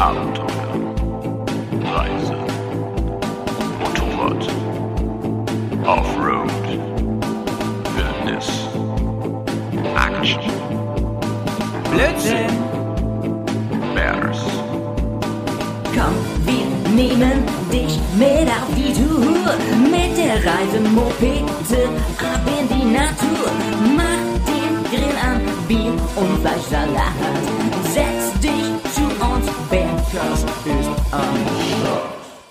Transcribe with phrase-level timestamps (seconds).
[0.00, 0.48] Abenteuer,
[1.92, 2.34] Reise,
[3.80, 4.48] Motorrad,
[5.84, 6.50] Offroad,
[7.94, 8.48] Wildnis,
[9.94, 10.40] Action,
[11.90, 12.48] Blödsinn!
[13.94, 14.40] Bears,
[15.94, 19.52] Komm, wir nehmen dich mit auf die Tour.
[19.82, 23.50] Mit der Reisemopete ab in die Natur.
[23.94, 27.59] Mach den Grill an, Bier und Fleischsalat.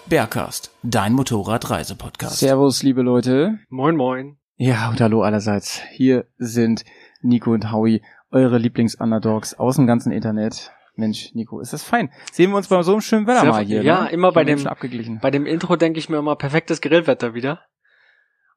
[0.08, 2.40] Bergcast, dein Motorradreisepodcast.
[2.40, 3.60] Servus, liebe Leute.
[3.70, 4.38] Moin Moin.
[4.56, 5.82] Ja, und hallo allerseits.
[5.92, 6.84] Hier sind
[7.22, 8.02] Nico und Howie,
[8.32, 10.72] eure Lieblings-Underdogs aus dem ganzen Internet.
[10.96, 12.12] Mensch, Nico, ist das fein.
[12.32, 13.84] Sehen wir uns bei so einem schönen Wetter Sehr- mal hier.
[13.84, 14.10] ja, ne?
[14.12, 15.20] immer bei dem- abgeglichen.
[15.22, 17.62] Bei dem Intro denke ich mir immer perfektes Grillwetter wieder.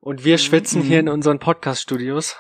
[0.01, 0.87] Und wir schwitzen Mhm.
[0.87, 2.37] hier in unseren Podcast-Studios.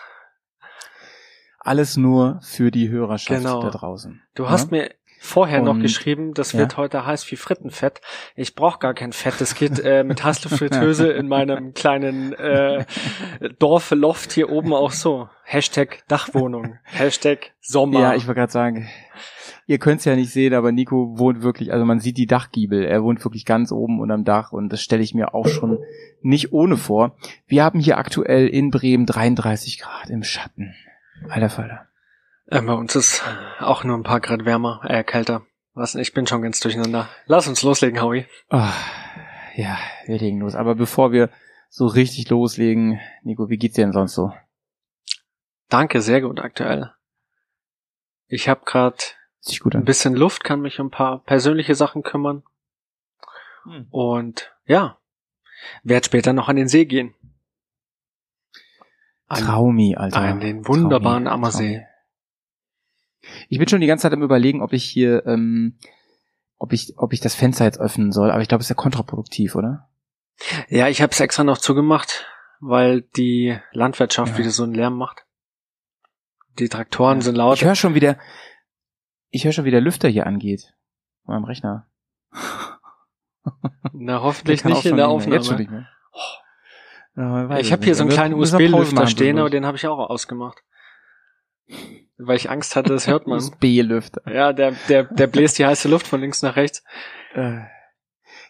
[1.60, 3.62] Alles nur für die Hörerschaft Genau.
[3.62, 4.20] da draußen.
[4.34, 4.78] Du hast Ja?
[4.78, 4.90] mir
[5.22, 6.58] vorher noch Und- geschrieben, das ja.
[6.60, 8.00] wird heute heiß wie Frittenfett.
[8.34, 9.34] Ich brauche gar kein Fett.
[9.40, 12.84] Das geht äh, mit Heißluftfritteuse in meinem kleinen äh,
[13.58, 15.28] Dorfloft hier oben auch so.
[15.44, 16.78] Hashtag Dachwohnung.
[16.84, 18.00] Hashtag Sommer.
[18.00, 18.88] Ja, ich wollte gerade sagen,
[19.66, 22.84] ihr könnt's ja nicht sehen, aber Nico wohnt wirklich, also man sieht die Dachgiebel.
[22.84, 25.78] Er wohnt wirklich ganz oben unterm Dach und das stelle ich mir auch schon
[26.20, 27.16] nicht ohne vor.
[27.46, 30.74] Wir haben hier aktuell in Bremen 33 Grad im Schatten.
[31.28, 31.86] Alter Falter.
[32.52, 33.22] Äh, bei uns ist
[33.60, 35.46] auch nur ein paar Grad wärmer, äh, kälter.
[35.74, 35.94] Was?
[35.94, 37.08] Ich bin schon ganz durcheinander.
[37.26, 38.26] Lass uns loslegen, Howie.
[38.50, 38.72] Ah,
[39.54, 40.54] ja, wir legen los.
[40.54, 41.30] Aber bevor wir
[41.70, 44.32] so richtig loslegen, Nico, wie geht's dir denn sonst so?
[45.70, 46.92] Danke, sehr gut aktuell.
[48.26, 48.98] Ich habe gerade
[49.72, 52.42] ein bisschen Luft, kann mich um ein paar persönliche Sachen kümmern.
[53.64, 53.86] Hm.
[53.90, 54.98] Und ja,
[55.82, 57.14] werd später noch an den See gehen.
[59.28, 60.20] An, Traumi, Alter.
[60.20, 61.74] an den wunderbaren Traumi, Ammersee.
[61.76, 61.91] Traumi.
[63.48, 65.78] Ich bin schon die ganze Zeit am überlegen, ob ich hier, ähm,
[66.58, 68.76] ob ich, ob ich das Fenster jetzt öffnen soll, aber ich glaube, es ist ja
[68.82, 69.88] kontraproduktiv, oder?
[70.68, 72.26] Ja, ich habe es extra noch zugemacht,
[72.60, 74.38] weil die Landwirtschaft Ja.
[74.38, 75.24] wieder so einen Lärm macht.
[76.58, 77.22] Die Traktoren Ja.
[77.24, 77.56] sind laut.
[77.56, 78.18] Ich höre schon wieder,
[79.30, 80.74] ich höre schon, wie der Lüfter hier angeht.
[81.24, 81.86] Von meinem Rechner.
[83.92, 85.16] Na, hoffentlich nicht in der mehr.
[85.16, 85.58] Jetzt schon Aufnahme.
[85.60, 85.88] nicht mehr.
[87.14, 90.62] Weiß Ich habe hier so einen kleinen USB-Lüfter stehen, aber den habe ich auch ausgemacht.
[92.18, 93.38] Weil ich Angst hatte, das hört man.
[93.38, 94.22] USB-Lüfter.
[94.32, 96.84] Ja, der, der, der bläst die heiße Luft von links nach rechts.
[97.34, 97.60] Äh,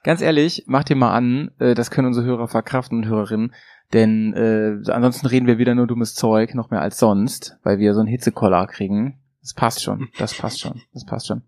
[0.03, 3.55] ganz ehrlich, mach dir mal an, äh, das können unsere Hörer verkraften und Hörerinnen,
[3.93, 7.95] denn äh, ansonsten reden wir wieder nur dummes Zeug, noch mehr als sonst, weil wir
[7.95, 9.21] so einen Hitzekoller kriegen.
[9.41, 11.43] Das passt schon, das passt schon, das passt schon.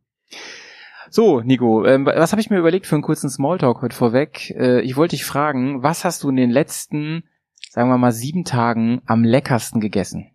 [1.11, 4.51] So, Nico, ähm, was habe ich mir überlegt für einen kurzen Smalltalk heute vorweg?
[4.51, 7.23] Äh, ich wollte dich fragen, was hast du in den letzten,
[7.71, 10.34] sagen wir mal, sieben Tagen am leckersten gegessen?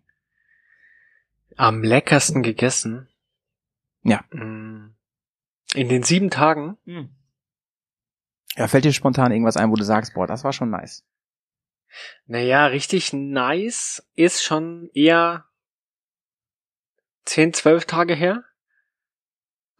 [1.56, 3.08] Am leckersten gegessen.
[4.02, 4.24] Ja.
[4.30, 4.94] Mm.
[5.74, 6.76] In den sieben Tagen.
[8.56, 11.04] Ja, fällt dir spontan irgendwas ein, wo du sagst, boah, das war schon nice.
[12.26, 15.44] Naja, richtig nice ist schon eher
[17.24, 18.44] zehn, zwölf Tage her.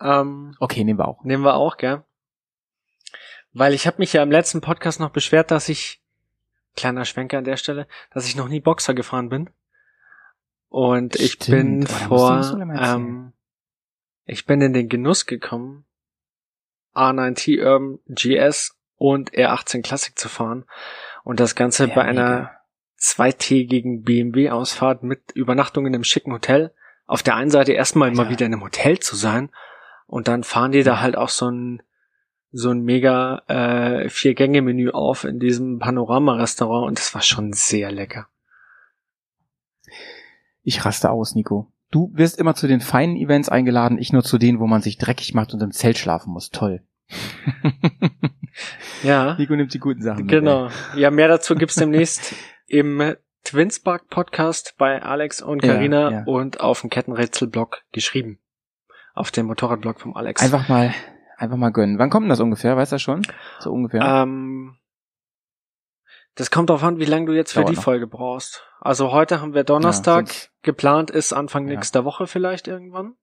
[0.01, 1.25] Ähm, Okay, nehmen wir auch.
[1.25, 2.05] nehmen wir auch, gell?
[3.53, 6.01] Weil ich habe mich ja im letzten Podcast noch beschwert, dass ich,
[6.77, 9.51] kleiner Schwenker an der Stelle, dass ich noch nie Boxer gefahren bin.
[10.71, 11.81] Und ich Stimmt.
[11.81, 13.33] bin vor, mal ähm,
[14.25, 15.85] ich bin in den Genuss gekommen,
[16.95, 20.65] A9T Urban GS und R18 Classic zu fahren.
[21.25, 22.61] Und das Ganze Ja, bei einer mega.
[22.97, 26.73] zweitägigen BMW-Ausfahrt mit Übernachtung in einem schicken Hotel.
[27.07, 28.31] Auf der einen Seite erstmal mal Alter.
[28.31, 29.51] wieder in einem Hotel zu sein
[30.07, 31.83] und dann fahren die da halt auch so ein
[32.53, 37.23] so ein mega äh, vier Gänge Menü auf in diesem Panorama Restaurant und das war
[37.23, 38.29] schon sehr lecker.
[40.71, 41.73] Ich raste aus, Nico.
[41.91, 44.99] Du wirst immer zu den feinen Events eingeladen, ich nur zu denen, wo man sich
[44.99, 46.51] dreckig macht und im Zelt schlafen muss.
[46.51, 46.85] Toll.
[49.03, 50.27] Ja, Nico nimmt die guten Sachen.
[50.27, 50.69] mit, genau.
[50.95, 52.35] Ja, mehr dazu gibt's demnächst
[52.67, 53.15] im
[53.45, 56.23] Twinspark Podcast bei Alex und Ja, Karina ja.
[56.27, 58.39] und auf dem Kettenrätsel-Blog geschrieben.
[59.15, 60.41] Auf dem Motorradblog vom Alex.
[60.43, 60.95] Einfach mal,
[61.37, 61.99] einfach mal gönnen.
[61.99, 62.77] Wann kommt denn das ungefähr?
[62.77, 63.23] Weißt du das schon?
[63.59, 64.03] So ungefähr.
[64.03, 64.77] Ähm,
[66.41, 67.83] das kommt darauf an, wie lange du jetzt für Dauert die noch.
[67.83, 68.65] Folge brauchst.
[68.81, 70.29] Also heute haben wir Donnerstag.
[70.29, 71.75] Ja, Geplant ist Anfang Ja.
[71.75, 73.15] nächster Woche vielleicht irgendwann.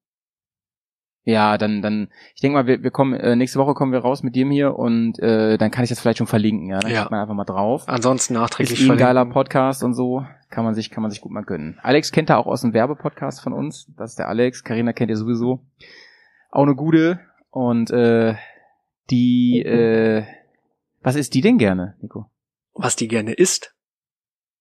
[1.23, 4.23] ja, dann, dann, ich denke mal, wir, wir kommen, äh, nächste Woche kommen wir raus
[4.23, 6.79] mit dem hier und äh, dann kann ich das vielleicht schon verlinken, ja.
[6.79, 7.07] Dann Ja.
[7.11, 7.83] man einfach mal drauf.
[7.87, 9.25] Ansonsten Ist nachträglich eh ein geiler.
[9.25, 10.25] Podcast und so.
[10.49, 11.79] Kann man sich, kann man sich gut mal gönnen.
[11.83, 13.91] Alex kennt er auch aus dem Werbepodcast von uns.
[13.97, 14.63] Das ist der Alex.
[14.63, 15.59] Karina kennt ihr sowieso.
[16.49, 17.19] Auch eine gute.
[17.49, 18.35] Und äh,
[19.09, 20.23] die, äh,
[21.01, 22.29] was isst die denn gerne, Nico?
[22.79, 23.73] Was die gerne isst.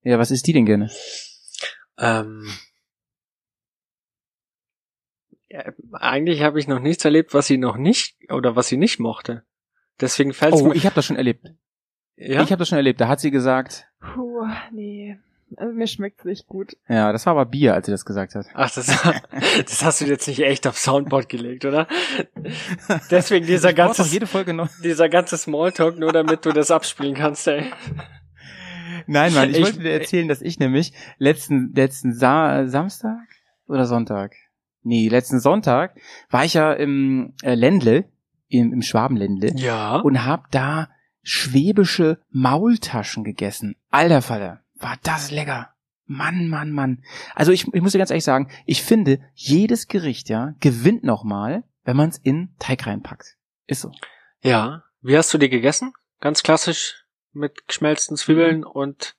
[0.03, 0.91] Ja, was isst die denn gerne?
[1.99, 2.49] Ähm,
[5.49, 8.99] Ja, eigentlich habe ich noch nichts erlebt, was sie noch nicht oder was sie nicht
[8.99, 9.45] mochte.
[10.01, 10.75] Deswegen fällt Oh, mir.
[10.75, 11.47] ich habe das schon erlebt.
[12.17, 12.43] ja?
[12.43, 13.01] Ich habe das schon erlebt.
[13.01, 15.19] Da hat sie gesagt, Puh, nee.
[15.57, 16.77] Also mir schmeckt's nicht gut.
[16.89, 18.47] ja, das war aber Bier, als sie das gesagt hat.
[18.55, 18.87] Ach, das,
[19.65, 21.87] das hast du jetzt nicht echt auf Soundboard gelegt, oder?
[23.11, 24.69] Deswegen dieser Ich ganze, jede Folge noch.
[24.83, 27.65] dieser ganze Smalltalk, nur damit du das abspielen kannst, ey.
[29.07, 33.21] Nein, Mann, ich, Ich- wollte dir erzählen, dass ich nämlich letzten, letzten Sa Samstag
[33.69, 34.33] oder Sonntag?
[34.83, 35.97] Nee, letzten Sonntag
[36.31, 38.05] war ich ja im äh, Ländle,
[38.49, 39.97] im, im Schwabenländle Ja.
[39.99, 40.89] und hab da
[41.23, 43.75] schwäbische Maultaschen gegessen.
[43.91, 45.71] Alter Vater, war das lecker.
[46.07, 47.03] Mann, Mann, Mann.
[47.35, 51.65] Also ich, ich muss dir ganz ehrlich sagen, ich finde, jedes Gericht, ja, gewinnt nochmal,
[51.85, 53.37] wenn man es in Teig reinpackt.
[53.67, 53.91] Ist so.
[54.43, 54.85] Ja.
[55.03, 55.93] Wie hast du die gegessen?
[56.21, 59.17] Ganz klassisch mit geschmelzten Zwiebeln und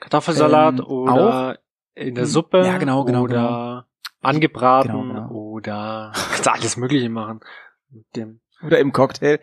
[0.00, 1.58] Kartoffelsalat Ähm, oder
[1.94, 3.86] in der Hm, Suppe ja, genau, genau, oder
[4.20, 5.28] angebraten Genau, genau.
[5.30, 7.40] oder kannst du alles Mögliche machen.
[7.90, 8.40] Mit dem.
[8.64, 9.38] Oder im Cocktail.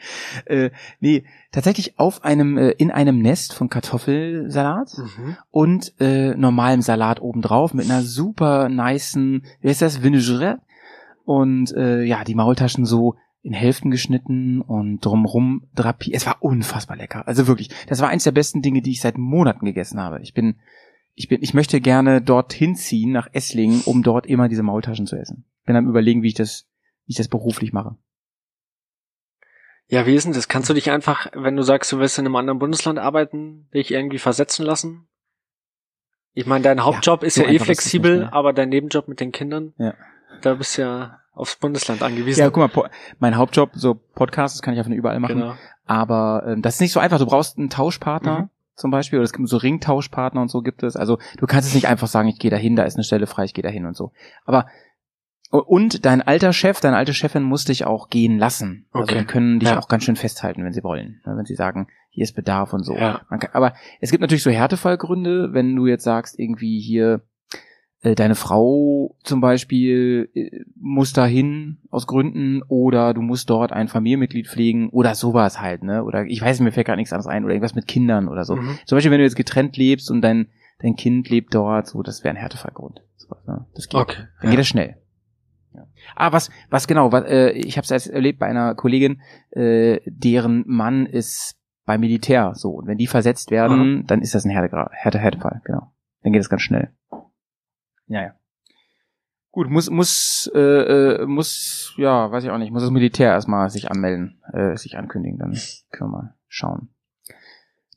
[0.45, 0.69] Äh,
[0.99, 5.37] nee, tatsächlich auf einem, äh, in einem Nest von Kartoffelsalat Mhm.
[5.51, 10.61] und äh, normalem Salat obendrauf mit einer super nicen, wie heißt das, Vinaigrette.
[11.25, 16.15] Und äh, ja, die Maultaschen so in Hälften geschnitten und drumrum drapiert.
[16.15, 17.27] Es war unfassbar lecker.
[17.27, 20.21] Also wirklich, das war eins der besten Dinge, die ich seit Monaten gegessen habe.
[20.21, 20.55] Ich bin,
[21.15, 25.15] ich bin, ich möchte gerne dorthin ziehen nach Esslingen, um dort immer diese Maultaschen zu
[25.17, 25.45] essen.
[25.65, 26.65] Bin am überlegen, wie ich das,
[27.05, 27.95] wie ich das beruflich mache.
[29.89, 30.47] Ja, wie ist denn das?
[30.47, 33.91] Kannst du dich einfach, wenn du sagst, du willst in einem anderen Bundesland arbeiten, dich
[33.91, 35.07] irgendwie versetzen lassen?
[36.33, 38.33] Ich meine, dein Hauptjob ist so ja eh ist flexibel, nicht, ne?
[38.33, 39.93] aber dein Nebenjob mit den Kindern, Ja.
[40.41, 42.39] da bist du ja aufs Bundesland angewiesen.
[42.41, 42.89] Ja, guck mal,
[43.19, 45.39] mein Hauptjob, so Podcasts, das kann ich ja von überall machen.
[45.39, 45.55] genau.
[45.85, 47.17] Aber ähm, das ist nicht so einfach.
[47.19, 48.49] Du brauchst einen Tauschpartner Mhm.
[48.75, 50.95] zum Beispiel, oder es gibt so Ringtauschpartner und so gibt es.
[50.97, 53.45] Also du kannst es nicht einfach sagen, ich gehe dahin, da ist eine Stelle frei,
[53.45, 54.11] ich gehe dahin und so.
[54.45, 54.67] Aber
[55.49, 58.85] und dein alter Chef, deine alte Chefin muss dich auch gehen lassen.
[58.91, 59.19] Also Okay.
[59.19, 59.79] die können dich Ja.
[59.79, 61.21] auch ganz schön festhalten, wenn sie wollen.
[61.25, 62.95] ne, Wenn sie sagen, hier ist Bedarf und so.
[62.97, 63.21] Ja.
[63.29, 67.21] Kann, aber es gibt natürlich so Härtefallgründe, wenn du jetzt sagst, irgendwie hier
[68.01, 73.87] äh, deine Frau zum Beispiel äh, muss dahin aus Gründen oder du musst dort ein
[73.87, 76.03] Familienmitglied pflegen oder sowas halt, ne?
[76.03, 78.55] Oder ich weiß, mir fällt gerade nichts anderes ein oder irgendwas mit Kindern oder so.
[78.55, 78.77] Mhm.
[78.85, 80.47] Zum Beispiel, wenn du jetzt getrennt lebst und dein,
[80.81, 83.01] dein Kind lebt dort, so, das wäre ein Härtefallgrund.
[83.15, 83.65] Sowas, ne?
[83.75, 83.99] Das geht.
[83.99, 84.23] Okay.
[84.41, 84.97] Dann geht das schnell.
[85.77, 85.87] Ja.
[86.15, 89.21] Ah, was, was genau, was, äh, ich habe es erst erlebt bei einer Kollegin,
[89.51, 92.71] äh, deren Mann ist beim Militär so.
[92.71, 95.93] Und wenn die versetzt werden, dann ist das ein Härte, Härte, Härtefall, genau.
[96.23, 96.91] Dann geht es ganz schnell.
[98.07, 98.33] Ja, ja.
[99.51, 103.69] Gut, muss, muss, äh, äh, muss, ja, weiß ich auch nicht, muss das Militär erstmal
[103.69, 105.57] sich anmelden, äh, sich ankündigen, dann
[105.91, 106.89] können wir mal schauen.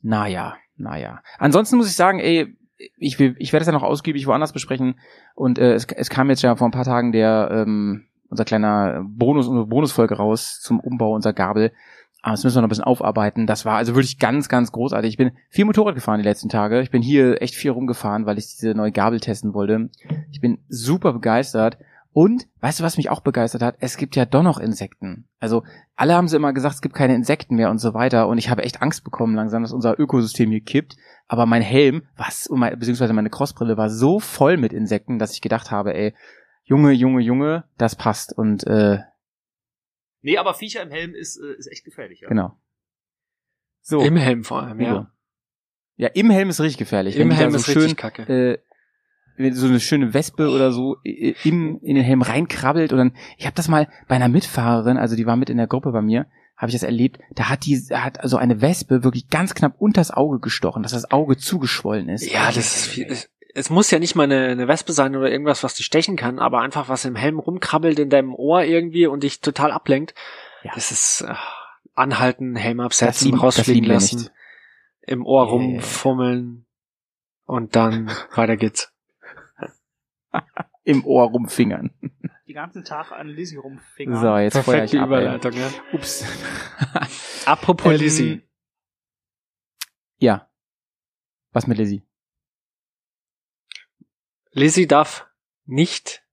[0.01, 1.21] Naja, naja.
[1.37, 2.55] Ansonsten muss ich sagen, ey,
[2.97, 4.95] ich, will, ich werde es ja noch ausgiebig woanders besprechen.
[5.35, 9.03] Und äh, es, es kam jetzt ja vor ein paar Tagen der ähm, unser kleiner
[9.05, 11.71] Bonus, unsere Bonusfolge raus zum Umbau unserer Gabel.
[12.21, 13.47] Aber das müssen wir noch ein bisschen aufarbeiten.
[13.47, 15.09] Das war also wirklich ganz, ganz großartig.
[15.09, 16.81] Ich bin viel Motorrad gefahren die letzten Tage.
[16.81, 19.89] Ich bin hier echt viel rumgefahren, weil ich diese neue Gabel testen wollte.
[20.31, 21.77] Ich bin super begeistert.
[22.13, 23.77] Und weißt du, was mich auch begeistert hat?
[23.79, 25.29] Es gibt ja doch noch Insekten.
[25.39, 25.63] Also
[25.95, 28.27] alle haben sie immer gesagt, es gibt keine Insekten mehr und so weiter.
[28.27, 30.97] Und ich habe echt Angst bekommen langsam, dass unser Ökosystem hier kippt.
[31.27, 35.71] Aber mein Helm, was, beziehungsweise meine Crossbrille war so voll mit Insekten, dass ich gedacht
[35.71, 36.13] habe, ey,
[36.63, 38.37] Junge, Junge, Junge, das passt.
[38.37, 38.99] Und äh,
[40.21, 42.21] Nee, aber Viecher im Helm ist, äh, ist echt gefährlich.
[42.21, 42.27] Ja.
[42.27, 42.57] genau.
[43.81, 44.01] So.
[44.01, 45.11] Im Helm vor allem, ja.
[45.95, 47.15] Ja, im Helm ist richtig gefährlich.
[47.15, 48.23] Im Helm so ist schön, richtig kacke.
[48.23, 48.57] äh,
[49.51, 53.55] so eine schöne Wespe oder so im, in den Helm reinkrabbelt und dann, ich habe
[53.55, 56.69] das mal bei einer Mitfahrerin, also die war mit in der Gruppe bei mir, habe
[56.69, 60.39] ich das erlebt, da hat die, hat also eine Wespe wirklich ganz knapp unters Auge
[60.39, 62.31] gestochen, dass das Auge zugeschwollen ist.
[62.31, 63.07] Ja, das ist viel.
[63.07, 66.15] Es, es muss ja nicht mal eine, eine Wespe sein oder irgendwas, was dich stechen
[66.15, 70.13] kann, aber einfach was im Helm rumkrabbelt in deinem Ohr irgendwie und dich total ablenkt.
[70.63, 70.71] Ja.
[70.75, 71.33] Das ist äh,
[71.95, 74.29] anhalten, Helm absetzen, lieben, das rausfliegen lassen,
[75.01, 76.65] im Ohr rumfummeln
[77.45, 78.90] und dann weiter geht's.
[80.83, 81.91] Im Ohr rumfingern.
[82.47, 84.19] Die ganzen Tag an Lizzie rumfingern.
[84.21, 85.07] So, jetzt feuer ich ab.
[85.07, 85.69] Überleitung, ja.
[85.93, 86.25] Ups.
[87.45, 88.41] Apropos Ähm, Lizzie.
[90.17, 90.49] Ja.
[91.51, 92.03] Was mit Lizzie?
[94.51, 95.27] Lizzie darf
[95.65, 96.25] nicht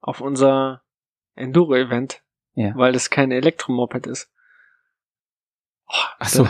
[0.00, 0.84] auf unser
[1.34, 2.22] Enduro-Event,
[2.54, 2.74] Ja.
[2.76, 4.30] weil das kein Elektromoped ist.
[5.86, 6.48] Ach so.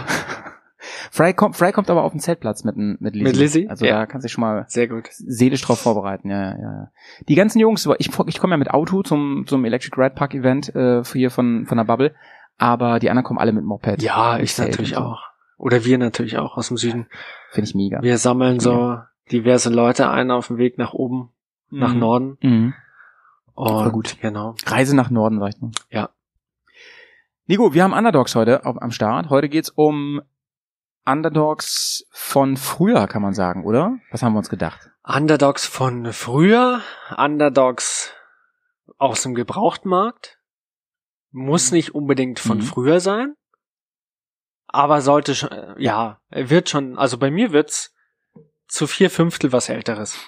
[1.11, 3.23] Fry kommt, Fry kommt aber auf den Zeltplatz mit, mit Lizzie.
[3.25, 3.69] Mit Lizzie?
[3.69, 3.99] Also Ja.
[4.01, 5.09] da kannst du dich schon mal Sehr gut.
[5.11, 6.31] seelisch drauf vorbereiten.
[6.31, 6.91] Ja, ja, ja.
[7.29, 10.75] Die ganzen Jungs, ich, ich komme ja mit Auto zum, zum Electric Ride Park Event
[10.75, 12.15] äh, hier von, von der Bubble,
[12.59, 14.03] aber die anderen kommen alle mit Moped.
[14.03, 15.01] Ja, ich Zelt natürlich so.
[15.01, 15.23] auch.
[15.59, 17.07] Oder wir natürlich auch aus dem Süden.
[17.51, 18.03] Finde ich mega.
[18.03, 18.99] Wir sammeln so
[19.33, 21.31] diverse Leute ein auf dem Weg nach oben,
[21.71, 21.99] nach Mhm.
[22.01, 22.39] Norden.
[22.43, 22.75] Mhm.
[23.55, 24.19] Und gut.
[24.21, 24.55] Genau.
[24.67, 25.71] Reise nach Norden, sag ich mal.
[25.91, 26.11] Ja.
[27.47, 29.31] Nico, wir haben Underdogs heute auf, am Start.
[29.31, 30.21] Heute geht's um
[31.07, 33.99] Underdogs von früher, kann man sagen, oder?
[34.11, 34.91] Was haben wir uns gedacht?
[35.05, 36.83] Underdogs von früher,
[37.17, 38.13] Underdogs
[38.99, 40.39] aus dem Gebrauchtmarkt.
[41.31, 42.63] Muss nicht unbedingt von Mhm.
[42.63, 43.35] früher sein.
[44.67, 47.95] Aber sollte schon, äh, ja, wird schon, also bei mir wird's
[48.67, 50.19] zu vier Fünftel was Älteres.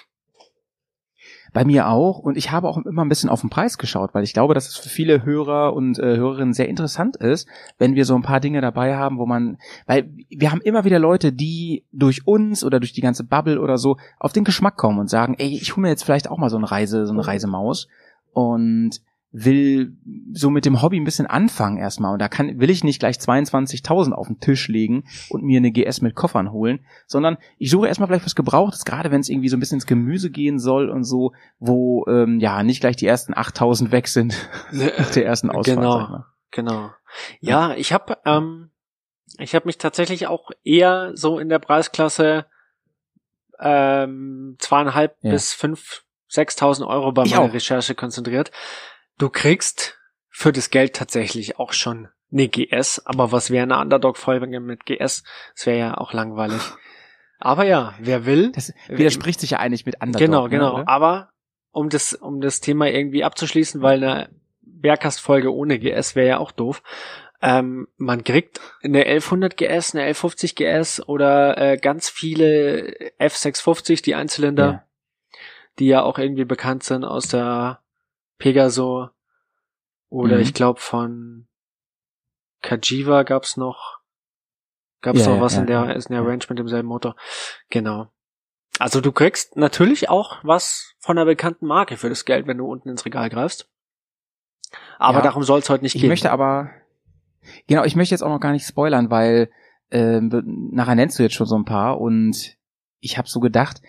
[1.53, 2.19] Bei mir auch.
[2.19, 4.67] Und ich habe auch immer ein bisschen auf den Preis geschaut, weil ich glaube, dass
[4.67, 8.39] es für viele Hörer und äh, Hörerinnen sehr interessant ist, wenn wir so ein paar
[8.39, 12.79] Dinge dabei haben, wo man, weil wir haben immer wieder Leute, die durch uns oder
[12.79, 15.83] durch die ganze Bubble oder so auf den Geschmack kommen und sagen, ey, ich hole
[15.83, 17.87] mir jetzt vielleicht auch mal so eine Reise, so eine Reisemaus
[18.33, 19.01] und
[19.31, 19.95] will
[20.33, 22.13] so mit dem Hobby ein bisschen anfangen erstmal.
[22.13, 25.71] Und da kann, will ich nicht gleich 22.000 auf den Tisch legen und mir eine
[25.71, 29.49] GS mit Koffern holen, sondern ich suche erstmal vielleicht was Gebrauchtes, gerade wenn es irgendwie
[29.49, 33.05] so ein bisschen ins Gemüse gehen soll und so, wo ähm, ja nicht gleich die
[33.05, 34.35] ersten 8.000 weg sind
[34.71, 35.77] nach der ersten Ausfahrt.
[35.77, 36.23] Genau.
[36.51, 36.91] Genau.
[37.39, 38.71] Ja, ich habe ähm,
[39.37, 42.47] ich habe mich tatsächlich auch eher so in der Preisklasse
[43.59, 45.31] ähm, zweieinhalb Ja.
[45.31, 47.53] bis fünf, sechstausend Euro bei meiner.
[47.53, 48.51] Recherche konzentriert.
[49.19, 49.99] Du kriegst
[50.29, 55.23] für das Geld tatsächlich auch schon eine GS, aber was wäre eine Underdog-Folge mit GS?
[55.55, 56.61] Das wäre ja auch langweilig.
[57.37, 60.19] Aber ja, wer will, Das widerspricht sich ja eigentlich mit Underdog.
[60.19, 60.73] Genau, ne, genau.
[60.75, 60.87] oder?
[60.87, 61.29] Aber
[61.71, 64.29] um das, um das Thema irgendwie abzuschließen, weil eine
[64.61, 66.81] Bergkast-Folge ohne GS wäre ja auch doof.
[67.41, 74.15] Ähm, man kriegt eine 1100 GS, eine 1150 GS oder äh, ganz viele F650, die
[74.15, 74.83] Einzylinder, Ja.
[75.79, 77.79] die ja auch irgendwie bekannt sind aus der
[78.39, 79.09] Pegaso
[80.09, 80.41] oder Mhm.
[80.41, 81.47] ich glaube von
[82.61, 83.99] Kajiva gab's noch,
[85.01, 87.15] gab's Ja, noch ja, was ja, in der, ist in der Range mit demselben Motor.
[87.69, 88.07] Genau.
[88.79, 92.65] Also du kriegst natürlich auch was von einer bekannten Marke für das Geld, wenn du
[92.65, 93.69] unten ins Regal greifst.
[94.97, 96.09] Aber darum soll es heute nicht Ich gehen.
[96.09, 96.69] möchte aber,
[97.67, 99.49] genau, ich möchte jetzt auch noch gar nicht spoilern, weil
[99.91, 100.29] ähm,
[100.71, 102.57] nachher nennst du jetzt schon so ein paar und
[102.99, 103.81] ich habe so gedacht,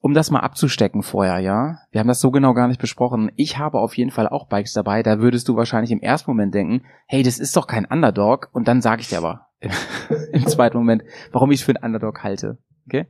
[0.00, 3.30] um das mal abzustecken vorher, ja, wir haben das so genau gar nicht besprochen.
[3.36, 6.54] Ich habe auf jeden Fall auch Bikes dabei, da würdest du wahrscheinlich im ersten Moment
[6.54, 9.48] denken, hey, das ist doch kein Underdog und dann sage ich dir aber
[10.32, 11.02] im zweiten Moment,
[11.32, 12.58] warum ich es für einen Underdog halte.
[12.86, 13.06] Okay?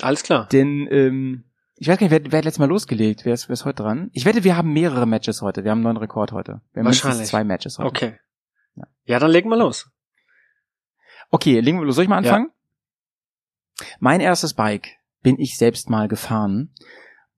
[0.00, 0.48] Alles klar.
[0.52, 1.44] Denn ähm,
[1.74, 3.24] ich weiß gar nicht, wer, wer hat letztes Mal losgelegt?
[3.24, 4.10] Wer ist, wer ist heute dran?
[4.12, 5.64] Ich wette, wir haben mehrere Matches heute.
[5.64, 6.60] Wir haben einen neuen Rekord heute.
[6.72, 7.26] Wir haben Wahrscheinlich.
[7.26, 7.88] zwei Matches heute.
[7.88, 8.18] Okay.
[8.76, 8.84] Ja.
[9.04, 9.90] Ja, dann legen wir los.
[11.30, 11.96] Okay, legen wir los.
[11.96, 12.50] Soll ich mal anfangen?
[13.98, 14.96] Mein erstes Bike
[15.26, 16.70] bin ich selbst mal gefahren.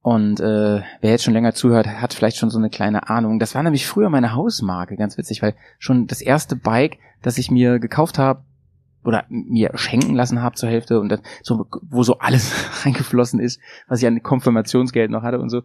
[0.02, 3.38] Und äh, wer jetzt schon länger zuhört, hat vielleicht schon so eine kleine Ahnung.
[3.38, 7.50] Das war nämlich früher meine Hausmarke, ganz witzig, weil schon das erste Bike, das ich
[7.50, 8.42] mir gekauft habe
[9.04, 12.52] oder mir schenken lassen habe zur Hälfte und das, so, wo so alles
[12.84, 15.62] reingeflossen ist, was ich an Konfirmationsgeld noch hatte und so.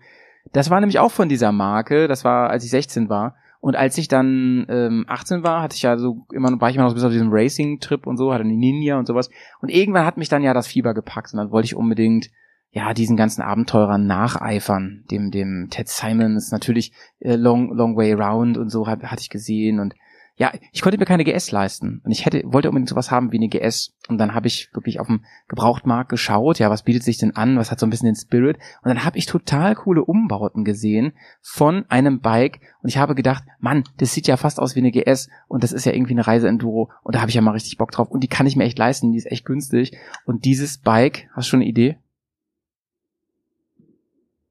[0.53, 2.08] Das war nämlich auch von dieser Marke.
[2.08, 3.36] Das war, als ich 16 war.
[3.63, 6.84] Und als ich dann ähm, 18 war, hatte ich ja so immer, war ich immer
[6.84, 9.29] noch so bis auf diesem Racing-Trip und so, hatte eine Ninja und sowas.
[9.62, 12.29] Und irgendwann hat mich dann ja das Fieber gepackt und dann wollte ich unbedingt
[12.72, 15.05] ja diesen ganzen Abenteurern nacheifern.
[15.10, 16.91] Dem dem Ted Simons natürlich
[17.22, 19.93] äh, Long Long Way Round und so hab, hatte ich gesehen und
[20.36, 22.02] ja, ich konnte mir keine GS leisten.
[22.04, 25.00] Und ich hätte wollte unbedingt sowas haben wie eine GS und dann habe ich wirklich
[25.00, 28.08] auf dem Gebrauchtmarkt geschaut, ja, was bietet sich denn an, was hat so ein bisschen
[28.08, 28.58] den Spirit?
[28.82, 32.62] Und dann habe ich total coole Umbauten gesehen von einem Bike.
[32.82, 35.72] Und ich habe gedacht, Mann, das sieht ja fast aus wie eine GS und das
[35.72, 36.92] ist ja irgendwie eine Reiseenduro.
[37.04, 38.10] Und da habe ich ja mal richtig Bock drauf.
[38.10, 39.96] Und die kann ich mir echt leisten, die ist echt günstig.
[40.25, 41.98] Und dieses Bike, hast du schon eine Idee?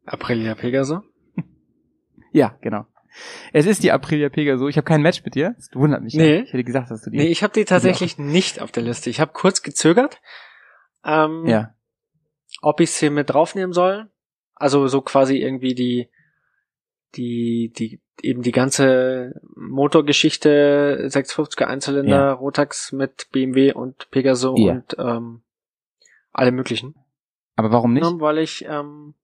[0.07, 1.01] Aprilia Pegaso.
[2.35, 2.87] Ja, genau.
[3.53, 4.69] Es ist die Aprilia Pegaso.
[4.69, 5.55] Ich habe kein Match mit dir.
[5.57, 6.15] Das wundert mich.
[6.15, 6.37] Nee.
[6.37, 6.43] Ja.
[6.43, 7.19] Ich hätte gesagt, dass du die.
[7.19, 9.11] Nee, ich habe die tatsächlich nicht auf der Liste.
[9.11, 10.21] Ich habe kurz gezögert,
[11.05, 11.75] ähm, ja.
[12.63, 14.11] ob ich sie mit draufnehmen soll.
[14.55, 16.09] Also so quasi irgendwie die,
[17.15, 22.33] die, die, eben die ganze Motorgeschichte 650er Einzylinder, Ja.
[22.33, 24.73] Rotax mit BMW und Pegaso Ja.
[24.73, 25.43] und ähm,
[26.33, 26.95] alle möglichen.
[27.57, 28.05] Aber warum nicht?
[28.05, 29.15] Ja, weil ich ähm,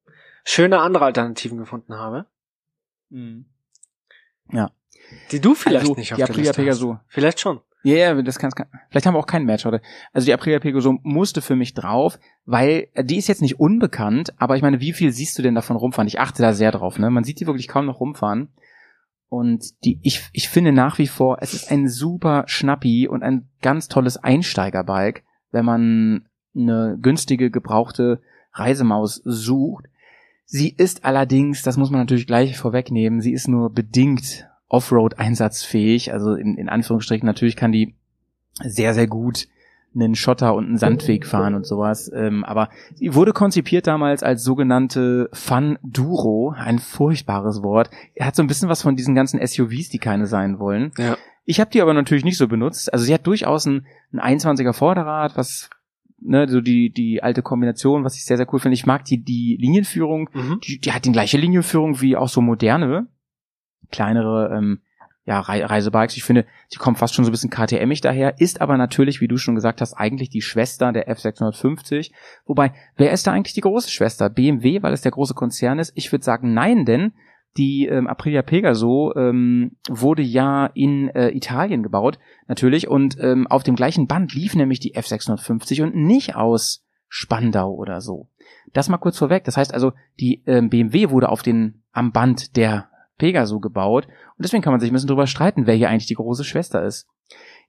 [0.45, 2.27] schöne andere Alternativen gefunden habe,
[5.33, 6.99] die du vielleicht Also, nicht auf die der Aprilia Pegaso.
[7.07, 7.61] Vielleicht schon.
[7.85, 9.81] Ja, ja, das kann, kann vielleicht haben wir auch kein Match heute.
[10.13, 14.35] Also die Aprilia Pegaso musste für mich drauf, weil äh, die ist jetzt nicht unbekannt,
[14.37, 16.09] aber ich meine, wie viel siehst du denn davon rumfahren?
[16.09, 17.11] Ich achte da sehr drauf, ne?
[17.11, 18.49] Man sieht die wirklich kaum noch rumfahren.
[19.29, 23.49] Und die, ich, ich finde nach wie vor, es ist ein super Schnappi und ein
[23.61, 29.85] ganz tolles Einsteigerbike, wenn man eine günstige, gebrauchte Reisemaus sucht.
[30.51, 36.11] Sie ist allerdings, das muss man natürlich gleich vorwegnehmen, sie ist nur bedingt Offroad einsatzfähig,
[36.11, 37.95] also in, in Anführungsstrichen natürlich kann die
[38.63, 39.47] sehr, sehr gut
[39.95, 42.11] einen Schotter und einen Sandweg fahren und sowas.
[42.15, 47.91] Ähm, aber sie wurde konzipiert damals als sogenannte Fun Duro, ein furchtbares Wort.
[48.15, 50.93] Er hat so ein bisschen was von diesen ganzen SUVs, die keine sein wollen.
[50.97, 51.19] Ja.
[51.45, 52.91] Ich habe die aber natürlich nicht so benutzt.
[52.93, 55.69] Also sie hat durchaus ein, ein 21er Vorderrad, was
[56.21, 58.75] ne, so die die alte Kombination, was ich sehr sehr cool finde.
[58.75, 60.31] Ich mag die die Linienführung.
[60.33, 60.61] Mhm.
[60.61, 63.07] Die, die hat die gleiche Linienführung wie auch so moderne
[63.91, 64.81] kleinere ähm,
[65.25, 66.17] ja, Rei- Reisebikes.
[66.17, 69.29] Ich finde, sie kommt fast schon so ein bisschen KTMig daher, ist aber natürlich, wie
[69.29, 72.13] du schon gesagt hast, eigentlich die Schwester der F650.
[72.47, 74.31] Wobei, wer ist da eigentlich die große Schwester?
[74.31, 75.93] BMW, weil es der große Konzern ist?
[75.97, 77.13] Ich würde sagen, nein, denn
[77.57, 83.63] die ähm, Aprilia Pegaso ähm, wurde ja in äh, Italien gebaut, natürlich, und ähm, auf
[83.63, 88.29] dem gleichen Band lief nämlich die F650 und nicht aus Spandau oder so.
[88.73, 89.45] Das mal kurz vorweg.
[89.45, 94.45] Das heißt also, die ähm, BMW wurde auf den am Band der Pegaso gebaut und
[94.45, 97.09] deswegen kann man sich ein bisschen drüber streiten, wer hier eigentlich die große Schwester ist.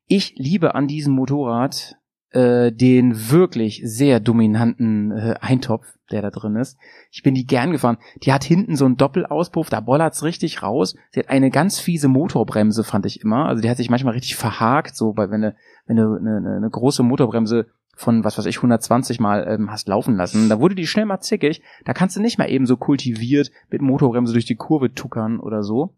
[0.08, 1.98] Ich liebe an diesem Motorrad
[2.32, 6.78] äh, den wirklich sehr dominanten äh, Eintopf, der da drin ist.
[7.12, 7.98] Ich bin die gern gefahren.
[8.24, 10.96] Die hat hinten so einen Doppelauspuff, da bollert's richtig raus.
[11.12, 13.46] Sie hat eine ganz fiese Motorbremse, fand ich immer.
[13.46, 15.56] Also die hat sich manchmal richtig verhakt, so weil wenn du
[15.88, 19.88] wenn du eine, eine, eine große Motorbremse von was weiß ich 120 mal ähm, hast
[19.88, 21.62] laufen lassen, da wurde die schnell mal zickig.
[21.84, 25.64] Da kannst du nicht mal eben so kultiviert mit Motorbremse durch die Kurve tuckern oder
[25.64, 25.96] so.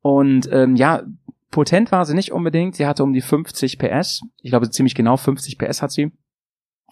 [0.00, 1.02] Und ähm, ja,
[1.54, 2.74] potent war sie nicht unbedingt.
[2.74, 4.22] Sie hatte um die 50 PS.
[4.42, 6.10] Ich glaube ziemlich genau 50 PS hat sie.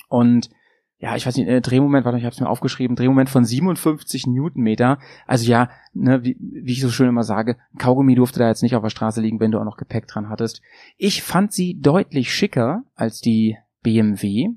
[0.09, 0.51] Und
[0.99, 4.29] ja, ich weiß nicht, äh, Drehmoment, warte, ich habe es mir aufgeschrieben, Drehmoment von 57
[4.29, 5.01] Newtonmeter.
[5.27, 8.77] Also ja, ne, wie, wie ich so schön immer sage, Kaugummi durfte da jetzt nicht
[8.77, 10.63] auf der Straße liegen, wenn du auch noch Gepäck dran hattest.
[10.97, 14.51] Ich fand sie deutlich schicker als die BMW.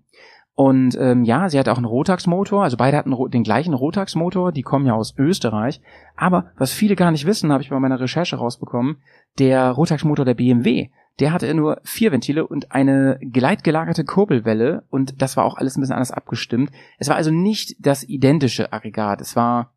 [0.55, 4.61] Und ähm, ja, sie hat auch einen Rotax-Motor, also beide hatten den gleichen Rotax-Motor, die
[4.61, 5.81] kommen ja aus Österreich.
[6.15, 8.97] Aber was viele gar nicht wissen, habe ich bei meiner Recherche rausbekommen,
[9.37, 10.87] der Rotax-Motor der BMW,
[11.19, 15.81] der hatte nur vier Ventile und eine gleitgelagerte Kurbelwelle und das war auch alles ein
[15.81, 16.71] bisschen anders abgestimmt.
[16.99, 19.73] Es war also nicht das identische Aggregat, es war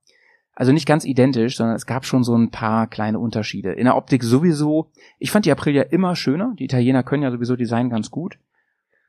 [0.55, 3.73] also nicht ganz identisch, sondern es gab schon so ein paar kleine Unterschiede.
[3.73, 4.91] In der Optik sowieso.
[5.21, 6.53] Ich fand die Aprilia immer schöner.
[6.59, 8.41] Die Italiener können ja sowieso Design ganz gut.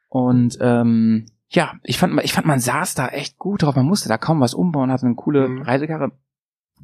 [0.10, 3.76] Und ähm, ja, ich fand, ich fand, man saß da echt gut drauf.
[3.76, 5.62] Man musste da kaum was umbauen, hatte eine coole Mhm.
[5.64, 6.12] Reisekarre.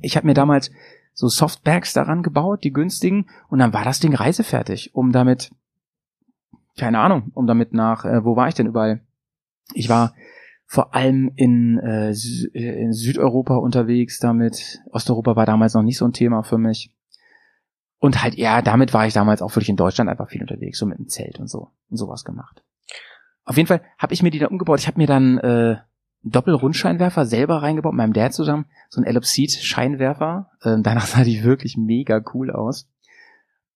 [0.01, 0.71] Ich habe mir damals
[1.13, 5.51] so Softbags daran gebaut, die günstigen, und dann war das Ding reisefertig, um damit,
[6.77, 8.99] keine Ahnung, um damit nach, äh, wo war ich denn überall?
[9.73, 10.13] Ich war
[10.65, 14.81] vor allem in, äh, Sü äh, in Südeuropa unterwegs damit.
[14.91, 16.91] Osteuropa war damals noch nicht so ein Thema für mich.
[17.99, 20.85] Und halt, ja, damit war ich damals auch wirklich in Deutschland einfach viel unterwegs, so
[20.85, 22.64] mit dem Zelt und so und sowas gemacht.
[23.45, 24.79] Auf jeden Fall habe ich mir die dann umgebaut.
[24.79, 25.81] Ich habe mir dann äh, einen
[26.23, 30.49] Doppelrundscheinwerfer selber reingebaut, mit meinem Dad zusammen, so ein Ellipsit-Scheinwerfer.
[30.63, 32.89] Ähm, danach sah die wirklich mega cool aus.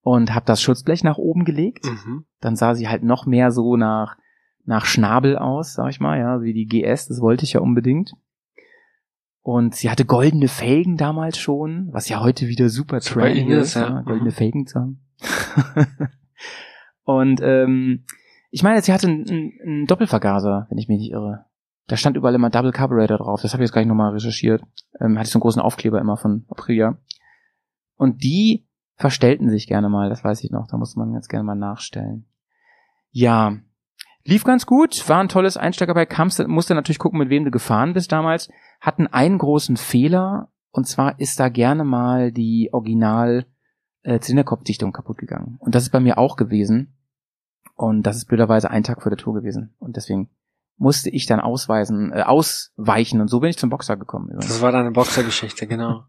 [0.02, 1.86] Und habe das Schutzblech nach oben gelegt.
[1.86, 2.26] Mhm.
[2.40, 4.18] Dann sah sie halt noch mehr so nach
[4.66, 8.14] nach Schnabel aus, sag ich mal, ja, wie die GS, das wollte ich ja unbedingt.
[9.42, 13.90] Und sie hatte goldene Felgen damals schon, was ja heute wieder super trendy ist, ja.
[13.90, 14.34] ja, goldene Mhm.
[14.36, 15.00] Felgen zu haben.
[17.04, 18.06] Und ähm,
[18.50, 21.46] ich meine, sie hatte einen, einen- Doppelvergaser, wenn ich mich nicht irre.
[21.88, 23.42] Da stand überall immer Double Carburetor drauf.
[23.42, 24.62] Das habe ich jetzt gleich nochmal recherchiert.
[25.00, 26.98] Ähm, hatte ich so einen großen Aufkleber immer von Aprilia.
[27.96, 30.68] Und die verstellten sich gerne mal, das weiß ich noch.
[30.68, 32.26] Da musste man ganz gerne mal nachstellen.
[33.12, 33.58] Ja,
[34.24, 37.52] lief ganz gut, war ein tolles Einsteiger bei Kamst, musste natürlich gucken, mit wem du
[37.52, 38.50] gefahren bist damals.
[38.82, 43.46] Hatten einen großen Fehler, und zwar ist da gerne mal die Original
[44.04, 45.58] äh, Zylinderkopfdichtung kaputt gegangen.
[45.60, 46.99] Und das ist bei mir auch gewesen.
[47.80, 49.74] Und das ist blöderweise ein Tag vor der Tour gewesen.
[49.80, 50.30] Und deswegen
[50.76, 53.22] musste ich dann ausweisen, äh, ausweichen.
[53.22, 54.26] Und so bin ich zum Boxer gekommen.
[54.26, 54.48] übrigens.
[54.50, 56.04] Das war deine Boxergeschichte, genau.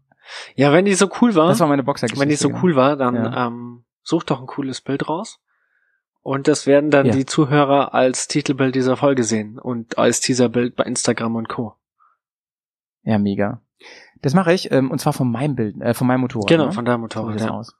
[0.55, 2.21] Ja, wenn die so cool war, Das war meine Boxergeschichte.
[2.21, 2.61] wenn die so genau.
[2.61, 3.47] cool war, dann Ja.
[3.47, 5.39] ähm, such doch ein cooles Bild raus.
[6.21, 7.13] Und das werden dann Ja.
[7.13, 11.75] die Zuhörer als Titelbild dieser Folge sehen und als Teaserbild bei Instagram und Co.
[13.03, 13.61] Ja, mega.
[14.21, 16.49] Das mache ich, ähm, und zwar von meinem Bild, äh, von meinem Motorrad.
[16.49, 16.71] Genau, ne?
[16.73, 17.39] von deinem Motorrad.
[17.39, 17.51] Ja.
[17.51, 17.73] aus.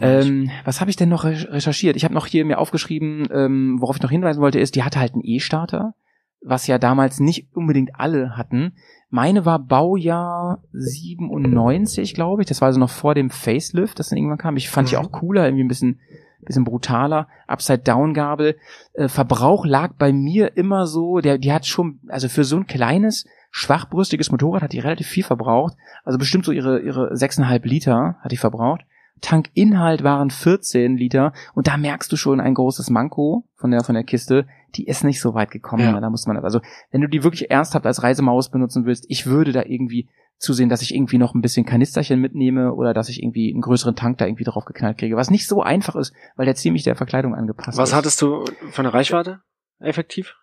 [0.00, 1.96] Ähm, was habe ich denn noch re- recherchiert?
[1.96, 5.00] Ich habe noch hier mir aufgeschrieben, ähm, worauf ich noch hinweisen wollte, ist, die hatte
[5.00, 5.94] halt einen E-Starter,
[6.42, 8.72] was ja damals nicht unbedingt alle hatten.
[9.10, 12.48] Meine war Baujahr 97, glaube ich.
[12.48, 14.56] Das war also noch vor dem Facelift, das dann irgendwann kam.
[14.56, 15.02] Ich fand die Mhm.
[15.02, 15.98] auch cooler, irgendwie ein bisschen,
[16.42, 17.28] bisschen brutaler.
[17.46, 18.56] Upside-Down-Gabel.
[18.94, 22.66] Äh, Verbrauch lag bei mir immer so, der, die hat schon, also für so ein
[22.66, 25.76] kleines, schwachbrüstiges Motorrad hat die relativ viel verbraucht.
[26.04, 28.82] Also bestimmt so ihre, ihre 6,5 Liter hat die verbraucht.
[29.20, 33.94] Tankinhalt waren 14 Liter und da merkst du schon ein großes Manko von der von
[33.94, 34.46] der Kiste.
[34.76, 35.82] die ist nicht so weit gekommen.
[35.82, 35.92] Ja.
[35.92, 36.00] Ne?
[36.00, 39.52] Da muss man, also wenn du die wirklich ernsthaft als Reisemaus benutzen willst, ich würde
[39.52, 43.52] da irgendwie zusehen, dass ich irgendwie noch ein bisschen Kanisterchen mitnehme oder dass ich irgendwie
[43.52, 46.54] einen größeren Tank da irgendwie drauf geknallt kriege, was nicht so einfach ist, weil der
[46.54, 47.94] ziemlich der Verkleidung angepasst Was ist.
[47.94, 49.40] hattest du für eine Reichweite?
[49.80, 50.34] Effektiv?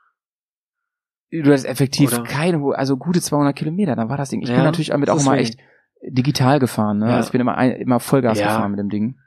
[1.32, 2.24] Du hast effektiv Oder?
[2.24, 4.42] keine, also gute 200 Kilometer, dann war das Ding.
[4.42, 5.50] Ich Ja, bin natürlich damit auch wenig.
[5.50, 5.60] echt
[6.02, 7.10] digital gefahren, ne?
[7.10, 7.16] Ja.
[7.18, 8.48] Also ich bin immer, ein, immer Vollgas Ja.
[8.48, 9.18] gefahren mit dem Ding.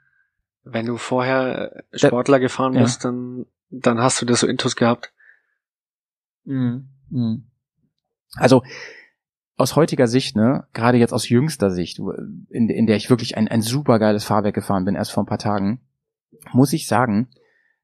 [0.63, 2.81] Wenn du vorher äh, Sportler gefahren Ja.
[2.81, 5.11] bist, dann, dann hast du das so Intus gehabt.
[6.43, 6.87] Mhm.
[8.35, 8.63] Also
[9.57, 11.99] aus heutiger Sicht, ne, gerade jetzt aus jüngster Sicht,
[12.49, 15.27] in, in der ich wirklich ein, ein super geiles Fahrwerk gefahren bin, erst vor ein
[15.27, 15.81] paar Tagen,
[16.51, 17.27] muss ich sagen,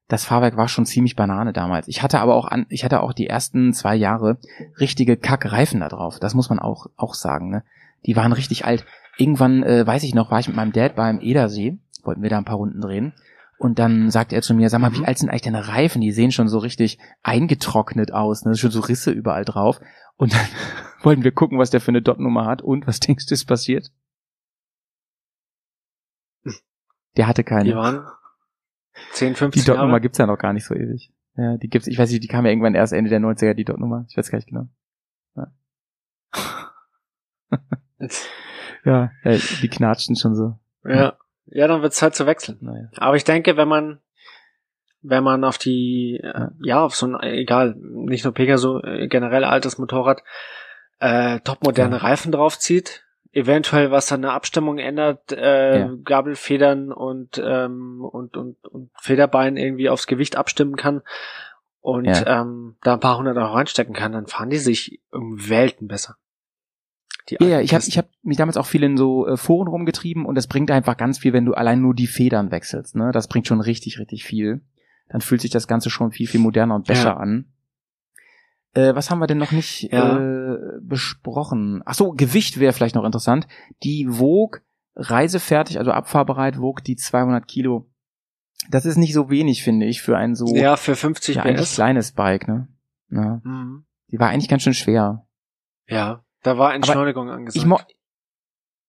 [0.08, 1.86] das Fahrwerk war schon ziemlich Banane damals.
[1.86, 4.38] Ich hatte aber auch an, ich hatte auch die ersten zwei Jahre
[4.80, 6.18] richtige Kackreifen da drauf.
[6.18, 7.62] Das muss man auch, auch sagen, ne.
[8.06, 8.84] Die waren richtig alt.
[9.16, 12.38] Irgendwann, äh, weiß ich noch, war ich mit meinem Dad beim Edersee, wollten wir da
[12.38, 13.12] ein paar Runden drehen.
[13.58, 15.04] Und dann sagte er zu mir, sag mal, wie Mhm.
[15.06, 16.00] alt sind eigentlich deine Reifen?
[16.00, 18.54] Die sehen schon so richtig eingetrocknet aus, ne?
[18.56, 19.80] Schon so Risse überall drauf.
[20.16, 20.40] Und dann
[21.02, 22.62] wollten wir gucken, was der für eine Dot-Nummer hat.
[22.62, 23.90] Und was denkst du, ist passiert?
[27.16, 27.64] Der hatte keine.
[27.64, 28.06] Die waren
[29.12, 30.00] 10, Die 15 Dot-Nummer Jahre.
[30.02, 31.12] gibt's ja noch gar nicht so ewig.
[31.36, 33.64] Ja, die gibt's, ich weiß nicht, die kam ja irgendwann erst Ende der 90er, die
[33.64, 34.04] Dot-Nummer.
[34.08, 34.68] Ich weiß gar nicht genau.
[35.34, 35.52] Ja,
[38.84, 40.58] ja die knatschten schon so.
[40.84, 41.16] Ja.
[41.50, 42.58] Ja, dann wird es Zeit zu wechseln.
[42.60, 42.90] Naja.
[42.98, 44.00] Aber ich denke, wenn man,
[45.00, 49.44] wenn man auf die, äh, ja, auf so ein, egal, nicht nur Pegaso, äh, generell
[49.44, 50.22] altes Motorrad,
[51.00, 52.02] äh, topmoderne Ja.
[52.02, 55.92] Reifen draufzieht, eventuell was an der Abstimmung ändert, äh, Ja.
[56.04, 61.00] Gabelfedern und, ähm, und, und, und Federbein irgendwie aufs Gewicht abstimmen kann
[61.80, 62.42] und Ja.
[62.42, 66.16] ähm, da ein paar hundert Euro reinstecken kann, dann fahren die sich um Welten besser.
[67.28, 69.68] Die Ja, ja, ich habe ich hab mich damals auch viel in so äh, Foren
[69.68, 72.96] rumgetrieben und das bringt einfach ganz viel, wenn du allein nur die Federn wechselst.
[72.96, 73.10] Ne?
[73.12, 74.62] Das bringt schon richtig, richtig viel.
[75.08, 77.16] Dann fühlt sich das Ganze schon viel, viel moderner und besser Ja.
[77.16, 77.46] an.
[78.74, 80.18] Äh, was haben wir denn noch nicht Ja.
[80.18, 81.82] äh, besprochen?
[81.86, 83.46] Ach so, Gewicht wäre vielleicht noch interessant.
[83.82, 84.62] Die wog
[84.96, 87.90] reisefertig, also abfahrbereit, wog die 200 Kilo.
[88.70, 91.74] Das ist nicht so wenig, finde ich, für ein so ja, für 50 ja, PS.
[91.76, 92.48] kleines Bike.
[92.48, 92.68] Ne?
[93.10, 93.40] Ja.
[93.44, 93.84] Mhm.
[94.10, 95.26] Die war eigentlich ganz schön schwer.
[95.86, 97.56] Ja, da war Entschleunigung angesagt.
[97.56, 97.78] Ich mo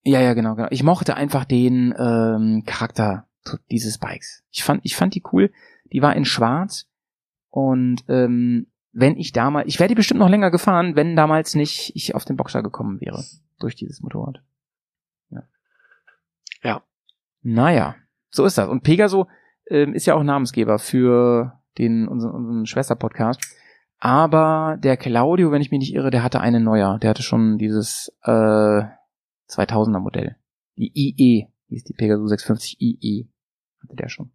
[0.03, 0.69] ja, ja, genau, genau.
[0.71, 3.27] Ich mochte einfach den ähm, Charakter
[3.69, 4.43] dieses Bikes.
[4.49, 5.51] Ich fand, ich fand die cool.
[5.91, 6.87] Die war in Schwarz
[7.49, 11.91] und ähm, wenn ich damals, ich wäre die bestimmt noch länger gefahren, wenn damals nicht
[11.95, 13.23] ich auf den Boxer gekommen wäre
[13.59, 14.41] durch dieses Motorrad.
[15.29, 15.43] Ja.
[16.63, 16.83] Ja.
[17.41, 17.95] Naja,
[18.29, 18.67] so ist das.
[18.67, 19.27] Und Pegaso
[19.69, 23.41] ähm, ist ja auch Namensgeber für den unseren, unseren Schwester-Podcast.
[23.99, 26.99] Aber der Claudio, wenn ich mich nicht irre, der hatte einen neuer.
[26.99, 28.81] Der hatte schon dieses äh,
[29.49, 30.37] 2000er Modell.
[30.77, 33.29] Die IE, hieß die Pegaso 650 IE.
[33.83, 34.31] Hatte der schon.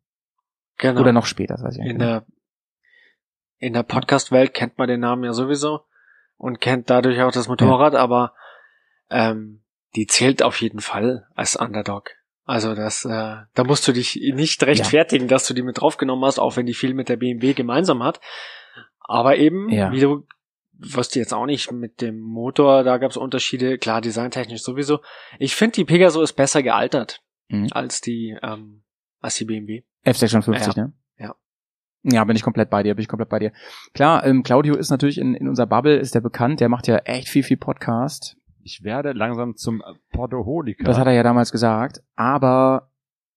[0.77, 1.01] genau.
[1.01, 1.93] Oder noch später, das weiß ich nicht.
[1.93, 2.27] in der
[3.59, 5.87] in der Podcast-Welt kennt man den Namen ja sowieso
[6.37, 8.35] und kennt dadurch auch das Motorrad, aber
[9.09, 9.63] ähm,
[9.97, 12.11] die zählt auf jeden Fall als Underdog.
[12.45, 16.39] Also das, äh, da musst du dich nicht rechtfertigen, dass du die mit draufgenommen hast,
[16.39, 18.21] auch wenn die viel mit der BMW gemeinsam hat.
[19.05, 19.93] Aber eben, Ja.
[19.93, 20.27] wie du
[20.77, 24.99] wirst du jetzt auch nicht mit dem Motor, da gab es Unterschiede, klar, designtechnisch sowieso.
[25.39, 27.69] Ich finde, die Pegaso ist besser gealtert Mhm.
[27.71, 28.83] als die ähm,
[29.21, 29.83] als die BMW.
[30.05, 30.93] F650, ne?
[31.19, 31.35] Ja.
[32.03, 33.53] Ja, bin ich komplett bei dir, bin ich komplett bei dir.
[33.95, 36.97] Klar, ähm, Claudio ist natürlich in, in unserer Bubble, ist der bekannt, der macht ja
[36.99, 38.37] echt viel, viel Podcast.
[38.63, 40.85] Ich werde langsam zum Portoholiker.
[40.85, 42.03] Das hat er ja damals gesagt.
[42.17, 42.91] Aber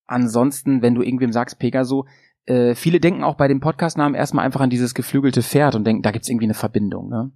[0.06, 2.06] ansonsten, wenn du irgendwem sagst, Pegaso,
[2.48, 6.02] äh, viele denken auch bei dem Podcastnamen erstmal einfach an dieses geflügelte Pferd und denken,
[6.02, 7.32] da gibt's irgendwie eine Verbindung, ne?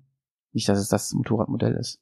[0.54, 2.02] Nicht, dass es das Motorradmodell ist.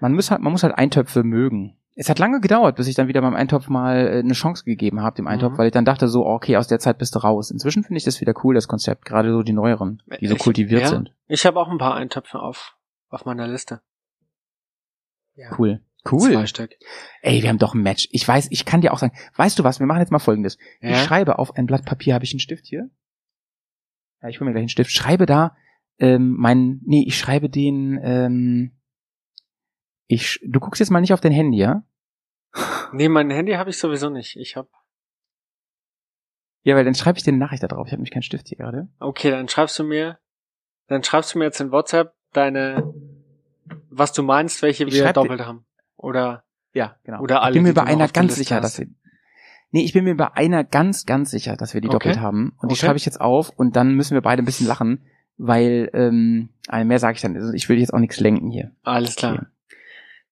[0.00, 1.76] Man muss halt, man muss halt Eintöpfe mögen.
[1.96, 5.00] Es hat lange gedauert, bis ich dann wieder beim Eintopf mal äh, eine Chance gegeben
[5.00, 5.58] habe, dem Eintopf, Mhm.
[5.58, 7.50] weil ich dann dachte so, okay, aus der Zeit bist du raus.
[7.52, 10.40] Inzwischen finde ich das wieder cool, das Konzept, gerade so die neueren, die so Ich-
[10.42, 10.88] kultiviert ja.
[10.88, 11.14] sind.
[11.28, 12.76] Ich habe auch ein paar Eintöpfe auf
[13.10, 13.80] auf meiner Liste.
[15.36, 15.50] Ja.
[15.56, 15.80] Cool.
[16.10, 16.32] Cool.
[16.32, 16.70] Zwei Stück.
[17.22, 18.08] Ey, wir haben doch ein Match.
[18.10, 20.58] Ich weiß, ich kann dir auch sagen, weißt du was, wir machen jetzt mal folgendes.
[20.80, 20.96] Ich Ja.
[20.96, 22.90] schreibe auf ein Blatt Papier, habe ich einen Stift hier?
[24.22, 24.90] Ja, ich hole mir gleich einen Stift.
[24.90, 25.56] Schreibe da
[25.98, 28.72] ähm, mein, nee, ich schreibe den, ähm,
[30.06, 31.84] ich, du guckst jetzt mal nicht auf dein Handy, ja?
[32.92, 34.36] Nee, mein Handy habe ich sowieso nicht.
[34.36, 34.68] Ich habe
[36.62, 37.86] Ja, weil dann schreibe ich dir eine Nachricht da drauf.
[37.86, 38.88] Ich habe nämlich keinen Stift hier gerade.
[38.98, 40.18] Okay, dann schreibst du mir
[40.88, 42.92] dann schreibst du mir jetzt in WhatsApp deine
[43.88, 45.64] was du meinst, welche Ich wir dir- doppelt haben.
[46.04, 47.20] Oder Ja, genau.
[47.20, 48.62] Oder alle, ich bin mir die bei einer ganz sicher, hast.
[48.64, 48.86] dass wir,
[49.70, 51.94] nee, ich bin mir bei einer ganz, ganz sicher, dass wir die Okay.
[52.08, 52.52] doppelt haben.
[52.60, 52.86] Und die Okay.
[52.86, 55.04] schreibe ich jetzt auf und dann müssen wir beide ein bisschen lachen,
[55.36, 58.70] weil, ähm, äh, mehr sage ich dann, also ich will jetzt auch nichts lenken hier.
[58.82, 59.34] alles klar.
[59.34, 59.46] Okay.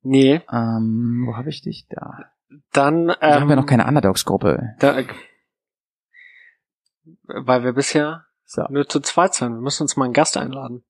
[0.05, 1.87] Nee, Ähm, wo habe ich dich?
[1.89, 2.25] Da.
[2.73, 4.75] dann ähm, Da haben wir noch keine Underdogs-Gruppe.
[4.81, 5.01] da,
[7.25, 8.65] weil wir bisher So.
[8.69, 9.55] Nur zu zweit sein.
[9.55, 10.83] Wir müssen uns mal einen Gast einladen.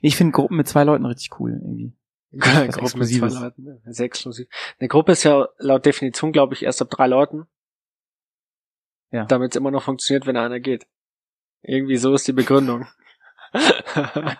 [0.00, 1.92] Ich finde Gruppen mit zwei Leuten richtig cool irgendwie.
[2.32, 3.40] Exklusives.
[3.40, 3.80] Leuten.
[3.86, 4.48] Sehr exklusiv.
[4.78, 7.46] Eine Gruppe ist ja laut Definition, glaube ich, erst ab drei Leuten.
[9.10, 9.24] Ja.
[9.26, 10.86] Damit es immer noch funktioniert, wenn einer geht.
[11.62, 12.86] Irgendwie so ist die Begründung.
[13.54, 14.36] ja,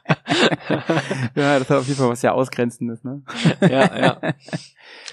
[1.58, 3.22] das hat auf jeden Fall was sehr Ausgrenzendes, ne?
[3.60, 4.34] ja, ja.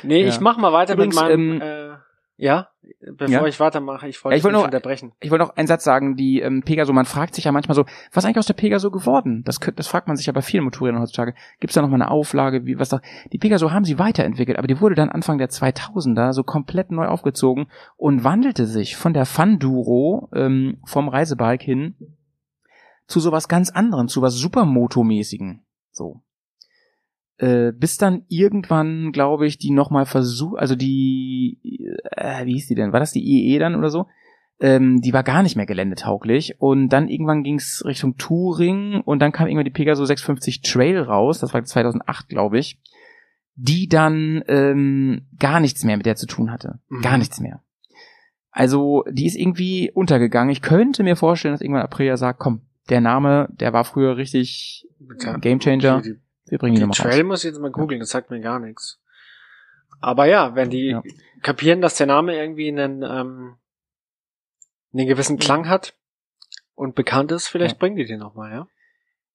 [0.04, 0.30] Nee, Ja.
[0.30, 1.98] ich mach mal weiter Übrigens, mit meinem, ähm, äh,
[2.42, 2.70] ja,
[3.02, 3.46] bevor ja.
[3.48, 5.12] ich weitermache, ich wollte Ja, ich nicht noch- unterbrechen.
[5.20, 7.84] Ich wollte noch einen Satz sagen, die ähm, Pegaso, man fragt sich ja manchmal so,
[8.14, 9.44] was ist eigentlich aus der Pegaso geworden?
[9.44, 11.34] Das, das fragt man sich ja bei vielen Motorrädern heutzutage.
[11.60, 13.02] Gibt es da noch mal eine Auflage, wie was da?
[13.34, 17.08] Die Pegaso haben sie weiterentwickelt, aber die wurde dann Anfang der 2000er so komplett neu
[17.08, 21.96] aufgezogen und wandelte sich von der Fun-Duro ähm, vom Reisebike hin
[23.06, 25.60] zu sowas ganz anderem, zu was Supermoto-mäßigen.
[25.92, 26.22] So.
[27.40, 31.58] Äh, bis dann irgendwann, glaube ich, die nochmal versucht, also die,
[32.12, 32.92] äh, wie hieß die denn?
[32.92, 34.08] War das die IE dann oder so?
[34.60, 39.32] Ähm, die war gar nicht mehr geländetauglich und dann irgendwann ging's Richtung Touring und dann
[39.32, 42.78] kam irgendwann die Pegaso 650 Trail raus, das war 2008, glaube ich,
[43.56, 46.80] die dann ähm, gar nichts mehr mit der zu tun hatte.
[46.90, 47.02] Mhm.
[47.02, 47.62] Gar nichts mehr.
[48.52, 50.52] Also, die ist irgendwie untergegangen.
[50.52, 54.88] Ich könnte mir vorstellen, dass irgendwann Aprilia sagt, komm, der Name, der war früher richtig
[55.40, 56.02] Gamechanger.
[56.02, 56.18] Die,
[56.50, 57.28] Wir bringen ihn die nochmal Trail raus.
[57.28, 59.00] muss ich jetzt mal googeln, das sagt mir gar nichts.
[60.02, 61.04] Aber ja, wenn die Ja.
[61.42, 63.56] kapieren, dass der Name irgendwie einen, ähm,
[64.94, 65.94] einen gewissen Klang hat
[66.76, 67.80] und bekannt ist, vielleicht Ja.
[67.80, 68.68] bringen die den nochmal, ja?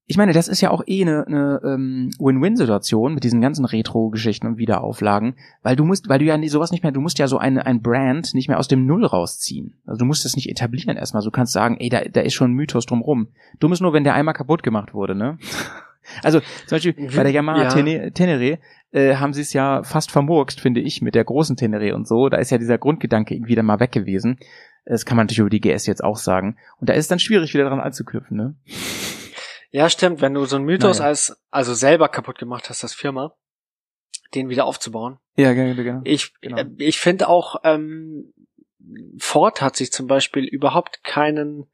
[0.07, 4.46] Ich meine, das ist ja auch eh eine, eine ähm, Win-Win-Situation mit diesen ganzen Retro-Geschichten
[4.46, 7.38] und Wiederauflagen, weil du musst, weil du ja sowas nicht mehr, du musst ja so
[7.38, 9.81] eine, ein Brand nicht mehr aus dem Null rausziehen.
[9.87, 11.22] Also du musst das nicht etablieren erstmal.
[11.22, 13.29] Du kannst sagen, ey, da, da ist schon ein Mythos drumrum.
[13.61, 15.38] Dumm ist nur, wenn der einmal kaputt gemacht wurde, ne?
[16.22, 17.68] Also zum Beispiel bei der Yamaha Ja.
[17.70, 18.58] Tene- Tenere
[18.92, 22.28] äh, haben sie es ja fast vermurkst, finde ich, mit der großen Tenere und so.
[22.28, 24.38] Da ist ja dieser Grundgedanke irgendwie dann mal weg gewesen.
[24.84, 26.58] Das kann man natürlich über die GS jetzt auch sagen.
[26.78, 28.54] Und da ist es dann schwierig, wieder dran anzuknüpfen, ne?
[29.70, 31.08] Ja, stimmt, wenn du so einen Mythos Naja.
[31.08, 33.34] als, also selber kaputt gemacht hast als Firma,
[34.34, 35.18] den wieder aufzubauen.
[35.36, 35.74] Ja, genau.
[35.74, 36.00] genau.
[36.04, 36.58] Ich, Genau.
[36.58, 38.32] äh, ich finde auch, ähm,
[39.18, 41.64] Ford hat sich zum Beispiel überhaupt keinen,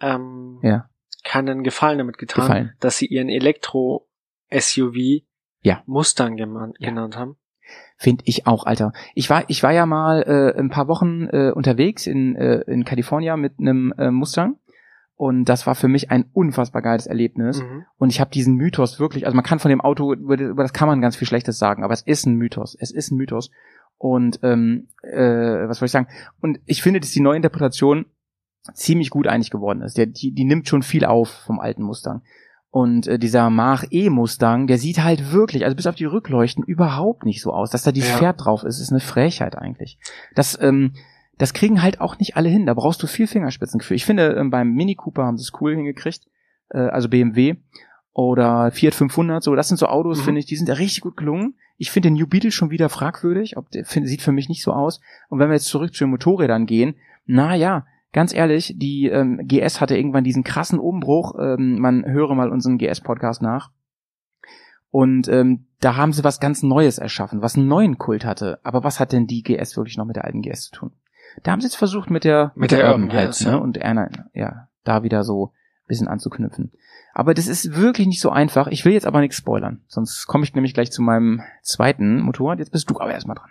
[0.00, 0.88] ähm, Ja.
[1.24, 2.72] Keinen Gefallen damit getan, Gefallen.
[2.80, 5.22] dass sie ihren Elektro-SUV
[5.62, 5.82] Ja.
[5.86, 6.88] Mustang geman- Ja.
[6.88, 7.36] genannt haben.
[7.98, 8.92] Finde ich auch, Alter.
[9.14, 12.84] Ich war, ich war ja mal äh, ein paar Wochen äh, unterwegs in, äh, in
[12.84, 14.56] Kalifornien mit einem äh, Mustang.
[15.14, 17.60] Und das war für mich ein unfassbar geiles Erlebnis.
[17.62, 17.84] Mhm.
[17.98, 20.62] Und ich habe diesen Mythos wirklich, also man kann von dem Auto, über das, über
[20.62, 22.74] das kann man ganz viel Schlechtes sagen, aber es ist ein Mythos.
[22.80, 23.50] Es ist ein Mythos.
[23.98, 26.08] Und ähm, äh, was soll ich sagen?
[26.40, 28.06] Und ich finde, dass die neue Interpretation
[28.74, 29.96] ziemlich gut eigentlich geworden ist.
[29.98, 32.22] Der, die, die nimmt schon viel auf vom alten Mustang.
[32.72, 36.62] Und äh, dieser Mach E Mustang, der sieht halt wirklich, also bis auf die Rückleuchten,
[36.62, 37.70] überhaupt nicht so aus.
[37.70, 38.06] Dass da die Ja.
[38.16, 39.98] Pferd drauf ist, ist eine Frechheit eigentlich.
[40.36, 40.92] Das, ähm,
[41.36, 42.66] das kriegen halt auch nicht alle hin.
[42.66, 43.96] Da brauchst du viel Fingerspitzengefühl.
[43.96, 46.28] Ich finde, ähm, beim Mini Cooper haben sie es cool hingekriegt.
[46.68, 47.56] Äh, also BMW
[48.12, 50.24] oder Fiat 500, so, das sind so Autos, Mhm.
[50.24, 51.54] finde ich, die sind ja richtig gut gelungen.
[51.76, 54.62] Ich finde den New Beetle schon wieder fragwürdig, ob der find, sieht für mich nicht
[54.62, 55.00] so aus.
[55.28, 56.94] Und wenn wir jetzt zurück zu den Motorrädern gehen,
[57.26, 61.34] na ja, ganz ehrlich, die ähm, GS hatte irgendwann diesen krassen Umbruch.
[61.38, 63.70] Ähm, man höre mal unseren GS-Podcast nach.
[64.90, 68.58] Und ähm, da haben sie was ganz Neues erschaffen, was einen neuen Kult hatte.
[68.64, 70.92] Aber was hat denn die GS wirklich noch mit der alten GS zu tun?
[71.42, 73.52] Da haben sie jetzt versucht mit der Mit der Urban halt, GS, ne?
[73.52, 73.56] ja.
[73.56, 76.72] Und einer, ja, da wieder so ein bisschen anzuknüpfen.
[77.14, 78.66] Aber das ist wirklich nicht so einfach.
[78.66, 82.58] Ich will jetzt aber nichts spoilern, sonst komme ich nämlich gleich zu meinem zweiten Motorrad.
[82.58, 83.50] Jetzt bist du aber erstmal dran.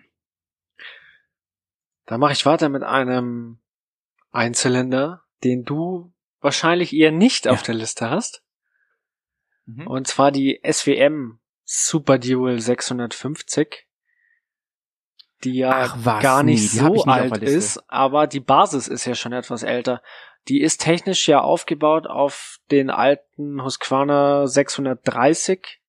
[2.05, 3.59] Da mache ich weiter mit einem
[4.31, 7.51] Einzylinder, den du wahrscheinlich eher nicht Ja.
[7.51, 8.43] auf der Liste hast.
[9.85, 13.85] Und zwar die SWM Super Dual 650,
[15.43, 19.05] die ja was, gar nee, nicht ich so nicht alt ist, aber die Basis ist
[19.05, 20.01] ja schon etwas älter.
[20.47, 25.79] Die ist technisch ja aufgebaut auf den alten Husqvarna 630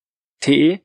[0.41, 0.81] TE.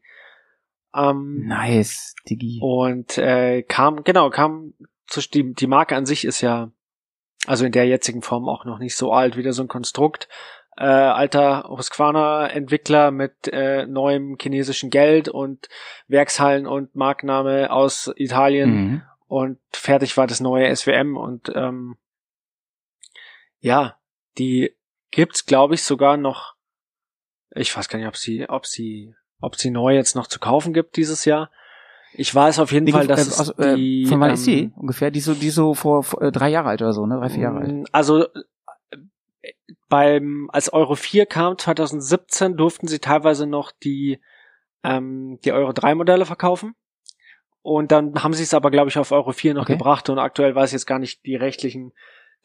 [0.93, 2.59] Ähm, Nice, Digi.
[2.61, 4.73] und äh, kam, genau, kam
[5.07, 6.71] zu, die, die Marke an sich ist ja,
[7.47, 10.27] also in der jetzigen Form auch noch nicht so alt, wieder so ein Konstrukt.
[10.77, 15.69] Äh, alter Husqvarna-Entwickler mit äh, neuem chinesischen Geld und
[16.07, 19.01] Werkshallen und Markenname aus Italien Mhm.
[19.27, 21.95] und fertig war das neue SWM und ähm,
[23.59, 23.97] ja,
[24.37, 24.75] die
[25.11, 26.55] gibt's glaube ich sogar noch.
[27.51, 30.73] Ich weiß gar nicht, ob sie, ob sie, ob sie neu jetzt noch zu kaufen
[30.73, 31.49] gibt dieses Jahr.
[32.17, 34.63] Ich weiß auf jeden Die Fall, dass äh, aus, äh, die, von wann ist die
[34.63, 35.11] ähm, ungefähr?
[35.11, 37.17] Die so, die so vor, vor äh, drei Jahre alt oder so, ne?
[37.17, 37.71] Drei, vier Jahre alt.
[37.73, 39.47] Mm, Also äh,
[39.89, 44.21] beim als Euro 4 kam 2017 durften sie teilweise noch die
[44.83, 46.75] ähm, die Euro 3 Modelle verkaufen.
[47.61, 49.73] Und dann haben sie es aber glaube ich auf Euro 4 noch Okay.
[49.73, 51.93] gebracht und aktuell weiß ich jetzt gar nicht die rechtlichen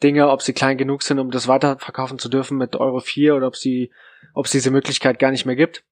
[0.01, 3.45] Dinge, ob sie klein genug sind, um das weiterverkaufen zu dürfen mit Euro 4 oder
[3.47, 3.91] ob sie,
[4.33, 5.83] ob es diese Möglichkeit gar nicht mehr gibt.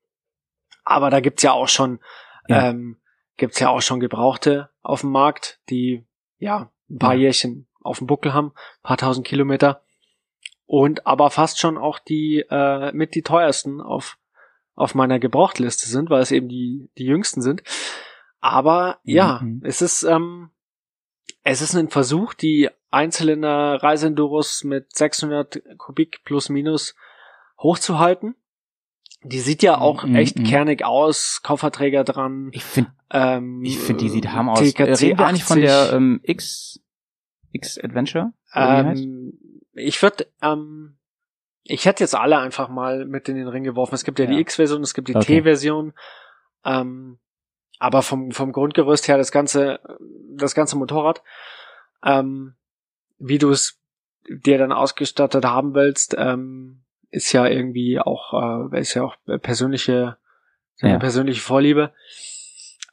[0.84, 2.00] Aber da gibt's ja auch schon,
[2.48, 2.70] Ja.
[2.70, 2.98] ähm,
[3.40, 6.06] gibt's ja auch schon Gebrauchte auf dem Markt, die
[6.38, 7.22] ja ein paar Ja.
[7.22, 9.82] Jährchen auf dem Buckel haben, paar tausend Kilometer.
[10.66, 14.18] Und aber fast schon auch die äh, mit die teuersten auf
[14.76, 17.64] auf meiner Gebrauchtliste sind, weil es eben die die jüngsten sind.
[18.40, 19.62] Aber ja, Mhm.
[19.66, 20.52] es ist ähm,
[21.44, 26.96] es ist ein Versuch, die Einzylinder Reiseenduros mit 600 Kubik plus minus
[27.60, 28.36] hochzuhalten.
[29.24, 30.44] Die sieht ja auch Mhm, echt mhm.
[30.44, 32.50] kernig aus, Kofferträger dran.
[32.54, 34.60] Ich finde, Ähm, ich finde, die sieht hammer aus.
[34.60, 35.62] TKC Reden wir eigentlich von 80.
[35.70, 36.80] der ähm, X,
[37.52, 38.34] X Adventure?
[38.54, 38.60] Die?
[38.60, 39.34] Ähm,
[39.74, 40.98] ich würde, ähm,
[41.64, 43.96] ich hätte jetzt alle einfach mal mit in den Ring geworfen.
[43.96, 44.40] Es gibt ja, die Ja.
[44.40, 45.38] X-Version, es gibt die Okay.
[45.40, 45.94] T-Version.
[46.66, 47.20] Ähm,
[47.80, 49.80] aber vom, vom Grundgerüst her das ganze,
[50.36, 51.24] das ganze Motorrad,
[52.04, 52.56] ähm,
[53.18, 53.80] wie du es
[54.30, 60.18] dir dann ausgestattet haben willst, ähm, ist ja irgendwie auch, äh, ist ja auch persönliche,
[60.82, 61.00] Ja.
[61.00, 61.94] persönliche Vorliebe.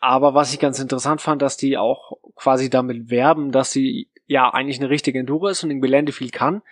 [0.07, 4.49] Aber was ich ganz interessant fand, dass die auch quasi damit werben, dass sie ja
[4.55, 6.63] eigentlich eine richtige Enduro ist und im Gelände viel kann,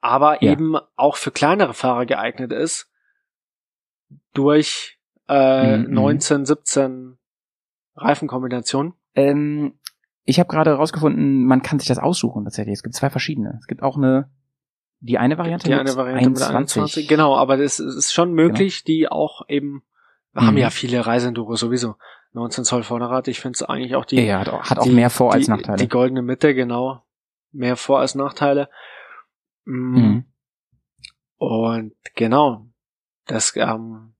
[0.00, 0.50] aber Ja.
[0.50, 2.90] eben auch für kleinere Fahrer geeignet ist
[4.34, 5.94] durch äh, Mhm, mhm.
[5.94, 7.18] 19, 17
[7.94, 8.94] Reifenkombinationen.
[9.14, 9.78] Ähm,
[10.24, 12.72] ich habe gerade herausgefunden, man kann sich das aussuchen tatsächlich.
[12.74, 13.56] Es gibt zwei verschiedene.
[13.60, 14.30] Es gibt auch eine,
[14.98, 16.76] die eine Variante Die eine Variante mit 21.
[16.76, 17.08] 21.
[17.08, 19.84] Genau, aber das ist schon möglich, die auch eben,
[20.32, 20.60] wir haben Mhm.
[20.60, 21.94] ja viele Reiseenduro sowieso.
[22.32, 24.84] 19 Zoll Vorderrad, ich finde es eigentlich auch die, Ja, ja, hat auch, hat auch
[24.84, 25.76] die- mehr Vor- als die, Nachteile.
[25.78, 27.04] Die goldene Mitte, genau.
[27.52, 28.68] Mehr Vor- als Nachteile.
[29.64, 30.24] Mm, Mhm.
[31.36, 32.66] Und genau,
[33.26, 34.14] das ähm,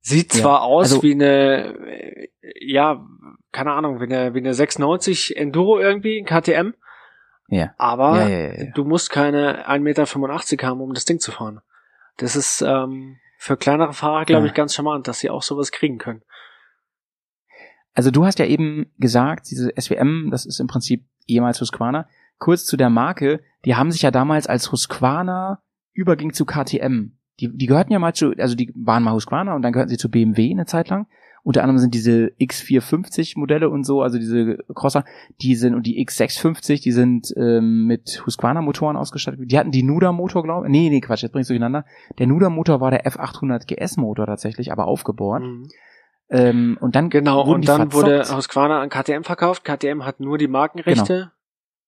[0.00, 2.28] sieht Ja, zwar aus also- wie eine, äh,
[2.60, 3.04] ja,
[3.52, 6.74] keine Ahnung, wie eine, wie eine 690 Enduro irgendwie, KTM,
[7.48, 7.74] Ja.
[7.78, 8.70] aber Ja, ja, ja, ja.
[8.74, 11.60] du musst keine 1,85 Meter haben, um das Ding zu fahren.
[12.18, 14.48] Das ist ähm, für kleinere Fahrer, glaube Ja.
[14.48, 16.22] ich, ganz charmant, dass sie auch sowas kriegen können.
[17.98, 22.06] Also du hast ja eben gesagt, diese SWM, das ist im Prinzip ehemals Husqvarna.
[22.38, 27.16] Kurz zu der Marke, die haben sich ja damals als Husqvarna überging zu KTM.
[27.40, 29.96] Die, die gehörten ja mal zu, also die waren mal Husqvarna und dann gehörten sie
[29.96, 31.08] zu BMW eine Zeit lang.
[31.42, 35.04] Unter anderem sind diese X450 Modelle und so, also diese Crosser,
[35.42, 39.40] die sind und die X650, die sind ähm, mit Husqvarna Motoren ausgestattet.
[39.50, 40.70] Die hatten die Nuda Motor, glaube ich.
[40.70, 41.84] Nee, nee, Quatsch, jetzt bringst du durcheinander.
[42.18, 45.42] Der Nuda Motor war der F800 GS Motor tatsächlich, aber aufgebohrt.
[45.42, 45.66] Mhm.
[46.30, 48.24] Ähm, und dann Genau, und dann wurde.
[48.28, 49.64] Husqvarna an KTM verkauft.
[49.64, 51.32] KTM hat nur die Markenrechte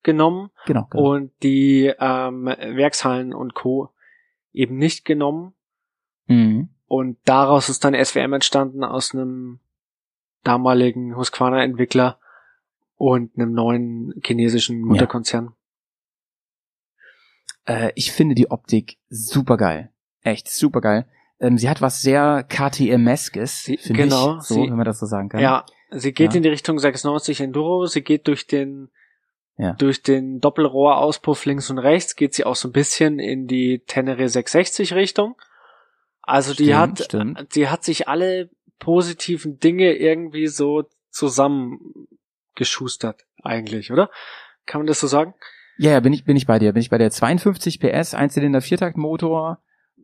[0.03, 1.13] genommen genau, genau.
[1.13, 3.91] und die ähm, Werkshallen und Co.
[4.53, 5.53] eben nicht genommen.
[6.27, 6.71] Mhm.
[6.87, 9.61] Und daraus ist dann SWM entstanden aus einem
[10.43, 12.19] damaligen Husqvarna-Entwickler
[12.97, 15.53] und einem neuen chinesischen Mutterkonzern.
[17.67, 19.93] Äh, ich finde die Optik super geil.
[20.23, 21.07] Echt super geil.
[21.41, 25.07] Ähm, sie hat was sehr KTM-eskes, finde genau, ich, so, sie- wenn man das so
[25.07, 25.41] sagen kann.
[25.41, 26.37] Ja, sie geht Ja.
[26.37, 28.91] in die Richtung 690 Enduro, sie geht durch den
[29.57, 29.73] Ja.
[29.75, 34.29] durch den Doppelrohrauspuff links und rechts, geht sie auch so ein bisschen in die Tenere
[34.29, 35.37] 660 Richtung.
[36.23, 37.53] Also die Stimmt, hat stimmt.
[37.53, 40.85] sie hat sich alle positiven Dinge irgendwie so
[42.55, 44.11] zusammengeschustert eigentlich, oder?
[44.67, 45.35] Kann man das so sagen?
[45.79, 46.73] Ja, ja, bin ich, bin ich bei dir.
[46.73, 49.59] Bin ich bei der 52 PS, Einzylinder Viertaktmotor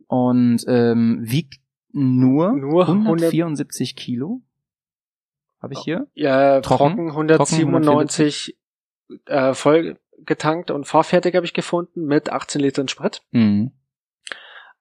[0.07, 4.41] und ähm, wiegt nur, Nur 174 Kilo.
[5.61, 6.07] Habe ich hier?
[6.13, 6.95] Ja, Trocken?
[6.95, 8.57] trocken, 197
[9.25, 13.23] äh, voll getankt und fahrfertig habe ich gefunden mit 18 Litern Sprit.
[13.31, 13.71] Mhm.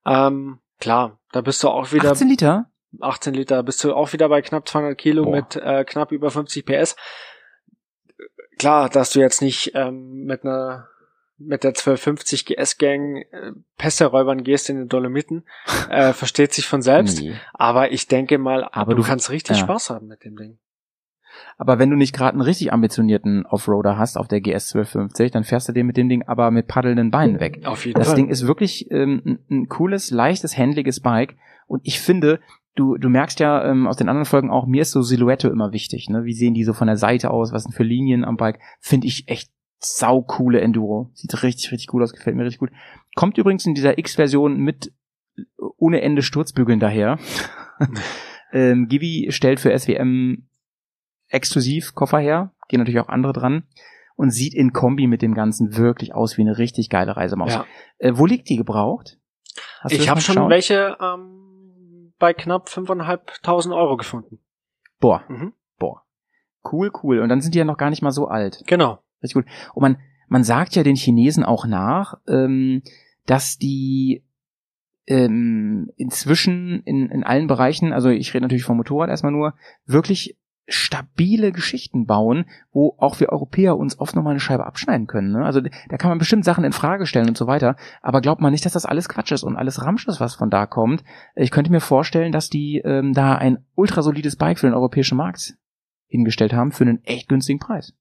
[0.04, 2.70] Ähm, klar, da bist du auch wieder 18 Liter?
[3.00, 5.36] 18 Liter, bist du auch wieder bei knapp 200 Kilo Boah.
[5.36, 6.96] mit äh, knapp über 50 PS.
[8.58, 10.88] Klar, dass du jetzt nicht ähm, mit einer
[11.38, 15.44] mit der 1250 GS Gang äh, Pässe-Räubern gehst in den Dolomiten,
[15.90, 17.20] äh, versteht sich von selbst.
[17.20, 17.34] Nee.
[17.52, 19.62] Aber ich denke mal, Aber du, du- kannst richtig ja.
[19.64, 20.58] Spaß haben mit dem Ding.
[21.58, 25.44] Aber wenn du nicht gerade einen richtig ambitionierten Offroader hast auf der GS 1250, dann
[25.44, 27.60] fährst du den mit dem Ding aber mit paddelnden Beinen weg.
[27.66, 28.16] Auf jeden Das Fall.
[28.16, 31.36] Ding ist wirklich ähm, ein, ein cooles, leichtes, händliges Bike.
[31.66, 32.40] Und ich finde,
[32.74, 35.72] du, du merkst ja ähm, aus den anderen Folgen auch, mir ist so Silhouette immer
[35.72, 36.08] wichtig.
[36.08, 36.24] Ne?
[36.24, 37.52] Wie sehen die so von der Seite aus?
[37.52, 38.58] Was sind für Linien am Bike?
[38.80, 39.50] Finde ich echt
[39.94, 41.10] sau coole Enduro.
[41.14, 42.70] Sieht richtig, richtig cool aus, gefällt mir richtig gut.
[43.14, 44.92] Kommt übrigens in dieser X-Version mit
[45.76, 47.18] ohne Ende Sturzbügeln daher.
[48.52, 50.46] ähm, Gibi stellt für SWM
[51.28, 53.64] exklusiv Koffer her, gehen natürlich auch andere dran
[54.16, 57.52] und sieht in Kombi mit dem Ganzen wirklich aus wie eine richtig geile Reisemaus.
[57.52, 57.66] Ja.
[57.98, 59.18] Äh, wo liegt die gebraucht?
[59.80, 64.38] Hast Ich habe schon welche ähm, bei knapp 5.500 Euro gefunden.
[65.00, 65.52] Boah, Mhm.
[65.78, 66.02] boah.
[66.70, 67.20] Cool, cool.
[67.20, 68.62] Und dann sind die ja noch gar nicht mal so alt.
[68.66, 68.98] Genau.
[69.26, 69.52] Richtig gut.
[69.74, 69.96] Und man,
[70.28, 72.82] man sagt ja den Chinesen auch nach, ähm,
[73.26, 74.24] dass die
[75.06, 79.54] ähm, inzwischen in, in allen Bereichen, also ich rede natürlich vom Motorrad erstmal nur,
[79.84, 80.36] wirklich
[80.68, 85.30] stabile Geschichten bauen, wo auch wir Europäer uns oft nochmal eine Scheibe abschneiden können.
[85.30, 85.44] Ne?
[85.44, 88.52] Also da kann man bestimmt Sachen in Frage stellen und so weiter, aber glaubt man
[88.52, 91.04] nicht, dass das alles Quatsch ist und alles Ramsch ist, was von da kommt.
[91.36, 95.54] Ich könnte mir vorstellen, dass die ähm, da ein ultrasolides Bike für den europäischen Markt
[96.08, 97.94] hingestellt haben für einen echt günstigen Preis.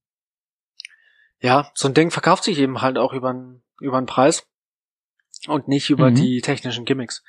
[1.42, 4.48] Ja, so ein Ding verkauft sich eben halt auch über einen über einen Preis
[5.48, 6.16] und nicht über Mhm.
[6.16, 7.24] die technischen Gimmicks.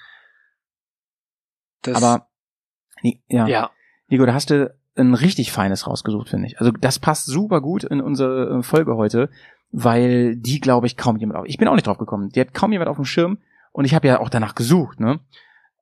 [1.83, 2.29] Das, Aber
[3.29, 3.47] ja.
[3.47, 3.71] ja,
[4.09, 6.59] Nico, da hast du ein richtig feines rausgesucht, finde ich.
[6.59, 9.29] Also das passt super gut in unsere äh, Folge heute,
[9.71, 11.47] weil die, glaube ich, kaum jemand auf.
[11.47, 12.31] Ich bin auch nicht drauf gekommen.
[12.31, 13.39] Die hat kaum jemand auf dem Schirm
[13.73, 15.21] und ich habe ja auch danach gesucht, ne?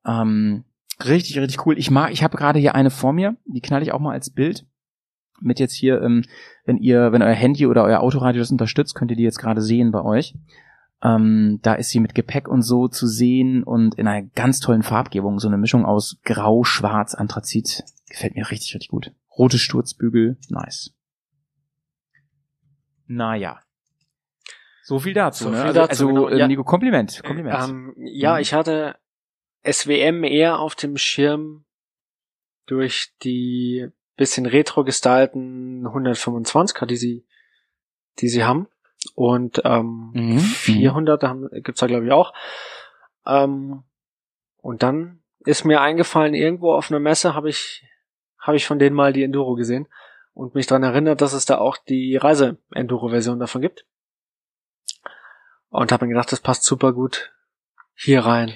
[0.05, 0.65] Ähm,
[1.03, 1.77] richtig, richtig cool.
[1.79, 4.29] Ich mag, ich habe gerade hier eine vor mir, die knall ich auch mal als
[4.29, 4.65] Bild.
[5.41, 6.23] Mit jetzt hier, ähm,
[6.65, 9.61] wenn ihr, wenn euer Handy oder euer Autoradio das unterstützt, könnt ihr die jetzt gerade
[9.61, 10.33] sehen bei euch.
[11.03, 14.81] Ähm, da ist sie mit Gepäck und so zu sehen und in einer ganz tollen
[14.81, 17.83] Farbgebung, so eine Mischung aus Grau, Schwarz, Anthrazit.
[18.09, 19.11] Gefällt mir richtig, richtig gut.
[19.37, 20.93] Rote Sturzbügel, nice.
[23.07, 23.59] Naja.
[24.83, 25.57] So viel dazu, So ne?
[25.57, 26.47] viel also, dazu, also genau, äh, ja.
[26.47, 27.69] Nico, Kompliment, Kompliment.
[27.69, 28.41] ähm, ja, Mhm.
[28.41, 28.95] ich hatte
[29.63, 31.65] SWM eher auf dem Schirm
[32.67, 37.25] durch die bisschen retro gestalten 125er, die sie,
[38.19, 38.67] die sie haben.
[39.13, 42.33] Und ähm, Mhm, 400 haben, gibt's da glaube ich auch.
[43.25, 43.83] Ähm,
[44.61, 47.83] und dann ist mir eingefallen, irgendwo auf einer Messe habe ich,
[48.39, 49.87] habe ich von denen mal die Enduro gesehen
[50.33, 53.85] und mich daran erinnert, dass es da auch die Reise-Enduro-Version davon gibt.
[55.69, 57.31] Und habe mir gedacht, das passt super gut
[57.93, 58.53] hier rein.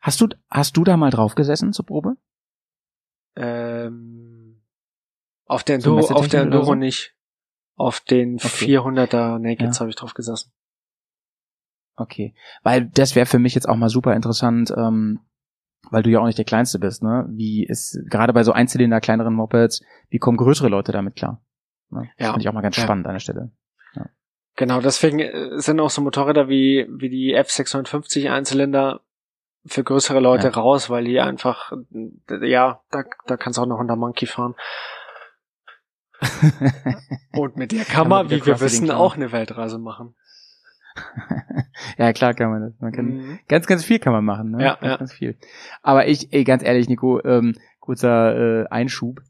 [0.00, 2.16] Hast du, hast du da mal drauf gesessen zur Probe?
[3.36, 4.27] Ähm,
[5.48, 6.74] auf der So Enduro, auf der Enduro so?
[6.74, 7.14] nicht.
[7.76, 8.78] Auf den Okay.
[8.78, 9.80] 400er Nakeds Ja.
[9.80, 10.52] habe ich drauf gesessen.
[11.96, 12.34] Okay.
[12.62, 15.20] Weil das wäre für mich jetzt auch mal super interessant, ähm,
[15.90, 17.26] weil du ja auch nicht der Kleinste bist, ne?
[17.30, 21.42] Wie ist, gerade bei so Einzylinder kleineren Mopeds, wie kommen größere Leute damit klar?
[21.90, 22.08] Ne?
[22.18, 22.32] Das Ja.
[22.32, 22.82] finde ich auch mal ganz Ja.
[22.84, 23.50] spannend an der Stelle.
[24.56, 29.02] Genau, deswegen äh, sind auch so Motorräder wie, wie die F650 Einzylinder
[29.64, 30.52] für größere Leute Ja.
[30.54, 31.70] raus, weil die einfach,
[32.30, 34.56] äh, ja, da, da kannst du auch noch unter Monkey fahren.
[37.32, 40.14] Und mit der kann man wie wir wissen, auch eine Weltreise machen.
[41.98, 42.80] ja, klar kann man das.
[42.80, 43.38] Man kann, Mhm.
[43.48, 44.62] Ganz, ganz viel kann man machen, ne?
[44.62, 44.96] Ja, ganz, ja.
[44.96, 45.36] ganz viel.
[45.82, 49.20] Aber ich, ey, ganz ehrlich, Nico, ähm, kurzer äh, Einschub.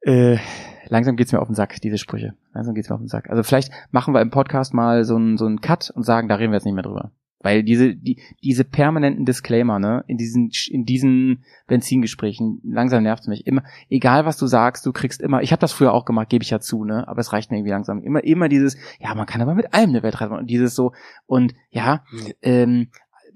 [0.00, 0.38] Äh,
[0.86, 2.34] langsam geht's mir auf den Sack, diese Sprüche.
[2.52, 3.30] Langsam geht's mir auf den Sack.
[3.30, 6.36] Also vielleicht machen wir im Podcast mal so einen so einen Cut und sagen, da
[6.36, 7.12] reden wir jetzt nicht mehr drüber.
[7.40, 13.46] Weil diese, die, diese permanenten Disclaimer, ne, in diesen, in diesen Benzingesprächen, langsam nervt's mich.
[13.46, 16.42] Immer, egal was du sagst, du kriegst immer, ich habe das früher auch gemacht, gebe
[16.42, 18.02] ich ja zu, ne, aber es reicht mir irgendwie langsam.
[18.02, 20.40] Immer, immer dieses, ja, man kann aber mit allem eine Weltreise machen.
[20.40, 20.92] Und dieses so,
[21.26, 22.02] und ja,
[22.42, 22.88] ähm,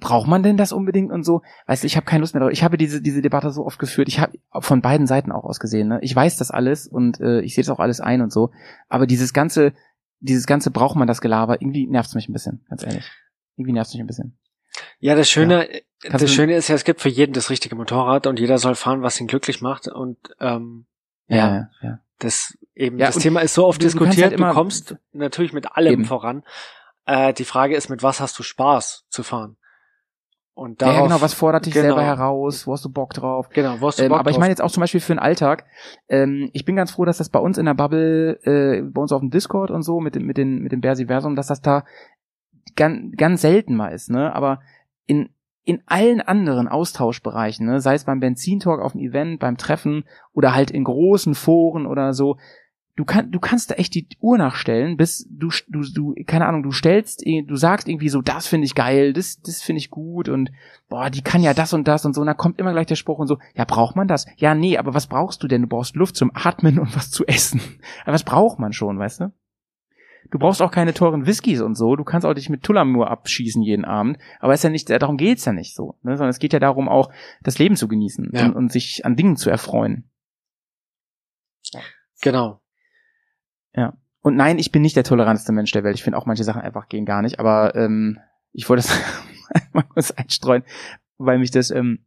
[0.03, 1.43] braucht man denn das unbedingt und so?
[1.67, 2.53] Weißt du, ich habe keine Lust mehr drauf.
[2.53, 4.09] Ich habe diese diese Debatte so oft geführt.
[4.09, 5.89] Ich habe von beiden Seiten auch aus gesehen.
[5.89, 6.01] Ne?
[6.03, 8.51] Ich weiß das alles und äh, ich sehe das auch alles ein und so.
[8.89, 9.73] Aber dieses ganze,
[10.19, 11.63] dieses ganze braucht man das Gelaber.
[11.63, 13.09] Irgendwie nervt's mich ein bisschen, ganz ehrlich.
[13.57, 14.39] Irgendwie nervt's mich ein bisschen.
[14.99, 15.69] Ja, das Schöne,
[16.01, 18.59] Kannst das du- Schöne ist ja, es gibt für jeden das richtige Motorrad und jeder
[18.59, 20.87] soll fahren, was ihn glücklich macht und ähm,
[21.29, 21.69] ja, ja.
[21.83, 21.99] ja.
[22.19, 24.31] das eben Ja, das Thema ist so oft du- kannst diskutiert.
[24.33, 26.05] halt du kommst natürlich mit allem Eben.
[26.07, 26.43] voran.
[27.05, 29.57] Äh, die Frage ist, mit was hast du Spaß zu fahren?
[30.55, 32.67] Und Ja, darauf, genau, was fordert dich genau, selber heraus?
[32.67, 33.49] Wo hast du Bock drauf?
[33.51, 34.41] Genau, wo hast du Ähm, Bock aber ich drauf?
[34.41, 35.65] meine jetzt auch zum Beispiel für den Alltag.
[36.09, 39.13] Ähm, ich bin ganz froh, dass das bei uns in der Bubble, äh, bei uns
[39.13, 41.85] auf dem Discord und so mit dem mit den mit dem Bersiversum, dass das da
[42.77, 44.35] ganz ganz selten mal ist, ne?
[44.35, 44.61] Aber
[45.07, 45.31] in
[45.65, 50.55] in allen anderen Austauschbereichen, ne, sei es beim Benzintalk auf dem Event, beim Treffen oder
[50.55, 52.37] halt in großen Foren oder so,
[52.97, 56.63] du kannst du kannst da echt die Uhr nachstellen, bis du du du keine Ahnung,
[56.63, 60.29] du stellst du sagst irgendwie so, das finde ich geil, das das finde ich gut
[60.29, 60.51] und
[60.89, 62.97] boah, die kann ja das und das und so und dann kommt immer gleich der
[62.97, 64.27] Spruch und so, ja, braucht man das?
[64.37, 65.63] Ja, nee, aber was brauchst du denn?
[65.63, 67.61] Du brauchst Luft zum Atmen und was zu essen.
[68.05, 69.33] Aber was braucht man schon, weißt du?
[70.33, 71.95] Du brauchst auch keine teuren Whiskys und so.
[71.95, 74.19] Du kannst auch dich mit Tullamur abschießen jeden Abend.
[74.41, 75.99] Aber es ist ja nicht, darum geht's ja nicht so.
[76.03, 76.17] Ne?
[76.17, 77.13] Sondern es geht ja darum, auch
[77.43, 78.47] das Leben zu genießen Ja.
[78.47, 80.11] und, und sich an Dingen zu erfreuen.
[82.23, 82.61] genau.
[84.25, 85.97] Und nein, ich bin nicht der toleranteste Mensch der Welt.
[85.97, 87.41] Ich finde auch manche Sachen einfach gehen gar nicht.
[87.41, 88.19] Aber ähm,
[88.53, 90.63] ich wollte das mal kurz einstreuen,
[91.19, 92.05] weil mich das ähm,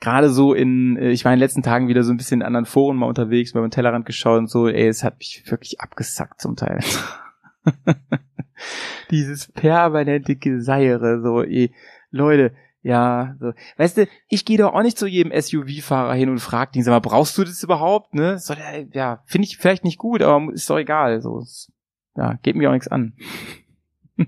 [0.00, 2.46] gerade so in, äh, ich war in den letzten Tagen wieder so ein bisschen in
[2.46, 5.80] anderen Foren mal unterwegs, bei meinem Tellerrand geschaut und so, ey, es hat mich wirklich
[5.80, 6.80] abgesackt zum Teil.
[9.10, 11.72] Dieses permanente Geseire, so, ey,
[12.10, 13.52] Leute, ja, so.
[13.76, 16.92] Weißt du, ich gehe doch auch nicht zu jedem SUV-Fahrer hin und frag den, sag
[16.92, 18.40] mal, brauchst du das überhaupt, ne?
[18.48, 21.44] Der, ja, finde ich vielleicht nicht gut, aber ist doch egal, so.
[22.16, 23.14] ja, geht mir auch nichts an.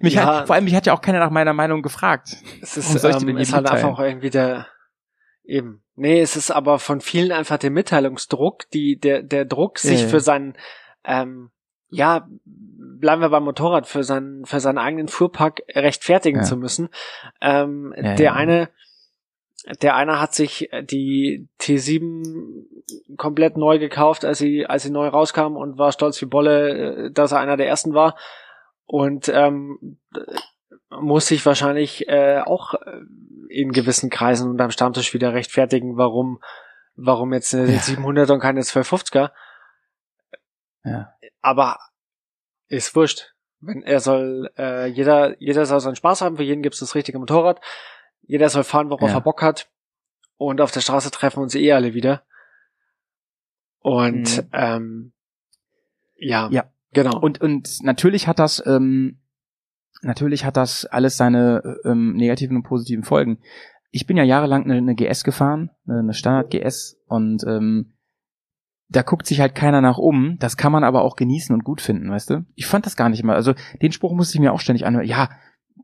[0.00, 0.26] mich Ja.
[0.26, 2.36] hat, vor allem, mich hat ja auch keiner nach meiner Meinung gefragt.
[2.60, 3.66] Es ist, ähm, halt mitteilen?
[3.66, 4.66] einfach auch irgendwie der,
[5.44, 5.82] eben.
[5.94, 10.04] Nee, es ist aber von vielen einfach der Mitteilungsdruck, die, der, der Druck, sich Ja,
[10.06, 10.10] ja.
[10.10, 10.54] für seinen,
[11.04, 11.50] ähm,
[11.92, 16.44] ja, bleiben wir beim Motorrad, für seinen, für seinen eigenen Fuhrpark rechtfertigen Ja.
[16.44, 16.88] zu müssen.
[17.40, 18.32] Ähm, Ja, der ja.
[18.32, 18.70] eine,
[19.80, 22.64] der eine hat sich die T7
[23.16, 27.10] komplett neu gekauft, als sie, als sie neu rauskam und war stolz wie Bolle, äh,
[27.12, 28.16] dass er einer der ersten war.
[28.86, 29.98] Und ähm,
[30.90, 33.00] muss sich wahrscheinlich äh, auch äh,
[33.48, 36.40] in gewissen Kreisen und am Stammtisch wieder rechtfertigen, warum,
[36.96, 37.78] warum jetzt eine Ja.
[37.78, 39.30] 700 und keine 1250er.
[40.84, 41.12] Ja.
[41.42, 41.78] Aber
[42.68, 43.34] ist wurscht.
[43.60, 47.18] Wenn er soll, äh, jeder, jeder soll seinen Spaß haben, für jeden gibt's das richtige
[47.18, 47.60] Motorrad.
[48.22, 49.16] Jeder soll fahren, worauf Ja.
[49.16, 49.68] er Bock hat.
[50.36, 52.24] Und auf der Straße treffen uns eh alle wieder.
[53.80, 54.48] Und Mhm.
[54.52, 55.12] ähm,
[56.16, 56.64] ja, Ja.
[56.92, 57.18] genau.
[57.20, 59.20] Und, und natürlich hat das, ähm,
[60.02, 63.38] natürlich hat das alles seine ähm, negativen und positiven Folgen.
[63.90, 67.92] Ich bin ja jahrelang eine, eine GS gefahren, eine eine Standard GS und ähm,
[68.92, 70.36] da guckt sich halt keiner nach um.
[70.38, 72.44] Das kann man aber auch genießen und gut finden, weißt du?
[72.54, 73.34] Ich fand das gar nicht mal.
[73.34, 75.06] Also den Spruch musste ich mir auch ständig anhören.
[75.06, 75.28] Ja,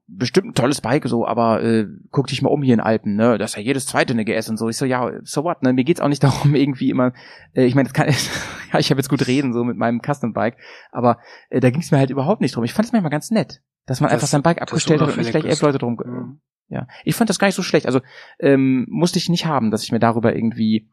[0.07, 3.37] bestimmt ein tolles Bike so, aber äh, guck dich mal um hier in Alpen, ne?
[3.39, 4.69] Das ist ja jedes zweite eine GS und so.
[4.69, 5.73] Ich so, ja, so what, ne?
[5.73, 7.13] Mir geht's auch nicht darum, irgendwie immer,
[7.55, 8.09] äh, ich meine, das kann
[8.73, 10.57] ja, ich habe jetzt gut reden, so mit meinem Custom Bike,
[10.93, 11.19] aber
[11.51, 12.65] äh, da ging's mir halt überhaupt nicht drum.
[12.65, 15.19] Ich fand es manchmal ganz nett, dass man Das- einfach sein Bike abgestellt hat und
[15.19, 15.61] nicht gleich elf.
[15.63, 15.99] Leute drum.
[16.05, 16.41] Mhm.
[16.71, 17.87] Ja, ich fand das gar nicht so schlecht.
[17.87, 18.01] Also
[18.39, 20.89] ähm, musste ich nicht haben, dass ich mir darüber irgendwie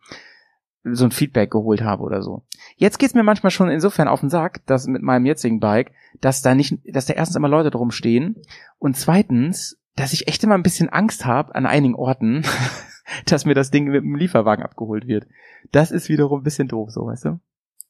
[0.93, 2.43] so ein Feedback geholt habe oder so.
[2.77, 6.41] Jetzt geht's mir manchmal schon insofern auf den Sack, dass mit meinem jetzigen Bike, dass
[6.41, 8.35] da nicht, dass da erstens immer Leute drum stehen
[8.77, 12.43] und zweitens, dass ich echt immer ein bisschen Angst habe an einigen Orten,
[13.25, 15.27] dass mir das Ding mit dem Lieferwagen abgeholt wird.
[15.71, 17.39] Das ist wiederum ein bisschen doof, so weißt du.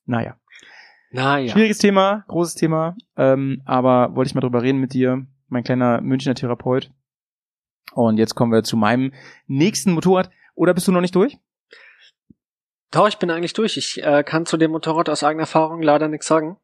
[0.06, 0.38] Naja,
[1.12, 1.52] Naja.
[1.52, 6.00] schwieriges Thema, großes Thema, ähm, aber wollte ich mal drüber reden mit dir, mein kleiner
[6.02, 6.92] Münchner Therapeut.
[7.94, 9.14] Und jetzt kommen wir zu meinem
[9.48, 10.30] nächsten Motorrad.
[10.54, 11.38] Oder bist du noch nicht durch?
[12.92, 13.78] Doch, ich bin eigentlich durch.
[13.78, 16.58] Ich äh, kann zu dem Motorrad aus eigener Erfahrung leider nichts sagen.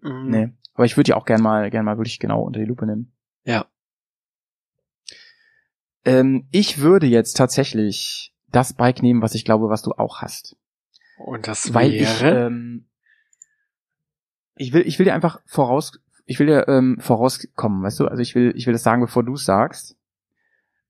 [0.00, 0.30] Mhm.
[0.30, 0.48] Nee.
[0.74, 3.12] Aber ich würde ja auch gern mal, gern mal wirklich genau unter die Lupe nehmen.
[3.44, 3.66] Ja.
[6.04, 10.56] Ähm, ich würde jetzt tatsächlich das Bike nehmen, was ich glaube, was du auch hast.
[11.18, 12.46] Und das Weil ich, wäre.
[12.46, 12.88] ähm,
[14.56, 18.06] ich will, ich will dir einfach voraus, ich will dir ähm, vorauskommen, weißt du?
[18.06, 19.96] Also ich will, ich will das sagen, bevor du es sagst.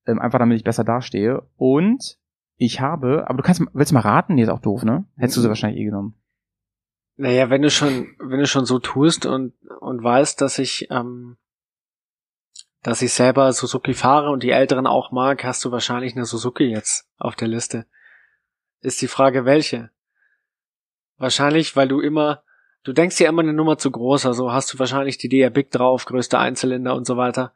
[0.06, 1.42] Ähm, einfach damit ich besser dastehe.
[1.56, 2.19] Und
[2.60, 4.34] ich habe, aber du kannst, willst du mal raten?
[4.34, 5.06] Nee, ist auch doof, ne?
[5.16, 6.14] Hättest du sie wahrscheinlich eh genommen.
[7.16, 11.38] naja, wenn du schon, wenn du schon so tust und, und weißt, dass ich, ähm,
[12.82, 16.64] dass ich selber Suzuki fahre und die Älteren auch mag, hast du wahrscheinlich eine Suzuki
[16.64, 17.86] jetzt auf der Liste.
[18.82, 19.90] Ist die Frage, welche?
[21.16, 22.42] Wahrscheinlich, weil du immer,
[22.84, 25.70] du denkst dir immer eine Nummer zu groß, also hast du wahrscheinlich die DR Big
[25.70, 27.54] drauf, größte Einzylinder und so weiter.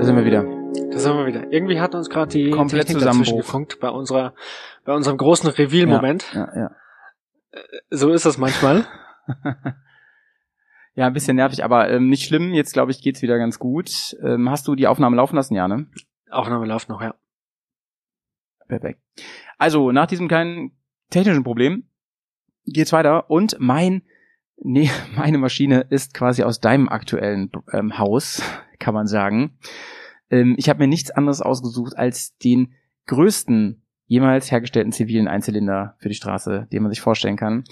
[0.00, 0.44] Da sind wir wieder.
[0.92, 1.52] Da sind wir wieder.
[1.52, 3.46] Irgendwie hat uns gerade die Komplett Technik dazwischen Zusammenbruch.
[3.46, 4.32] gefunkt bei unserer,
[4.86, 6.24] bei unserem großen Reveal-Moment.
[6.32, 6.70] Ja, ja.
[7.90, 8.86] So ist das manchmal.
[10.94, 12.52] Ja, ein bisschen nervig, aber ähm, nicht schlimm.
[12.52, 14.16] Jetzt glaube ich geht's wieder ganz gut.
[14.22, 15.86] Ähm, hast du die Aufnahme laufen lassen, ja, ne?
[16.30, 17.14] Aufnahme läuft noch, ja.
[18.66, 19.00] Perfekt.
[19.56, 20.72] Also nach diesem kleinen
[21.08, 21.84] technischen Problem
[22.66, 24.02] geht's weiter und mein
[24.56, 28.42] nee, meine Maschine ist quasi aus deinem aktuellen ähm, Haus,
[28.80, 29.58] kann man sagen.
[30.30, 32.74] Ähm, ich habe mir nichts anderes ausgesucht als den
[33.06, 37.64] größten jemals hergestellten zivilen Einzylinder für die Straße, den man sich vorstellen kann.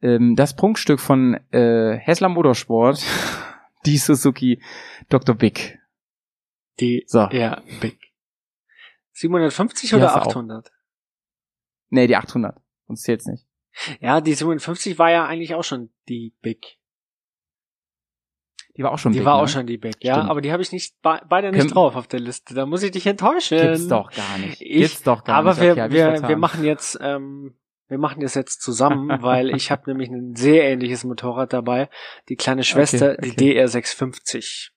[0.00, 3.04] Ähm, das Prunkstück von äh, Hessler Motorsport,
[3.86, 4.62] die Suzuki
[5.08, 5.34] Dr.
[5.34, 5.78] Big.
[6.80, 7.28] Die So.
[7.30, 7.98] ja, Big.
[9.12, 10.26] 750 Die oder hast du auch.
[10.28, 10.72] 800?
[11.90, 12.58] Nee, die 800.
[12.86, 13.46] Sonst zählt's nicht.
[14.00, 16.78] Ja, die 750 war ja eigentlich auch schon die Big.
[18.76, 19.42] Die war auch schon die big, war ne?
[19.42, 20.30] auch schon die Big, ja, Stimmt.
[20.30, 22.54] aber die habe ich nicht be beide nicht Können- drauf auf der Liste.
[22.54, 23.58] Da muss ich dich enttäuschen.
[23.58, 24.62] Gibt's doch gar nicht.
[24.62, 25.60] Ich- Gibt's doch gar aber nicht.
[25.60, 26.28] wir, Okay, wir, vertan.
[26.30, 27.54] wir machen jetzt, ähm,
[27.88, 31.90] wir machen das jetzt zusammen, weil ich habe nämlich ein sehr ähnliches Motorrad dabei.
[32.30, 34.70] Die kleine Schwester, Okay, die DR650.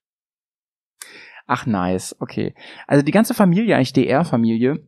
[1.47, 2.15] Ach, nice.
[2.19, 2.55] Okay.
[2.87, 4.83] Also die ganze Familie, eigentlich DR-Familie,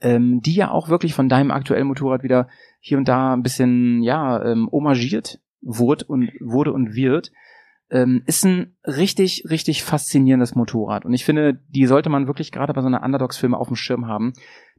[0.00, 2.48] ähm, die ja auch wirklich von deinem aktuellen Motorrad wieder
[2.80, 7.30] hier und da ein bisschen, ja, ähm, homagiert wurde und, wurde und wird,
[7.92, 11.04] ähm, ist ein richtig, richtig faszinierendes Motorrad.
[11.04, 14.06] Und ich finde, die sollte man wirklich gerade bei so einer Underdogs-Filme auf dem Schirm
[14.06, 14.32] haben.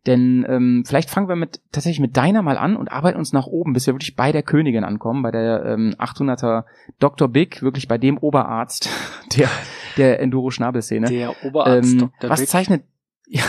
[0.07, 3.45] Denn ähm, vielleicht fangen wir mit tatsächlich mit deiner mal an und arbeiten uns nach
[3.45, 6.65] oben, bis wir wirklich bei der Königin ankommen, bei der ähm, 800er
[6.99, 7.29] Dr.
[7.29, 8.89] Big, wirklich bei dem Oberarzt
[9.37, 9.47] der,
[9.95, 11.07] der Enduro-Schnabelszene.
[11.07, 12.29] Der Oberarzt Ähm, Dr.
[12.29, 12.49] was Big.
[12.49, 12.83] zeichnet
[13.27, 13.43] ja,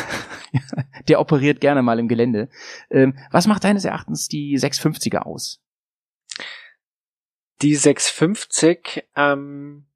[1.09, 2.49] Der operiert gerne mal im Gelände.
[2.91, 5.64] Ähm, was macht deines Erachtens die 650er aus?
[7.65, 9.87] Die 650, ähm,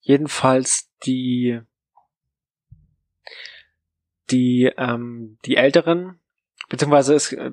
[0.00, 1.60] jedenfalls die,
[4.28, 6.18] die, ähm, die älteren,
[6.68, 7.52] beziehungsweise es, äh,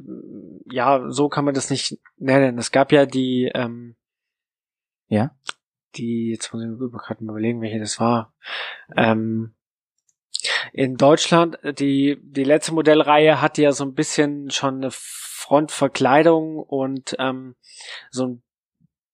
[0.72, 2.58] ja, so kann man das nicht nennen.
[2.58, 3.96] Es gab ja die, ähm,
[5.08, 5.38] Ja?
[5.96, 8.34] die, jetzt muss ich mir gerade mal überlegen, welche das war.
[8.98, 9.54] Ähm,
[10.74, 17.16] in Deutschland, die, die letzte Modellreihe hatte ja so ein bisschen schon eine Frontverkleidung und
[17.20, 17.56] ähm,
[18.10, 18.44] so ein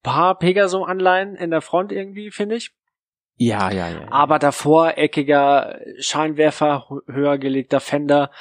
[0.05, 2.71] paar Pegaso-Anleihen in der Front irgendwie, finde ich.
[3.37, 3.99] Ja, ja, ja.
[4.01, 4.07] ja.
[4.11, 8.31] Aber davor eckiger Scheinwerfer, hö- höher gelegter Fender,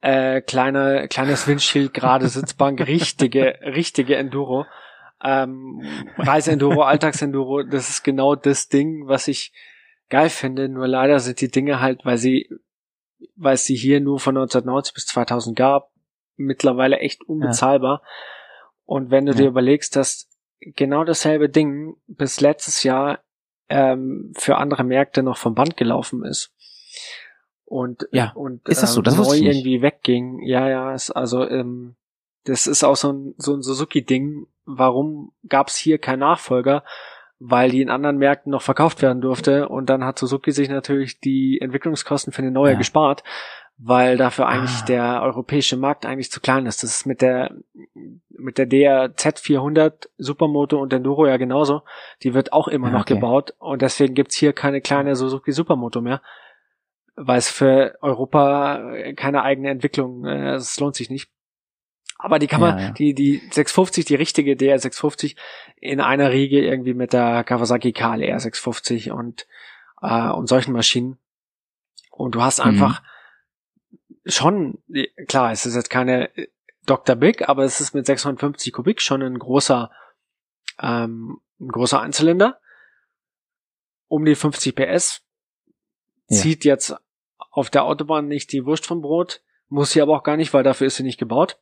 [0.00, 4.66] äh, kleine, kleines Windschild, gerade Sitzbank, richtige, richtige Enduro.
[5.22, 5.80] Ähm,
[6.18, 9.52] Reiseenduro, Alltagsenduro, das ist genau das Ding, was ich
[10.10, 10.68] geil finde.
[10.68, 12.48] Nur leider sind die Dinge halt, weil sie,
[13.34, 15.90] weil es sie hier nur von 1990 bis 2000 gab,
[16.36, 18.02] mittlerweile echt unbezahlbar.
[18.84, 19.38] Und wenn du Ja.
[19.38, 20.28] dir überlegst, dass
[20.60, 23.20] genau dasselbe Ding bis letztes Jahr
[23.68, 26.52] ähm, für andere Märkte noch vom Band gelaufen ist.
[27.64, 28.32] Und, Ja.
[28.34, 29.00] und Ist das so?
[29.00, 30.40] ähm, Das neu irgendwie wegging.
[30.42, 31.96] Ja, ja, ist also ähm,
[32.44, 34.46] das ist auch so ein, so ein Suzuki-Ding.
[34.66, 36.84] Warum gab es hier keinen Nachfolger?
[37.38, 41.20] Weil die in anderen Märkten noch verkauft werden durfte und dann hat Suzuki sich natürlich
[41.20, 42.78] die Entwicklungskosten für eine neue Ja.
[42.78, 43.24] gespart,
[43.76, 44.86] weil dafür eigentlich Ah.
[44.86, 46.82] der europäische Markt eigentlich zu klein ist.
[46.82, 47.54] Das ist mit der
[48.28, 51.82] mit der DRZ 400 Supermoto und Enduro ja genauso.
[52.22, 53.14] Die wird auch immer noch okay.
[53.14, 56.22] gebaut und deswegen gibt's hier keine kleine Suzuki Supermoto mehr,
[57.16, 61.30] weil es für Europa äh, keine eigene Entwicklung, äh, es lohnt sich nicht.
[62.16, 62.90] Aber die kann man, Ja, ja.
[62.92, 65.36] die, die 650, die richtige DR 650
[65.76, 69.46] in einer Riege irgendwie mit der Kawasaki KLR 650 und,
[70.00, 71.18] äh, und solchen Maschinen.
[72.10, 72.68] Und du hast Mhm.
[74.26, 74.82] Schon,
[75.28, 76.48] klar, es ist jetzt keine äh,
[76.86, 77.16] Dr.
[77.16, 79.90] Big, aber es ist mit 650 Kubik schon ein großer,
[80.80, 82.60] ähm, ein großer Einzylinder.
[84.06, 85.22] Um die 50 PS.
[86.28, 86.38] Ja.
[86.38, 86.94] Zieht jetzt
[87.50, 89.42] auf der Autobahn nicht die Wurst vom Brot.
[89.68, 91.58] Muss sie aber auch gar nicht, weil dafür ist sie nicht gebaut.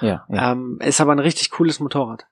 [0.00, 0.52] ja, ja.
[0.52, 2.26] Ähm, ist aber ein richtig cooles Motorrad.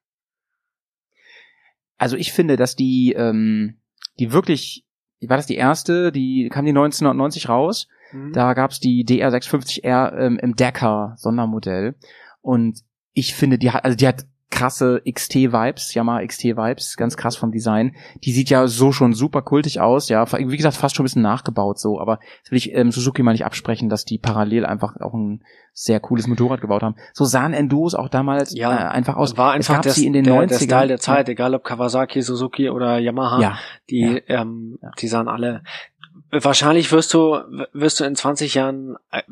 [1.98, 3.80] Also ich finde, dass die, ähm,
[4.18, 4.86] die wirklich,
[5.20, 7.88] war das die erste, die kam die 1990 raus.
[8.12, 8.32] Mhm.
[8.32, 11.94] Da gab's die DR650R ähm, im Dakar Sondermodell.
[12.42, 12.80] Und
[13.12, 17.94] ich finde, die hat, also die hat krasse XT-Vibes, Yamaha XT-Vibes, ganz krass vom Design.
[18.24, 21.22] Die sieht ja so schon super kultig aus, ja, wie gesagt, fast schon ein bisschen
[21.22, 24.96] nachgebaut so, aber das will ich ähm, Suzuki mal nicht absprechen, dass die parallel einfach
[25.00, 26.96] auch ein sehr cooles Motorrad gebaut haben.
[27.12, 29.36] So sahen Endos auch damals Ja, äh, einfach aus.
[29.36, 30.46] war Es einfach gab der, sie in den der, 90ern.
[30.48, 33.58] der Style der Zeit, egal ob Kawasaki, Suzuki oder Yamaha, Ja,
[33.88, 34.40] die, ja.
[34.42, 34.90] ähm, Ja.
[35.00, 35.62] die sahen alle.
[36.30, 37.38] Wahrscheinlich wirst du,
[37.72, 39.22] wirst du in 20 Jahren äh,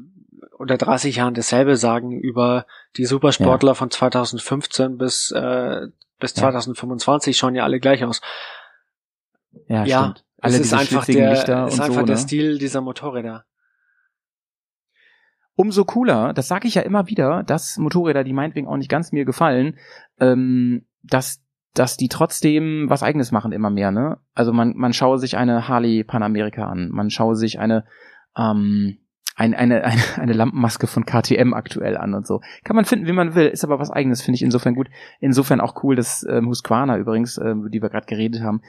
[0.59, 2.67] oder 30 Jahren dasselbe sagen über
[2.97, 5.87] die Supersportler von 2015 bis, äh,
[6.19, 6.43] bis Ja.
[6.43, 8.21] 2025 schauen ja alle gleich aus.
[9.69, 10.25] ja, Ja, stimmt.
[10.41, 12.21] Alle es ist einfach der, Lichter ist einfach so, der ne?
[12.23, 13.45] Stil dieser Motorräder.
[15.57, 19.11] umso cooler, das sage ich ja immer wieder, dass Motorräder, die meinetwegen auch nicht ganz
[19.11, 19.77] mir gefallen,
[20.21, 21.43] ähm, dass
[21.79, 24.19] dass die trotzdem was eigenes machen immer mehr, ne?
[24.35, 27.85] Also man man schaue sich eine Harley Panamerika an, man schaue sich eine
[28.37, 28.99] ähm,
[29.39, 32.41] ein, eine, eine, eine Lampenmaske von KTM aktuell an und so.
[32.65, 34.89] Kann man finden, wie man will, ist aber was eigenes, finde ich insofern gut.
[35.21, 38.63] Insofern auch cool, dass ähm, Husqvarna übrigens, ähm, über die wir gerade geredet haben,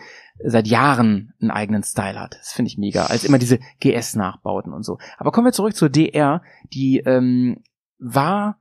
[0.44, 2.36] seit Jahren einen eigenen Style hat.
[2.40, 3.08] Das finde ich mega.
[3.08, 5.00] Als immer diese GS-Nachbauten und so.
[5.18, 7.64] Aber kommen wir zurück zur DR, die ähm,
[7.98, 8.60] war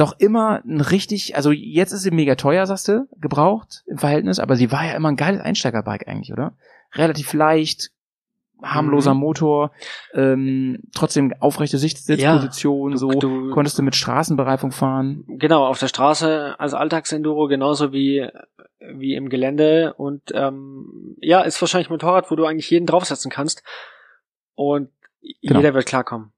[0.00, 4.38] doch immer ein richtig, also jetzt ist sie mega teuer, sagst du, gebraucht im Verhältnis,
[4.38, 6.54] aber sie war ja immer ein geiles Einsteigerbike eigentlich, oder?
[6.94, 7.90] Relativ leicht,
[8.62, 9.20] harmloser Mhm.
[9.20, 9.70] Motor,
[10.12, 15.24] ähm, trotzdem aufrechte Sitzposition, Du- so du- konntest du mit Straßenbereifung fahren.
[15.28, 18.28] Genau, auf der Straße als Alltagsenduro genauso wie,
[18.94, 23.30] wie im Gelände und ähm, ja, ist wahrscheinlich ein Motorrad, wo du eigentlich jeden draufsetzen
[23.30, 23.62] kannst
[24.54, 24.90] und
[25.42, 25.60] Genau.
[25.60, 26.32] jeder wird klarkommen.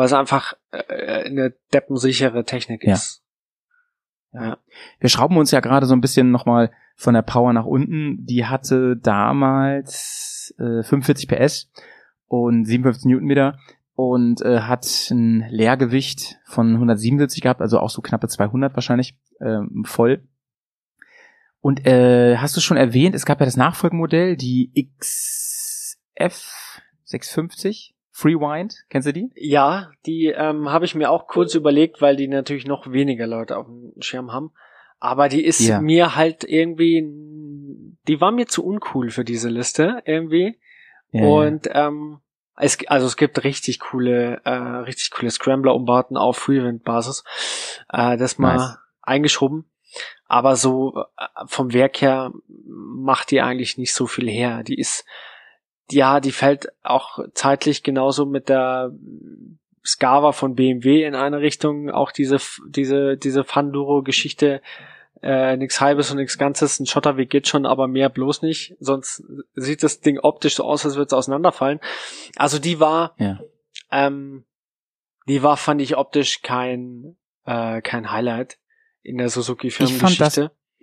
[0.00, 2.94] Weil es einfach äh, eine deppensichere Technik Ja.
[2.94, 3.22] ist.
[4.32, 4.56] Ja.
[4.98, 8.24] Wir schrauben uns ja gerade so ein bisschen nochmal von der Power nach unten.
[8.24, 11.70] Die hatte damals äh, 45 PS
[12.28, 13.58] und 57 Newtonmeter
[13.94, 19.84] und äh, hat ein Leergewicht von 177 gehabt, also auch so knappe 200 wahrscheinlich ähm,
[19.84, 20.26] voll.
[21.60, 28.84] Und äh, hast du schon erwähnt, es gab ja das Nachfolgemodell, die XF 650 Freewind,
[28.90, 29.30] kennst du die?
[29.36, 33.56] Ja, die ähm, habe ich mir auch kurz überlegt, weil die natürlich noch weniger Leute
[33.56, 34.52] auf dem Schirm haben.
[34.98, 35.80] Aber die ist Ja.
[35.80, 37.02] mir halt irgendwie,
[38.08, 40.58] die war mir zu uncool für diese Liste irgendwie.
[41.12, 42.20] Ja, Und ähm,
[42.56, 47.24] Es, also es gibt richtig coole, äh, richtig coole Scrambler-Umbauten auf Freewind-Basis.
[47.90, 48.78] Äh, das mal Nice.
[49.00, 49.64] eingeschoben.
[50.26, 54.62] Aber so äh, vom Werk her macht die eigentlich nicht so viel her.
[54.62, 55.06] Die ist,
[55.92, 58.92] ja, die fällt auch zeitlich genauso mit der
[59.84, 61.90] Scava von BMW in eine Richtung.
[61.90, 62.38] Auch diese,
[62.68, 64.60] diese, diese Fanduro-Geschichte
[65.22, 69.22] äh, nix halbes und nix ganzes, ein Schotterweg geht schon, aber mehr bloß nicht, sonst
[69.54, 71.80] sieht das Ding optisch so aus, als würde es auseinanderfallen.
[72.36, 73.38] Also die war, Ja.
[73.90, 74.44] ähm,
[75.28, 78.58] die war, fand ich optisch kein, äh, kein Highlight
[79.02, 79.70] in der Suzuki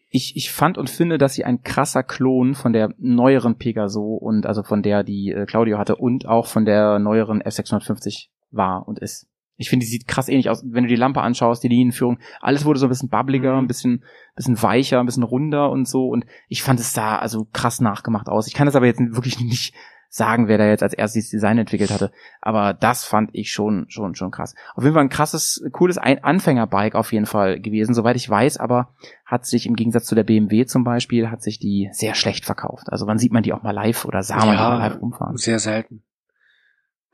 [0.09, 4.45] Ich ich fand und finde, dass sie ein krasser Klon von der neueren Pegaso und
[4.45, 8.99] also von der, die äh, Claudio hatte und auch von der neueren F650 war und
[8.99, 9.27] ist.
[9.59, 10.63] Ich finde, die sieht krass ähnlich aus.
[10.65, 13.63] Wenn du die Lampe anschaust, die Linienführung, alles wurde so ein bisschen bubbliger, Mhm.
[13.63, 14.03] ein bisschen,
[14.35, 16.07] bisschen weicher, ein bisschen runder und so.
[16.07, 18.47] Und ich fand es da also krass nachgemacht aus.
[18.47, 19.73] Ich kann das aber jetzt wirklich nicht
[20.09, 22.11] sagen, wer da jetzt als erstes Design entwickelt hatte.
[22.41, 24.55] Aber das fand ich schon, schon, schon krass.
[24.75, 28.93] Auf jeden Fall ein krasses, cooles Anfängerbike auf jeden Fall gewesen, soweit ich weiß, aber
[29.25, 32.91] hat sich im Gegensatz zu der BMW zum Beispiel, hat sich die sehr schlecht verkauft.
[32.91, 35.01] Also wann sieht man die auch mal live oder sah man die Ja, mal live
[35.01, 35.37] rumfahren?
[35.37, 36.03] Sehr selten.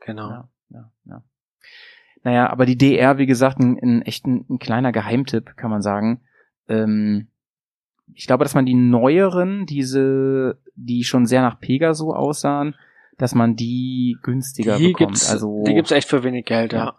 [0.00, 0.30] Genau.
[0.30, 1.22] Ja, ja, ja.
[2.22, 5.82] Naja, aber die DR, wie gesagt, ein, ein echt ein, ein kleiner Geheimtipp, kann man
[5.82, 6.22] sagen.
[6.68, 7.28] Ähm,
[8.12, 12.74] ich glaube, dass man die neueren, diese, die schon sehr nach Pegaso aussahen,
[13.18, 15.10] dass man die günstiger Die bekommt.
[15.12, 16.94] gibt's, also die gibt's echt für wenig Geld, ja.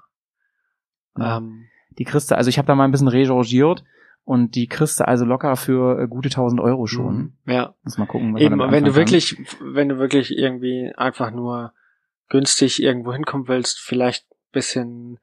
[1.17, 1.37] Ja.
[1.37, 1.65] Ähm,
[1.97, 3.83] die kriegst du, also ich habe da mal ein bisschen rechangiert
[4.23, 7.33] und die kriegst du also locker für äh, gute 1000 Euro schon.
[7.45, 7.75] ja.
[7.83, 8.95] Muss mal gucken, was Eben, wenn du anfangen kann.
[8.95, 11.73] wirklich, wenn du wirklich irgendwie einfach nur
[12.29, 15.19] günstig irgendwo hinkommen willst, vielleicht bisschen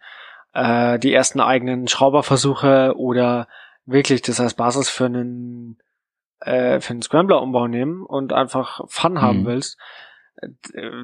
[0.52, 3.48] äh, die ersten eigenen Schrauberversuche oder
[3.86, 5.78] wirklich das als Basis für einen
[6.40, 9.46] äh, für einen Scrambler-Umbau nehmen und einfach Fun haben Mhm.
[9.46, 9.78] willst,
[10.40, 10.48] äh,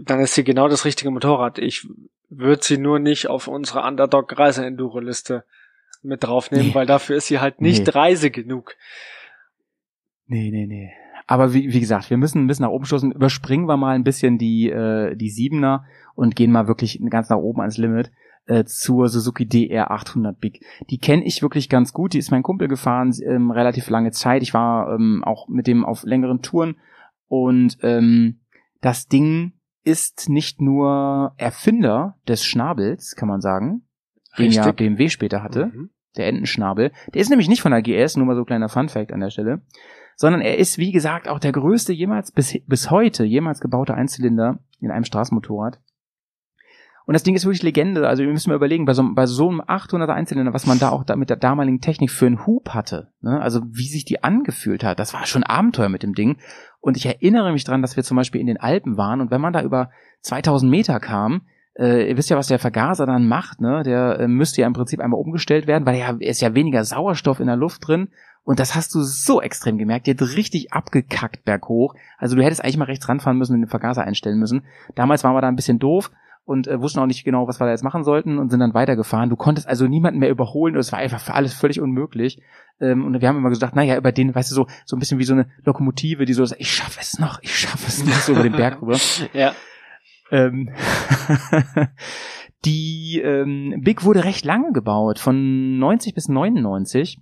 [0.05, 1.59] dann ist sie genau das richtige Motorrad.
[1.59, 1.87] Ich
[2.29, 5.45] würde sie nur nicht auf unsere Underdog-Reise-Enduro-Liste
[6.03, 6.75] mit draufnehmen, Nee.
[6.75, 7.93] weil dafür ist sie halt nicht Nee.
[7.93, 8.75] Reise genug.
[10.27, 10.93] Nee, nee, nee.
[11.27, 13.13] Aber wie, wie gesagt, wir müssen ein bisschen nach oben stoßen.
[13.13, 17.37] Überspringen wir mal ein bisschen die, äh, die Siebener und gehen mal wirklich ganz nach
[17.37, 18.11] oben ans Limit
[18.49, 20.65] äh, zur Suzuki DR 800 Big.
[20.91, 22.13] Die kenne ich wirklich ganz gut.
[22.15, 24.43] Die ist mein Kumpel gefahren, ähm, relativ lange Zeit.
[24.43, 26.77] Ich war ähm, auch mit dem auf längeren Touren
[27.29, 28.41] und ähm,
[28.81, 29.53] das Ding
[29.85, 33.83] ist nicht nur Erfinder des Schnabels, kann man sagen,
[34.39, 34.77] den ja Richtig.
[34.77, 35.91] BMW später hatte Mhm.
[36.17, 36.93] der Entenschnabel.
[37.15, 39.31] Der ist nämlich nicht von der GS, nur mal so ein kleiner Funfact an der
[39.31, 39.63] Stelle,
[40.17, 44.59] sondern er ist, wie gesagt, auch der größte jemals, bis, bis heute jemals gebaute Einzylinder
[44.81, 45.81] in einem Straßenmotorrad.
[47.09, 48.07] Und das Ding ist wirklich Legende.
[48.07, 50.91] Also wir müssen mal überlegen, bei so, bei so einem 800er Einzylinder, was man da
[50.91, 53.41] auch da mit der damaligen Technik für einen Hub hatte, ne?
[53.41, 56.37] also wie sich die angefühlt hat, das war schon Abenteuer mit dem Ding.
[56.81, 59.41] Und ich erinnere mich dran, dass wir zum Beispiel in den Alpen waren und wenn
[59.41, 59.89] man da über
[60.21, 61.47] 2000 Meter kam,
[61.79, 63.85] äh, ihr wisst ja, was der Vergaser dann macht, ne?
[63.85, 67.41] Der äh, müsste ja im Prinzip einmal umgestellt werden, weil ja ist ja weniger Sauerstoff
[67.41, 68.09] in der Luft drin.
[68.45, 70.07] Und das hast du so extrem gemerkt.
[70.07, 71.95] Die hat richtig abgekackt berghoch.
[72.19, 74.65] Also du hättest eigentlich mal rechts ranfahren müssen und den Vergaser einstellen müssen.
[74.95, 76.11] Damals waren wir da ein bisschen doof
[76.49, 78.73] und äh, wussten auch nicht genau, was wir da jetzt machen sollten und sind dann
[78.73, 79.29] weitergefahren.
[79.29, 80.77] Du konntest also niemanden mehr überholen.
[80.77, 82.41] Es war einfach für alles völlig unmöglich.
[82.81, 85.19] Ähm, und wir haben immer gesagt, naja, über den, weißt du, so, so ein bisschen
[85.19, 88.15] wie so eine Lokomotive, die so, sagt, ich schaffe es noch, ich schaffe es noch,
[88.15, 88.97] so über den Berg rüber.
[89.35, 89.53] Ja.
[90.31, 90.71] Ähm,
[92.65, 97.21] die ähm, Big wurde recht lange gebaut, von 90 bis 99.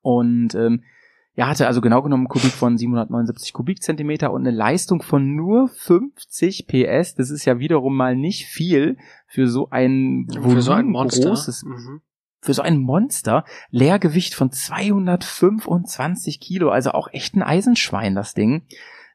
[0.00, 0.84] Und ähm,
[1.38, 5.68] ja, hatte also genau genommen einen Kubik von 779 Kubikzentimeter und eine Leistung von nur
[5.68, 7.14] 50 PS.
[7.14, 8.96] Das ist ja wiederum mal nicht viel
[9.28, 11.28] für so ein Für so ein Monster.
[11.28, 12.00] großes Mhm.
[12.40, 18.66] für so ein Monster Leergewicht von 225 Kilo, also auch echt ein Eisenschwein, das Ding.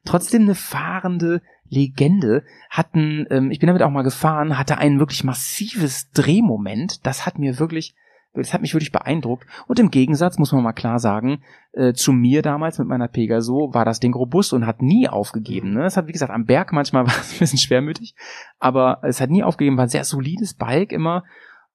[0.06, 5.24] Trotzdem eine fahrende Legende, hatten, ähm, ich bin damit auch mal gefahren, hatte ein wirklich
[5.24, 7.06] massives Drehmoment.
[7.06, 7.94] Das hat mir wirklich,
[8.34, 9.46] das hat mich wirklich beeindruckt.
[9.66, 13.72] Und im Gegensatz, muss man mal klar sagen, äh, zu mir damals mit meiner Pegaso
[13.72, 15.72] war das Ding robust und hat nie aufgegeben.
[15.72, 15.84] Ne?
[15.84, 18.14] Es hat, wie gesagt, am Berg manchmal war es ein bisschen schwermütig,
[18.58, 21.24] aber es hat nie aufgegeben, war ein sehr solides Bike immer.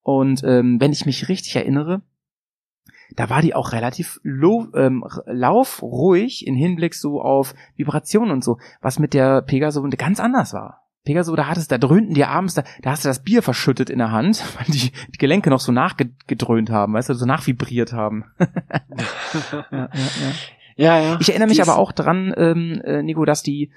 [0.01, 2.01] Und ähm, wenn ich mich richtig erinnere,
[3.16, 8.99] da war die auch relativ ähm, laufruhig in Hinblick so auf Vibrationen und so, was
[8.99, 10.89] mit der Pegaso ganz anders war.
[11.10, 13.97] Pegaso, da hattest, da dröhnten die abends, da, da hast du das Bier verschüttet in
[13.97, 18.26] der Hand, weil die, die Gelenke noch so nachgedröhnt haben, weißt du, so nachvibriert haben.
[19.72, 19.89] ja, ja,
[20.78, 21.01] ja.
[21.01, 21.18] Ja.
[21.20, 23.72] Ich erinnere mich aber auch dran, ähm, äh, Nico, dass die,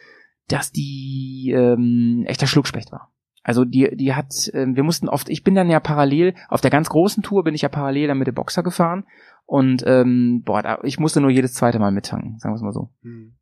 [0.47, 3.11] dass die ähm, echter Schluckspecht war.
[3.43, 6.71] Also die, die hat, ähm, wir mussten oft, ich bin dann ja parallel, auf der
[6.71, 9.05] ganz großen Tour bin ich ja parallel dann mit dem Boxer gefahren
[9.47, 12.73] und ähm, boah, da, ich musste nur jedes zweite Mal mittanken, sagen wir es mal
[12.73, 12.91] so.
[13.03, 13.35] Hm.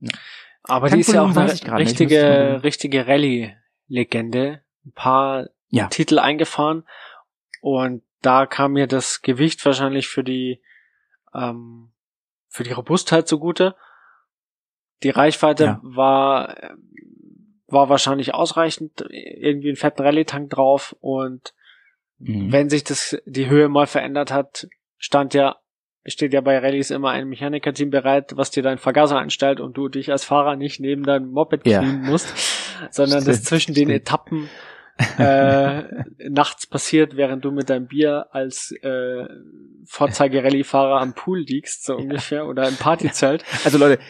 [0.00, 0.12] Ja.
[0.68, 3.54] Aber Kein die ist ja auch Volumen eine nicht, richtige, richtige Rallye,
[3.88, 5.86] Legende ein paar Ja.
[5.88, 6.84] Titel eingefahren
[7.60, 10.60] und da kam mir das Gewicht wahrscheinlich für die
[11.34, 11.92] ähm,
[12.48, 13.76] für die Robustheit zugute.
[15.02, 15.80] Die Reichweite Ja.
[15.82, 16.70] war äh,
[17.68, 21.52] war wahrscheinlich ausreichend, irgendwie einen fetten Rallye-Tank drauf und
[22.18, 22.50] Mhm.
[22.50, 25.56] wenn sich das die Höhe mal verändert hat, stand ja
[26.06, 29.88] steht ja bei Rallyes immer ein Mechanikerteam bereit, was dir deinen Vergaser einstellt und du
[29.88, 31.80] dich als Fahrer nicht neben deinem Moped Ja.
[31.80, 32.28] knien musst,
[32.90, 34.00] sondern das Stimmt, zwischen den stimmt.
[34.00, 34.48] Etappen
[35.18, 35.82] äh,
[36.30, 39.26] nachts passiert, während du mit deinem Bier als äh,
[39.84, 43.44] Vorzeige-Rallye-Fahrer am Pool liegst, so ungefähr, oder im Partyzelt.
[43.64, 44.00] Also Leute,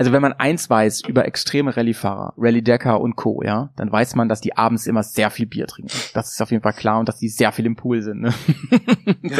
[0.00, 4.14] also wenn man eins weiß über extreme Rallye-Fahrer, Rallye Decker und Co., ja, dann weiß
[4.14, 5.92] man, dass die abends immer sehr viel Bier trinken.
[6.14, 8.22] Das ist auf jeden Fall klar und dass die sehr viel im Pool sind.
[8.22, 8.32] Ne?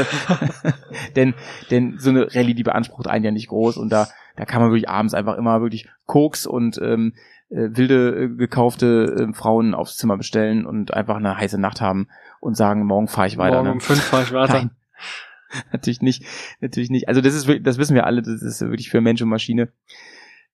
[1.17, 1.33] denn,
[1.71, 4.71] denn so eine Rallye, die beansprucht einen ja nicht groß und da, da kann man
[4.71, 7.15] wirklich abends einfach immer wirklich Koks und ähm,
[7.49, 12.09] äh, wilde äh, gekaufte äh, Frauen aufs Zimmer bestellen und einfach eine heiße Nacht haben
[12.39, 13.63] und sagen, morgen fahre ich weiter.
[13.63, 13.73] Morgen ne?
[13.73, 14.53] um fünf fahr ich weiter.
[14.59, 14.71] Nein.
[15.73, 16.23] natürlich nicht,
[16.61, 17.09] natürlich nicht.
[17.09, 19.73] Also das ist das wissen wir alle, das ist wirklich für Mensch und Maschine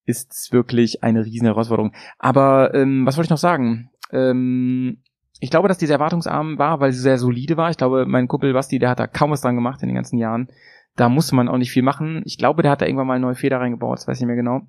[0.07, 1.93] ist es wirklich eine riesen Herausforderung.
[2.19, 3.91] Aber ähm, was wollte ich noch sagen?
[4.11, 5.03] Ähm,
[5.41, 7.71] ich glaube, dass diese erwartungsarm war, weil sie sehr solide war.
[7.71, 10.19] Ich glaube, mein Kumpel Basti, der hat da kaum was dran gemacht in den ganzen
[10.19, 10.49] Jahren.
[10.95, 12.23] Da musste man auch nicht viel machen.
[12.25, 14.37] Ich glaube, der hat da irgendwann mal neue Feder reingebaut, das weiß ich nicht mehr
[14.37, 14.63] genau.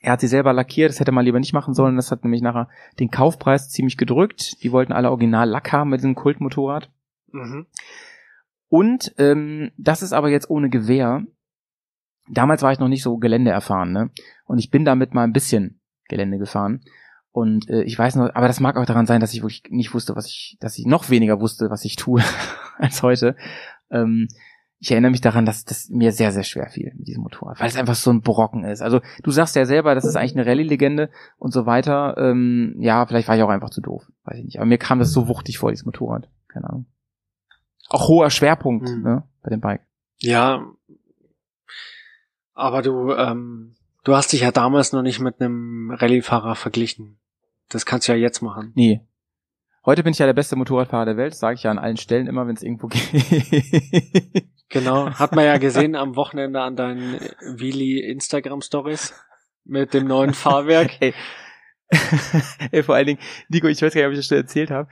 [0.00, 1.94] Er hat sie selber lackiert, das hätte man lieber nicht machen sollen.
[1.94, 4.62] Das hat nämlich nachher den Kaufpreis ziemlich gedrückt.
[4.62, 6.90] Die wollten alle original Lack haben mit diesem Kultmotorrad.
[7.30, 7.66] Mhm.
[8.68, 11.24] Und ähm, das ist aber jetzt ohne Gewehr.
[12.28, 14.10] Damals war ich noch nicht so Gelände erfahren, ne?
[14.46, 16.82] Und ich bin damit mal ein bisschen Gelände gefahren.
[17.30, 19.94] Und äh, ich weiß noch, aber das mag auch daran sein, dass ich wirklich nicht
[19.94, 22.22] wusste, was ich, dass ich noch weniger wusste, was ich tue
[22.78, 23.36] als heute.
[23.90, 24.28] Ähm,
[24.78, 27.68] ich erinnere mich daran, dass das mir sehr, sehr schwer fiel mit diesem Motorrad, weil
[27.68, 28.82] es einfach so ein Brocken ist.
[28.82, 31.08] Also du sagst ja selber, das ist eigentlich eine Rallye-Legende
[31.38, 32.16] und so weiter.
[32.18, 34.56] Ähm, ja, vielleicht war ich auch einfach zu doof, weiß ich nicht.
[34.58, 36.28] Aber mir kam das so wuchtig vor, dieses Motorrad.
[36.48, 36.86] Keine Ahnung.
[37.88, 39.02] Auch hoher Schwerpunkt Mhm.
[39.02, 39.82] ne, bei dem Bike.
[40.18, 40.66] Ja,
[42.54, 43.74] aber du, ähm,
[44.04, 47.18] du hast dich ja damals noch nicht mit einem Rallye-Fahrer verglichen.
[47.68, 48.72] Das kannst du ja jetzt machen.
[48.74, 49.00] Nee.
[49.84, 52.28] Heute bin ich ja der beste Motorradfahrer der Welt, sage ich ja an allen Stellen
[52.28, 54.52] immer, wenn es irgendwo geht.
[54.72, 57.20] Genau, hat man ja gesehen am Wochenende an deinen
[57.56, 59.12] Wheelie Instagram Stories
[59.64, 60.92] mit dem neuen Fahrwerk.
[61.00, 61.12] Ey.
[62.70, 63.18] Ey, vor allen Dingen,
[63.50, 64.88] Nico, ich weiß gar nicht, ob ich das schon erzählt habe.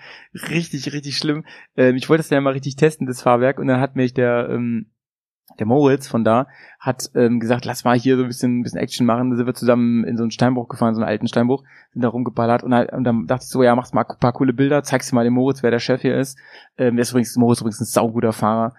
[0.51, 1.47] Richtig, richtig schlimm.
[1.79, 4.51] Ähm, ich wollte das ja mal richtig testen, das Fahrwerk, und dann hat mich der,
[4.51, 4.91] ähm,
[5.59, 6.47] der Moritz von da
[6.79, 9.31] hat ähm, gesagt, lass mal hier so ein bisschen, ein bisschen Action machen.
[9.31, 12.09] Da sind wir zusammen in so einen Steinbruch gefahren, so einen alten Steinbruch, sind da
[12.09, 14.83] rumgeballert und, halt, und dann dachte ich so, ja, machst mal ein paar coole Bilder,
[14.83, 16.39] zeigst dir mal dem Moritz, wer der Chef hier ist.
[16.79, 18.75] Ähm, der ist übrigens, Moritz ist übrigens ein sauguter Fahrer.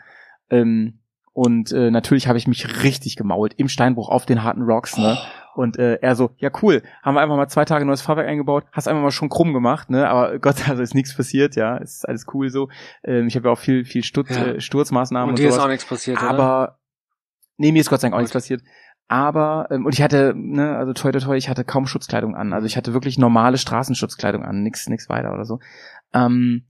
[0.49, 0.99] Ähm,
[1.33, 5.17] und äh, natürlich habe ich mich richtig gemault im Steinbruch auf den harten Rocks, ne?
[5.53, 8.65] Und äh, er so, ja cool, haben wir einfach mal zwei Tage neues Fahrwerk eingebaut,
[8.71, 10.07] hast einfach mal schon krumm gemacht, ne?
[10.09, 12.69] Aber Gott, also ist nichts passiert, ja, ist alles cool so.
[13.03, 14.45] Ähm, ich habe ja auch viel, viel Sturz, Ja.
[14.45, 15.65] äh, Sturzmaßnahmen Und und, dir ist sowas.
[15.65, 16.29] auch nichts passiert, oder?
[16.29, 16.79] Aber
[17.57, 18.61] nee, mir ist Gott sei Dank auch nichts passiert.
[19.07, 22.53] Aber ähm, und ich hatte, ne, also toi toi toi, ich hatte kaum Schutzkleidung an.
[22.53, 25.59] Also ich hatte wirklich normale Straßenschutzkleidung an, nix nix weiter oder so.
[26.13, 26.63] Ähm,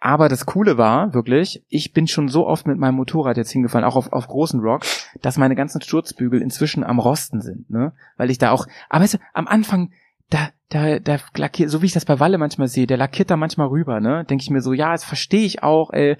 [0.00, 3.84] aber das Coole war wirklich, ich bin schon so oft mit meinem Motorrad jetzt hingefallen,
[3.84, 7.92] auch auf, auf großen Rocks, dass meine ganzen Sturzbügel inzwischen am Rosten sind, ne?
[8.16, 9.90] Weil ich da auch, aber weißt du, am Anfang,
[10.30, 13.36] da, da, da lackiert, so wie ich das bei Walle manchmal sehe, der lackiert da
[13.36, 14.24] manchmal rüber, ne?
[14.24, 16.16] Denke ich mir so, ja, das verstehe ich auch, ey,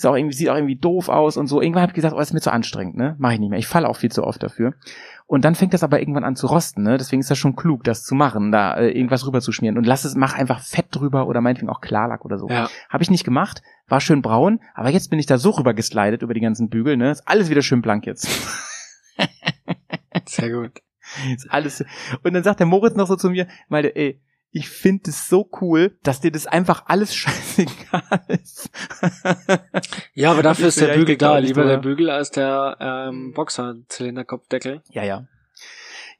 [0.00, 1.60] ist auch irgendwie, sieht auch irgendwie doof aus und so.
[1.60, 3.16] Irgendwann habe ich gesagt, oh, ist mir zu anstrengend, ne?
[3.18, 3.58] Mach ich nicht mehr.
[3.58, 4.72] Ich falle auch viel zu oft dafür.
[5.26, 6.96] Und dann fängt das aber irgendwann an zu rosten, ne?
[6.96, 9.76] Deswegen ist das schon klug, das zu machen, da äh, irgendwas rüber zu schmieren.
[9.76, 12.48] Und lass es, mach einfach Fett drüber oder meinetwegen auch Klarlack oder so.
[12.48, 12.70] Ja.
[12.88, 16.22] Habe ich nicht gemacht, war schön braun, aber jetzt bin ich da so rüber geslidet
[16.22, 17.10] über die ganzen Bügel, ne?
[17.10, 18.26] Ist alles wieder schön blank jetzt.
[20.24, 20.80] Sehr gut.
[21.34, 21.84] ist alles.
[22.22, 24.18] Und dann sagt der Moritz noch so zu mir, meinte, ey,
[24.52, 28.70] ich finde es so cool, dass dir das einfach alles scheißegal ist.
[30.14, 31.38] Ja, aber dafür ist der Bügel da.
[31.38, 34.82] Lieber der Bügel als der ähm, Boxer-Zylinderkopfdeckel.
[34.90, 35.26] Ja, ja.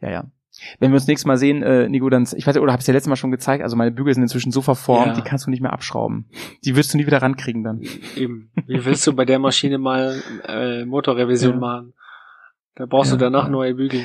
[0.00, 0.24] Ja, ja.
[0.78, 3.08] Wenn wir uns nächstes Mal sehen, äh, Nico, dann, ich weiß, oder hab's dir letztes
[3.08, 5.14] Mal schon gezeigt, also meine Bügel sind inzwischen so verformt, Ja.
[5.14, 6.28] die kannst du nicht mehr abschrauben.
[6.64, 7.80] Die wirst du nie wieder rankriegen dann.
[8.16, 8.50] Eben.
[8.66, 11.58] Wie willst du bei der Maschine mal äh, Motorrevision Ja.
[11.60, 11.94] machen?
[12.74, 13.50] Da brauchst Ja, du danach ja.
[13.50, 14.04] neue Bügel.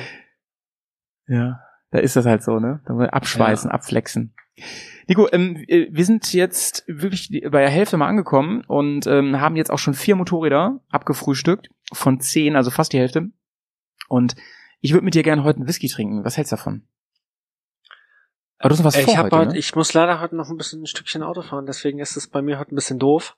[1.28, 1.60] Ja.
[1.90, 2.80] Da ist das halt so, ne?
[2.86, 4.34] Da wir abschweißen, abflexen.
[5.06, 9.56] Nico, ähm, äh, wir sind jetzt wirklich bei der Hälfte mal angekommen und ähm, haben
[9.56, 13.30] jetzt auch schon vier Motorräder abgefrühstückt von zehn, also fast die Hälfte.
[14.08, 14.34] Und
[14.80, 16.24] ich würde mit dir gerne heute einen Whisky trinken.
[16.24, 16.86] Was hältst du davon?
[18.58, 19.58] Aber du hast was Äh, vor ich, hab heute, heute, ne?
[19.58, 22.42] ich muss leider heute noch ein bisschen ein Stückchen Auto fahren, deswegen ist es bei
[22.42, 23.36] mir heute ein bisschen doof.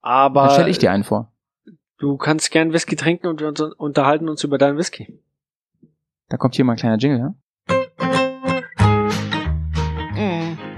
[0.00, 1.32] Aber Dann stelle ich dir einen vor.
[1.98, 5.20] du kannst gern Whisky trinken und wir unterhalten uns über deinen Whisky.
[6.28, 7.34] Da kommt hier mal ein kleiner Jingle, ja?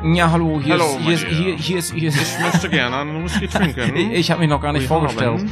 [0.02, 2.96] Ja, hallo, hier Hallo, ist, hier ist, hier, hier ist, hier Ich ist, möchte gerne
[2.96, 3.96] einen Whisky trinken.
[3.96, 5.44] ich, ich habe mich noch gar nicht Wir vorgestellt.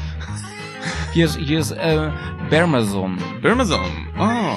[1.13, 2.11] Hier ist, hier ist, äh,
[2.49, 3.19] Bermason.
[3.43, 3.81] Birmazon.
[4.19, 4.57] Oh.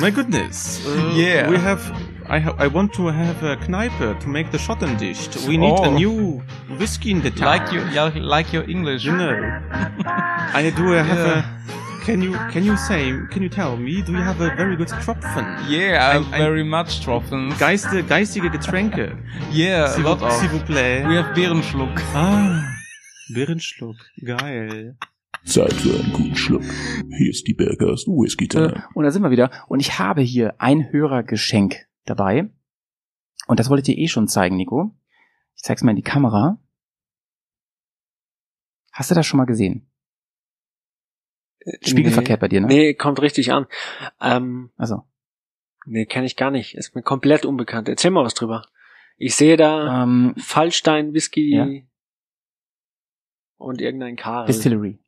[0.00, 0.80] My goodness.
[0.86, 1.50] Uh, Yeah.
[1.50, 1.92] We have.
[2.28, 5.36] I, ha I want to have a Kneipe to make the Schottendicht.
[5.48, 5.90] We need a Oh.
[5.90, 6.42] new
[6.78, 7.46] whiskey in the town.
[7.48, 7.80] Like you,
[8.20, 9.04] like your English.
[9.04, 9.32] You know.
[10.54, 11.38] I do have Yeah.
[11.38, 11.44] a.
[12.10, 14.88] Can you can you say can you tell me do you have a very good
[14.88, 15.44] Tropfen?
[15.68, 17.50] Yeah, Ein- ein- very much Tropfen.
[17.56, 19.16] Geiste, geistige Getränke.
[19.52, 20.32] Yeah, a S'il lot vous- of.
[20.32, 21.04] S'il vous plaît.
[21.06, 22.00] We have Bärenschluck.
[22.12, 22.64] Ah,
[23.32, 23.94] Birrenschluck.
[24.24, 24.96] Geil.
[25.44, 26.64] Zeit für einen guten Schluck.
[27.16, 28.84] Hier ist die Bergers Whisky Äh, Time.
[28.94, 29.50] Und da sind wir wieder.
[29.68, 32.50] Und ich habe hier ein Hörergeschenk dabei.
[33.46, 34.96] Und das wollte ich dir eh schon zeigen, Nico.
[35.54, 36.58] Ich zeig's mal in die Kamera.
[38.92, 39.86] Hast du das schon mal gesehen?
[41.82, 42.66] Spiegelverkehrt bei dir, ne?
[42.66, 43.66] Nee, kommt richtig an.
[44.20, 45.02] Ähm, Also,
[45.86, 46.74] nee, kenne ich gar nicht.
[46.74, 47.88] Ist mir komplett unbekannt.
[47.88, 48.62] Erzähl mal was drüber.
[49.16, 51.66] Ich sehe da ähm, Fallstein Whisky Ja.
[53.58, 54.46] und irgendein Karl.
[54.46, 54.98] Distillery.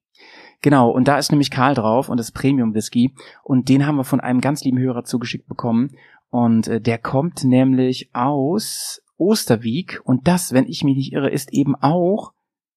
[0.61, 3.15] Genau, und da ist nämlich Karl drauf und das Premium Whisky.
[3.43, 5.97] Und den haben wir von einem ganz lieben Hörer zugeschickt bekommen.
[6.31, 10.01] Und äh, der kommt nämlich aus Osterwiek.
[10.05, 12.33] Und das, wenn ich mich nicht irre, ist eben auch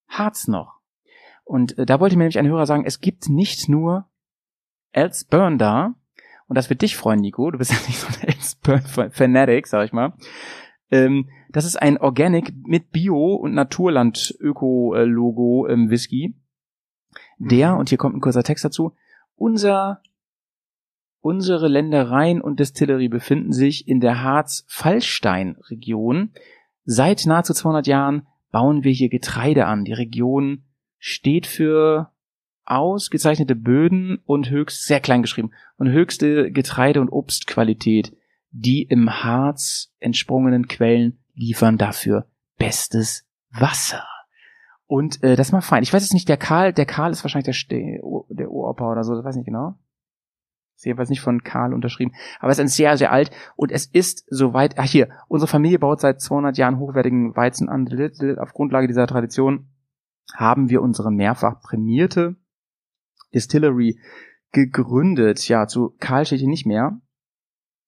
[0.08, 0.75] Harz noch.
[1.46, 4.10] Und äh, da wollte mir nämlich ein Hörer sagen, es gibt nicht nur
[4.92, 5.96] Elsburn da.
[6.48, 7.50] Und das wird dich freuen, Nico.
[7.52, 10.12] Du bist ja nicht so ein Elsburn-Fanatic, sag ich mal.
[10.92, 16.36] Ähm, das ist ein Organic mit Bio- und Naturland-Öko-Logo ähm, Whisky.
[17.38, 18.94] Der, und hier kommt ein kurzer Text dazu,
[19.36, 20.02] unser,
[21.22, 26.32] unsere Ländereien und Distillerie befinden sich in der Harz-Fallstein-Region.
[26.86, 29.86] Seit nahezu 200 Jahren bauen wir hier Getreide an.
[29.86, 30.66] Die Region
[31.08, 32.10] steht für
[32.66, 38.18] ausgezeichnete Böden und höchst, sehr klein geschrieben, und höchste Getreide- und Obstqualität.
[38.50, 42.26] Die im Harz entsprungenen Quellen liefern dafür
[42.58, 44.04] bestes Wasser.
[44.88, 45.84] Und äh, das mal fein.
[45.84, 48.00] Ich weiß jetzt nicht, der Karl, der Karl ist wahrscheinlich der, Ste
[48.30, 49.76] der Uropa oder so, das weiß ich nicht genau.
[50.76, 52.16] Ist jedenfalls nicht von Karl unterschrieben.
[52.40, 55.78] Aber es ist ein sehr, sehr alt und es ist soweit, ach hier, unsere Familie
[55.78, 57.88] baut seit 200 Jahren hochwertigen Weizen an.
[58.40, 59.68] Auf Grundlage dieser Tradition
[60.34, 62.36] haben wir unsere mehrfach prämierte
[63.34, 64.00] Distillery
[64.52, 65.48] gegründet.
[65.48, 67.00] Ja, zu Karl steht hier nicht mehr,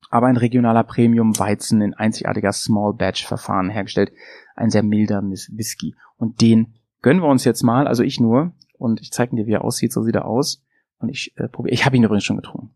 [0.10, 4.12] aber ein regionaler Premium-Weizen in einzigartiger Small-Batch-Verfahren hergestellt.
[4.56, 5.96] Ein sehr milder Whisky.
[6.18, 8.54] Und den gönnen wir uns jetzt mal, also ich nur.
[8.78, 9.92] Und ich zeige dir, wie er aussieht.
[9.92, 10.64] So sieht er aus.
[11.00, 11.74] Und ich äh, probiere.
[11.74, 12.76] Ich habe ihn übrigens schon getrunken.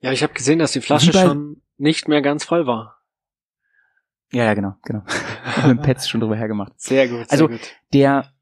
[0.00, 2.97] Ja, ich habe gesehen, dass die Flasche schon nicht mehr ganz voll war.
[4.32, 5.02] Ja, ja, genau, genau.
[5.66, 6.72] Mit dem Pets schon drüber hergemacht.
[6.80, 7.60] Sehr gut, sehr Also, gut.
[7.92, 8.32] Der,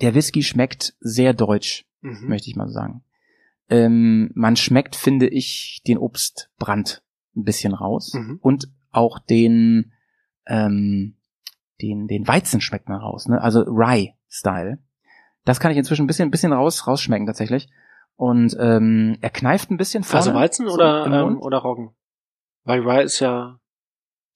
[0.00, 2.28] der Whisky schmeckt sehr deutsch, Mhm.
[2.28, 3.04] möchte ich mal sagen.
[3.68, 7.02] Ähm, man schmeckt, finde ich, den Obstbrand
[7.36, 8.14] ein bisschen raus.
[8.14, 8.38] Mhm.
[8.42, 9.92] Und auch den,
[10.46, 11.16] ähm,
[11.80, 13.40] den, den Weizen schmeckt man raus, ne?
[13.40, 14.78] Also Rye-Style.
[15.44, 17.68] Das kann ich inzwischen ein bisschen, ein bisschen raus, rausschmecken tatsächlich.
[18.16, 20.18] Und ähm, er kneift ein bisschen vorne.
[20.26, 21.90] Also Weizen so oder, ähm, oder Roggen?
[22.64, 23.59] Weil Rye ist ja,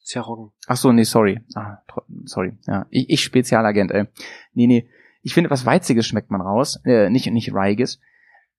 [0.04, 0.52] ist ja Roggen.
[0.66, 1.40] Ach so, nee, sorry.
[1.54, 1.78] Ah,
[2.24, 2.52] sorry.
[2.66, 4.04] Ja, ich, ich Spezialagent, ey.
[4.52, 4.88] Nee, nee.
[5.22, 6.78] Ich finde, was Weiziges schmeckt man raus.
[6.84, 7.98] Äh, nicht, nicht Reiges.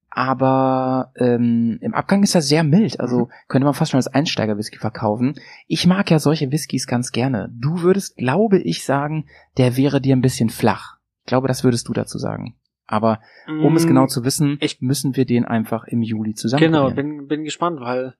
[0.09, 2.99] Aber ähm, im Abgang ist er sehr mild.
[3.01, 5.35] Also könnte man fast schon als Einsteiger-Whisky verkaufen.
[5.67, 7.49] Ich mag ja solche Whiskys ganz gerne.
[7.53, 9.27] Du würdest, glaube ich, sagen,
[9.57, 10.97] der wäre dir ein bisschen flach.
[11.21, 12.55] Ich glaube, das würdest du dazu sagen.
[12.87, 16.61] Aber um es Mm, genau zu wissen, ich- müssen wir den einfach im Juli zusammen
[16.61, 18.13] Genau, bin, bin gespannt, weil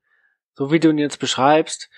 [0.55, 1.89] so wie du ihn jetzt beschreibst,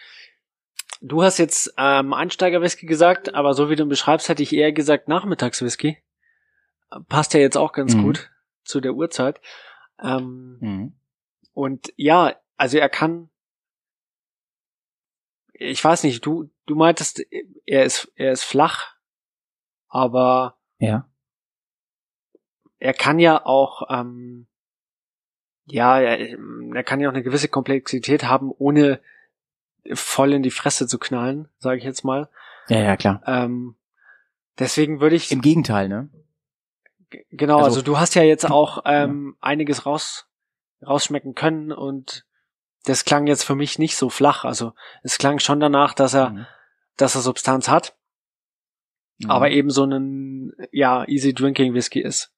[1.01, 4.71] du hast jetzt ähm, Einsteiger-Whisky gesagt, aber so wie du ihn beschreibst, hätte ich eher
[4.71, 5.97] gesagt Nachmittags-Whisky.
[7.09, 8.01] Passt ja jetzt auch ganz Mhm.
[8.01, 8.31] gut
[8.63, 9.41] zu der Uhrzeit.
[10.01, 10.99] Ähm, Mhm.
[11.53, 13.29] und ja, also er kann,
[15.53, 17.21] ich weiß nicht, du, du meintest,
[17.65, 18.95] er ist, er ist flach,
[19.87, 21.09] aber Ja.
[22.79, 24.47] er kann ja auch, ähm,
[25.65, 29.01] ja, er, er kann ja auch eine gewisse Komplexität haben, ohne
[29.93, 32.29] voll in die Fresse zu knallen, sage ich jetzt mal.
[32.67, 33.21] Ja, ja, klar.
[33.25, 33.75] Ähm,
[34.59, 36.09] deswegen würde ich, Im Gegenteil, ne?
[37.31, 40.27] genau, also, also- du hast ja jetzt auch ähm, einiges raus,
[40.85, 42.25] rausschmecken können und
[42.85, 44.45] das klang jetzt für mich nicht so flach.
[44.45, 44.73] Also
[45.03, 46.45] es klang schon danach, dass er, Mhm.
[46.97, 47.95] dass er Substanz hat,
[49.19, 49.31] Mhm.
[49.31, 52.33] aber eben so ein, ja, easy drinking Whisky ist.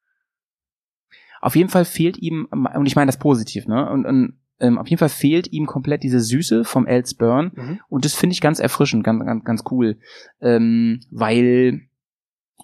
[1.42, 3.90] Auf jeden Fall fehlt ihm, und ich meine das positiv, ne?
[3.90, 7.52] Und, und ähm, auf jeden Fall fehlt ihm komplett diese Süße vom Elsburn.
[7.56, 7.80] Mhm.
[7.90, 10.00] Und das finde ich ganz erfrischend, ganz, ganz, ganz cool.
[10.42, 11.88] Ähm, weil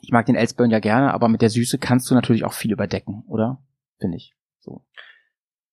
[0.02, 2.72] ich mag den Elsburn ja gerne, aber mit der Süße kannst du natürlich auch viel
[2.72, 3.64] überdecken, oder?
[4.00, 4.36] Finde ich.
[4.60, 4.84] So.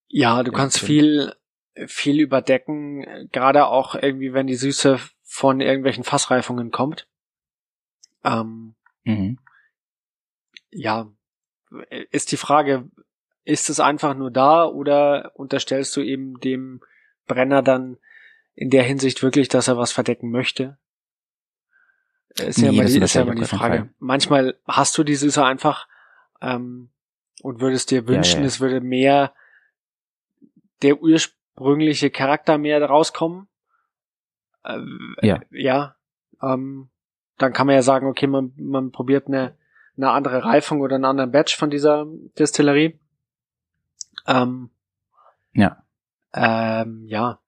[0.08, 1.32] Ja, du Ja, kannst viel
[1.86, 7.08] viel überdecken, gerade auch irgendwie, wenn die Süße von irgendwelchen Fassreifungen kommt.
[8.24, 9.38] Ähm, Mhm.
[10.70, 11.10] ja,
[12.10, 12.90] ist die Frage,
[13.44, 16.80] ist es einfach nur da oder unterstellst du eben dem
[17.26, 17.98] Brenner dann
[18.54, 20.78] in der Hinsicht wirklich, dass er was verdecken möchte?
[22.38, 23.76] Ist ja Nee, immer das die, ist ja immer die Frage.
[23.78, 23.90] Fall.
[23.98, 25.86] Manchmal hast du die Süße einfach
[26.40, 26.90] ähm,
[27.42, 28.46] und würdest dir wünschen, ja.
[28.46, 29.34] es würde mehr
[30.82, 33.48] der ursprüngliche Charakter mehr rauskommen.
[34.64, 35.40] Ähm, Ja.
[35.50, 35.96] Ja.
[36.42, 36.90] Ähm,
[37.38, 39.56] dann kann man ja sagen, okay, man, man probiert eine,
[39.96, 42.06] eine andere Reifung oder einen anderen Batch von dieser
[42.38, 42.98] Distillerie.
[44.26, 44.70] Ähm,
[45.52, 45.82] Ja.
[46.34, 47.40] Ähm, ja.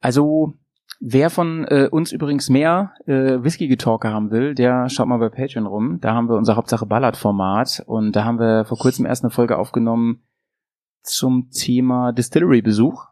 [0.00, 0.54] Also,
[1.00, 5.66] wer von äh, uns übrigens mehr äh, Whisky-Getalker haben will, der schaut mal bei Patreon
[5.66, 6.00] rum.
[6.00, 9.58] Da haben wir unser Hauptsache Ballard-Format und da haben wir vor kurzem erst eine Folge
[9.58, 10.22] aufgenommen
[11.02, 13.06] zum Thema Distillery-Besuch.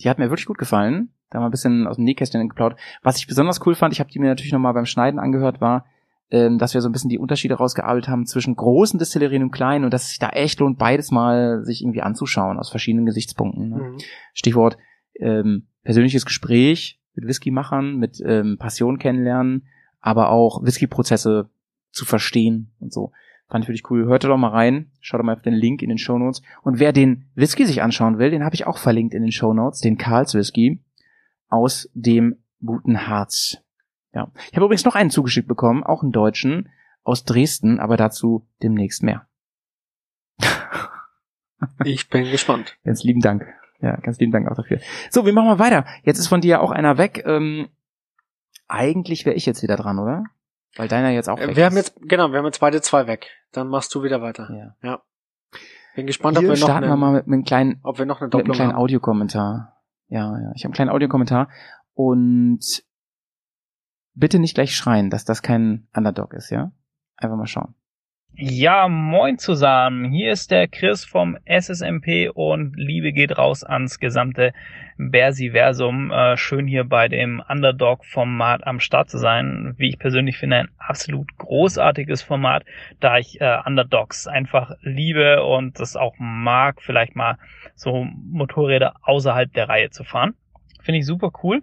[0.00, 1.14] Die hat mir wirklich gut gefallen.
[1.30, 2.78] Da haben wir ein bisschen aus dem Nähkästchen geplaudert.
[3.02, 5.86] Was ich besonders cool fand, ich habe die mir natürlich nochmal beim Schneiden angehört, war,
[6.30, 9.84] ähm, dass wir so ein bisschen die Unterschiede rausgearbeitet haben zwischen großen Destillerien und kleinen
[9.84, 13.68] und dass es sich da echt lohnt, beides mal sich irgendwie anzuschauen aus verschiedenen Gesichtspunkten.
[13.68, 13.76] Ne?
[13.76, 13.98] Mhm.
[14.34, 14.76] Stichwort
[15.20, 19.66] ähm, persönliches Gespräch mit Whisky-Machern, mit ähm, Passion kennenlernen,
[20.00, 21.48] aber auch Whisky-Prozesse
[21.90, 23.12] zu verstehen und so.
[23.48, 24.06] Fand ich wirklich cool.
[24.06, 24.90] Hört doch mal rein.
[25.00, 26.42] Schaut doch mal auf den Link in den Show Notes.
[26.62, 29.54] Und wer den Whisky sich anschauen will, den habe ich auch verlinkt in den Show
[29.54, 30.80] Notes, den Karls Whisky
[31.48, 33.58] aus dem guten Harz.
[34.16, 34.28] Ja.
[34.50, 36.70] Ich habe übrigens noch einen zugeschickt bekommen, auch einen Deutschen
[37.04, 39.26] aus Dresden, aber dazu demnächst mehr.
[41.84, 42.78] Ich bin gespannt.
[42.84, 43.46] Ganz lieben Dank.
[43.82, 44.80] Ja, ganz lieben Dank auch dafür.
[45.10, 45.84] So, wir machen mal weiter.
[46.02, 47.22] Jetzt ist von dir auch einer weg.
[47.26, 47.68] Ähm,
[48.68, 50.24] eigentlich wäre ich jetzt wieder dran, oder?
[50.76, 51.70] Weil deiner jetzt auch Äh, weg Wir ist.
[51.70, 53.28] haben jetzt, genau, wir haben jetzt beide zwei weg.
[53.52, 54.74] Dann machst du wieder weiter.
[54.82, 55.02] Ja.
[55.94, 58.22] Bin gespannt, ob wir noch starten wir mal mit, mit einem kleinen, ob wir noch
[58.22, 58.72] eine mit einem Doppelung kleinen.
[58.72, 59.76] Audiokommentar.
[60.08, 60.52] Ja, ja.
[60.54, 61.50] Ich habe einen kleinen Audiokommentar
[61.92, 62.82] und
[64.16, 66.72] bitte nicht gleich schreien, dass das kein Underdog ist, ja?
[67.16, 67.74] Einfach mal schauen.
[68.38, 70.10] Ja, moin zusammen.
[70.10, 74.52] Hier ist der Chris vom SSMP und Liebe geht raus ans gesamte
[74.98, 76.10] Bersiversum.
[76.10, 79.74] Äh, schön hier bei dem Underdog-Format am Start zu sein.
[79.78, 82.66] Wie ich persönlich finde, ein absolut großartiges Format,
[83.00, 87.38] da ich äh, Underdogs einfach liebe und das auch mag, vielleicht mal
[87.74, 90.34] so Motorräder außerhalb der Reihe zu fahren.
[90.82, 91.62] Finde ich super cool.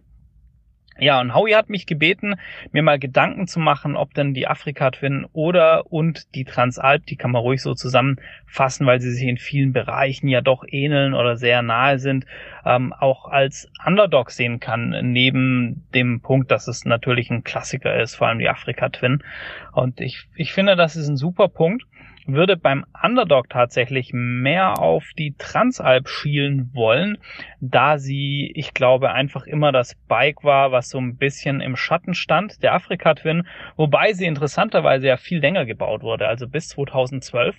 [0.99, 2.35] Ja, und Howie hat mich gebeten,
[2.71, 7.15] mir mal Gedanken zu machen, ob denn die Afrika Twin oder und die Transalp, die
[7.15, 11.35] kann man ruhig so zusammenfassen, weil sie sich in vielen Bereichen ja doch ähneln oder
[11.35, 12.25] sehr nahe sind,
[12.63, 18.15] ähm, auch als Underdog sehen kann, neben dem Punkt, dass es natürlich ein Klassiker ist,
[18.15, 19.23] vor allem die Afrika Twin.
[19.71, 21.85] Und ich, ich finde, das ist ein super Punkt
[22.25, 27.17] würde beim Underdog tatsächlich mehr auf die Transalp schielen wollen,
[27.59, 32.13] da sie, ich glaube, einfach immer das Bike war, was so ein bisschen im Schatten
[32.13, 37.55] stand, der Afrika Twin, wobei sie interessanterweise ja viel länger gebaut wurde, also bis 2012.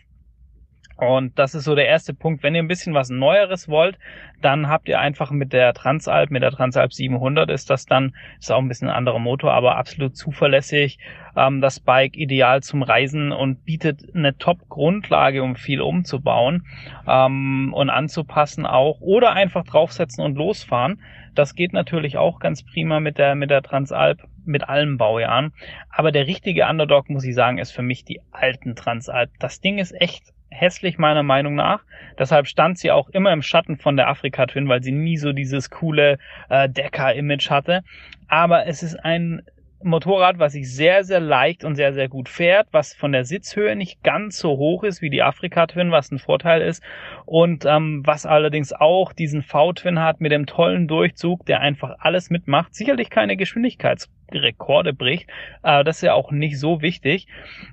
[0.96, 2.42] Und das ist so der erste Punkt.
[2.42, 3.98] Wenn ihr ein bisschen was Neueres wollt,
[4.40, 8.52] dann habt ihr einfach mit der Transalp, mit der Transalp 700 ist das dann, ist
[8.52, 10.98] auch ein bisschen ein anderer Motor, aber absolut zuverlässig.
[11.36, 16.66] Ähm, das Bike ideal zum Reisen und bietet eine Top-Grundlage, um viel umzubauen
[17.08, 19.00] ähm, und anzupassen auch.
[19.00, 21.00] Oder einfach draufsetzen und losfahren.
[21.34, 25.52] Das geht natürlich auch ganz prima mit der, mit der Transalp, mit allen Baujahren.
[25.90, 29.30] Aber der richtige Underdog, muss ich sagen, ist für mich die alten Transalp.
[29.40, 31.82] Das Ding ist echt hässlich meiner Meinung nach.
[32.18, 35.32] Deshalb stand sie auch immer im Schatten von der Afrika Twin, weil sie nie so
[35.32, 37.82] dieses coole äh, Decker-Image hatte.
[38.28, 39.42] Aber es ist ein
[39.84, 43.76] Motorrad, was sich sehr, sehr leicht und sehr, sehr gut fährt, was von der Sitzhöhe
[43.76, 46.82] nicht ganz so hoch ist wie die Afrika Twin, was ein Vorteil ist.
[47.26, 52.30] Und ähm, was allerdings auch diesen V-Twin hat mit dem tollen Durchzug, der einfach alles
[52.30, 52.74] mitmacht.
[52.74, 55.28] Sicherlich keine Geschwindigkeitsrekorde bricht,
[55.62, 57.28] äh, das ist ja auch nicht so wichtig.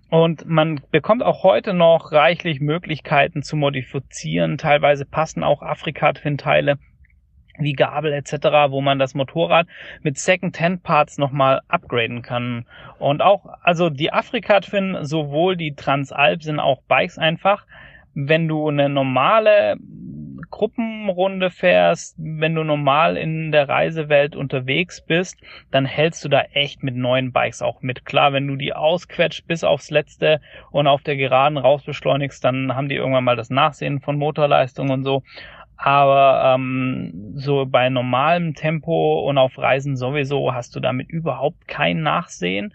[0.10, 4.58] Und man bekommt auch heute noch reichlich Möglichkeiten zu modifizieren.
[4.58, 6.78] Teilweise passen auch Afrika Twin Teile
[7.58, 8.34] wie Gabel etc.,
[8.70, 9.68] wo man das Motorrad
[10.02, 12.66] mit Second-Hand-Parts nochmal upgraden kann.
[13.00, 17.66] Und auch, also die Afrika Twin, sowohl die Transalp sind auch Bikes einfach.
[18.14, 19.78] Wenn du eine normale
[20.52, 25.40] Gruppenrunde fährst, wenn du normal in der Reisewelt unterwegs bist,
[25.72, 28.06] dann hältst du da echt mit neuen Bikes auch mit.
[28.06, 32.90] Klar, wenn du die ausquetscht bis aufs Letzte und auf der Geraden rausbeschleunigst, dann haben
[32.90, 35.24] die irgendwann mal das Nachsehen von Motorleistung und so.
[35.84, 42.04] Aber ähm, so bei normalem Tempo und auf Reisen sowieso hast du damit überhaupt kein
[42.04, 42.72] Nachsehen.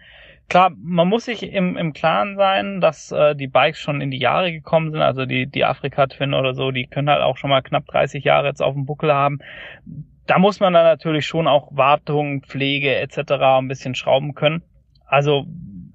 [0.49, 4.19] Klar, man muss sich im, im Klaren sein, dass äh, die Bikes schon in die
[4.19, 5.03] Jahre gekommen sind.
[5.03, 8.25] Also die, die Afrika Twin oder so, die können halt auch schon mal knapp 30
[8.25, 9.39] Jahre jetzt auf dem Buckel haben.
[10.27, 13.33] da muss man dann natürlich schon auch Wartung, Pflege etc.
[13.41, 14.63] ein bisschen schrauben können.
[15.07, 15.47] Also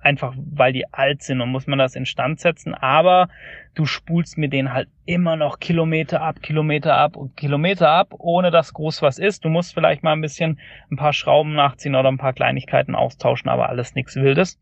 [0.02, 2.74] einfach, weil die alt sind und muss man das instand setzen.
[2.74, 3.30] Aber
[3.76, 8.52] du spulst mit denen halt immer noch Kilometer ab, Kilometer ab und Kilometer ab, ohne
[8.52, 9.46] dass groß was ist.
[9.46, 10.60] Du musst vielleicht mal ein bisschen
[10.92, 14.60] ein paar Schrauben nachziehen oder ein paar Kleinigkeiten austauschen, aber alles nichts Wildes.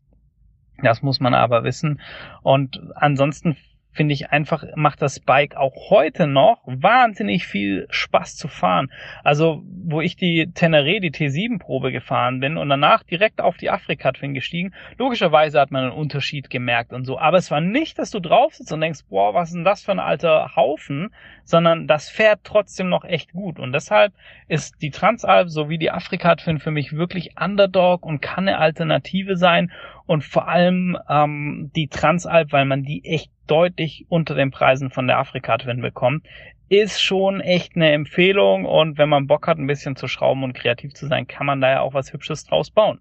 [0.82, 2.00] Das muss man aber wissen.
[2.42, 3.56] Und ansonsten
[3.92, 8.90] finde ich einfach, macht das Bike auch heute noch wahnsinnig viel Spaß zu fahren.
[9.24, 14.12] Also, wo ich die Teneré, die T7-Probe gefahren bin und danach direkt auf die Afrika
[14.12, 17.18] Twin gestiegen, logischerweise hat man einen Unterschied gemerkt und so.
[17.18, 19.82] Aber es war nicht, dass du drauf sitzt und denkst, boah, was ist denn das
[19.82, 21.12] für ein alter Haufen,
[21.44, 23.58] sondern das fährt trotzdem noch echt gut.
[23.58, 24.12] Und deshalb
[24.46, 29.36] ist die Transalp sowie die Afrika Twin für mich wirklich Underdog und kann eine Alternative
[29.36, 29.72] sein.
[30.06, 35.06] Und vor allem ähm, die Transalp, weil man die echt deutlich unter den Preisen von
[35.06, 36.26] der Afrika Twin bekommt,
[36.68, 38.64] ist schon echt eine Empfehlung.
[38.64, 41.60] Und wenn man Bock hat, ein bisschen zu schrauben und kreativ zu sein, kann man
[41.60, 43.00] da ja auch was Hübsches draus bauen.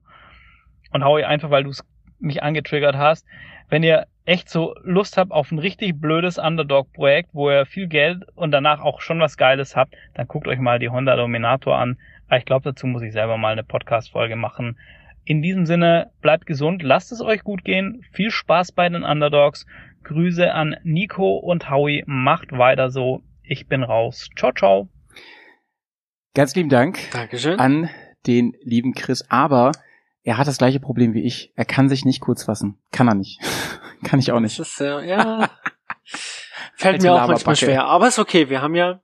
[0.91, 1.85] Und hau ich einfach, weil du es
[2.19, 3.25] mich angetriggert hast,
[3.69, 8.23] wenn ihr echt so Lust habt auf ein richtig blödes Underdog-Projekt, wo ihr viel Geld
[8.35, 11.97] und danach auch schon was Geiles habt, dann guckt euch mal die Honda Dominator an.
[12.35, 14.77] Ich glaube, dazu muss ich selber mal eine Podcast-Folge machen.
[15.25, 19.67] In diesem Sinne, bleibt gesund, lasst es euch gut gehen, viel Spaß bei den Underdogs.
[20.03, 23.21] Grüße an Nico und Howie, macht weiter so.
[23.43, 24.29] Ich bin raus.
[24.37, 24.89] Ciao, ciao.
[26.35, 27.59] Ganz lieben Dank Dankeschön.
[27.59, 27.89] an
[28.27, 29.25] den lieben Chris.
[29.29, 29.71] Aber
[30.23, 31.51] er hat das gleiche Problem wie ich.
[31.55, 32.77] Er kann sich nicht kurz fassen.
[32.91, 33.39] Kann er nicht.
[34.03, 34.59] kann ich auch nicht.
[34.59, 35.49] Das ist, äh, ja,
[36.75, 37.85] fällt Alte mir auch manchmal schwer.
[37.85, 39.01] Aber ist okay, wir haben ja,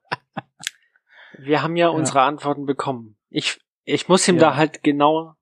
[1.39, 3.17] wir haben ja, unsere Antworten bekommen.
[3.29, 4.41] Ich, ich muss ihm Ja.
[4.41, 5.33] da halt genau,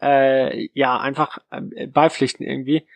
[0.00, 2.86] äh, ja, einfach äh, beipflichten irgendwie.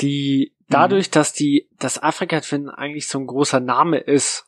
[0.00, 1.12] Die, dadurch, Mhm.
[1.12, 4.46] dass die, dass Afrika Twin eigentlich so ein großer Name ist,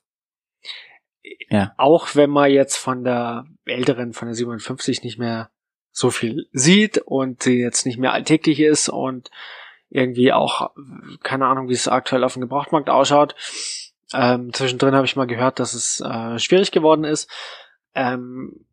[1.51, 1.73] Ja.
[1.77, 5.51] auch wenn man jetzt von der älteren, von der 57 nicht mehr
[5.91, 9.31] so viel sieht und sie jetzt nicht mehr alltäglich ist und
[9.91, 10.71] irgendwie auch,
[11.23, 13.35] keine Ahnung, wie es aktuell auf dem Gebrauchtmarkt ausschaut.
[14.15, 17.31] Ähm, zwischendrin habe ich mal gehört, dass es äh, schwierig geworden ist.
[17.95, 18.65] Ähm,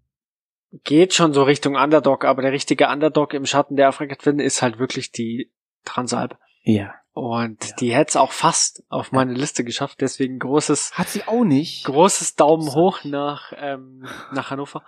[0.85, 4.61] geht schon so Richtung Underdog, aber der richtige Underdog im Schatten der Afrika Twin ist
[4.61, 5.51] halt wirklich die
[5.83, 6.37] Transalp.
[6.63, 6.93] Ja.
[7.19, 11.43] Und die hätte es auch fast auf meine Liste geschafft, deswegen großes, Hat sie auch
[11.43, 11.83] nicht.
[11.85, 14.83] großes Daumen hoch nach, ähm, nach Hannover.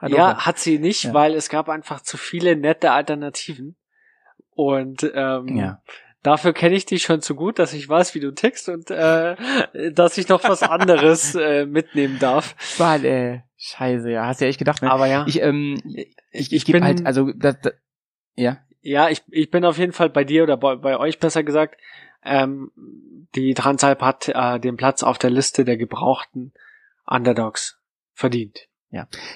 [0.00, 0.16] Hannover.
[0.18, 1.14] Ja, hat sie nicht, Ja.
[1.14, 3.76] weil es gab einfach zu viele nette Alternativen.
[4.50, 5.80] Und ähm, Ja.
[6.22, 9.36] dafür kenne ich dich schon zu gut, dass ich weiß, wie du tickst und äh,
[9.92, 12.56] dass ich noch was anderes äh, mitnehmen darf.
[12.78, 14.26] Weil, äh, scheiße, ja.
[14.26, 14.90] Hast du ja echt gedacht, ne?
[14.90, 17.74] Aber ja, ich, ähm, ich, ich, ich bin- halt, also, das, das,
[18.34, 18.58] ja.
[18.86, 21.78] Ja, ich, ich bin auf jeden Fall bei dir oder bei, bei euch besser gesagt.
[22.24, 22.70] Ähm,
[23.34, 26.52] die Transalp hat äh, den Platz auf der Liste der gebrauchten
[27.06, 27.78] Underdogs
[28.12, 28.68] verdient.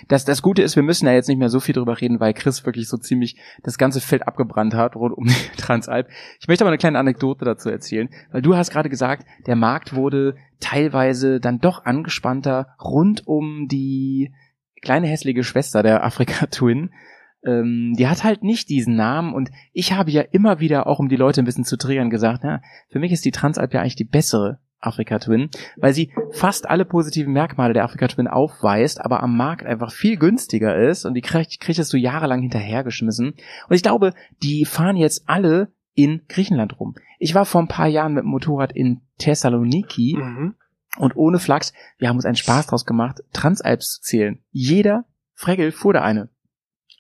[0.09, 2.33] Das, das Gute ist, wir müssen ja jetzt nicht mehr so viel drüber reden, weil
[2.33, 6.09] Chris wirklich so ziemlich das ganze Feld abgebrannt hat rund um die Transalp.
[6.41, 9.95] Ich möchte aber eine kleine Anekdote dazu erzählen, weil du hast gerade gesagt, der Markt
[9.95, 14.33] wurde teilweise dann doch angespannter rund um die
[14.81, 16.91] kleine hässliche Schwester der Afrika Twin.
[17.45, 21.09] Ähm, die hat halt nicht diesen Namen und ich habe ja immer wieder, auch um
[21.09, 22.61] die Leute ein bisschen zu triggern, gesagt, na,
[22.91, 26.85] für mich ist die Transalp ja eigentlich die bessere Afrika Twin, weil sie fast alle
[26.87, 31.21] positiven Merkmale der Afrika Twin aufweist, aber am Markt einfach viel günstiger ist und die
[31.21, 33.31] krieg, kriegst du jahrelang hinterhergeschmissen.
[33.69, 36.95] Und ich glaube, die fahren jetzt alle in Griechenland rum.
[37.19, 40.55] Ich war vor ein paar Jahren mit dem Motorrad in Thessaloniki Mhm.
[40.99, 44.39] und ohne Flachs, wir haben uns einen Spaß draus gemacht, Transalps zu zählen.
[44.51, 45.05] Jeder
[45.35, 46.29] Fregel fuhr da eine.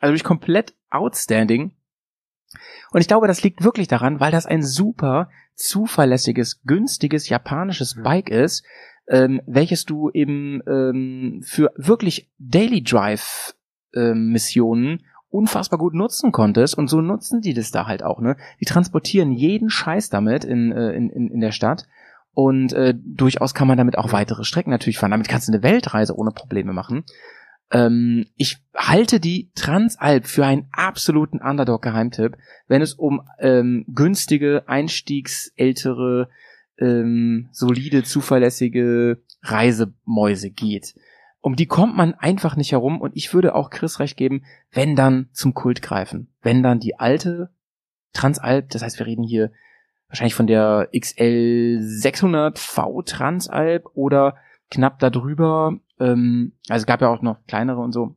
[0.00, 1.72] Also wirklich komplett outstanding.
[2.90, 8.02] Und ich glaube, das liegt wirklich daran, weil das ein super zuverlässiges, günstiges japanisches Mhm.
[8.02, 8.64] Bike ist,
[9.08, 13.54] ähm, welches du eben ähm, für wirklich Daily Drive
[13.94, 18.36] ähm, Missionen unfassbar gut nutzen konntest und so nutzen die das da halt auch, ne?
[18.60, 21.86] Die transportieren jeden Scheiß damit in, äh, in, in, in der Stadt
[22.32, 25.10] und äh, durchaus kann man damit auch weitere Strecken natürlich fahren.
[25.10, 27.04] Damit kannst du eine Weltreise ohne Probleme machen.
[27.72, 32.36] Ähm, ich halte die Transalp für einen absoluten Underdog-Geheimtipp,
[32.66, 36.28] wenn es um ähm, günstige, einstiegsältere,
[36.78, 40.94] ähm, solide, zuverlässige Reisemäuse geht.
[41.42, 44.94] Um die kommt man einfach nicht herum und ich würde auch Chris recht geben, wenn
[44.94, 46.28] dann zum Kult greifen.
[46.42, 47.50] Wenn dann die alte
[48.12, 49.50] Transalp, das heißt, wir reden hier
[50.08, 54.36] wahrscheinlich von der XL 600V Transalp oder
[54.70, 55.78] knapp darüber.
[56.00, 58.16] Ähm, also es gab ja auch noch kleinere und so.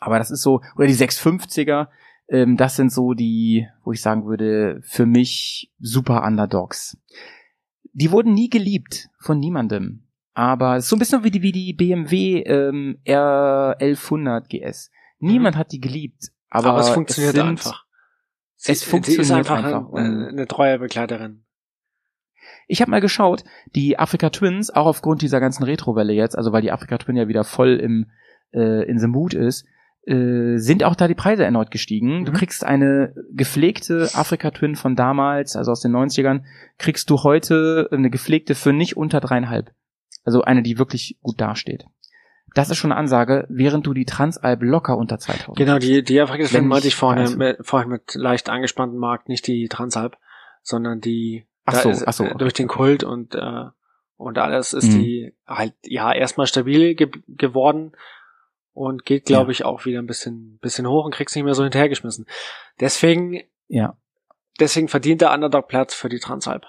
[0.00, 1.88] Aber das ist so, oder die 650er,
[2.28, 6.96] ähm, das sind so die, wo ich sagen würde, für mich super Underdogs.
[7.94, 10.04] Die wurden nie geliebt von niemandem.
[10.34, 14.90] aber es ist so ein bisschen wie die, wie die BMW ähm, R1100 GS.
[15.18, 17.84] Niemand hat die geliebt, aber, Aber, es funktioniert sind, einfach.
[18.56, 19.92] Es Sie- funktioniert sie ist einfach, einfach.
[19.92, 21.44] Eine, eine treue Begleiterin.
[22.68, 23.42] Ich habe mal geschaut,
[23.74, 27.26] die Africa Twins, auch aufgrund dieser ganzen Retro-Welle jetzt, also weil die Africa Twin ja
[27.26, 28.06] wieder voll im
[28.52, 29.66] äh, in the mood ist,
[30.06, 32.24] äh, sind auch da die Preise erneut gestiegen.
[32.24, 32.36] Du Mhm.
[32.36, 36.44] kriegst eine gepflegte Africa Twin von damals, also aus den 90ern,
[36.78, 39.70] kriegst du heute eine gepflegte für nicht unter dreieinhalb.
[40.24, 41.84] Also eine, die wirklich gut dasteht.
[42.54, 45.56] Das ist schon eine Ansage, während du die Transalp locker unter 2000.
[45.56, 49.46] Genau, die, die Afrika Wenn meinte ich vorhin mit, vorhin mit leicht angespannten Markt, nicht
[49.46, 50.16] die Transalp,
[50.62, 52.38] sondern die Ach so, ist, ach so, äh, okay.
[52.38, 53.64] durch den Kult und äh,
[54.16, 54.98] und alles ist Mhm.
[55.02, 57.92] die halt ja erstmal stabil ge geworden
[58.72, 59.52] und geht glaube Ja.
[59.52, 62.26] ich auch wieder ein bisschen bisschen hoch und kriegst nicht mehr so hinterhergeschmissen.
[62.80, 63.96] Deswegen Ja.
[64.60, 66.66] deswegen verdient der Underdog Platz für die Transalp.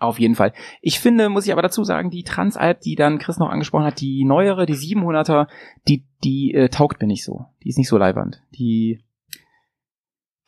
[0.00, 0.52] Auf jeden Fall.
[0.80, 4.00] Ich finde, muss ich aber dazu sagen, die Transalp, die dann Chris noch angesprochen hat,
[4.00, 5.48] die neuere, die 700er,
[5.88, 7.46] die, die äh, taugt mir nicht so.
[7.64, 8.40] Die ist nicht so leibernd.
[8.52, 9.02] Die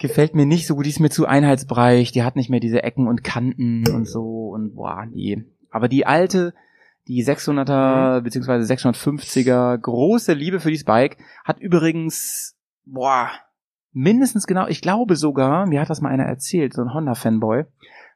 [0.00, 0.86] gefällt mir nicht so gut.
[0.86, 2.10] Die ist mir zu einheitsbreich.
[2.10, 5.44] Die hat nicht mehr diese Ecken und Kanten und so und boah, nee.
[5.70, 6.52] Aber die alte,
[7.06, 13.30] die 600er beziehungsweise 650er, große Liebe für dieses Bike, hat übrigens, boah,
[13.92, 17.66] mindestens genau, ich glaube sogar, mir hat das mal einer erzählt, so ein Honda-Fanboy,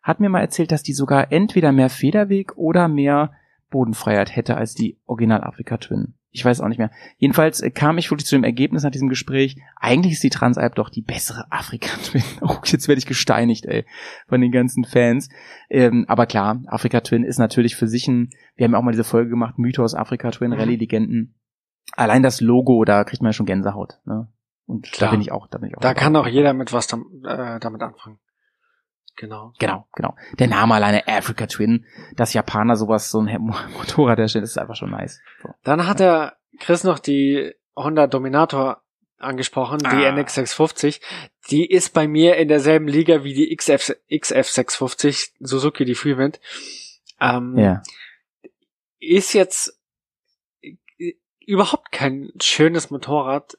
[0.03, 3.33] hat mir mal erzählt, dass die sogar entweder mehr Federweg oder mehr
[3.71, 6.15] Bodenfreiheit hätte als die Original Afrika Twin.
[6.37, 6.91] Ich weiß auch nicht mehr.
[7.19, 10.75] Jedenfalls äh, kam ich wirklich zu dem Ergebnis nach diesem Gespräch, eigentlich ist die Transalp
[10.75, 12.25] doch die bessere Afrika Twin.
[12.41, 13.87] Oh, jetzt werde ich gesteinigt, ey,
[14.29, 15.29] von den ganzen Fans.
[15.71, 18.91] Ähm, aber klar, Afrika Twin ist natürlich für sich ein, wir haben ja auch mal
[18.91, 20.57] diese Folge gemacht, Mythos Afrika Twin, Mhm.
[20.59, 21.37] Rallye-Legenden.
[21.93, 24.01] Allein das Logo, da kriegt man ja schon Gänsehaut.
[24.05, 24.27] Ne?
[24.67, 25.11] Und Klar.
[25.11, 25.81] da bin ich auch, da bin ich auch.
[25.83, 26.01] Da dabei.
[26.01, 28.19] kann auch jeder mit was dam äh, damit anfangen.
[29.17, 29.53] Genau.
[29.61, 30.17] Genau, genau.
[30.41, 31.85] Der Name alleine Africa Twin,
[32.17, 35.21] dass Japaner sowas, so ein Mo- Motorrad herstellen, das ist einfach schon nice.
[35.43, 35.51] So.
[35.65, 38.83] Dann hat der Chris noch die Honda Dominator
[39.19, 40.11] angesprochen, die Ah.
[40.15, 41.01] NX650.
[41.51, 46.41] Die ist bei mir in derselben Liga wie die XF, XF650 Suzuki, die Freewind.
[47.21, 47.83] Ähm, Ja.
[48.99, 49.79] Ist jetzt
[51.41, 53.59] überhaupt kein schönes Motorrad,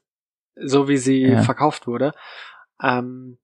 [0.56, 1.42] so wie sie Ja.
[1.44, 2.14] verkauft wurde.
[2.82, 3.38] Ähm,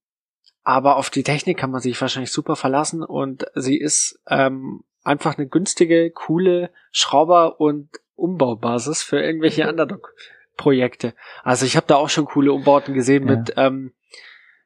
[0.64, 5.38] aber auf die Technik kann man sich wahrscheinlich super verlassen und sie ist ähm, einfach
[5.38, 7.90] eine günstige, coole Schrauber- und
[8.22, 11.14] Umbaubasis für irgendwelche Underdog-Projekte.
[11.44, 13.36] Also ich habe da auch schon coole Umbauten gesehen Ja.
[13.36, 13.94] mit ähm,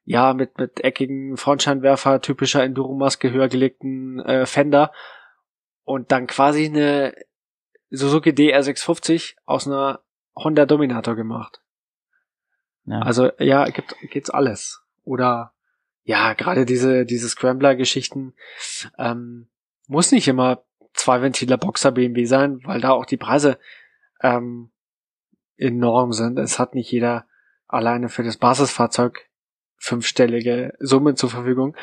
[0.03, 4.91] ja mit mit eckigen Frontscheinwerfer, typischer Enduromaske, höher gelegten äh, Fender
[5.83, 7.13] und dann quasi eine
[7.89, 10.01] Suzuki DR650 aus einer
[10.35, 11.61] Honda Dominator gemacht.
[12.85, 12.99] ja.
[12.99, 14.81] Also ja, gibt geht's alles.
[15.03, 15.53] Oder
[16.03, 18.33] ja, gerade diese diese Scrambler-Geschichten
[18.97, 19.47] ähm,
[19.87, 20.63] muss nicht immer
[20.95, 23.57] zwei Ventiler Boxer BMW sein, weil da auch die Preise
[24.21, 24.71] ähm,
[25.57, 26.39] enorm sind.
[26.39, 27.25] Es hat nicht jeder
[27.67, 29.29] alleine für das Basisfahrzeug
[29.77, 31.75] fünfstellige Summen zur Verfügung.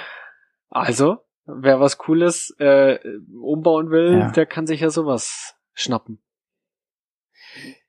[0.70, 2.98] Also, wer was Cooles äh,
[3.40, 4.30] umbauen will, Ja.
[4.30, 6.18] der kann sich ja sowas schnappen.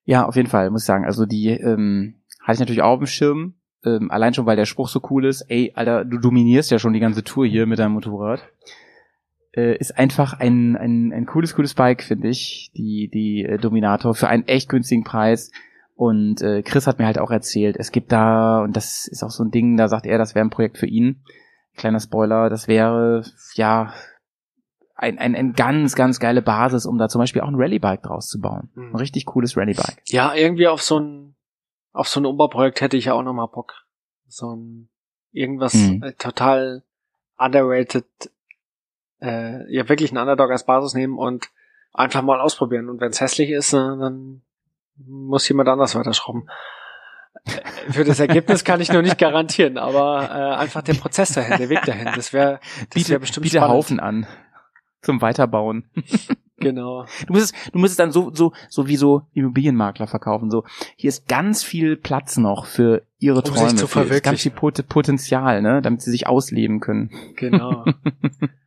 [0.03, 1.05] Ja, auf jeden Fall, muss ich sagen.
[1.05, 3.55] Also die ähm, hatte ich natürlich auch auf dem Schirm.
[3.85, 5.41] Ähm, allein schon, weil der Spruch so cool ist.
[5.49, 8.43] Ey, Alter, du dominierst ja schon die ganze Tour hier mit deinem Motorrad.
[9.55, 12.71] Äh, ist einfach ein, ein, ein cooles, cooles Bike, finde ich.
[12.75, 15.51] Die, die äh, Dominator für einen echt günstigen Preis.
[15.95, 19.30] Und äh, Chris hat mir halt auch erzählt, es gibt da, und das ist auch
[19.30, 21.23] so ein Ding, da sagt er, das wäre ein Projekt für ihn.
[21.75, 23.23] Kleiner Spoiler, das wäre,
[23.53, 23.93] ja,
[24.95, 28.27] ein, ein, ein ganz, ganz geile Basis, um da zum Beispiel auch ein Rallye-Bike draus
[28.27, 28.69] zu bauen.
[28.73, 28.91] Mhm.
[28.91, 30.01] Ein richtig cooles Rallye-Bike.
[30.07, 31.35] Ja, irgendwie auf so ein
[31.93, 33.85] auf so ein Umbauprojekt hätte ich ja auch noch mal Bock.
[34.27, 34.89] So ein
[35.31, 36.13] irgendwas Mhm.
[36.17, 36.84] total
[37.38, 38.05] underrated,
[39.23, 41.49] äh, ja wirklich einen Underdog als Basis nehmen und
[41.93, 42.89] einfach mal ausprobieren.
[42.89, 44.41] Und wenn es hässlich ist, äh, dann
[44.97, 46.49] muss jemand anders weiterschrauben.
[47.45, 51.57] Äh, Für das Ergebnis kann ich noch nicht garantieren, aber äh, einfach der Prozess dahin,
[51.57, 52.59] der Weg dahin, das wäre
[52.93, 53.73] das wäre bestimmt biete spannend.
[53.75, 54.27] Haufen an
[55.01, 55.89] zum Weiterbauen.
[56.63, 57.05] Genau.
[57.27, 60.49] Du musst es, du musst es dann so, so, so wie so Immobilienmakler verkaufen.
[60.49, 60.63] So,
[60.95, 64.37] hier ist ganz viel Platz noch für ihre Um sich Träume, zu für ganz verwirklichen.
[64.37, 67.11] viel Pot Potenzial, ne, damit sie sich ausleben können.
[67.35, 67.83] Genau.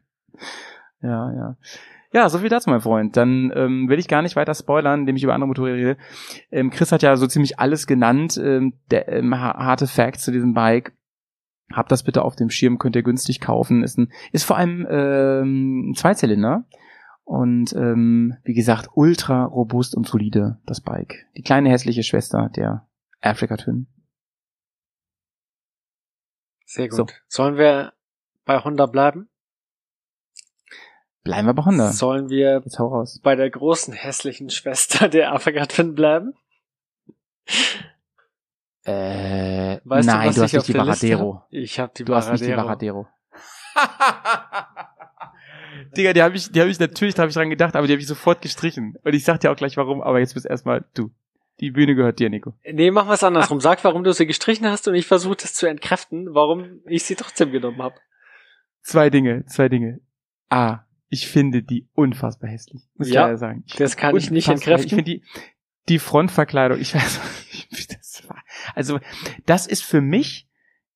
[1.02, 1.56] Ja, ja.
[2.12, 3.16] Ja, so viel dazu, mein Freund.
[3.16, 5.96] Dann ähm, will ich gar nicht weiter spoilern, indem ich über andere Motorräder rede.
[6.50, 10.32] Ähm, Chris hat ja so ziemlich alles genannt, ähm, der, ähm, ha- harte Facts zu
[10.32, 10.92] diesem Bike.
[11.72, 13.82] Habt das bitte auf dem Schirm, könnt ihr günstig kaufen.
[13.82, 16.64] Ist, ein, ist vor allem ähm, ein Zweizylinder.
[17.24, 21.26] Und ähm, wie gesagt, ultra robust und solide, das Bike.
[21.36, 22.86] Die kleine hässliche Schwester der
[23.20, 23.88] Africa Twin.
[26.64, 26.96] Sehr gut.
[26.96, 27.06] So.
[27.26, 27.92] Sollen wir
[28.44, 29.28] bei Honda bleiben?
[31.26, 31.92] Bleiben wir bei Honda.
[31.92, 33.20] Sollen wir Jetzt hau raus.
[33.22, 36.34] bei der großen hässlichen Schwester der Avogadro bleiben?
[38.84, 41.34] Äh, Weißt nein, du, was du ich hast nicht die der Liste Varadero.
[41.40, 41.46] hab?
[41.50, 42.56] Ich habe die Du hast nicht die.
[42.56, 43.08] Varadero.
[45.96, 47.92] Digga, die habe ich, die habe ich natürlich, da habe ich dran gedacht, aber die
[47.92, 48.96] habe ich sofort gestrichen.
[49.02, 51.10] Und ich sag dir auch gleich warum, aber jetzt bist erstmal du.
[51.60, 52.52] Die Bühne gehört dir, Nico.
[52.70, 53.60] Nee, machen wir es andersrum.
[53.60, 57.14] Sag, warum du sie gestrichen hast und ich versuche das zu entkräften, warum ich sie
[57.16, 57.96] trotzdem genommen habe.
[58.82, 60.00] Zwei Dinge, zwei Dinge.
[60.50, 62.82] A, ich finde die unfassbar hässlich.
[62.96, 63.64] Muss ich Ja, leider sagen.
[63.78, 64.86] das kann ich nicht entkräften.
[64.86, 65.22] Ich finde die,
[65.88, 67.20] die Frontverkleidung, ich weiß
[67.70, 68.42] nicht, das war,
[68.74, 68.98] also,
[69.46, 70.48] das ist für mich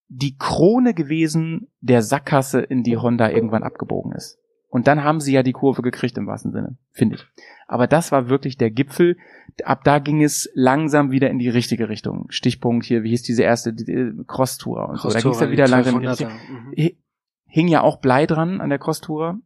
[0.09, 4.39] die Krone gewesen der Sackgasse, in die Honda irgendwann abgebogen ist.
[4.69, 7.27] Und dann haben sie ja die Kurve gekriegt im wahrsten Sinne, finde ich.
[7.67, 9.17] Aber das war wirklich der Gipfel.
[9.65, 12.27] Ab da ging es langsam wieder in die richtige Richtung.
[12.31, 15.09] Stichpunkt hier, wie hieß diese erste die Cross-Tour und so.
[15.11, 16.73] Da ging es ja wieder langsam in die richtige Mhm.
[16.77, 16.99] hi-
[17.47, 19.41] hing ja auch Blei dran an der Crosstour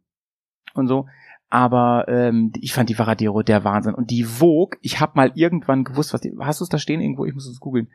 [0.75, 1.07] und so.
[1.49, 3.93] Aber ähm, ich fand die Varadero der Wahnsinn.
[3.93, 6.33] Und die Vogue, ich habe mal irgendwann gewusst, was die.
[6.39, 7.25] Hast du es da stehen irgendwo?
[7.25, 7.89] Ich muss es googeln.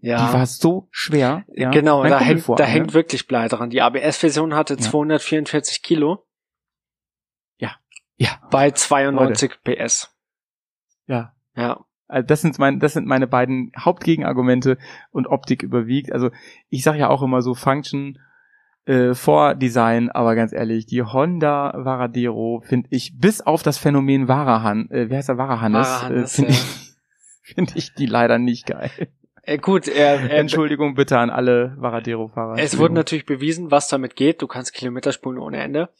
[0.00, 0.26] Ja.
[0.26, 1.44] Die war so schwer.
[1.48, 1.70] Ja.
[1.70, 3.70] genau, da hängt, vor da allem, hängt wirklich Blei dran.
[3.70, 6.24] Die ABS-Version hatte 244 Kilo
[7.58, 7.76] Ja.
[8.16, 8.40] Ja.
[8.50, 10.10] bei 92 PS.
[11.06, 11.34] Ja.
[11.54, 11.84] Ja.
[12.06, 14.78] Also das sind meine, das sind meine beiden Hauptgegenargumente
[15.10, 16.12] und Optik überwiegt.
[16.12, 16.30] Also
[16.68, 18.18] ich sage ja auch immer so Function
[18.86, 24.28] äh, vor Design, aber ganz ehrlich, die Honda Varadero finde ich bis auf das Phänomen
[24.28, 26.58] Varahan, äh, wie heißt der Varahannes, äh, Varahannes, finde ja.
[26.58, 26.94] ich,
[27.54, 28.90] finde ich die leider nicht geil.
[29.42, 32.58] Äh, gut, er, er, Entschuldigung bitte an alle Varadero-Fahrer.
[32.58, 34.42] es wurde natürlich bewiesen, was damit geht.
[34.42, 35.90] Du kannst Kilometer spulen ohne Ende.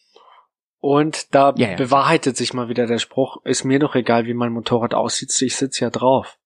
[0.81, 1.77] Und da ja.
[1.77, 5.57] bewahrheitet sich mal wieder der Spruch, ist mir doch egal, wie mein Motorrad aussieht, ich
[5.57, 6.39] sitze ja drauf.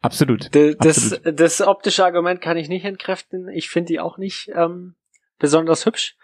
[0.00, 0.54] Absolut.
[0.54, 1.40] D- Das, Absolut.
[1.40, 3.48] das optische Argument kann ich nicht entkräften.
[3.48, 4.94] Ich finde die auch nicht ähm,
[5.38, 6.16] besonders hübsch.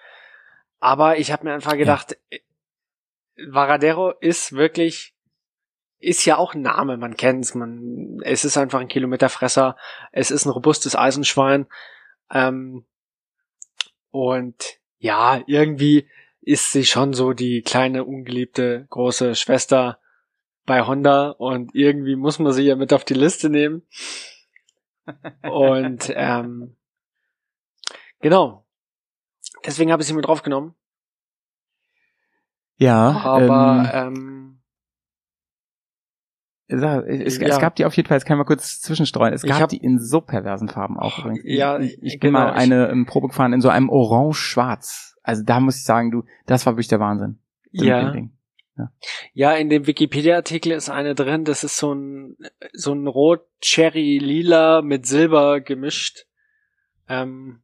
[0.81, 2.41] Aber ich habe mir einfach gedacht, äh,
[3.37, 5.15] Varadero ist wirklich,
[5.99, 9.77] ist ja auch ein Name, man kennt's, man, es ist einfach ein Kilometerfresser,
[10.13, 11.67] es ist ein robustes Eisenschwein.
[12.31, 12.85] Ähm,
[14.11, 16.09] und ja, irgendwie
[16.41, 19.99] ist sie schon so die kleine, ungeliebte, große Schwester
[20.67, 23.83] bei Honda und irgendwie muss man sie ja mit auf die Liste nehmen.
[25.43, 26.77] Und ähm,
[28.21, 28.67] genau.
[29.67, 30.75] Deswegen habe ich sie mit draufgenommen.
[32.77, 34.61] Ja, Aber ähm,
[36.69, 37.49] ähm, sag, es, ja.
[37.49, 39.69] es gab die auf jeden Fall, jetzt kann ich mal kurz zwischenstreuen, es gab hab-
[39.71, 41.41] die in so perversen Farben auch übrigens.
[41.45, 45.17] Ja, ich, ich bin genau, mal eine im Probe gefahren in so einem orange-schwarz.
[45.23, 47.39] Also da muss ich sagen, du, das war wirklich der Wahnsinn.
[47.71, 48.11] Ja.
[48.11, 48.37] Ding.
[49.33, 52.37] Ja, in dem Wikipedia-Artikel ist eine drin, das ist so ein
[52.73, 56.27] so ein rot Cherry Lila mit Silber gemischt.
[57.09, 57.63] Ähm,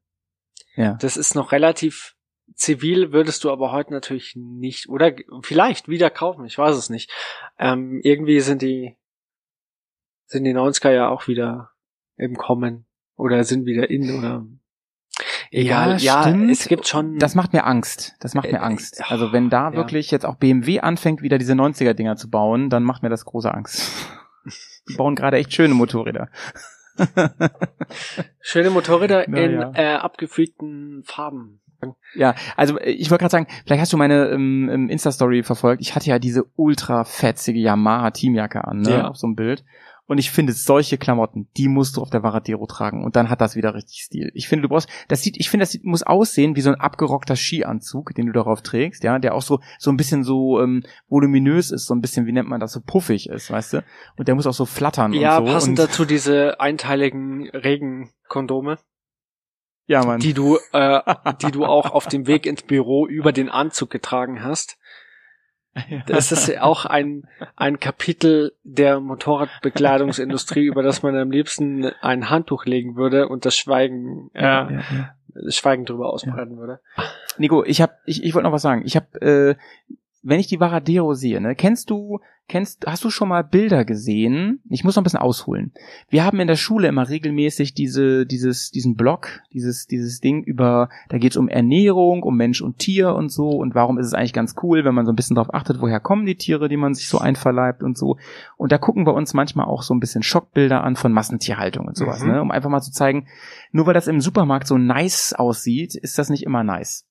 [0.77, 0.95] Ja.
[1.01, 2.15] das ist noch relativ
[2.55, 7.11] zivil, würdest du aber heute natürlich nicht oder vielleicht wieder kaufen, ich weiß es nicht.
[7.59, 8.97] Ähm, irgendwie sind die
[10.27, 11.71] sind die 90er ja auch wieder
[12.17, 14.47] im Kommen oder sind wieder in oder
[15.51, 15.99] egal.
[15.99, 16.51] Ja, stimmt.
[16.51, 18.15] es gibt schon Das macht mir Angst.
[18.21, 19.01] Das macht Äh, mir Angst.
[19.01, 19.75] äh, Also wenn da ja.
[19.77, 23.53] wirklich jetzt auch BMW anfängt, wieder diese 90er-Dinger zu bauen, dann macht mir das große
[23.53, 23.91] Angst.
[24.89, 26.29] Die bauen gerade echt schöne Motorräder.
[28.41, 29.73] schöne Motorräder Na in ja.
[29.75, 31.61] äh, abgefügten Farben.
[32.15, 35.81] Ja, also äh, ich wollte gerade sagen, vielleicht hast du meine ähm, ähm, Insta-Story verfolgt.
[35.81, 39.09] Ich hatte ja diese ultra fetzige Yamaha Teamjacke an, ne, Ja.
[39.09, 39.65] auf so einem Bild.
[40.11, 43.05] Und ich finde, solche Klamotten, die musst du auf der Varadero tragen.
[43.05, 44.33] Und dann hat das wieder richtig Stil.
[44.35, 46.81] Ich finde, du brauchst, das sieht, ich finde, das sieht, muss aussehen wie so ein
[46.81, 50.83] abgerockter Skianzug, den du darauf trägst, ja, der auch so, so ein bisschen so ähm,
[51.09, 53.85] voluminös ist, so ein bisschen, wie nennt man das, so puffig ist, weißt du?
[54.17, 55.53] Und der muss auch so flattern Ja, und so.
[55.53, 58.79] passend und, dazu diese einteiligen Regenkondome,
[59.87, 60.19] ja, Mann.
[60.19, 61.03] die du, äh,
[61.41, 64.77] die du auch auf dem Weg ins Büro über den Anzug getragen hast.
[66.07, 67.25] Das ist auch ein,
[67.57, 73.57] ein Kapitel der Motorradbekleidungsindustrie, über das man am liebsten ein Handtuch legen würde und das
[73.57, 75.15] Schweigen, äh, ja, ja.
[75.35, 76.81] das Schweigen drüber ausbreiten würde.
[77.39, 78.83] Nico, ich hab, ich, ich wollte noch was sagen.
[78.85, 79.55] Ich habe, äh,
[80.23, 84.61] wenn ich die Varadero sehe, ne, kennst du, kennst, hast du schon mal Bilder gesehen?
[84.69, 85.73] Ich muss noch ein bisschen ausholen.
[86.09, 90.89] Wir haben in der Schule immer regelmäßig diese, dieses, diesen Blog, dieses, dieses Ding über,
[91.09, 94.33] da geht's um Ernährung, um Mensch und Tier und so und warum ist es eigentlich
[94.33, 96.93] ganz cool, wenn man so ein bisschen darauf achtet, woher kommen die Tiere, die man
[96.95, 98.17] sich so einverleibt und so.
[98.57, 101.97] Und da gucken wir uns manchmal auch so ein bisschen Schockbilder an von Massentierhaltung und
[101.97, 102.31] sowas, Mhm.
[102.33, 103.27] ne, um einfach mal zu zeigen,
[103.73, 107.07] nur weil das im Supermarkt so nice aussieht, ist das nicht immer nice.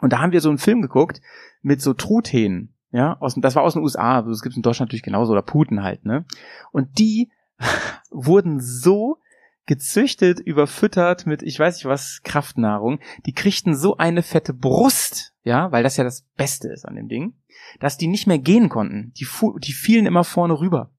[0.00, 1.20] Und da haben wir so einen Film geguckt
[1.62, 4.88] mit so Truthähnen, ja, aus, das war aus den USA, also das gibt's in Deutschland
[4.88, 6.24] natürlich genauso, oder Puten halt, ne?
[6.72, 7.30] Und die
[8.10, 9.18] wurden so
[9.66, 12.98] gezüchtet, überfüttert mit, ich weiß nicht was, Kraftnahrung.
[13.26, 17.08] Die kriegten so eine fette Brust, ja, weil das ja das Beste ist an dem
[17.08, 17.34] Ding,
[17.78, 19.12] dass die nicht mehr gehen konnten.
[19.16, 20.90] Die, fu die fielen immer vorne rüber.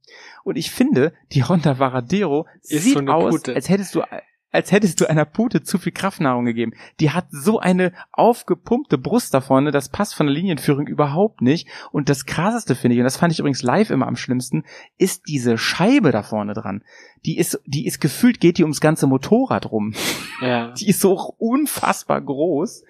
[0.46, 3.56] Und ich finde, die Honda Varadero Ist sieht so aus, Pute.
[3.56, 4.04] als hättest du
[4.52, 6.74] als hättest du einer Pute zu viel Kraftnahrung gegeben.
[7.00, 11.68] Die hat so eine aufgepumpte Brust da vorne, das passt von der Linienführung überhaupt nicht.
[11.92, 14.64] Und das krasseste finde ich, und das fand ich übrigens live immer am schlimmsten,
[14.98, 16.84] ist diese Scheibe da vorne dran.
[17.26, 19.94] Die ist, die ist gefühlt, geht die ums ganze Motorrad rum.
[20.42, 20.72] Ja.
[20.82, 22.84] Die ist so unfassbar groß.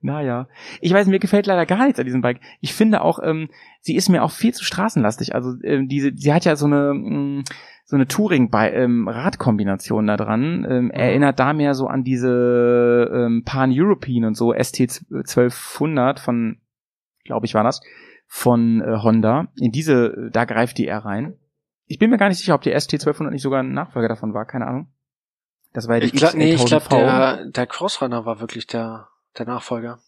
[0.00, 0.48] Naja.
[0.80, 2.40] Ich weiß, mir gefällt leider gar nichts an diesem Bike.
[2.60, 3.48] Ich finde auch, ähm,
[3.80, 5.34] sie ist mir auch viel zu straßenlastig.
[5.34, 7.44] Also ähm, diese, sie hat ja so eine mh,
[7.90, 10.66] so eine Touring-Radkombination da dran.
[10.68, 14.78] Ähm, Erinnert da mehr so an diese ähm, Pan-European und so ST
[15.10, 16.60] 1200 von,
[17.24, 17.80] glaube ich, war das,
[18.26, 19.48] von äh, Honda.
[19.56, 21.38] In diese, da greift die eher rein.
[21.86, 24.34] Ich bin mir gar nicht sicher, ob die ST 1200 nicht sogar ein Nachfolger davon
[24.34, 24.44] war.
[24.44, 24.92] Keine Ahnung.
[25.72, 26.98] Das war ja die Ich glaube, nee, ich glaube, X1000V.
[26.98, 29.08] der, der Crossrunner war wirklich der,
[29.38, 29.98] der Nachfolger.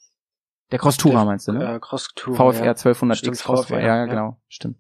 [0.71, 1.77] Der Cross Tourer meinst du, ne?
[1.77, 2.35] Äh, Cross Tour.
[2.35, 2.71] VFR ja.
[2.73, 4.05] 1200 Stimmt, X Cross, VFR, ja, ja.
[4.05, 4.77] genau, stimmt.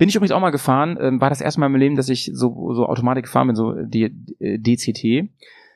[0.00, 2.30] Bin ich übrigens auch mal gefahren, ähm, war das erste Mal meinem Leben, dass ich
[2.32, 5.28] so, so Automatik gefahren bin, so D, äh, DCT.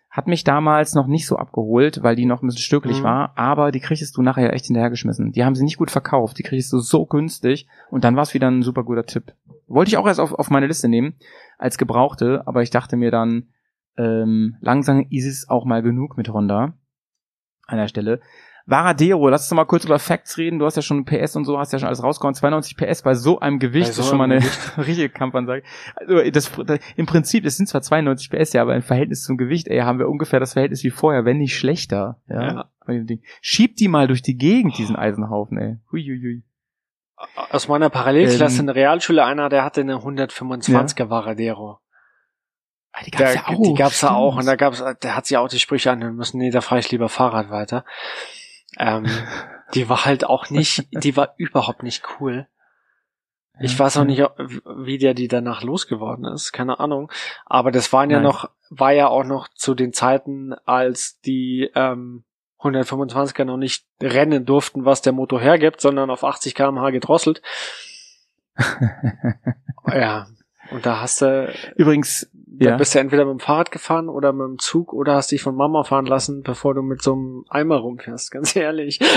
[0.09, 3.05] Hat mich damals noch nicht so abgeholt, weil die noch ein bisschen stückelig Mhm.
[3.05, 5.33] war, aber die kriegst du nachher echt hinterhergeschmissen.
[5.33, 8.33] Die haben sie nicht gut verkauft, die kriegst du so günstig und dann war es
[8.33, 9.35] wieder ein super guter Tipp.
[9.67, 11.17] Wollte ich auch erst auf, auf meine Liste nehmen,
[11.59, 13.49] als Gebrauchte, aber ich dachte mir dann,
[13.99, 16.73] ähm, langsam ist es auch mal genug mit Honda
[17.67, 18.21] an der Stelle.
[18.67, 20.59] Varadero, lass uns doch mal kurz über Facts reden.
[20.59, 22.35] Du hast ja schon PS und so, hast ja schon alles rausgehauen.
[22.35, 24.41] 92 PS bei so einem Gewicht so ist schon mal eine
[24.79, 25.63] richtige Kampfansage.
[25.97, 29.37] Also das, das, im Prinzip, es sind zwar 92 PS, ja, aber im Verhältnis zum
[29.37, 32.21] Gewicht, ey, haben wir ungefähr das Verhältnis wie vorher, wenn nicht schlechter.
[32.27, 32.43] Ja.
[32.43, 32.71] Ja.
[32.87, 33.23] Bei dem Ding.
[33.43, 35.77] Schieb die mal durch die Gegend, diesen Eisenhaufen, ey.
[35.93, 36.43] Huiuiui.
[37.51, 41.81] Aus meiner Parallelklasse Ähm, in der Realschule einer, der hatte eine 125er Varadero.
[42.93, 43.63] Ah, Die gab's ja auch.
[43.63, 44.13] die gab's da stimmt.
[44.19, 46.79] auch und da gab's, der hat sich auch die Sprüche anhören müssen, nee, da fahre
[46.81, 47.85] ich lieber Fahrrad weiter.
[48.79, 49.07] Ähm,
[49.75, 52.47] die war halt auch nicht, die war überhaupt nicht cool.
[53.61, 57.11] Ich weiß auch nicht, wie der die danach losgeworden ist, keine Ahnung.
[57.47, 58.25] Aber das waren ja Nein.
[58.25, 62.25] noch, war ja auch noch zu den Zeiten, als die ähm,
[62.59, 67.43] 125er noch nicht rennen durften, was der Motor hergibt, sondern auf 80 km/h gedrosselt.
[69.87, 70.27] ja,
[70.71, 72.77] und da hast du, Übrigens, da ja.
[72.77, 75.57] bist du entweder mit dem Fahrrad gefahren oder mit dem Zug oder hast dich von
[75.57, 79.01] Mama fahren lassen, bevor du mit so einem Eimer rumfährst, ganz ehrlich.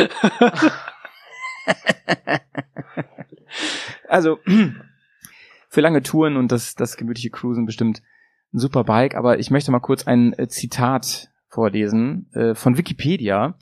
[4.08, 4.40] Also,
[5.70, 8.02] für lange Touren und das, das gemütliche Cruisen bestimmt
[8.54, 13.58] ein super Bike, aber ich möchte mal kurz ein äh, Zitat vorlesen äh, von Wikipedia.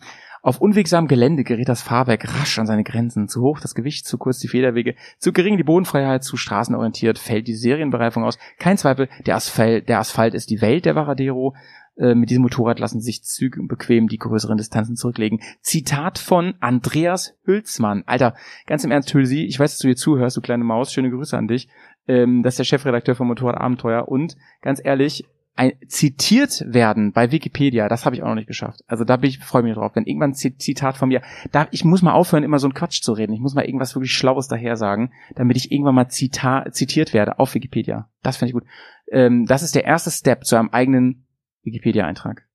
[0.45, 3.27] Auf unwegsamem Gelände gerät das Fahrwerk rasch an seine Grenzen.
[3.27, 7.47] Zu hoch das Gewicht, zu kurz die Federwege, zu gering die Bodenfreiheit, zu straßenorientiert fällt
[7.47, 8.37] die Serienbereifung aus.
[8.59, 11.55] Kein Zweifel, der Asphalt, der Asphalt ist die Welt der Varadero.
[11.97, 15.41] Äh, Mit diesem Motorrad lassen sich Züge bequem die größeren Distanzen zurücklegen.
[15.61, 18.03] Zitat von Andreas Hülsmann.
[18.05, 18.35] Alter,
[18.67, 21.35] ganz im Ernst, Hülsi, ich weiß, dass du hier zuhörst, du kleine Maus, schöne Grüße
[21.35, 21.69] an dich.
[22.07, 25.25] Ähm, das ist der Chefredakteur von Motorrad Abenteuer und ganz ehrlich,
[25.57, 28.81] ein, zitiert werden bei Wikipedia, das habe ich auch noch nicht geschafft.
[28.87, 31.21] Also da bin ich freue mich drauf, wenn irgendwann ein Zi- Zitat von mir,
[31.51, 33.31] da ich muss mal aufhören, immer so ein Quatsch zu reden.
[33.33, 37.39] Ich muss mal irgendwas wirklich Schlaues daher sagen, damit ich irgendwann mal zita zitiert werde
[37.39, 38.09] auf Wikipedia.
[38.21, 38.65] Das finde ich gut.
[39.11, 41.25] Ähm, das ist der erste Step zu einem eigenen
[41.63, 42.45] Wikipedia-Eintrag.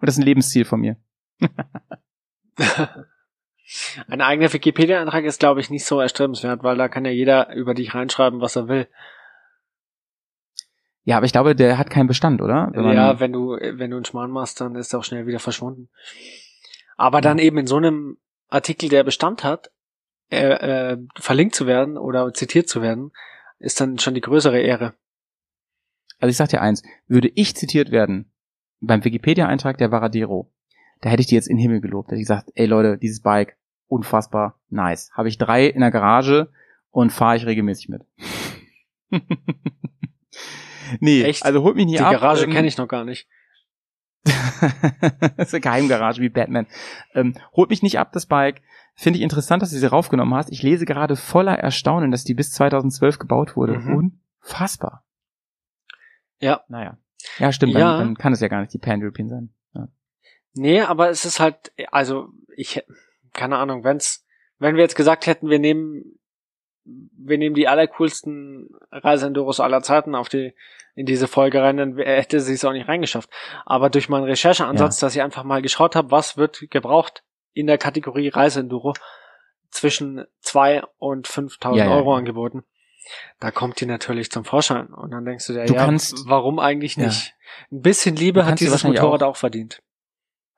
[0.00, 0.96] Und das ist ein Lebensziel von mir.
[4.08, 7.74] Ein eigener Wikipedia-Eintrag ist, glaube ich, nicht so erstrebenswert, weil da kann ja jeder über
[7.74, 8.88] dich reinschreiben, was er will.
[11.08, 12.70] Ja, aber ich glaube, der hat keinen Bestand, oder?
[12.74, 15.38] Wenn ja, wenn du, wenn du einen Schmarrn machst, dann ist er auch schnell wieder
[15.38, 15.88] verschwunden.
[16.98, 18.18] Aber dann eben in so einem
[18.50, 19.70] Artikel, der Bestand hat,
[20.30, 23.12] äh, äh, verlinkt zu werden oder zitiert zu werden,
[23.58, 24.92] ist dann schon die größere Ehre.
[26.20, 28.30] Also ich sag dir eins, würde ich zitiert werden
[28.82, 30.52] beim Wikipedia-Eintrag der Varadero,
[31.00, 32.08] da hätte ich die jetzt in den Himmel gelobt.
[32.08, 33.56] Da hätte ich gesagt, ey Leute, dieses Bike,
[33.86, 35.10] unfassbar nice.
[35.14, 36.50] Habe ich drei in der Garage
[36.90, 38.02] und fahre ich regelmäßig mit.
[41.00, 41.44] nee, Echt?
[41.44, 42.12] also holt mich nie Die ab.
[42.12, 43.28] Garage ähm, kenne ich noch gar nicht.
[44.24, 46.66] das ist eine Geheimgarage wie Batman.
[47.14, 48.62] Ähm, holt mich nicht ab, das Bike.
[48.94, 50.50] Finde ich interessant, dass du sie raufgenommen hast.
[50.50, 53.78] Ich lese gerade voller Erstaunen, dass die bis 2012 gebaut wurde.
[53.78, 54.12] Mhm.
[54.42, 55.04] Unfassbar.
[56.40, 56.62] Ja.
[56.68, 56.98] Naja.
[57.38, 57.98] Ja, stimmt, Ja.
[57.98, 59.54] Dann, dann kann es ja gar nicht die Pan-European sein.
[59.74, 59.88] Ja.
[60.54, 62.82] Nee, aber es ist halt, also ich,
[63.32, 64.26] keine Ahnung, wenn's,
[64.58, 66.18] wenn wir jetzt gesagt hätten, wir nehmen,
[66.84, 70.54] wir nehmen die allercoolsten Reiseenduros aller Zeiten auf die,
[70.98, 73.30] in diese Folge rein, dann hätte sie es auch nicht reingeschafft.
[73.64, 77.22] Aber durch meinen Rechercheansatz, dass ich einfach mal geschaut habe, was wird gebraucht
[77.52, 78.94] in der Kategorie Reiseenduro
[79.70, 82.18] zwischen zwei und 5.000 Ja, ja, Euro ja.
[82.18, 82.64] angeboten,
[83.40, 84.88] Da kommt die natürlich zum Vorschein.
[84.88, 87.06] Und dann denkst du dir, Du ja, kannst- warum eigentlich Ja.
[87.06, 87.34] nicht?
[87.72, 89.82] Ein bisschen Liebe hat dieses Motorrad auch- auch verdient.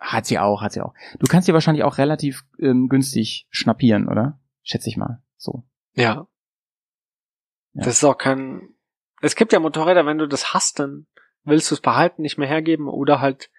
[0.01, 0.95] Hat sie auch, hat sie auch.
[1.19, 4.41] Du kannst dir wahrscheinlich auch relativ ähm, günstig schnappieren, oder?
[4.63, 5.23] Schätze ich mal.
[5.37, 5.63] So.
[5.95, 6.27] Ja.
[7.75, 7.85] Ja.
[7.85, 8.71] Das ist auch kein.
[9.21, 11.07] Es gibt ja Motorräder, wenn du das hast, dann
[11.45, 13.51] willst du es behalten, nicht mehr hergeben oder halt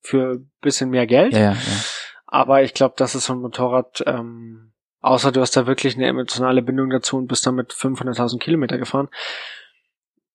[0.00, 1.32] für ein bisschen mehr Geld.
[1.32, 1.80] Ja, ja, ja.
[2.26, 6.06] Aber ich glaube, das ist so ein Motorrad, ähm, außer du hast da wirklich eine
[6.06, 9.08] emotionale Bindung dazu und bist damit 500.000 Kilometer gefahren.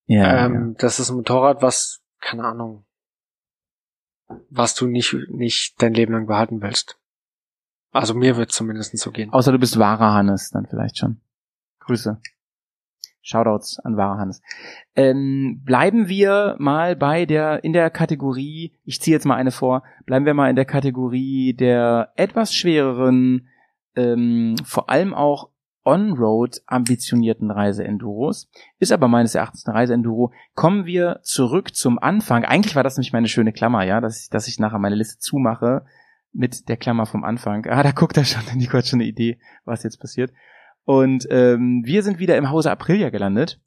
[0.06, 2.86] Ja, ähm, Das ist ein Motorrad, was, keine Ahnung,
[4.50, 6.98] was du nicht, nicht dein Leben lang behalten willst.
[7.92, 9.30] Also mir wird zumindest so gehen.
[9.30, 9.34] ja.
[9.34, 11.22] Außer du bist wahrer Hannes, dann vielleicht schon.
[11.80, 12.22] Grüße.
[13.30, 14.42] Shoutouts an wahrer Hannes.
[14.96, 19.84] Ähm, bleiben wir mal bei der, in der Kategorie, ich ziehe jetzt mal eine vor,
[20.06, 23.48] bleiben wir mal in der Kategorie der etwas schwereren,
[23.96, 25.50] ähm, vor allem auch
[25.86, 28.50] On-Road ambitionierten Reise-Enduros.
[28.80, 30.34] Ist aber meines Erachtens eine Reise-Enduro.
[30.54, 32.44] Kommen wir zurück zum Anfang.
[32.46, 35.20] Eigentlich war das nämlich meine schöne Klammer, ja, dass ich, dass ich nachher meine Liste
[35.20, 35.86] zumache
[36.32, 37.66] mit der Klammer vom Anfang.
[37.68, 40.32] Ah, da guckt er schon, Nico hat schon eine Idee, was jetzt passiert.
[40.90, 43.62] Und ähm, wir sind wieder im Hause Aprilia gelandet.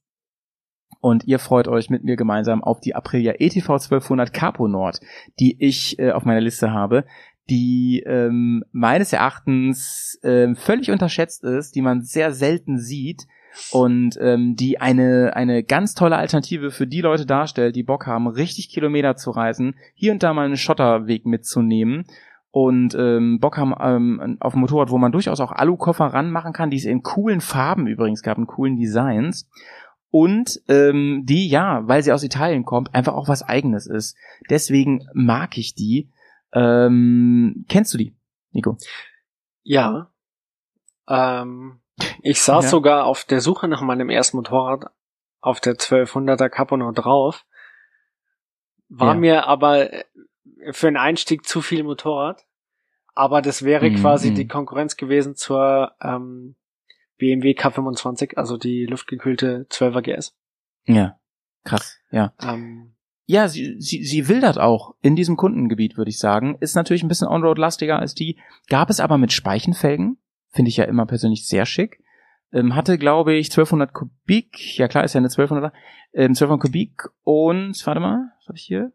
[1.01, 4.99] Und ihr freut euch mit mir gemeinsam auf die Aprilia ETV 1200 Capo Nord,
[5.39, 7.05] die ich äh, auf meiner Liste habe,
[7.49, 13.29] die ähm, meines Erachtens ähm, völlig unterschätzt ist, die man sehr selten sieht
[13.71, 18.27] und ähm, die eine eine ganz tolle Alternative für die Leute darstellt, die Bock haben,
[18.27, 22.05] richtig Kilometer zu reisen, hier und da mal einen Schotterweg mitzunehmen
[22.55, 26.71] und ähm, Bock haben ähm, auf ein Motorrad, wo man durchaus auch Alukoffer ranmachen kann,
[26.71, 29.49] die es in coolen Farben übrigens gab, in coolen Designs
[30.11, 34.17] und ähm, die, ja, weil sie aus Italien kommt, einfach auch was eigenes ist.
[34.51, 36.11] Deswegen mag ich die.
[36.53, 38.15] Ähm, kennst du die,
[38.51, 38.77] Nico?
[39.63, 40.11] Ja.
[41.09, 41.81] Ähm,
[42.23, 42.71] ich saß Ja.
[42.71, 44.91] sogar auf der Suche nach meinem ersten Motorrad
[45.41, 47.47] auf der 1200er Capo noch drauf.
[48.91, 49.21] War Ja.
[49.21, 49.89] mir aber
[50.71, 52.45] für einen Einstieg zu viel Motorrad.
[53.15, 54.35] Aber das wäre Mhm, quasi mhm.
[54.37, 56.57] die Konkurrenz gewesen zur ähm,
[57.19, 60.37] BMW K25, also die luftgekühlte 12er GS.
[60.87, 61.19] Ja,
[61.65, 62.33] krass, ja.
[62.43, 62.95] Ähm,
[63.27, 66.57] Ja, sie, sie, sie wildert auch in diesem Kundengebiet, würde ich sagen.
[66.61, 68.39] Ist natürlich ein bisschen On-Road-lastiger als die.
[68.69, 70.19] Gab es aber mit Speichenfelgen.
[70.51, 72.03] Finde ich ja immer persönlich sehr schick.
[72.53, 74.77] Ähm, hatte, glaube ich, 1200 Kubik.
[74.77, 75.73] Ja klar, ist ja eine 1200er.
[76.13, 78.93] Ähm, 1200 Kubik und, warte mal, was habe ich hier?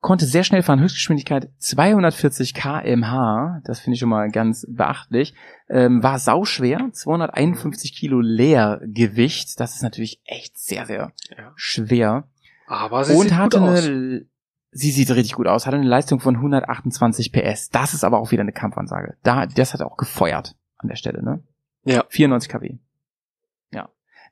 [0.00, 3.60] Konnte sehr schnell fahren, Höchstgeschwindigkeit 240 kmh.
[3.64, 5.34] Das finde ich schon mal ganz beachtlich.
[5.68, 9.60] Ähm, war sauschwer, 251 Kilo Leergewicht.
[9.60, 11.52] Das ist natürlich echt sehr, sehr Ja.
[11.54, 12.24] schwer
[12.66, 14.26] aber sie und sieht hatte gut eine, aus.
[14.70, 17.68] sie sieht richtig gut aus, hatte eine Leistung von 128 PS.
[17.70, 19.16] Das ist aber auch wieder eine Kampfansage.
[19.22, 21.42] Da, das hat er auch gefeuert an der Stelle, ne?
[21.84, 22.04] Ja.
[22.08, 22.78] 94 kW.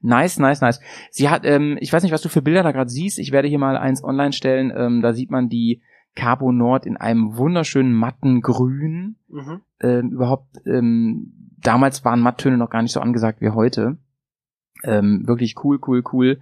[0.01, 0.81] Nice, nice, nice.
[1.11, 3.19] Sie hat, ähm, ich weiß nicht, was du für Bilder da gerade siehst.
[3.19, 4.73] Ich werde hier mal eins online stellen.
[4.75, 5.83] Ähm, da sieht man die
[6.15, 9.17] Cabo Nord in einem wunderschönen matten Grün.
[9.29, 9.61] Mhm.
[9.81, 13.99] Ähm, überhaupt, ähm, damals waren Matttöne noch gar nicht so angesagt wie heute.
[14.85, 16.41] Ähm, wirklich cool, cool, cool.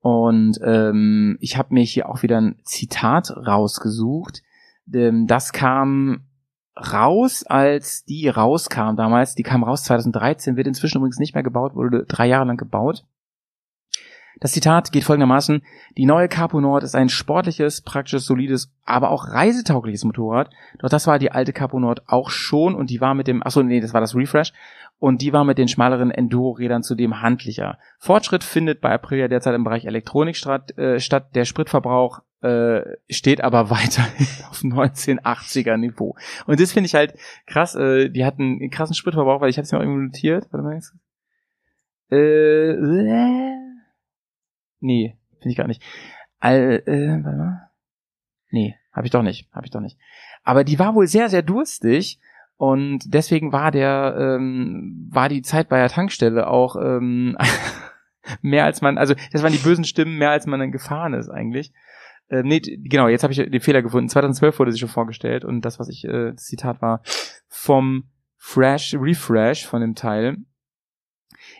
[0.00, 4.42] Und ähm, ich habe mir hier auch wieder ein Zitat rausgesucht.
[4.92, 6.25] Ähm, das kam
[6.76, 9.34] raus, als die rauskam damals.
[9.34, 13.04] Die kam raus 2013, wird inzwischen übrigens nicht mehr gebaut, wurde drei Jahre lang gebaut.
[14.38, 15.62] Das Zitat geht folgendermaßen.
[15.96, 20.50] Die neue Capo Nord ist ein sportliches, praktisches, solides, aber auch reisetaugliches Motorrad.
[20.78, 23.62] Doch das war die alte Capo Nord auch schon und die war mit dem, achso,
[23.62, 24.52] nee, das war das Refresh.
[24.98, 27.78] Und die war mit den schmaleren Enduro-Rädern zudem handlicher.
[27.98, 30.76] Fortschritt findet bei Aprilia derzeit im Bereich Elektronik statt.
[30.76, 36.16] Äh, statt der Spritverbrauch äh, steht aber weiterhin auf 1980er Niveau.
[36.46, 37.14] Und das finde ich halt
[37.46, 37.74] krass.
[37.74, 40.46] Äh, die hatten einen krassen Spritverbrauch, weil ich habe es mir auch irgendwo notiert.
[40.50, 40.94] Warte mal jetzt.
[42.10, 43.56] Äh, äh,
[44.80, 45.82] nee, finde ich gar nicht.
[46.38, 47.70] All, äh, warte mal.
[48.50, 49.98] Nee, habe ich doch nicht, habe ich doch nicht.
[50.44, 52.20] Aber die war wohl sehr, sehr durstig
[52.56, 57.36] und deswegen war der, ähm, war die Zeit bei der Tankstelle auch ähm,
[58.42, 61.28] mehr als man, also das waren die bösen Stimmen mehr als man dann gefahren ist
[61.28, 61.72] eigentlich.
[62.28, 64.08] Äh, nee, genau, jetzt habe ich den Fehler gefunden.
[64.08, 67.02] 2012 wurde sie schon vorgestellt und das, was ich, äh, das Zitat war
[67.48, 68.04] vom
[68.36, 70.36] Fresh, Refresh von dem Teil.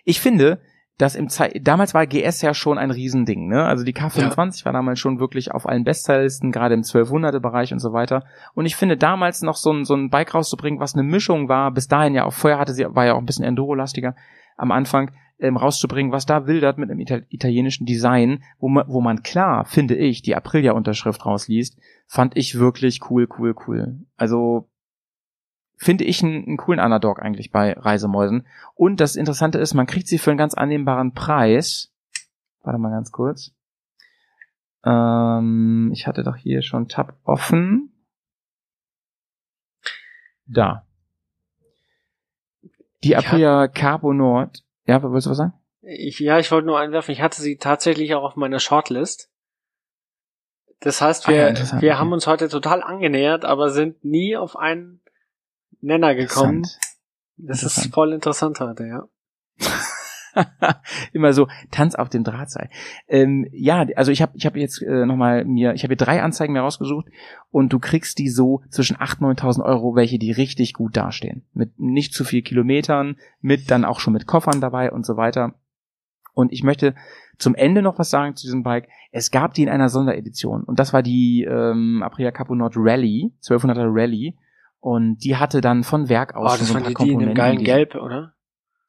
[0.05, 0.61] Ich finde,
[0.99, 3.65] dass im Zei damals war GS ja schon ein Riesending, ne?
[3.65, 7.81] Also die K25 war damals schon wirklich auf allen Bestsellerlisten, gerade im 1200er Bereich und
[7.81, 8.25] so weiter.
[8.55, 11.71] Und ich finde damals noch so ein, so ein Bike rauszubringen, was eine Mischung war,
[11.71, 14.15] bis dahin ja auch vorher hatte sie, war ja auch ein bisschen Enduro-lastiger
[14.57, 19.01] am Anfang, ähm, rauszubringen, was da wildert mit einem Ital italienischen Design, wo man, wo
[19.01, 24.01] man klar, finde ich, die Aprilia-Unterschrift rausliest, fand ich wirklich cool, cool, cool.
[24.17, 24.69] Also
[25.77, 28.47] finde ich einen, einen coolen Underdog eigentlich bei Reisemäusen.
[28.75, 31.93] Und das Interessante ist, man kriegt sie für einen ganz annehmbaren Preis.
[32.63, 33.53] Warte mal ganz kurz.
[34.85, 37.93] Ähm, ich hatte doch hier schon Tab offen.
[40.47, 40.87] Da.
[43.05, 44.66] Die Aprilia Carbo Nord.
[44.87, 45.53] Ja, willst du was sagen?
[45.83, 49.31] Ich, ja, ich wollte nur einwerfen, ich hatte sie tatsächlich auch auf meiner Shortlist.
[50.81, 51.93] Das heißt, Ah ja, wir, wir okay.
[51.93, 55.01] haben uns heute total angenähert, aber sind nie auf einen
[55.81, 56.67] Nenner gekommen.
[57.37, 59.09] Das ist voll interessant heute, ja.
[61.13, 62.69] Immer so Tanz auf dem Drahtseil.
[63.09, 66.23] Ähm, ja, also ich habe ich hab jetzt äh, nochmal mir, ich habe hier drei
[66.23, 67.07] Anzeigen mir rausgesucht
[67.51, 71.45] und du kriegst die so zwischen 8.000 und 9.000 Euro, welche die richtig gut dastehen.
[71.55, 75.55] Mit nicht zu viel Kilometern, mit dann auch schon mit Koffern dabei und so weiter.
[76.35, 76.95] Und ich möchte
[77.39, 78.89] zum Ende noch was sagen zu diesem Bike.
[79.11, 83.33] Es gab die in einer Sonderedition und das war die ähm, Aprilia Capo Nord Rally,
[83.43, 84.37] 1200er Rally.
[84.79, 87.11] Und die hatte dann von Werk Oh, aus schon das so ein paar die, die
[87.13, 88.35] in dem Komponenten, geilen die- Gelb, oder?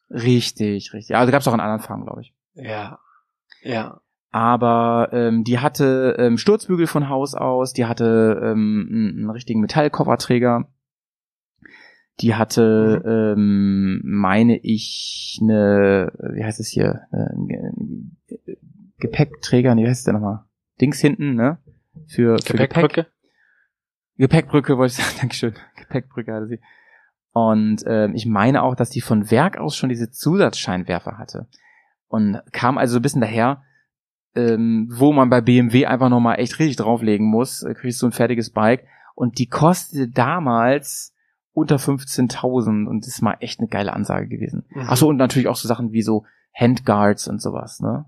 [0.10, 1.16] Richtig, richtig.
[1.16, 2.34] Also gab es auch in anderen Farben, glaube ich.
[2.54, 3.00] Ja.
[3.62, 4.02] Ja.
[4.32, 10.68] Aber ähm, die hatte ähm, Sturzbügel von Haus aus, die hatte ähm, einen, richtigen Metallkofferträger,
[12.20, 19.90] die hatte, ähm, meine ich, eine, wie heißt es hier, ein ein Gepäckträger, nee, wie
[19.90, 20.44] heißt es denn nochmal?
[20.82, 21.58] Dings hinten, ne?
[22.08, 22.70] Für, für Gepäck.
[22.70, 23.08] Gepäckbrücke?
[24.18, 25.54] Gepäckbrücke wollte ich sagen, Dankeschön.
[25.76, 26.60] Gepäckbrücke hatte sie.
[27.34, 31.48] Und ähm, ich meine auch, dass die von Werk aus schon diese Zusatzscheinwerfer hatte.
[32.08, 33.64] Und kam also so ein bisschen daher,
[34.36, 38.12] ähm, wo man bei BMW einfach nochmal echt richtig drauflegen muss, äh, kriegst du ein
[38.12, 38.86] fertiges Bike.
[39.16, 41.14] Und die kostete damals
[41.54, 44.66] unter 15.000 und das ist mal echt eine geile Ansage gewesen.
[44.70, 44.86] Mhm.
[44.88, 46.24] Ach so, und natürlich auch so Sachen wie so
[46.54, 48.06] Handguards und sowas, ne?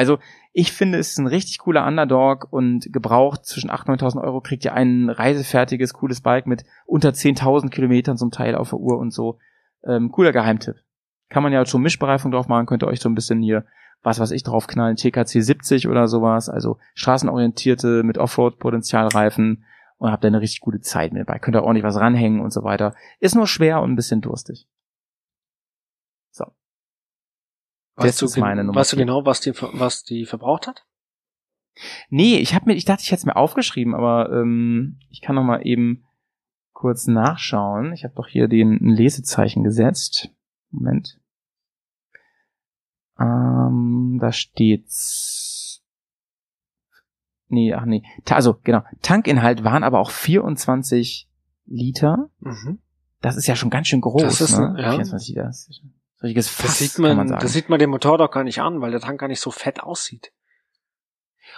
[0.00, 0.18] Also,
[0.54, 4.40] ich finde, es ist ein richtig cooler Underdog und gebraucht zwischen 8.000 und 9.000 Euro
[4.40, 8.96] kriegt ihr ein reisefertiges, cooles Bike mit unter 10.000 Kilometern zum Teil auf der Uhr
[8.96, 9.38] und so.
[9.84, 10.76] Ähm, cooler Geheimtipp.
[11.28, 13.66] Kann man ja schon Mischbereifung drauf machen, könnt ihr euch so ein bisschen hier,
[14.02, 19.66] was weiß ich, draufknallen, TKC 70 oder sowas, also straßenorientierte mit Offroad-Potenzialreifen
[19.98, 21.38] und habt da eine richtig gute Zeit mit dabei.
[21.40, 22.94] Könnt ihr ordentlich was ranhängen und so weiter.
[23.18, 24.66] Ist nur schwer und ein bisschen durstig.
[26.30, 26.46] So.
[28.04, 30.84] Weißt, du, ist meine gen- Nummer weißt du genau, was die, was die verbraucht hat?
[32.08, 35.34] Nee, ich hab mir, ich dachte, ich hätte es mir aufgeschrieben, aber ähm, ich kann
[35.36, 36.04] noch mal eben
[36.72, 37.92] kurz nachschauen.
[37.92, 40.30] Ich habe doch hier den ein Lesezeichen gesetzt.
[40.70, 41.20] Moment.
[43.18, 45.82] Ähm, da steht's.
[47.48, 48.02] Nee, ach nee.
[48.28, 48.82] Also, genau.
[49.02, 51.28] Tankinhalt waren aber auch 24
[51.66, 52.30] Liter.
[52.40, 52.78] Mhm.
[53.20, 54.22] Das ist ja schon ganz schön groß.
[54.22, 54.74] Das ist, ne?
[54.78, 54.90] ja.
[54.92, 55.44] 24 Liter.
[55.44, 58.30] Das ist ein richtiges Fass, Das sieht man, man das sieht man dem Motor doch
[58.30, 60.32] gar nicht an, weil der Tank gar nicht so fett aussieht.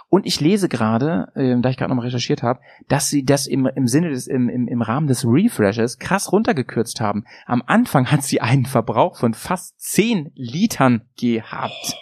[0.08, 3.46] Und ich lese gerade, ähm, da ich gerade noch mal recherchiert habe, dass sie das
[3.46, 7.24] im, im Sinne des, im, im, im Rahmen des Refreshes krass runtergekürzt haben.
[7.46, 11.96] Am Anfang hat sie einen Verbrauch von fast 10 Litern gehabt.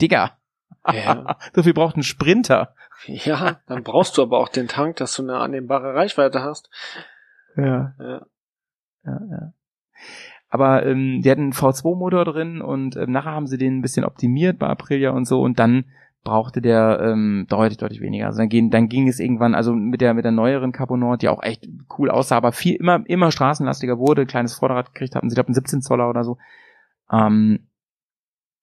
[0.00, 0.38] Digga.
[0.86, 1.38] Ja.
[1.54, 2.74] so viel braucht ein Sprinter.
[3.06, 6.70] Ja, dann brauchst du aber auch den Tank, dass du eine annehmbare Reichweite hast.
[7.56, 7.94] Ja.
[7.98, 8.26] Ja.
[9.04, 9.52] ja, ja.
[10.56, 14.06] Aber ähm, die hatten einen V2-Motor drin und ähm, nachher haben sie den ein bisschen
[14.06, 15.84] optimiert bei Aprilia und so und dann
[16.24, 18.24] brauchte der ähm, deutlich, deutlich weniger.
[18.24, 21.20] Also dann, ging, dann ging es irgendwann, also mit der mit der neueren Capo Nord,
[21.20, 21.68] die auch echt
[21.98, 25.54] cool aussah, aber viel immer immer straßenlastiger wurde, kleines Vorderrad gekriegt hatten, sie glaube einen
[25.54, 26.38] 17 Zoller oder so,
[27.12, 27.68] ähm,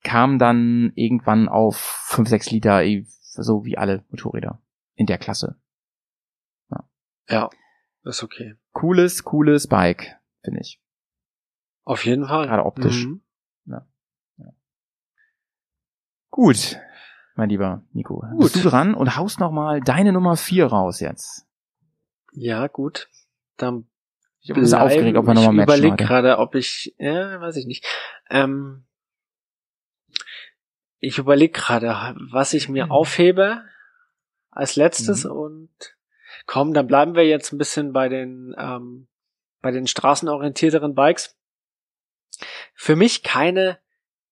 [0.03, 1.75] kam dann irgendwann auf
[2.07, 4.59] 5, 6 Liter, eh, so wie alle Motorräder
[4.95, 5.57] in der Klasse.
[7.29, 7.49] Ja,
[8.03, 8.55] ist okay.
[8.71, 10.82] Cooles, cooles Bike, finde ich.
[11.83, 12.47] Auf jeden Fall.
[12.47, 13.05] Gerade optisch.
[13.05, 13.21] Mhm.
[16.29, 16.79] Gut,
[17.35, 18.23] mein lieber Nico.
[18.39, 21.45] Bist du dran und haust noch mal deine Nummer 4 raus jetzt.
[22.31, 23.07] Ja, gut.
[23.55, 23.87] Dann
[24.41, 27.55] Ich bin bisschen aufgeregt, ob wir noch mal ich überlege gerade, ob ich, ja, weiß
[27.57, 27.85] ich nicht.
[28.31, 28.87] Ähm,
[30.97, 32.73] ich überlege gerade, was ich Mhm.
[32.73, 33.61] mir aufhebe
[34.49, 35.69] als letztes und
[36.47, 39.07] komm, dann bleiben wir jetzt ein bisschen bei den ähm,
[39.61, 41.37] bei den straßenorientierteren Bikes.
[42.75, 43.79] Für mich keine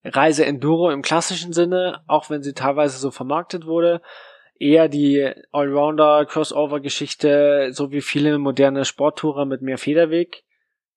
[0.03, 4.01] Reise Enduro im klassischen Sinne, auch wenn sie teilweise so vermarktet wurde.
[4.55, 10.43] Eher die Allrounder Crossover Geschichte, so wie viele moderne Sporttourer mit mehr Federweg.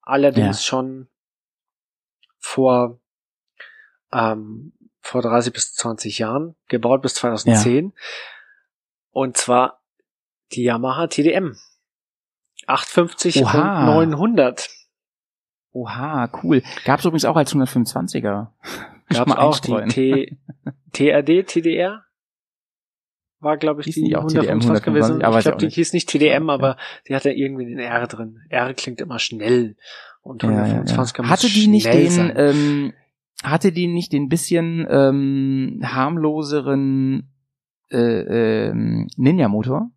[0.02, 0.68] Allerdings Ja.
[0.68, 1.08] schon
[2.38, 3.00] vor
[4.12, 7.92] ähm, vor 30 bis 20 Jahren, gebaut bis 2010.
[9.10, 9.82] Und zwar
[10.52, 11.56] die Yamaha TDM.
[12.66, 13.80] 850 Oha.
[13.80, 14.70] und 900.
[15.74, 16.62] Oha, cool.
[16.84, 18.46] Gab's übrigens auch als 125er.
[19.10, 19.76] Gab's Mal auch die.
[19.88, 20.38] T
[20.92, 22.04] TRD, TDR?
[23.40, 25.20] war, glaube ich, Hieß die nicht auch TDM 125 gewesen.
[25.22, 25.74] 125, aber ich glaube, die nicht.
[25.74, 26.76] hieß nicht TDM, aber
[27.06, 28.40] die hatte irgendwie den R drin.
[28.48, 29.76] R klingt immer schnell.
[30.22, 31.28] Und Ja, ja, 125 ja.
[31.28, 32.32] Hatte die nicht den, sein.
[32.36, 32.92] ähm,
[33.42, 37.28] hatte die nicht den bisschen ähm, harmloseren
[37.90, 39.90] äh, ähm, Ninja-Motor?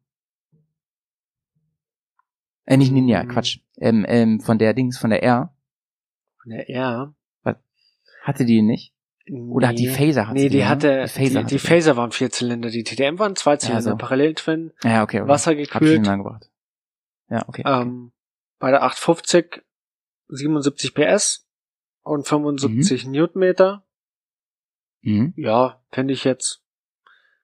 [2.66, 3.28] Äh, nicht Ninja, Mm.
[3.30, 3.60] Quatsch.
[3.80, 5.54] Ähm, ähm, von der Dings, von der R.
[6.50, 7.14] Der R.
[8.24, 8.94] Hatte die nicht?
[9.30, 9.94] Oder hat die Nee.
[9.94, 10.28] Phaser?
[10.28, 10.70] Hat Nee, sie die ne?
[10.70, 13.96] hatte, die Phaser, die, die Phaser waren Vierzylinder, die TDM waren Zweizylinder, Ja, so.
[13.98, 15.22] Parallel-Twin, Ja, okay.
[15.22, 15.28] okay.
[15.30, 16.50] Wasser Hab ich gebracht.
[17.30, 17.64] Ja, okay.
[17.66, 18.12] Ähm,
[18.60, 19.64] bei der 850
[20.30, 21.48] 77 PS
[22.04, 23.86] und 75 Newtonmeter.
[25.02, 25.34] Mhm.
[25.38, 26.62] Ja, finde ich jetzt,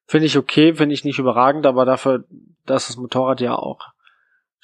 [0.05, 2.25] finde ich okay, finde ich nicht überragend, aber dafür,
[2.65, 3.92] dass das Motorrad ja auch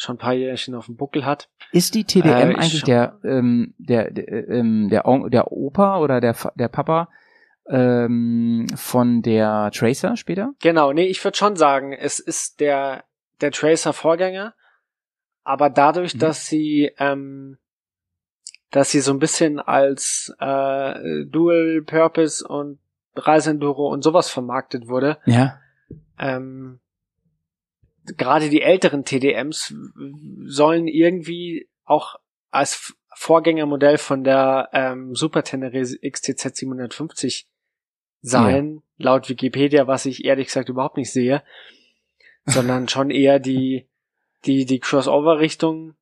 [0.02, 1.50] schon ein paar Jährchen auf dem Buckel hat.
[1.74, 6.22] Ist die TDM Äh, ich eigentlich der, ähm, der, der, ähm, der, der Opa oder
[6.22, 7.10] der, der Papa
[7.68, 10.54] ähm, von der Tracer später?
[10.62, 13.04] Genau, nee, ich würde schon sagen, es ist der,
[13.42, 14.54] der Tracer-Vorgänger,
[15.44, 16.20] aber dadurch, Mhm.
[16.20, 17.58] dass sie, ähm,
[18.72, 22.80] dass sie so ein bisschen als äh, Dual Purpose und
[23.16, 25.60] Reiseenduro und sowas vermarktet wurde, Ja.
[26.18, 26.80] ähm,
[28.18, 29.73] gerade die älteren TDMs
[30.45, 32.15] sollen irgendwie auch
[32.52, 37.48] als Vorgängermodell von der ähm, Super Tenere XTZ 750
[38.22, 41.44] sein, laut Wikipedia, was ich ehrlich gesagt überhaupt nicht sehe,
[42.45, 43.88] sondern schon eher die
[44.45, 45.95] die die Crossover-Richtung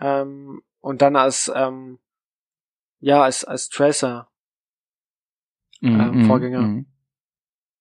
[0.00, 1.98] ähm, und dann als ähm,
[3.00, 4.30] ja als als Tracer
[5.80, 6.60] Mhm, ähm, mhm, Vorgänger.
[6.60, 6.86] mhm.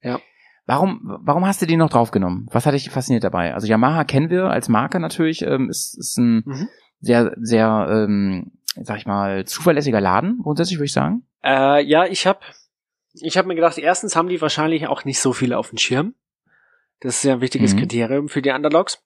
[0.01, 0.21] Ja.
[0.65, 2.47] Warum, warum hast du die noch draufgenommen?
[2.51, 3.53] Was hat dich fasziniert dabei?
[3.53, 6.69] Also Yamaha kennen wir als Marke natürlich, ähm, ist, ist ein Mhm.
[6.99, 8.51] sehr, sehr, ähm,
[8.81, 11.27] sag ich mal, zuverlässiger Laden, grundsätzlich würde ich sagen.
[11.43, 12.39] Äh, ja, ich habe
[13.13, 16.15] ich hab mir gedacht, erstens haben die wahrscheinlich auch nicht so viele auf dem Schirm.
[16.99, 17.79] Das ist ja ein wichtiges Mhm.
[17.79, 19.03] Kriterium für die Underdogs.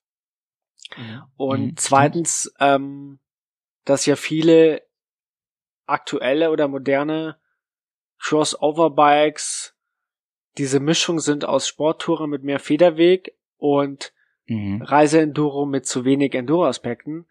[1.36, 3.20] Und Mhm, zweitens, ähm,
[3.84, 4.82] dass ja viele
[5.86, 7.36] aktuelle oder moderne
[8.18, 9.74] Crossover-Bikes
[10.58, 14.12] diese Mischung sind aus Sporttourer mit mehr Federweg und
[14.46, 14.82] Mhm.
[14.82, 17.26] Reiseenduro mit zu wenig Enduro-Aspekten,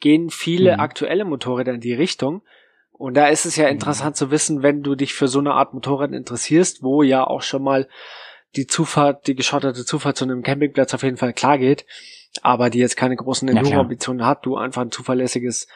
[0.00, 0.80] gehen viele Mhm.
[0.80, 2.42] aktuelle Motorräder in die Richtung.
[2.90, 5.74] Und da ist es ja interessant zu wissen, wenn du dich für so eine Art
[5.74, 7.86] Motorrad interessierst, wo ja auch schon mal
[8.56, 11.84] die Zufahrt, die geschotterte Zufahrt zu einem Campingplatz auf jeden Fall klar geht,
[12.40, 13.46] aber die jetzt keine großen.
[13.48, 15.66] Enduro-Ambitionen hat, du einfach ein zuverlässiges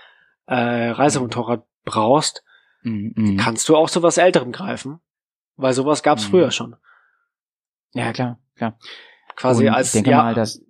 [0.47, 2.45] äh, Reisemotorrad brauchst,
[2.83, 3.37] Mhm, mhm.
[3.37, 5.01] kannst du auch sowas Älterem greifen,
[5.59, 6.31] weil sowas gab's Mhm.
[6.31, 6.77] früher schon.
[7.93, 8.79] Ja, klar, klar.
[9.37, 10.63] Quasi Und als ich denke ja, mal, dass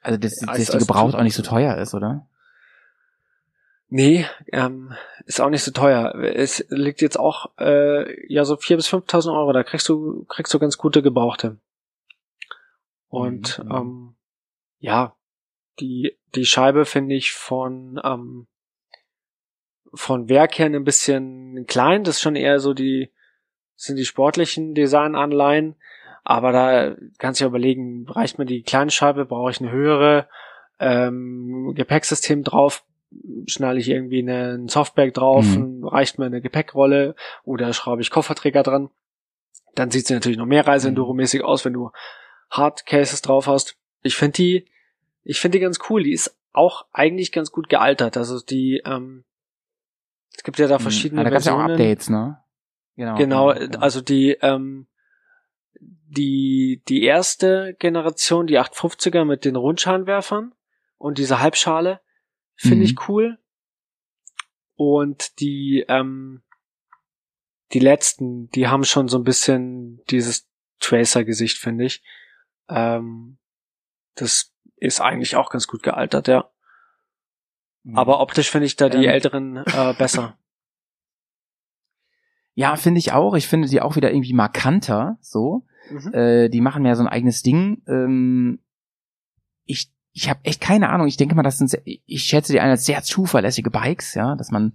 [0.00, 2.28] also dass, Als- dass die gebraucht auch nicht so teuer ist, oder?
[3.88, 4.92] Nee, ähm,
[5.26, 6.14] ist auch nicht so teuer.
[6.14, 9.52] Es liegt jetzt auch äh, ja so 4.000 bis 5.000 Euro.
[9.52, 11.58] Da kriegst du kriegst du ganz gute Gebrauchte.
[13.08, 13.70] Und Mhm.
[13.72, 14.16] ähm,
[14.78, 15.16] ja,
[15.80, 18.46] die die Scheibe finde ich von ähm,
[19.94, 22.04] von Werk her ein bisschen klein.
[22.04, 23.12] Das ist schon eher so die
[23.76, 25.76] sind die sportlichen Designanleihen.
[26.24, 30.28] Aber da kannst du ja überlegen, reicht mir die kleine Scheibe, brauche ich eine höhere,
[30.80, 32.82] ähm, Gepäcksystem drauf,
[33.46, 35.84] schnalle ich irgendwie einen Softbag drauf, Mhm.
[35.86, 38.90] reicht mir eine Gepäckrolle oder schraube ich Kofferträger dran.
[39.74, 41.90] Dann sieht sie natürlich noch mehr Reiseenduro-mäßig aus, wenn du
[42.50, 43.76] Hardcases drauf hast.
[44.02, 44.66] Ich finde die,
[45.22, 46.02] ich finde die ganz cool.
[46.02, 48.16] Die ist auch eigentlich ganz gut gealtert.
[48.16, 49.24] Also die, ähm,
[50.36, 51.24] es gibt ja da verschiedene Mhm.
[51.26, 51.80] ja, da gab's ja auch Versionen.
[51.80, 52.38] Updates, ne?
[52.96, 53.16] Genau.
[53.16, 53.78] Genau, genau.
[53.78, 54.86] also die, ähm,
[55.80, 60.54] die, die erste Generation, die 850er mit den Rundscheinwerfern
[60.98, 62.00] und diese Halbschale,
[62.54, 62.82] finde Mhm.
[62.82, 63.38] ich cool.
[64.74, 66.42] Und die, ähm,
[67.72, 70.48] die letzten, die haben schon so ein bisschen dieses
[70.80, 72.02] Tracer-Gesicht, finde ich.
[72.68, 73.38] Ähm,
[74.14, 76.50] das ist eigentlich auch ganz gut gealtert, ja.
[77.82, 77.98] Mhm.
[77.98, 79.10] Aber optisch finde ich da die Ähm.
[79.10, 80.38] älteren äh, besser.
[82.58, 83.34] Ja, finde ich auch.
[83.34, 85.64] Ich finde die auch wieder irgendwie markanter, so.
[85.90, 86.12] Mhm.
[86.14, 87.82] Äh, die machen mehr so ein eigenes Ding.
[87.86, 88.58] Ähm,
[89.66, 91.06] ich ich habe echt keine Ahnung.
[91.06, 94.34] Ich denke mal, das sind sehr, ich schätze die ein als sehr zuverlässige Bikes, ja,
[94.36, 94.72] dass man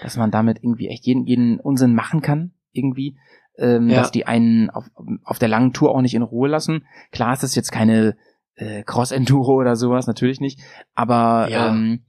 [0.00, 3.18] dass man damit irgendwie echt jeden jeden Unsinn machen kann irgendwie.
[3.58, 3.96] Ähm, Ja.
[3.96, 4.88] dass die einen auf,
[5.24, 6.86] auf der langen Tour auch nicht in Ruhe lassen.
[7.12, 8.16] Klar ist das jetzt keine
[8.56, 10.60] äh, Cross-Enduro oder sowas, natürlich nicht.
[10.94, 11.68] Aber Ja.
[11.70, 12.04] ähm,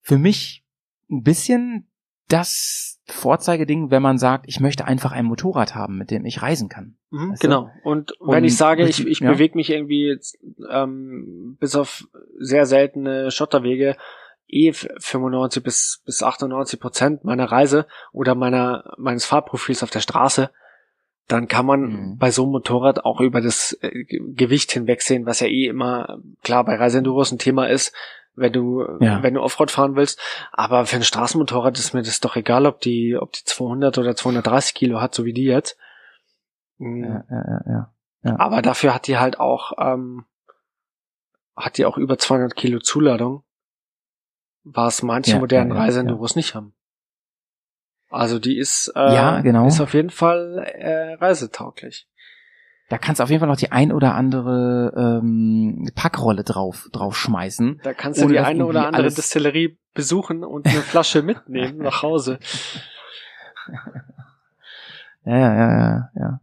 [0.00, 0.64] für mich
[1.10, 1.88] ein bisschen
[2.28, 6.68] das Vorzeigeding, wenn man sagt, ich möchte einfach ein Motorrad haben, mit dem ich reisen
[6.68, 6.96] kann.
[7.10, 7.46] Mhm, Weißt du?
[7.48, 7.70] genau.
[7.82, 9.32] Und wenn Und ich sage, ich, ich ja.
[9.32, 10.36] bewege mich irgendwie jetzt,
[10.70, 12.04] ähm, bis auf
[12.38, 13.96] sehr seltene Schotterwege
[14.46, 20.00] eh f- 95 bis, bis 98 Prozent meiner Reise oder meiner, meines Fahrprofils auf der
[20.00, 20.50] Straße,
[21.28, 22.18] dann kann man Mhm.
[22.18, 26.18] bei so einem Motorrad auch über das äh, Ge- Gewicht hinwegsehen, was ja eh immer
[26.42, 27.94] klar bei Reiseenduros ein Thema ist,
[28.38, 29.22] wenn du Ja.
[29.22, 30.20] wenn du Offroad fahren willst.
[30.52, 34.16] Aber für ein Straßenmotorrad ist mir das doch egal, ob die ob die 200 oder
[34.16, 35.76] 230 Kilo hat, so wie die jetzt.
[36.78, 37.92] Mm, Ja, ja, ja,
[38.22, 38.38] ja.
[38.38, 40.24] Aber dafür hat die halt auch ähm,
[41.56, 43.42] hat die auch über 200 Kilo Zuladung,
[44.64, 46.74] was manche Ja, modernen ja, Reiseenduros nicht haben.
[48.10, 49.66] Also die ist äh, Ja, genau.
[49.66, 52.08] ist auf jeden Fall äh, reisetauglich.
[52.88, 57.16] Da kannst du auf jeden Fall noch die ein oder andere ähm, Packrolle drauf drauf
[57.16, 57.80] schmeißen.
[57.82, 62.38] Da kannst du die eine oder andere Distillerie besuchen und eine Flasche mitnehmen nach Hause.
[65.24, 66.40] Ja, ja, ja, ja, ja.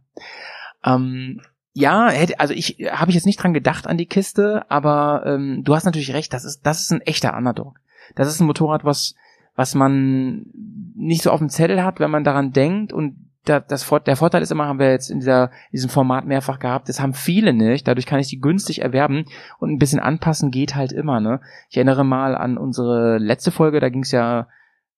[0.84, 1.40] Ähm,
[1.72, 5.62] ja, hätte, also ich habe ich jetzt nicht dran gedacht an die Kiste, aber ähm,
[5.64, 7.80] du hast natürlich recht, das ist das ist ein echter Underdog.
[8.14, 9.14] Das ist ein Motorrad, was
[9.56, 10.46] was man
[10.94, 14.42] nicht so auf dem Zettel hat, wenn man daran denkt und da, das, der Vorteil
[14.42, 17.52] ist immer, haben wir jetzt in, dieser, in diesem Format mehrfach gehabt, das haben viele
[17.52, 19.24] nicht, dadurch kann ich die günstig erwerben
[19.58, 21.40] und ein bisschen anpassen geht halt immer, ne?
[21.70, 24.48] Ich erinnere mal an unsere letzte Folge, da ging es ja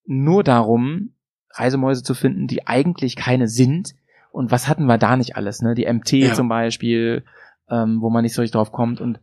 [0.07, 1.13] nur darum,
[1.53, 3.95] Reisemäuse zu finden, die eigentlich keine sind.
[4.31, 5.75] Und was hatten wir da nicht alles, ne?
[5.75, 6.35] Die MT Ja.
[6.35, 7.25] zum Beispiel,
[7.69, 9.01] ähm, wo man nicht so richtig drauf kommt.
[9.01, 9.21] Und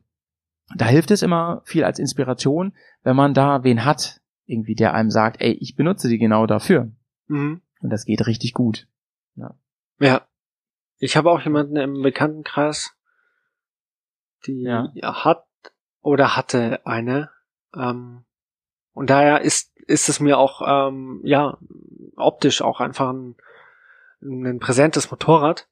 [0.76, 2.74] da hilft es immer viel als Inspiration,
[3.04, 6.92] wenn man da wen hat, irgendwie, der einem sagt, ey, ich benutze die genau dafür.
[7.28, 7.62] Mhm.
[7.82, 8.88] Und das geht richtig gut.
[9.36, 10.28] Ja.
[10.98, 12.96] Ich habe auch jemanden im Bekanntenkreis,
[14.46, 14.92] die Ja.
[15.24, 15.46] hat
[16.02, 17.32] oder hatte eine.
[17.76, 18.26] Ähm,
[18.94, 21.58] und daher ist, ist es mir auch, ähm, ja,
[22.16, 23.36] optisch auch einfach ein,
[24.22, 25.68] ein präsentes Motorrad.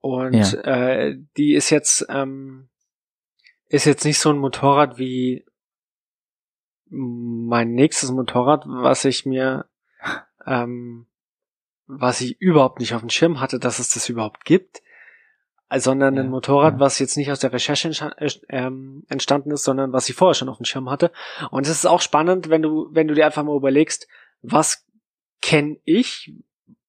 [0.00, 0.52] Und Ja.
[0.62, 2.68] äh, die ist jetzt, ähm,
[3.68, 5.44] ist jetzt nicht so ein Motorrad wie
[6.88, 9.66] mein nächstes Motorrad, was ich mir,
[10.46, 11.06] ähm,
[11.86, 14.82] was ich überhaupt nicht auf dem Schirm hatte, dass es das überhaupt gibt,
[15.70, 16.80] äh, sondern Ja, ein Motorrad, ja.
[16.80, 20.48] was jetzt nicht aus der Recherche äh, ähm, entstanden ist, sondern was ich vorher schon
[20.48, 21.10] auf dem Schirm hatte.
[21.50, 24.06] Und es ist auch spannend, wenn du, wenn du dir einfach mal überlegst,
[24.42, 24.84] was
[25.42, 26.32] kenne ich,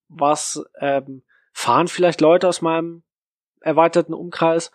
[0.08, 3.04] was ähm, fahren vielleicht Leute aus meinem
[3.62, 4.72] erweiterten Umkreis,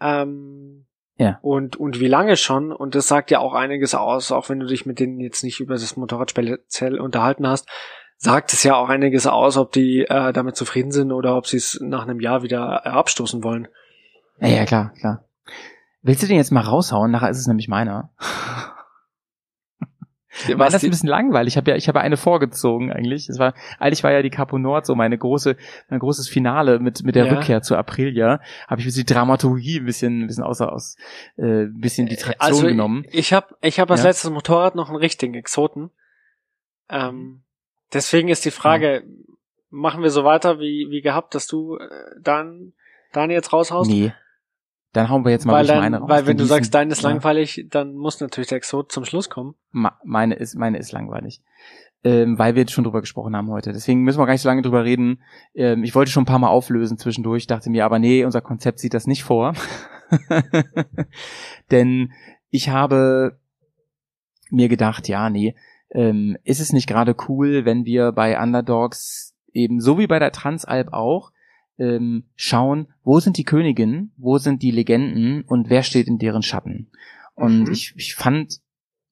[0.00, 0.86] ähm,
[1.16, 1.38] Ja.
[1.42, 4.66] und, und wie lange schon, und das sagt ja auch einiges aus, auch wenn du
[4.66, 7.68] dich mit denen jetzt nicht über das Motorrad speziell unterhalten hast,
[8.22, 11.56] sagt es ja auch einiges aus, ob die äh, damit zufrieden sind oder ob sie
[11.56, 13.66] es nach einem Jahr wieder äh, abstoßen wollen.
[14.40, 15.24] Ja, ja, klar, klar.
[16.02, 17.10] Willst du den jetzt mal raushauen?
[17.10, 18.10] Nachher ist es nämlich meiner.
[20.54, 21.52] War das ist ein bisschen langweilig.
[21.54, 23.28] Ich habe ja, ich habe eine vorgezogen eigentlich.
[23.28, 25.56] Es war, eigentlich war ja die Capo Nord so meine große,
[25.90, 27.32] mein großes Finale mit mit der Ja.
[27.34, 28.40] Rückkehr zu Aprilia.
[28.68, 30.96] Habe ich ein bisschen die Dramaturgie ein bisschen, ein bisschen außer aus,
[31.36, 33.04] äh, ein bisschen die Traktion Also genommen.
[33.10, 34.08] ich habe ich hab als Ja.
[34.08, 35.90] letztes Motorrad noch einen richtigen Exoten.
[36.88, 37.42] Ähm,
[37.92, 39.04] deswegen ist die Frage,
[39.70, 41.88] machen wir so weiter wie, wie gehabt, dass du äh,
[42.20, 42.72] dann
[43.12, 43.90] deine jetzt raushaust?
[43.90, 44.12] Nee.
[44.92, 46.08] Dann hauen wir jetzt mal weil dann, meine raus.
[46.08, 47.10] weil wenn du die sagst, deine ist ja.
[47.10, 49.54] langweilig, dann muss natürlich der Exot zum Schluss kommen.
[49.70, 51.42] Meine ist, meine ist langweilig.
[52.02, 53.72] Ähm, weil wir jetzt schon drüber gesprochen haben heute.
[53.72, 55.22] Deswegen müssen wir gar nicht so lange drüber reden.
[55.54, 58.80] Ähm, ich wollte schon ein paar Mal auflösen zwischendurch, dachte mir, aber nee, unser Konzept
[58.80, 59.52] sieht das nicht vor.
[61.70, 62.12] Denn
[62.48, 63.38] ich habe
[64.48, 65.54] mir gedacht, ja, nee,
[65.90, 70.32] ähm, ist es nicht gerade cool, wenn wir bei Underdogs eben so wie bei der
[70.32, 71.32] Transalp auch
[71.78, 76.42] ähm, schauen, wo sind die Königinnen, wo sind die Legenden und wer steht in deren
[76.42, 76.90] Schatten.
[77.34, 77.72] Und Mhm.
[77.72, 78.60] ich, ich fand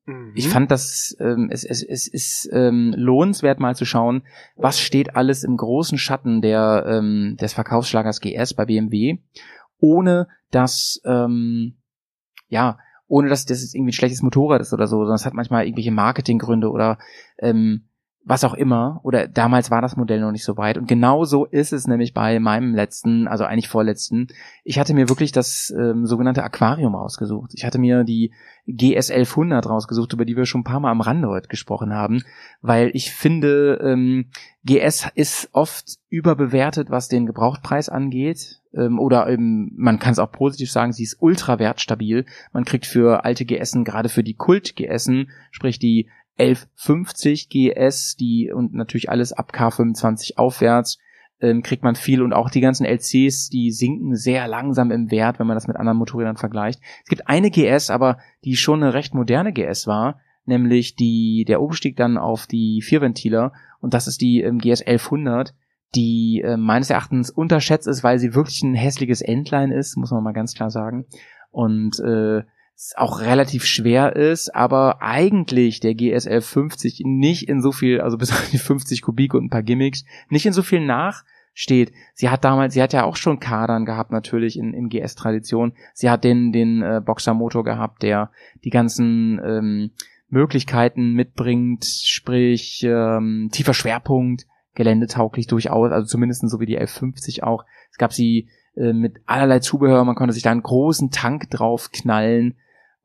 [0.08, 0.32] Mhm.
[0.34, 4.22] ich fand das, ähm, es, es, es ist ähm, lohnenswert mal zu schauen,
[4.56, 9.18] was steht alles im großen Schatten der, ähm, des Verkaufsschlagers GS bei BMW,
[9.78, 11.76] ohne dass, ähm,
[12.48, 12.78] ja,
[13.08, 15.64] ohne dass das jetzt irgendwie ein schlechtes Motorrad ist oder so, sondern es hat manchmal
[15.64, 16.98] irgendwelche Marketinggründe oder
[17.38, 17.87] ähm,
[18.28, 19.00] was auch immer.
[19.04, 20.76] Oder damals war das Modell noch nicht so weit.
[20.76, 24.28] Und genau so ist es nämlich bei meinem letzten, also eigentlich vorletzten.
[24.64, 27.52] Ich hatte mir wirklich das ähm, sogenannte Aquarium rausgesucht.
[27.54, 28.32] Ich hatte mir die
[28.66, 32.22] GS 1100 rausgesucht, über die wir schon ein paar Mal am Rande heute gesprochen haben,
[32.60, 34.26] weil ich finde, ähm,
[34.62, 38.60] GS ist oft überbewertet, was den Gebrauchtpreis angeht.
[38.74, 42.26] Ähm, oder eben, man kann es auch positiv sagen, sie ist ultra wertstabil.
[42.52, 48.74] Man kriegt für alte GSen, gerade für die Kult-GSen, sprich die 1150 GS, die und
[48.74, 50.98] natürlich alles ab K25 aufwärts,
[51.40, 52.22] ähm, kriegt man viel.
[52.22, 55.76] Und auch die ganzen LCs, die sinken sehr langsam im Wert, wenn man das mit
[55.76, 56.80] anderen Motorrädern vergleicht.
[57.04, 61.60] Es gibt eine GS, aber die schon eine recht moderne GS war, nämlich die der
[61.60, 65.54] Umstieg dann auf die Vierventiler und das ist die ähm, GS 1100,
[65.94, 70.22] die äh, meines Erachtens unterschätzt ist, weil sie wirklich ein hässliches Endline ist, muss man
[70.22, 71.06] mal ganz klar sagen.
[71.50, 72.42] Und äh,
[72.96, 78.30] auch relativ schwer ist, aber eigentlich der GSL 50 nicht in so viel, also bis
[78.32, 81.24] auf die 50 Kubik und ein paar Gimmicks, nicht in so viel nach
[81.54, 81.92] steht.
[82.14, 85.72] Sie hat damals, sie hat ja auch schon Kadern gehabt, natürlich in, in GS-Tradition.
[85.92, 88.30] Sie hat den, den äh, Boxermotor gehabt, der
[88.64, 89.90] die ganzen ähm,
[90.28, 94.46] Möglichkeiten mitbringt, sprich ähm, tiefer Schwerpunkt,
[94.76, 97.64] geländetauglich durchaus, also zumindest so wie die F50 auch.
[97.90, 101.90] Es gab sie äh, mit allerlei Zubehör, man konnte sich da einen großen Tank drauf
[101.90, 102.54] knallen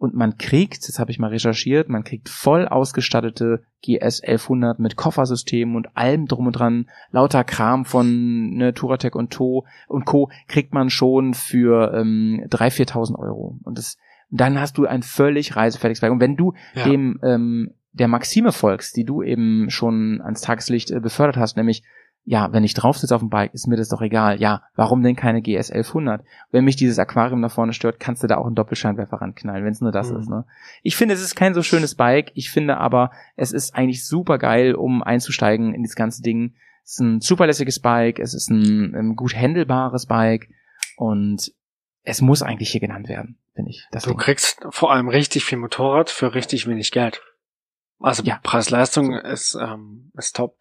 [0.03, 4.97] und man kriegt, das habe ich mal recherchiert, man kriegt voll ausgestattete GS 1100 mit
[4.97, 10.30] Koffersystem und allem drum und dran, lauter Kram von ne, Touratec und To und Co.
[10.49, 13.57] kriegt man schon für ähm, 3.000, 4.000 Euro.
[13.63, 13.97] Und das,
[14.30, 16.11] dann hast du ein völlig reisefertiges Bike.
[16.11, 16.84] Und wenn du Ja.
[16.84, 21.81] dem ähm, der Maxime folgst, die du eben schon ans Tageslicht äh, befördert hast, nämlich
[22.25, 24.39] ja, wenn ich drauf sitze auf dem Bike, ist mir das doch egal.
[24.39, 26.23] Ja, warum denn keine GS 1100?
[26.51, 29.73] Wenn mich dieses Aquarium da vorne stört, kannst du da auch einen Doppelscheinwerfer ranknallen, wenn
[29.73, 30.19] es nur das Mhm.
[30.19, 30.29] ist.
[30.29, 30.45] Ne?
[30.83, 32.31] Ich finde, es ist kein so schönes Bike.
[32.33, 36.53] Ich finde aber, es ist eigentlich super geil, um einzusteigen in das ganze Ding.
[36.85, 40.47] Es ist ein zuverlässiges Bike, es ist ein, ein gut handelbares Bike
[40.97, 41.51] und
[42.03, 43.87] es muss eigentlich hier genannt werden, finde ich.
[43.91, 44.17] Das Du Ding.
[44.19, 47.21] kriegst vor allem richtig viel Motorrad für richtig wenig Geld.
[48.03, 48.39] Also Ja.
[48.43, 50.59] Preis-Leistung ist, ähm, ist top.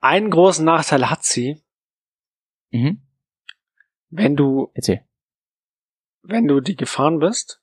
[0.00, 1.62] Einen großen Nachteil hat sie,
[2.70, 3.02] Mhm.
[4.10, 5.04] wenn du, Erzähl.
[6.22, 7.62] wenn du die gefahren bist,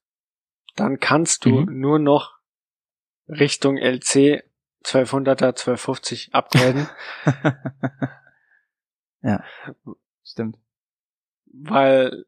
[0.76, 1.80] dann kannst du Mhm.
[1.80, 2.40] nur noch
[3.28, 4.44] Richtung LC
[4.84, 6.88] 1200er, 1250 upgraden,
[9.24, 9.44] ja,
[10.24, 10.58] stimmt.
[11.46, 12.26] weil,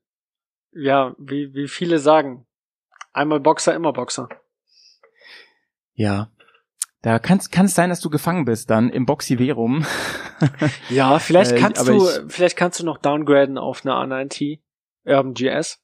[0.72, 2.48] ja, wie, wie viele sagen,
[3.14, 4.30] einmal Boxer, immer Boxer.
[5.94, 6.32] Ja.
[7.04, 9.86] Da kann es sein, dass du gefangen bist dann im Boxiverum.
[10.90, 14.60] Ja, vielleicht Äh, kannst aber du, ich- vielleicht kannst du noch downgraden auf eine A9T
[15.06, 15.80] Urban GS.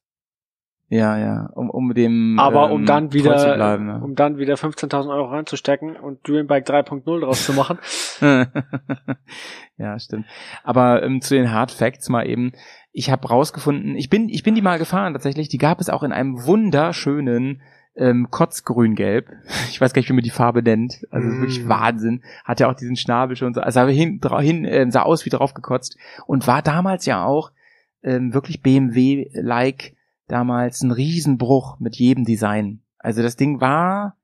[0.88, 4.00] ja, ja, um, um dem Aber um ähm, dann treu wieder, zu bleiben, ne?
[4.00, 7.78] um dann wieder 15.000 Euro reinzustecken und Dreambike 3.0 draus zu machen.
[9.76, 10.26] ja, stimmt.
[10.62, 12.52] Aber ähm, zu den Hard Facts mal eben.
[12.92, 15.48] Ich habe rausgefunden, ich bin, ich bin die mal gefahren tatsächlich.
[15.48, 17.60] Die gab es auch in einem wunderschönen
[17.96, 19.30] ähm, Kotzgrün-Gelb.
[19.70, 21.06] Ich weiß gar nicht, wie man die Farbe nennt.
[21.10, 21.40] Also Mm.
[21.40, 22.22] wirklich Wahnsinn.
[22.44, 23.60] Hat ja auch diesen Schnabel schon so.
[23.60, 25.96] Also hin, hin ähm, sah aus wie drauf gekotzt
[26.26, 27.52] und war damals ja auch
[28.02, 29.94] ähm, wirklich BMW-like
[30.28, 32.80] damals ein Riesenbruch mit jedem Design.
[32.98, 34.16] Also das Ding war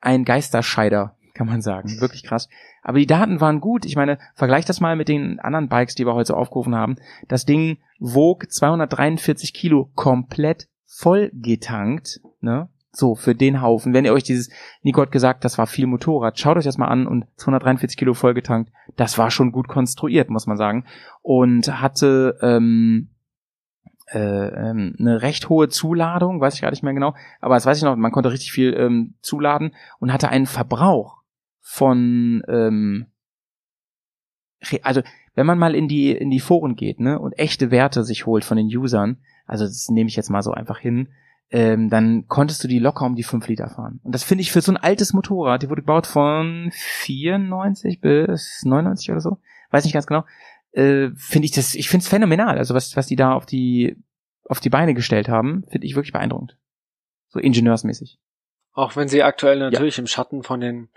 [0.00, 2.00] ein Geisterscheider, kann man sagen.
[2.00, 2.48] Wirklich krass.
[2.82, 3.86] Aber die Daten waren gut.
[3.86, 6.96] Ich meine, vergleich das mal mit den anderen Bikes, die wir heute so aufgerufen haben.
[7.28, 12.68] Das Ding wog 243 Kilo komplett voll getankt, ne?
[12.96, 13.92] So, für den Haufen.
[13.92, 14.50] Wenn ihr euch dieses,
[14.82, 18.14] Nico hat gesagt, das war viel Motorrad, schaut euch das mal an und 243 Kilo
[18.14, 20.84] voll getankt, das war schon gut konstruiert, muss man sagen.
[21.20, 23.08] Und hatte ähm,
[24.12, 27.78] äh, ähm, eine recht hohe Zuladung, weiß ich gar nicht mehr genau, aber das weiß
[27.78, 31.22] ich noch, man konnte richtig viel ähm, zuladen und hatte einen Verbrauch
[31.60, 33.06] von ähm,
[34.82, 35.02] also
[35.34, 38.44] wenn man mal in die in die Foren geht ne und echte Werte sich holt
[38.44, 41.08] von den Usern also das nehme ich jetzt mal so einfach hin
[41.50, 44.00] ähm, dann konntest du die locker um die 5 Liter fahren.
[44.02, 48.62] Und das finde ich für so ein altes Motorrad die wurde gebaut von 94 bis
[48.64, 49.38] 99 oder so
[49.70, 50.24] weiß nicht ganz genau
[50.72, 52.58] äh, finde ich das ich finde es phänomenal.
[52.58, 53.96] Also was was die da auf die
[54.48, 56.56] auf die Beine gestellt haben finde ich wirklich beeindruckend.
[57.28, 58.18] So ingenieursmäßig.
[58.72, 60.88] Auch wenn sie aktuell natürlich im Schatten von den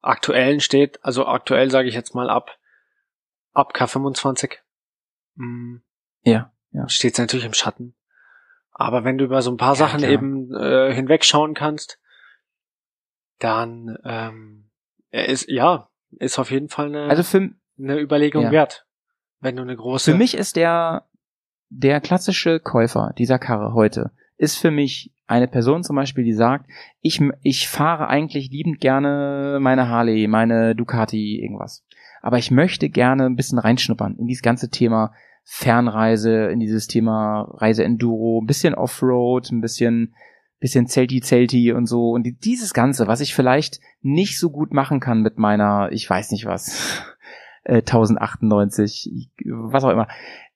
[0.00, 2.58] aktuellen steht, also aktuell sage ich jetzt mal ab,
[3.52, 4.58] ab K25,
[5.36, 5.76] mm,
[6.22, 6.88] ja ja.
[6.88, 7.94] steht sie natürlich im Schatten.
[8.78, 10.10] Aber wenn du über so ein paar Sachen klar.
[10.10, 11.98] eben äh, hinwegschauen kannst,
[13.40, 14.70] dann ähm,
[15.10, 18.50] ist ja ist auf jeden Fall eine, also für eine Überlegung ja.
[18.52, 18.86] wert.
[19.40, 21.06] Wenn du eine große Für mich ist der,
[21.68, 26.70] der klassische Käufer dieser Karre heute, ist für mich eine Person zum Beispiel, die sagt,
[27.00, 31.84] ich, ich fahre eigentlich liebend gerne meine Harley, meine Ducati, irgendwas.
[32.22, 35.12] Aber ich möchte gerne ein bisschen reinschnuppern in dieses ganze Thema
[35.50, 40.14] Fernreise, in dieses Thema Reise-Enduro, ein bisschen Offroad, ein bisschen,
[40.60, 42.10] bisschen Zelti-Zelti und so.
[42.10, 46.08] Und die, dieses Ganze, was ich vielleicht nicht so gut machen kann mit meiner, ich
[46.08, 47.02] weiß nicht was,
[47.64, 50.06] äh, 1098, was auch immer.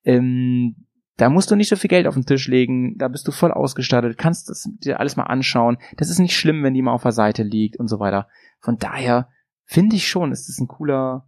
[0.04, 0.76] Ähm,
[1.16, 3.50] da musst du nicht so viel Geld auf den Tisch legen, da bist du voll
[3.50, 5.78] ausgestattet, kannst das dir alles mal anschauen.
[5.96, 8.28] Das ist nicht schlimm, wenn die mal auf der Seite liegt und so weiter.
[8.60, 9.30] Von daher
[9.64, 11.26] finde ich schon, ist es ein cooler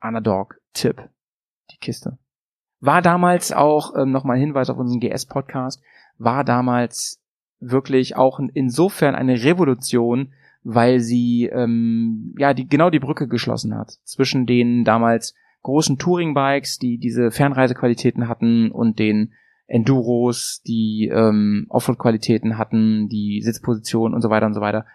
[0.00, 1.08] Underdog-Tipp,
[1.72, 2.18] die Kiste.
[2.82, 5.80] War damals auch, ähm, nochmal ein Hinweis auf unseren GS-Podcast,
[6.18, 7.22] war damals
[7.60, 10.32] wirklich auch insofern eine Revolution,
[10.64, 16.78] weil sie ähm, ja die genau die Brücke geschlossen hat zwischen den damals großen Touring-Bikes,
[16.78, 19.32] die diese Fernreisequalitäten hatten, und den
[19.68, 24.86] Enduros, die ähm, Offroad-Qualitäten hatten, die Sitzposition und so weiter und so weiter.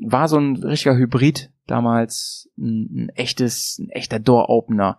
[0.00, 4.98] War so ein richtiger Hybrid damals, ein, ein echtes, ein echter Door-Opener.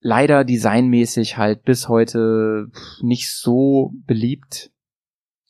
[0.00, 2.70] Leider designmäßig halt bis heute
[3.02, 4.70] nicht so beliebt.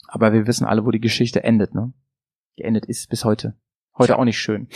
[0.09, 1.93] Aber wir wissen alle, wo die Geschichte endet, ne?
[2.57, 3.57] Geendet ist bis heute.
[3.99, 4.69] Heute auch nicht schön.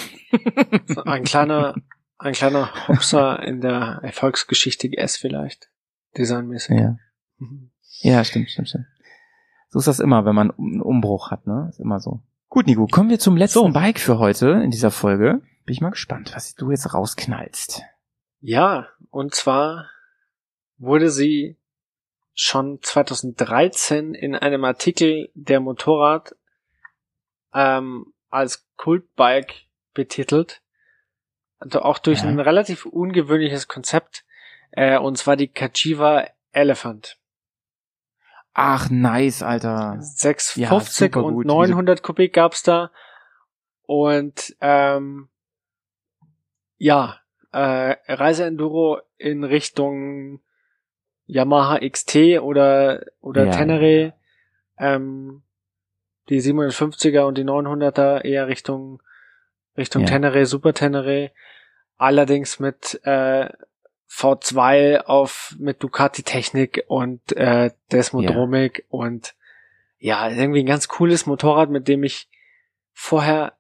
[0.87, 1.75] So Ein kleiner,
[2.19, 5.71] ein kleiner Hopser in der Erfolgsgeschichte GS vielleicht.
[6.17, 6.79] Designmäßig.
[6.79, 6.97] Ja.
[7.39, 7.71] Mhm.
[8.01, 8.87] Ja, stimmt, stimmt, stimmt.
[9.69, 11.69] So ist das immer, wenn man einen Umbruch hat, ne?
[11.71, 12.21] Ist immer so.
[12.49, 15.43] Gut, Nico, kommen wir zum letzten Bike für heute in dieser Folge.
[15.65, 17.83] Bin ich mal gespannt, was du jetzt rausknallst.
[18.41, 19.91] Ja, und zwar
[20.79, 21.57] wurde sie
[22.35, 26.35] schon 2013 in einem Artikel der Motorrad
[27.53, 30.63] ähm, als Kultbike betitelt.
[31.59, 32.29] Also auch durch Ja.
[32.29, 34.25] ein relativ ungewöhnliches Konzept.
[34.71, 37.19] Äh, und zwar die Kajiva Elephant.
[38.55, 39.97] Ach, nice, Alter.
[40.01, 41.47] 650 super und gut.
[41.47, 42.91] 900 Kubik gab's da.
[43.83, 45.29] Und ähm,
[46.79, 47.20] ja,
[47.53, 50.41] äh, Reiseenduro in Richtung
[51.27, 53.51] Yamaha XT oder oder Ja.
[53.53, 54.15] Tenere.
[54.79, 55.43] Ähm,
[56.29, 59.03] die 750er und die 900er eher Richtung
[59.77, 60.09] Richtung Ja.
[60.09, 61.33] Tenere, Super Tenere.
[61.97, 63.49] Allerdings mit äh,
[64.11, 69.35] V2 auf mit Ducati Technik und äh, Desmodromic und
[69.99, 72.29] ja, irgendwie ein ganz cooles Motorrad, mit dem ich
[72.93, 73.53] vorher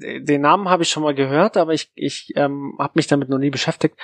[0.00, 3.38] den Namen habe ich schon mal gehört, aber ich ich ähm, habe mich damit noch
[3.38, 3.96] nie beschäftigt.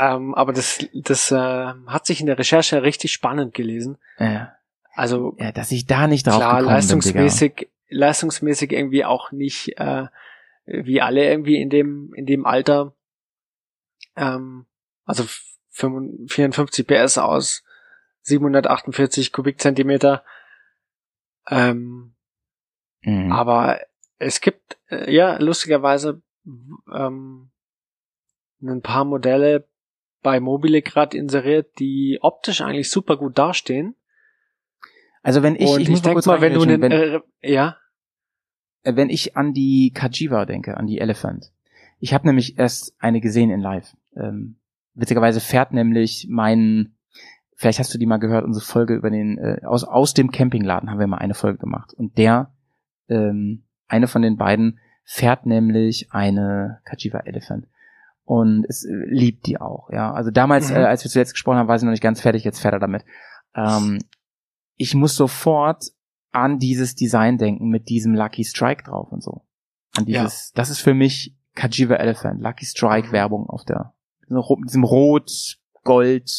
[0.00, 3.98] ähm, aber das das äh, hat sich in der Recherche richtig spannend gelesen.
[4.18, 4.54] Ja.
[4.92, 10.06] Also ja, dass ich da nicht drauf klar, leistungsmäßig, leistungsmäßig irgendwie auch nicht äh,
[10.66, 12.94] wie alle irgendwie in dem in dem Alter.
[14.16, 14.66] Ähm,
[15.04, 15.24] also
[15.70, 17.62] 55 54 PS aus
[18.22, 20.24] 748 Kubikzentimeter.
[21.48, 22.14] Ähm,
[23.02, 23.26] bin.
[23.26, 23.32] Mhm.
[23.32, 23.80] aber
[24.20, 26.22] es gibt äh, ja lustigerweise
[26.92, 27.50] ähm,
[28.62, 29.66] ein paar Modelle
[30.22, 33.96] bei Mobile gerade inseriert, die optisch eigentlich super gut dastehen.
[35.22, 37.20] Also wenn ich, Und ich, muss mal denk kurz mal, wenn du einen, wenn, äh,
[37.42, 37.76] ja,
[38.82, 41.52] äh, wenn ich an die Kajiva denke, an die Elephant.
[41.98, 43.96] Ich habe nämlich erst eine gesehen in Live.
[44.14, 44.56] Ähm,
[44.94, 46.94] witzigerweise fährt nämlich mein,
[47.56, 50.90] vielleicht hast du die mal gehört, unsere Folge über den, äh, aus, aus dem Campingladen
[50.90, 51.94] haben wir mal eine Folge gemacht.
[51.94, 52.52] Und der,
[53.08, 57.66] ähm, eine von den beiden fährt nämlich eine Kajiva Elephant.
[58.24, 60.12] Und es äh, liebt die auch, ja.
[60.12, 60.76] Also damals, Mhm.
[60.76, 62.78] äh, als wir zuletzt gesprochen haben, war sie noch nicht ganz fertig, jetzt fährt er
[62.80, 63.04] damit.
[63.54, 63.98] Ähm,
[64.76, 65.86] ich muss sofort
[66.30, 69.44] an dieses Design denken mit diesem Lucky Strike drauf und so.
[69.96, 73.12] An dieses, das ist für mich Kajiva Elephant, Lucky Strike Mhm.
[73.12, 73.94] Werbung auf der,
[74.28, 76.30] diesem Rot, Gold,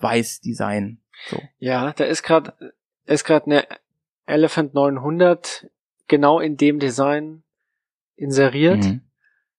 [0.00, 1.00] Weiß Design.
[1.30, 1.40] So.
[1.58, 2.52] ja, da ist gerade
[3.06, 3.64] ist gerade eine
[4.26, 5.66] Elephant 900
[6.08, 7.42] genau in dem Design
[8.16, 9.02] inseriert Mhm.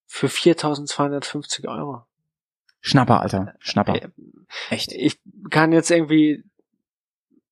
[0.05, 2.03] für 4.250 Euro.
[2.81, 3.55] Schnapper, Alter.
[3.59, 3.95] Schnapper.
[3.95, 4.09] Äh,
[4.69, 4.91] Echt.
[4.93, 5.19] Ich
[5.49, 6.43] kann jetzt irgendwie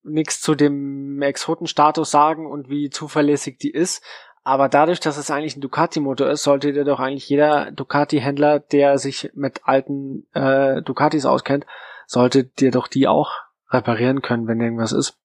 [0.04, 4.04] nichts zu dem Exotenstatus sagen und wie zuverlässig die ist.
[4.44, 8.98] Aber dadurch, dass es eigentlich ein Ducati-Motor ist, sollte dir doch eigentlich jeder Ducati-Händler, der
[8.98, 11.66] sich mit alten äh, Ducatis auskennt,
[12.06, 13.34] sollte dir doch die auch
[13.70, 15.18] reparieren können, wenn irgendwas ist.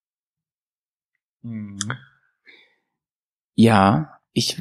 [3.55, 4.61] Ja, ich,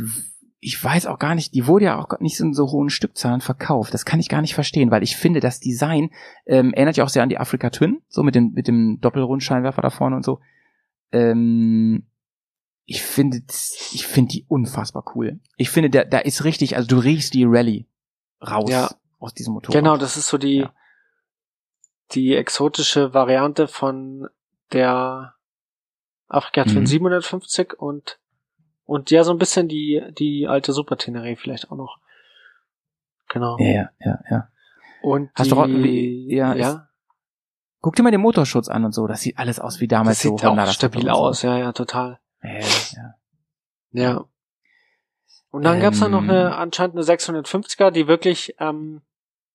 [0.59, 3.93] ich weiß auch gar nicht, die wurde ja auch nicht in so hohen Stückzahlen verkauft.
[3.93, 6.09] Das kann ich gar nicht verstehen, weil ich finde, das Design
[6.45, 9.81] ähm, erinnert ja auch sehr an die Afrika Twin, so mit dem, mit dem Doppelrundscheinwerfer
[9.81, 10.39] da vorne und so.
[11.11, 12.05] Ähm,
[12.85, 13.41] ich finde,
[13.93, 15.39] ich finde die unfassbar cool.
[15.55, 17.85] Ich finde, da, da ist richtig, also du riechst die Rallye
[18.45, 18.89] raus Ja.
[19.19, 19.77] aus diesem Motorrad.
[19.81, 20.73] Genau, das ist so die, Ja.
[22.11, 24.27] die exotische Variante von
[24.73, 25.35] der
[26.27, 26.87] Afrika Twin Mhm.
[26.87, 28.19] 750 und
[28.85, 31.99] und ja, so ein bisschen die, die alte Super Tenere vielleicht auch noch.
[33.29, 33.57] Genau.
[33.59, 34.47] Ja, ja, ja, ja.
[35.01, 36.79] Und Hast die, du auch ja, ja, ist-
[37.83, 39.07] Guck dir mal den Motorschutz an und so.
[39.07, 41.57] Das sieht alles aus wie damals das sieht so auch Honda das stabil aus, ja,
[41.57, 42.19] ja, total.
[42.43, 43.15] Ja, ja.
[43.93, 44.25] Ja.
[45.49, 46.29] Und dann gab's da noch Ähm.
[46.29, 49.01] eine, anscheinend eine 650er, die wirklich, ähm,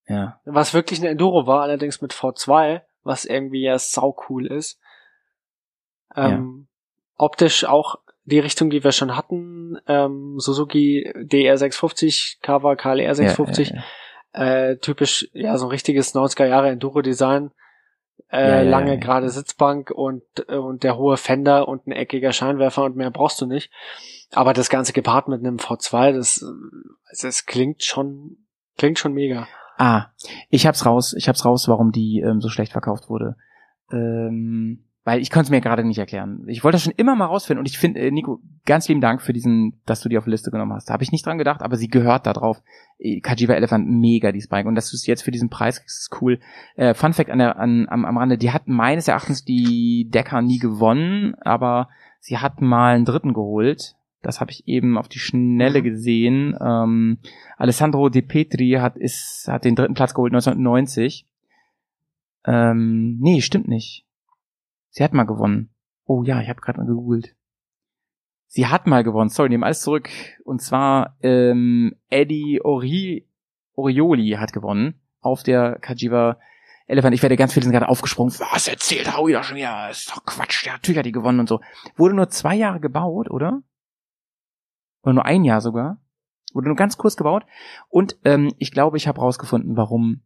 [0.09, 0.41] ja.
[0.45, 4.81] was wirklich eine Enduro war, allerdings mit V2, was irgendwie ja sau cool ist.
[6.15, 6.67] Ähm,
[7.17, 7.97] Optisch auch
[8.27, 13.83] die Richtung, die wir schon hatten, ähm, Suzuki DR650, Kawa KLR 650, Ja, ja,
[14.69, 17.53] Äh, typisch, ja, so ein richtiges 90er Jahre Enduro-Design.
[18.31, 19.01] Äh, Ja, ja, lange ja, ja.
[19.01, 23.41] gerade Sitzbank und, äh, und der hohe Fender und ein eckiger Scheinwerfer und mehr brauchst
[23.41, 23.71] du nicht.
[24.33, 28.37] Aber das Ganze gepaart mit einem V2, das, äh, es klingt schon,
[28.77, 29.47] klingt schon mega.
[29.79, 30.07] Ah,
[30.51, 31.15] ich hab's raus.
[31.17, 33.37] Ich hab's raus, warum die ähm, so schlecht verkauft wurde.
[33.93, 36.43] Ähm, weil ich konnte es mir gerade nicht erklären.
[36.49, 39.23] Ich wollte das schon immer mal rausfinden und ich finde, äh, Nico, ganz lieben Dank
[39.23, 40.89] für diesen, dass du die auf die Liste genommen hast.
[40.89, 42.61] Da habe ich nicht dran gedacht, aber sie gehört da drauf.
[42.99, 44.67] Äh, Kajiva Elephant, mega die Spike.
[44.67, 46.41] Und dass du es jetzt für diesen Preis kriegst, ist cool.
[46.75, 50.43] Äh, Fun Fact an der, an, am, am Rande, die hat meines Erachtens die Decker
[50.43, 51.89] nie gewonnen, aber
[52.19, 53.95] sie hat mal einen dritten geholt.
[54.23, 56.59] Das habe ich eben auf die Schnelle gesehen.
[56.61, 57.19] Ähm,
[57.57, 61.29] Alessandro De Petri hat, ist, hat den dritten Platz geholt 1990.
[62.45, 64.06] Ähm, nee, stimmt nicht.
[64.97, 65.69] Sie hat mal gewonnen.
[66.07, 67.37] Oh ja, ich habe gerade mal gegoogelt.
[68.47, 69.29] Sie hat mal gewonnen.
[69.29, 70.09] Sorry, nehmen alles zurück.
[70.43, 73.29] Und zwar ähm, Eddie Ori
[73.75, 76.39] Orioli hat gewonnen auf der Kajiva
[76.87, 77.15] Elephant.
[77.15, 78.33] Ich werde ganz viele sind gerade aufgesprungen.
[78.39, 79.91] Was erzählt Howie da schon wieder?
[79.91, 80.65] Ist doch Quatsch.
[80.65, 81.61] Der natürlich hat die gewonnen und so.
[81.97, 83.61] Wurde nur zwei Jahre gebaut, oder?
[85.03, 86.01] Oder nur ein Jahr sogar.
[86.55, 87.45] Wurde nur ganz kurz gebaut.
[87.91, 90.23] Und ähm, ich glaube, ich habe rausgefunden, warum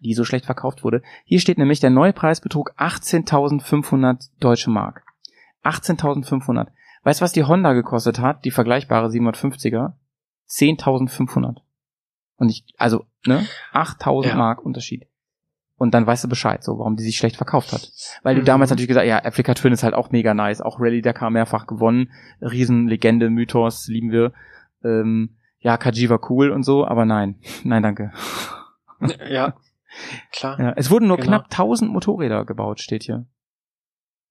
[0.00, 1.02] die so schlecht verkauft wurde.
[1.24, 5.04] Hier steht nämlich, der neue Preis betrug 18.500 deutsche Mark.
[5.64, 6.68] 18.500.
[7.02, 8.44] Weißt du, was die Honda gekostet hat?
[8.44, 9.92] Die vergleichbare 750er?
[10.48, 11.56] 10.500.
[12.36, 13.46] Und ich, also, ne?
[13.72, 14.34] 8.000 Ja.
[14.36, 15.06] Mark Unterschied.
[15.76, 17.90] Und dann weißt du Bescheid, so, warum die sich schlecht verkauft hat.
[18.22, 18.46] Weil du Mhm.
[18.46, 20.60] damals natürlich gesagt, ja, Africa Twin ist halt auch mega nice.
[20.60, 22.10] Auch Rally Dakar mehrfach gewonnen.
[22.42, 24.32] Riesenlegende, Mythos, lieben wir.
[24.84, 27.36] Ähm, ja, Kajiva cool und so, aber nein.
[27.64, 28.12] Nein, danke.
[29.30, 29.54] Ja,
[30.32, 30.58] klar.
[30.60, 31.28] Ja, es wurden nur Genau.
[31.28, 33.26] knapp 1000 Motorräder gebaut, steht hier.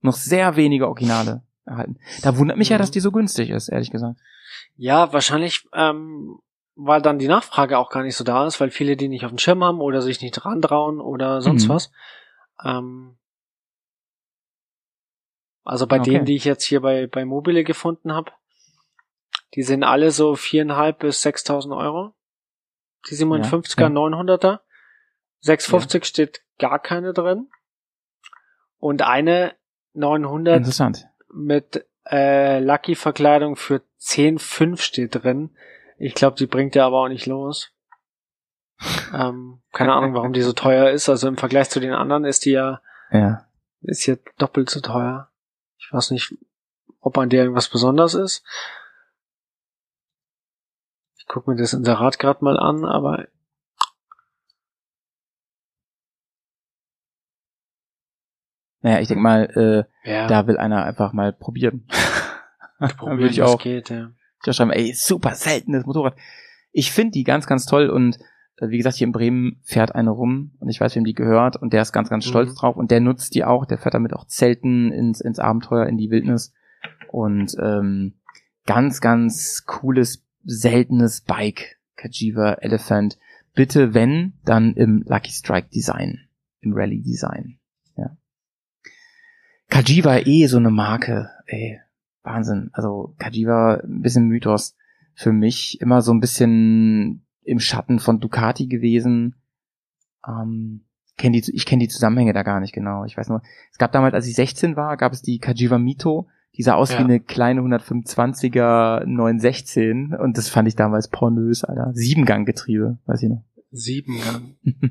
[0.01, 1.97] Noch sehr wenige Originale erhalten.
[2.21, 2.81] Da wundert mich ja, Mhm.
[2.81, 4.19] dass die so günstig ist, ehrlich gesagt.
[4.75, 6.39] Ja, wahrscheinlich, ähm,
[6.75, 9.31] weil dann die Nachfrage auch gar nicht so da ist, weil viele die nicht auf
[9.31, 11.69] dem Schirm haben oder sich nicht dran trauen oder sonst Mhm.
[11.69, 11.91] was.
[12.63, 13.17] Ähm,
[15.63, 16.11] also bei Okay.
[16.11, 18.31] denen, die ich jetzt hier bei, bei Mobile gefunden habe,
[19.55, 22.13] die sind alle so viereinhalb bis 6.000 Euro.
[23.09, 23.93] Die 57er, Ja, ja.
[23.93, 24.59] 900er.
[25.41, 27.49] 650 steht gar keine drin.
[28.77, 29.55] Und eine
[29.93, 31.07] 900 Interessant.
[31.33, 35.55] mit äh, Lucky-Verkleidung für 10,5 steht drin.
[35.97, 37.71] Ich glaube, die bringt er aber auch nicht los.
[39.13, 41.09] Ähm, keine Ahnung, warum die so teuer ist.
[41.09, 42.79] Also im Vergleich zu den anderen ist die ja,
[43.11, 43.45] Ja.
[43.81, 45.29] ist hier doppelt so teuer.
[45.77, 46.33] Ich weiß nicht,
[47.01, 48.45] ob an der irgendwas besonders ist.
[51.17, 53.27] Ich gucke mir das Inserat gerade mal an, aber
[58.81, 61.85] Naja, ich denke mal, äh, ja, da will einer einfach mal probieren.
[62.97, 63.61] probieren, würde ich auch.
[63.61, 64.11] geht, ja.
[64.41, 66.15] Ich auch schreiben, ey, super seltenes Motorrad.
[66.71, 68.17] Ich finde die ganz, ganz toll und
[68.57, 71.57] äh, wie gesagt, hier in Bremen fährt eine rum und ich weiß, wem die gehört
[71.57, 72.55] und der ist ganz, ganz stolz Mhm.
[72.55, 75.97] drauf und der nutzt die auch, der fährt damit auch Zelten ins, ins Abenteuer, in
[75.97, 76.53] die Wildnis
[77.11, 78.13] und ähm,
[78.65, 83.17] ganz, ganz cooles, seltenes Bike, Kajiva Elephant.
[83.55, 86.27] Bitte, wenn, dann im Lucky Strike Design,
[86.61, 87.58] im Rally Design.
[89.69, 91.79] Kajiva eh so eine Marke, ey.
[92.23, 92.69] Wahnsinn.
[92.73, 94.75] Also Kajiva, ein bisschen Mythos
[95.15, 99.35] für mich, immer so ein bisschen im Schatten von Ducati gewesen.
[100.27, 100.81] Ähm,
[101.17, 103.05] kenn die, ich kenne die Zusammenhänge da gar nicht genau.
[103.05, 103.41] Ich weiß nur,
[103.71, 106.91] es gab damals, als ich 16 war, gab es die Kajiva Mito, die sah aus
[106.91, 106.99] Ja.
[106.99, 111.91] wie eine kleine 125er 916 und das fand ich damals pornös, Alter.
[111.93, 113.43] Siebenganggetriebe, weiß ich noch.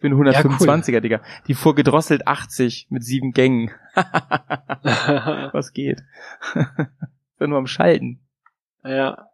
[0.00, 0.34] Sieben Gang.
[0.34, 1.20] Für eine 125er, Digga.
[1.46, 3.70] Die fuhr gedrosselt 80 mit sieben Gängen.
[5.52, 6.02] Was geht?
[7.38, 8.20] War nur am Schalten.
[8.84, 9.26] ja.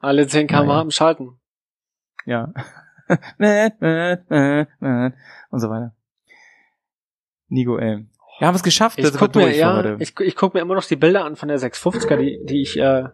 [0.00, 0.80] Alle 10 km/h Naja.
[0.80, 1.40] am Schalten.
[2.24, 2.52] Ja.
[5.50, 5.92] Und so weiter.
[7.48, 8.06] Nico, ey.
[8.38, 8.98] Wir haben es geschafft.
[9.00, 11.58] Ich guck mir, ja, ich, ich guck mir immer noch die Bilder an von der
[11.58, 13.08] 650er, die, die ich äh,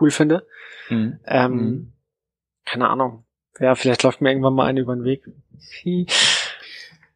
[0.00, 0.46] cool finde.
[0.88, 1.20] Mhm.
[1.26, 1.92] Ähm, Mhm.
[2.64, 3.24] Keine Ahnung.
[3.60, 5.24] Ja, vielleicht läuft mir irgendwann mal eine über den Weg.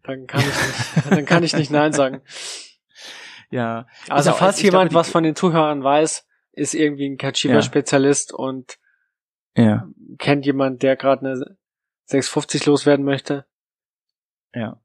[0.03, 2.21] Dann kann ich nicht, dann kann ich nicht Nein sagen.
[3.51, 3.87] Ja.
[4.09, 8.79] Also auch- falls jemand glaube, was von den Zuhörern weiß, ist irgendwie ein Kachiva-Spezialist und
[9.57, 9.89] Ja.
[10.19, 11.57] kennt jemand, der gerade eine
[12.07, 13.47] 650 loswerden möchte.
[14.55, 14.81] Ja.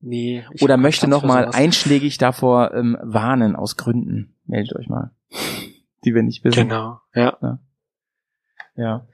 [0.00, 0.44] Nee.
[0.60, 4.36] Oder möchte nochmal einschlägig davor ähm, warnen aus Gründen.
[4.44, 5.10] Meldet euch mal.
[6.04, 6.68] Die wir nicht wissen.
[6.68, 7.58] Genau, ja.
[8.76, 9.06] Ja.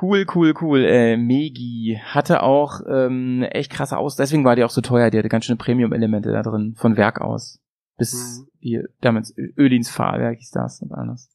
[0.00, 0.84] Cool, cool, cool.
[0.84, 4.16] Äh, Megi hatte auch ähm, echt krasse Aus.
[4.16, 5.10] Deswegen war die auch so teuer.
[5.10, 6.74] Die hatte ganz schöne Premium-Elemente da drin.
[6.78, 7.60] Von Werk aus.
[7.98, 8.46] Bis Mhm.
[8.58, 11.28] hier, damals Ö- Ölins Fahrwerk hieß das und alles.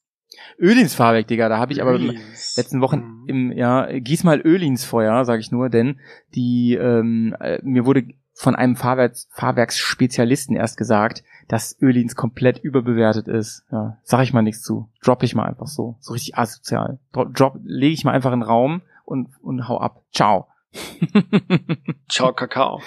[0.60, 1.50] Ölins Fahrwerk, Digga.
[1.50, 2.56] Da habe ich aber im Ölis.
[2.58, 3.24] letzten Wochen Mhm.
[3.28, 6.00] im, ja, gieß mal Ölins Feuer, sage ich nur, denn
[6.36, 8.06] die, ähm, äh, mir wurde
[8.40, 13.66] von einem Fahrwerks, Fahrwerksspezialisten erst gesagt, dass Ölins komplett überbewertet ist.
[13.72, 14.92] Ja, sag ich mal nichts zu.
[15.02, 15.98] Drop ich mal einfach so.
[16.00, 17.00] So richtig asozial.
[17.14, 20.04] Drop, drop lege ich mal einfach in den Raum und, und hau ab.
[20.14, 20.48] Ciao.
[22.10, 22.82] Ciao, Kakao.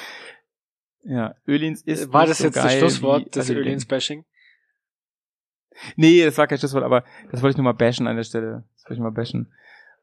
[1.03, 3.63] Ja, Ölins ist War das so jetzt das Schlusswort wie des denken.
[3.63, 4.25] Ölins-Bashing?
[5.97, 7.03] Nee, das war kein Schlusswort, aber
[7.33, 8.65] das wollte ich nur mal bashen an der Stelle.
[8.75, 9.53] Das wollte ich mal bashen.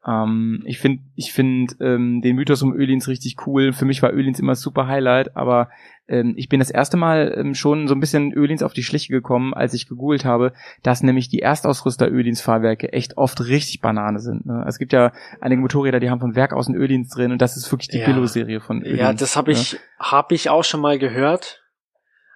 [0.08, 3.74] Ähm, ich finde, ich finde ähm, den Mythos um Ölins richtig cool.
[3.74, 5.70] Für mich war Ölins immer super Highlight, aber
[6.08, 9.12] ähm, ich bin das erste Mal ähm, schon so ein bisschen Ölins auf die Schliche
[9.12, 14.20] gekommen, als ich gegoogelt habe, dass nämlich die Erstausrüster Ölins Fahrwerke echt oft richtig Banane
[14.20, 14.46] sind.
[14.46, 14.64] Ne?
[14.66, 15.12] Es gibt ja
[15.42, 18.00] einige Motorräder, die haben von Werk aus ein Ölins drin und das ist wirklich die
[18.00, 18.06] Ja.
[18.06, 19.00] Billo-Serie von Ölins.
[19.00, 19.58] Ja, das habe ne?
[19.58, 21.64] ich, hab ich auch schon mal gehört.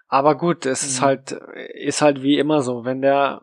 [0.09, 1.05] Aber gut, es ist Mhm.
[1.05, 1.31] halt,
[1.73, 2.83] ist halt wie immer so.
[2.83, 3.41] Wenn der,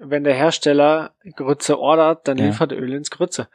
[0.00, 2.46] wenn der Hersteller Grütze ordert, dann Ja.
[2.46, 3.48] liefert Öl ins Grütze.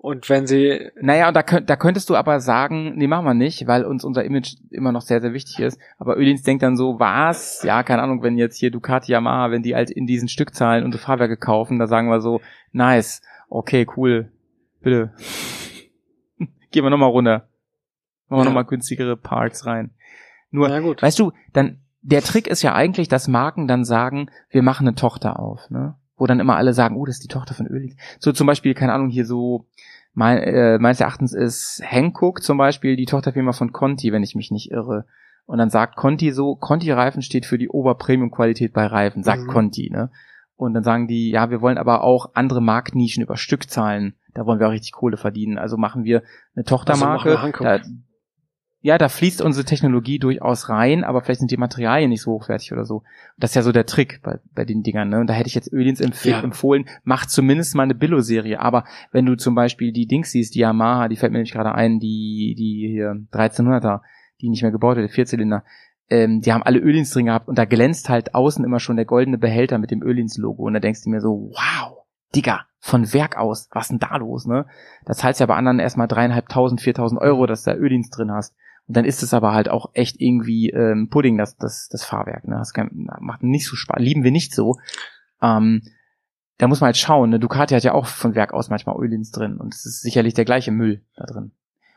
[0.00, 3.34] Und wenn sie, Naja, und da, könnt, da könntest du aber sagen, nee, machen wir
[3.34, 5.76] nicht, weil uns unser Image immer noch sehr, sehr wichtig ist.
[5.98, 7.64] Aber Ölins denkt dann so, was?
[7.64, 11.02] Ja, keine Ahnung, wenn jetzt hier Ducati Yamaha, wenn die halt in diesen Stückzahlen unsere
[11.02, 12.40] Fahrwerke kaufen, da sagen wir so,
[12.70, 14.30] nice, okay, cool,
[14.82, 15.12] bitte.
[16.70, 17.48] Gehen wir nochmal runter.
[18.28, 18.44] Machen wir Ja.
[18.44, 19.90] nochmal günstigere Parts rein.
[20.50, 24.86] Nur, weißt du, dann, der Trick ist ja eigentlich, dass Marken dann sagen, wir machen
[24.86, 25.94] eine Tochter auf, ne?
[26.16, 27.94] Wo dann immer alle sagen, oh, das ist die Tochter von Ölins.
[28.18, 29.66] So zum Beispiel, keine Ahnung, hier so,
[30.14, 34.50] mein, äh, meines Erachtens ist Hankook zum Beispiel die Tochterfirma von Conti, wenn ich mich
[34.50, 35.06] nicht irre.
[35.46, 39.48] Und dann sagt Conti so, Conti-Reifen steht für die Oberpremium-Qualität bei Reifen, sagt Mhm.
[39.48, 40.10] Conti, ne?
[40.56, 44.58] Und dann sagen die, ja, wir wollen aber auch andere Marktnischen über Stückzahlen, da wollen
[44.58, 45.56] wir auch richtig Kohle verdienen.
[45.56, 46.22] Also machen wir
[46.54, 47.38] eine Tochtermarke.
[47.38, 47.80] Also wir da,
[48.80, 52.72] ja, da fließt unsere Technologie durchaus rein, aber vielleicht sind die Materialien nicht so hochwertig
[52.72, 53.02] oder so.
[53.36, 55.08] Das ist ja so der Trick bei, bei den Dingern.
[55.08, 55.18] Ne?
[55.18, 56.40] Und da hätte ich jetzt Ölins empf Ja.
[56.40, 58.60] empfohlen, mach zumindest mal eine Billo-Serie.
[58.60, 61.74] Aber wenn du zum Beispiel die Dings siehst, die Yamaha, die fällt mir nämlich gerade
[61.74, 64.00] ein, die, die hier 1300er,
[64.40, 65.64] die nicht mehr gebaut wird, der Vierzylinder,
[66.08, 69.04] ähm, die haben alle Ölins drin gehabt und da glänzt halt außen immer schon der
[69.04, 70.62] goldene Behälter mit dem Ölins-Logo.
[70.62, 71.98] Und da denkst du mir so, wow,
[72.34, 74.66] Digga, von Werk aus, was denn da los, ne?
[75.04, 78.54] Da zahlst ja bei anderen erstmal dreieinhalbtausend, viertausend Euro, dass du da Ölins drin hast.
[78.88, 82.48] Und dann ist es aber halt auch echt irgendwie ähm, Pudding, das, das, das Fahrwerk.
[82.48, 82.56] Ne?
[82.58, 82.90] Das kann,
[83.20, 84.76] macht nicht so Spaß, lieben wir nicht so.
[85.42, 85.82] Ähm,
[86.56, 87.30] da muss man halt schauen.
[87.30, 87.38] Ne?
[87.38, 90.44] Ducati hat ja auch von Werk aus manchmal Ölins drin und es ist sicherlich der
[90.46, 91.52] gleiche Müll da drin.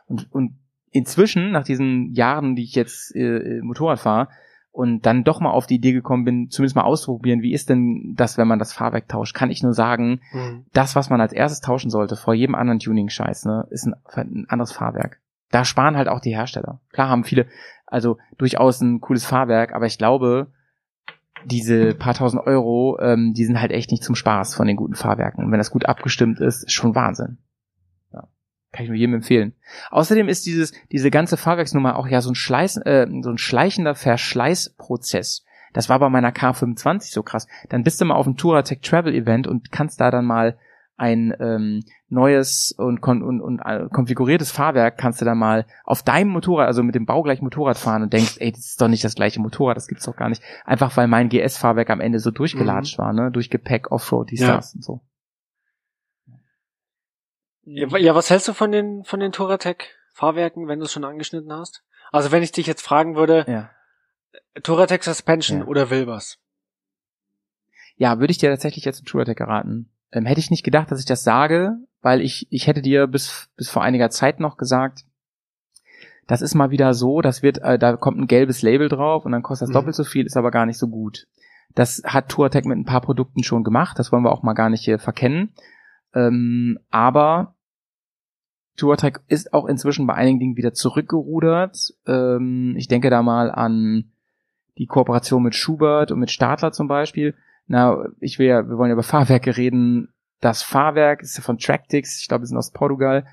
[0.06, 0.60] Und, und
[0.92, 4.28] inzwischen, nach diesen Jahren, die ich jetzt äh, Motorrad fahre
[4.74, 8.14] und dann doch mal auf die Idee gekommen bin, zumindest mal auszuprobieren, wie ist denn
[8.16, 10.66] das, wenn man das Fahrwerk tauscht, kann ich nur sagen, Mhm.
[10.74, 14.46] das, was man als erstes tauschen sollte, vor jedem anderen Tuning-Scheiß, ne, ist ein, ein
[14.50, 15.20] anderes Fahrwerk.
[15.52, 16.80] Da sparen halt auch die Hersteller.
[16.92, 17.48] Klar haben viele,
[17.86, 20.48] also durchaus ein cooles Fahrwerk, aber ich glaube,
[21.46, 24.96] diese paar tausend Euro, ähm, die sind halt echt nicht zum Spaß von den guten
[24.96, 25.44] Fahrwerken.
[25.44, 27.38] Und wenn das gut abgestimmt ist, ist schon Wahnsinn.
[28.14, 28.28] Ja.
[28.72, 29.54] Kann ich nur jedem empfehlen.
[29.90, 33.96] Außerdem ist dieses, diese ganze Fahrwerksnummer auch ja so ein, Schleiß, äh, so ein schleichender
[33.96, 35.44] Verschleißprozess.
[35.74, 37.48] Das war bei meiner K25 so krass.
[37.70, 40.58] Dann bist du mal auf dem Touratech Travel Event und kannst da dann mal
[41.02, 46.04] ein ähm, neues und, kon und, und äh, konfiguriertes Fahrwerk kannst du dann mal auf
[46.04, 49.04] deinem Motorrad, also mit dem baugleichen Motorrad fahren und denkst, ey, das ist doch nicht
[49.04, 50.44] das gleiche Motorrad, das gibt's doch gar nicht.
[50.64, 53.32] Einfach weil mein GS-Fahrwerk am Ende so durchgelatscht war, ne?
[53.32, 54.56] Durch Gepäck, Offroad, dies, Ja.
[54.56, 55.02] und so.
[57.64, 61.04] Ja, wa- ja, was hältst du von den, von den Touratec-Fahrwerken, wenn du es schon
[61.06, 61.84] angeschnitten hast?
[62.12, 63.70] Also wenn ich dich jetzt fragen würde, Ja.
[64.64, 65.66] Touratec Suspension Ja.
[65.66, 66.38] oder Wilbers?
[67.96, 69.91] Ja, würde ich dir tatsächlich jetzt im Touratech raten.
[70.12, 73.50] Ähm, hätte ich nicht gedacht, dass ich das sage, weil ich, ich hätte dir bis,
[73.56, 75.06] bis vor einiger Zeit noch gesagt,
[76.28, 79.32] das ist mal wieder so, das wird, äh, da kommt ein gelbes Label drauf und
[79.32, 79.74] dann kostet das Mhm.
[79.80, 81.28] doppelt so viel, ist aber gar nicht so gut.
[81.76, 84.70] Das hat Touratech mit ein paar Produkten schon gemacht, das wollen wir auch mal gar
[84.70, 85.54] nicht hier verkennen.
[86.14, 87.56] Ähm, aber
[88.78, 91.94] Touratech ist auch inzwischen bei einigen Dingen wieder zurückgerudert.
[92.08, 94.12] Ähm, ich denke da mal an
[94.78, 97.36] die Kooperation mit Schubert und mit Stadler zum Beispiel.
[97.72, 100.14] Na, ich will ja, wir wollen ja über Fahrwerke reden.
[100.42, 103.26] Das Fahrwerk ist ja von Tractix, ich glaube, wir sind aus Portugal.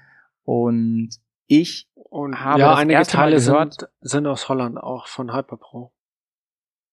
[0.45, 1.11] Und
[1.49, 5.09] ich Und habe ja, das einige erste Mal Teile gehört- sind, sind aus Holland, auch
[5.09, 5.93] von Hyperpro.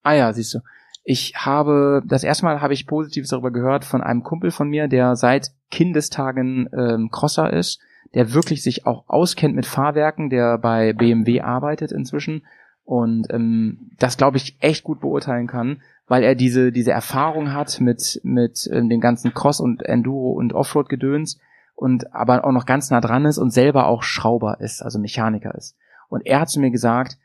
[0.03, 0.59] Ah ja, siehst du.
[1.03, 4.87] Ich habe, das erste Mal habe ich Positives darüber gehört von einem Kumpel von mir,
[4.87, 7.79] der seit Kindestagen ähm, Crosser ist,
[8.15, 12.43] der wirklich sich auch auskennt mit Fahrwerken, der bei BMW arbeitet inzwischen
[12.85, 17.81] und ähm, das glaube ich echt gut beurteilen kann, weil er diese diese Erfahrung hat
[17.81, 21.39] mit mit ähm, den ganzen Cross und Enduro und Offroad Gedöns
[21.73, 25.55] und aber auch noch ganz nah dran ist und selber auch Schrauber ist, also Mechaniker
[25.55, 25.75] ist.
[26.09, 27.17] Und er hat zu mir gesagt,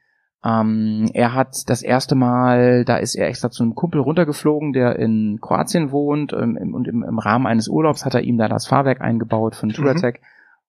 [0.42, 4.98] ähm, er hat das erste Mal, da ist er extra zu einem Kumpel runtergeflogen, der
[4.98, 8.48] in Kroatien wohnt ähm, im- und im, im Rahmen eines Urlaubs hat er ihm da
[8.48, 10.20] das Fahrwerk eingebaut von Touratech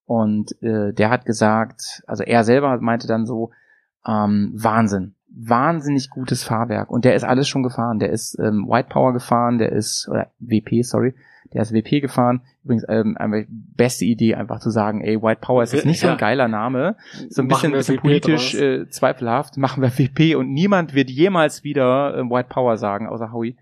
[0.05, 3.51] und äh, der hat gesagt, also er selber meinte dann so,
[4.07, 7.99] ähm, Wahnsinn, wahnsinnig gutes Fahrwerk und der ist alles schon gefahren.
[7.99, 11.13] Der ist ähm, White Power gefahren, der ist oder WP, sorry,
[11.53, 12.41] der ist WP gefahren.
[12.63, 16.07] Übrigens ähm, einfach beste Idee, einfach zu sagen, ey, White Power ist jetzt nicht so
[16.07, 16.17] ein Ja.
[16.17, 16.95] geiler Name,
[17.29, 18.61] so ein bisschen, bisschen WP politisch draus.
[18.61, 19.57] äh, zweifelhaft.
[19.57, 23.55] Machen wir WP und niemand wird jemals wieder äh, White Power sagen, außer Howie.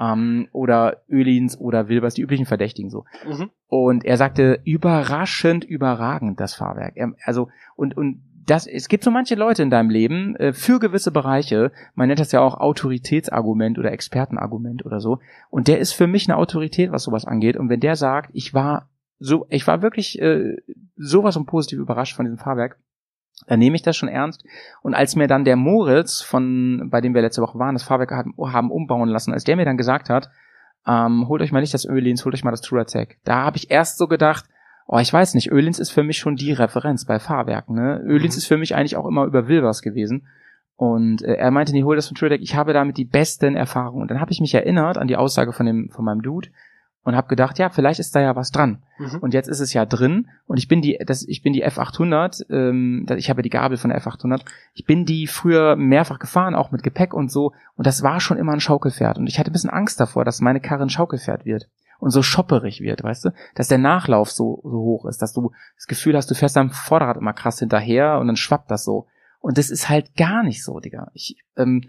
[0.00, 3.04] Ähm, oder Ölins oder Wilbers, die üblichen Verdächtigen so.
[3.28, 3.50] Mhm.
[3.68, 6.96] Und er sagte, überraschend überragend, das Fahrwerk.
[6.96, 10.78] Er, also, und, und das, es gibt so manche Leute in deinem Leben, äh, für
[10.78, 15.18] gewisse Bereiche, man nennt das ja auch Autoritätsargument oder Expertenargument oder so.
[15.50, 17.56] Und der ist für mich eine Autorität, was sowas angeht.
[17.56, 18.88] Und wenn der sagt, ich war
[19.18, 20.56] so, ich war wirklich äh,
[20.96, 22.78] sowas und positiv überrascht von diesem Fahrwerk,
[23.46, 24.44] dann nehme ich das schon ernst.
[24.82, 28.12] Und als mir dann der Moritz, von, bei dem wir letzte Woche waren, das Fahrwerk
[28.12, 30.30] haben, haben umbauen lassen, als der mir dann gesagt hat,
[30.86, 33.18] ähm, holt euch mal nicht das Ölins, holt euch mal das Touratec.
[33.24, 34.44] Da habe ich erst so gedacht,
[34.86, 37.74] oh, ich weiß nicht, Ölins ist für mich schon die Referenz bei Fahrwerken.
[37.74, 38.00] Ne?
[38.04, 38.38] Ölins Mhm.
[38.38, 40.26] ist für mich eigentlich auch immer über Wilbers gewesen.
[40.76, 44.02] Und äh, er meinte, nee, hol das von Touratec, ich habe damit die besten Erfahrungen.
[44.02, 46.48] Und dann habe ich mich erinnert an die Aussage von dem von meinem Dude
[47.04, 48.82] und habe gedacht, ja, vielleicht ist da ja was dran.
[48.98, 49.18] Mhm.
[49.20, 52.50] Und jetzt ist es ja drin und ich bin die, das, ich bin die F800,
[52.50, 54.40] ähm, ich habe ja die Gabel von der F800.
[54.72, 57.52] Ich bin die früher mehrfach gefahren, auch mit Gepäck und so.
[57.76, 59.18] Und das war schon immer ein Schaukelpferd.
[59.18, 62.22] Und ich hatte ein bisschen Angst davor, dass meine Karre ein Schaukelpferd wird und so
[62.22, 63.30] schopperig wird, weißt du?
[63.54, 66.70] Dass der Nachlauf so, so hoch ist, dass du das Gefühl hast, du fährst am
[66.70, 69.06] Vorderrad immer krass hinterher und dann schwappt das so.
[69.40, 71.10] Und das ist halt gar nicht so, Digga.
[71.14, 71.84] Ich, ähm,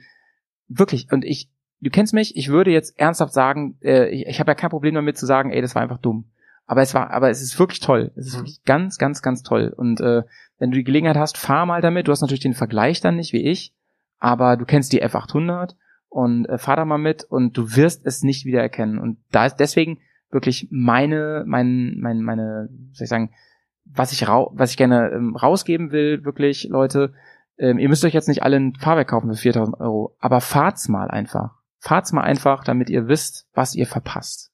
[0.68, 1.50] wirklich, und ich,
[1.82, 4.96] du kennst mich, ich würde jetzt ernsthaft sagen, äh, ich, ich habe ja kein Problem
[4.96, 6.32] damit zu sagen, ey, das war einfach dumm.
[6.68, 8.12] Aber es war, aber es ist wirklich toll.
[8.16, 8.40] Es ist Mhm.
[8.40, 9.74] wirklich ganz, ganz, ganz toll.
[9.76, 10.24] Und äh,
[10.58, 12.08] wenn du die Gelegenheit hast, fahr mal damit.
[12.08, 13.74] Du hast natürlich den Vergleich dann nicht wie ich,
[14.20, 15.76] aber du kennst die F800
[16.16, 19.00] und äh, fahr da mal mit und du wirst es nicht wiedererkennen.
[19.00, 20.00] Und da ist deswegen
[20.32, 23.32] wirklich meine, mein, mein, meine, soll ich sagen,
[23.84, 27.12] was ich rau was ich gerne ähm, rausgeben will, wirklich, Leute,
[27.58, 30.88] ähm, ihr müsst euch jetzt nicht alle ein Fahrwerk kaufen für 4000 Euro, aber fahrt's
[30.88, 31.60] mal einfach.
[31.80, 34.54] Fahrt's mal einfach, damit ihr wisst, was ihr verpasst.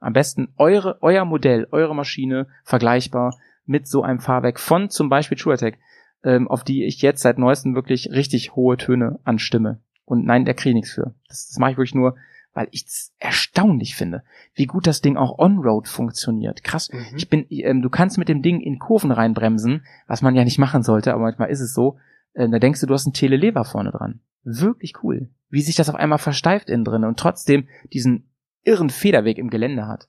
[0.00, 5.38] Am besten eure, euer Modell, eure Maschine vergleichbar mit so einem Fahrwerk von zum Beispiel
[5.38, 5.78] Touratec,
[6.24, 9.80] ähm, auf die ich jetzt seit neuestem wirklich richtig hohe Töne anstimme.
[10.06, 11.14] Und nein, der kriege ich nichts für.
[11.28, 12.16] Das, das mache ich wirklich nur,
[12.54, 14.22] weil ich es erstaunlich finde,
[14.54, 16.64] wie gut das Ding auch on-road funktioniert.
[16.64, 16.90] Krass.
[16.90, 17.16] Mhm.
[17.16, 20.58] Ich bin, ähm, du kannst mit dem Ding in Kurven reinbremsen, was man ja nicht
[20.58, 21.98] machen sollte, aber manchmal ist es so.
[22.32, 24.20] Äh, da denkst du, du hast einen Telelever vorne dran.
[24.42, 25.28] Wirklich cool.
[25.50, 28.30] Wie sich das auf einmal versteift innen drin und trotzdem diesen
[28.62, 30.08] irren Federweg im Gelände hat.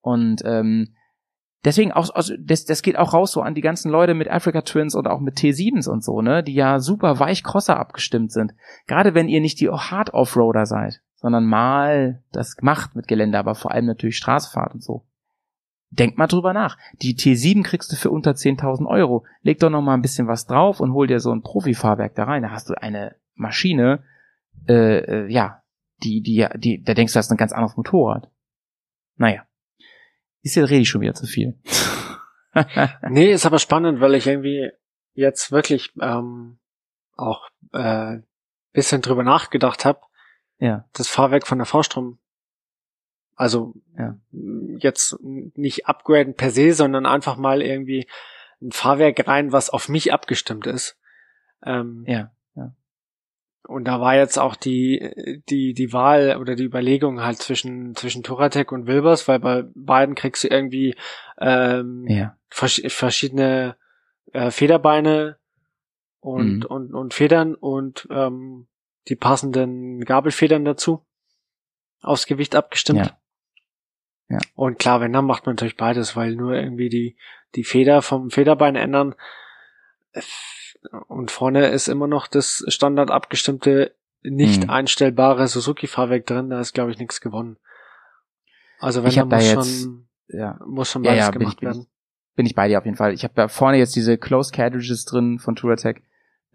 [0.00, 0.94] Und ähm,
[1.64, 4.62] deswegen auch, also das, das geht auch raus so an die ganzen Leute mit Africa
[4.62, 8.54] Twins und auch mit T7s und so, ne, die ja super weich Crosser abgestimmt sind.
[8.86, 13.54] Gerade wenn ihr nicht die Hard Offroader seid, sondern mal das macht mit Gelände, aber
[13.54, 15.04] vor allem natürlich Straßenfahrt und so.
[15.90, 16.76] Denk mal drüber nach.
[17.00, 19.24] Die T7 kriegst du für unter 10.000 Euro.
[19.40, 22.24] Leg doch noch mal ein bisschen was drauf und hol dir so ein Profi-Fahrwerk da
[22.24, 22.42] rein.
[22.42, 24.04] Da hast du eine Maschine,
[24.68, 25.62] äh, äh, ja,
[26.02, 28.30] die, die, die, da denkst du, das ist ein ganz anderes Motorrad.
[29.16, 29.47] Naja.
[30.42, 31.58] Ist jetzt rede ich schon wieder zu viel.
[33.08, 34.70] Nee, ist aber spannend, weil ich irgendwie
[35.14, 36.58] jetzt wirklich ähm,
[37.16, 38.18] auch äh,
[38.72, 40.00] bisschen drüber nachgedacht habe.
[40.58, 40.88] Ja.
[40.92, 42.18] Das Fahrwerk von der V-Strom.
[43.36, 44.16] Also Ja.
[44.32, 48.08] jetzt nicht upgraden per se, sondern einfach mal irgendwie
[48.60, 50.98] ein Fahrwerk rein, was auf mich abgestimmt ist.
[51.62, 52.32] Ähm, Ja.
[53.68, 58.22] Und da war jetzt auch die, die, die Wahl oder die Überlegung halt zwischen, zwischen
[58.22, 60.96] Touratec und Wilbers, weil bei beiden kriegst du irgendwie
[61.38, 62.34] ähm, Ja.
[62.48, 63.76] vers verschiedene
[64.32, 65.36] äh, Federbeine
[66.20, 66.66] und, Mhm.
[66.66, 68.68] und, und Federn und ähm,
[69.08, 71.04] die passenden Gabelfedern dazu.
[72.00, 73.00] Aufs Gewicht abgestimmt.
[73.00, 73.18] Ja.
[74.30, 74.38] Ja.
[74.54, 77.16] Und klar, wenn, dann macht man natürlich beides, weil nur irgendwie die,
[77.54, 79.14] die Feder vom Federbein ändern.
[81.08, 84.70] Und vorne ist immer noch das Standard abgestimmte, nicht Mhm.
[84.70, 87.56] einstellbare Suzuki-Fahrwerk drin, da ist, glaube ich, nichts gewonnen.
[88.80, 90.58] Also wenn, Ich dann hab da muss jetzt- schon, Ja.
[90.66, 91.86] muss schon Ja, beides ja, bin ich- gemacht bin ich- werden.
[92.36, 93.12] bin ich bei dir auf jeden Fall.
[93.12, 96.02] Ich habe da vorne jetzt diese Closed Cartridges drin von Touratec,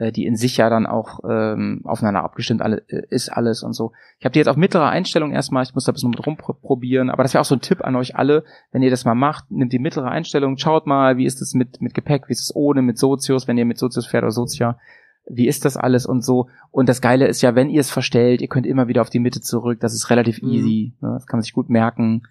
[0.03, 3.73] äh, die in sich ja dann auch ähm, aufeinander abgestimmt alle, äh, ist alles und
[3.73, 3.93] so.
[4.19, 7.09] Ich habe die jetzt auf mittlere Einstellung erstmal, ich muss da ein bisschen mit rumprobieren,
[7.09, 9.49] aber das wäre auch so ein Tipp an euch alle, wenn ihr das mal macht,
[9.51, 12.55] nehmt die mittlere Einstellung, schaut mal, wie ist es mit, mit Gepäck, wie ist es
[12.55, 14.77] ohne, mit Sozius, wenn ihr mit Sozius fährt oder Sozia,
[15.25, 16.49] wie ist das alles und so.
[16.71, 19.19] Und das Geile ist ja, wenn ihr es verstellt, ihr könnt immer wieder auf die
[19.19, 20.49] Mitte zurück, das ist relativ Mhm.
[20.49, 21.11] easy, ne?
[21.13, 22.23] das kann man sich gut merken.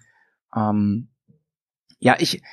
[0.55, 1.07] Ähm,
[1.99, 2.43] ja, ich,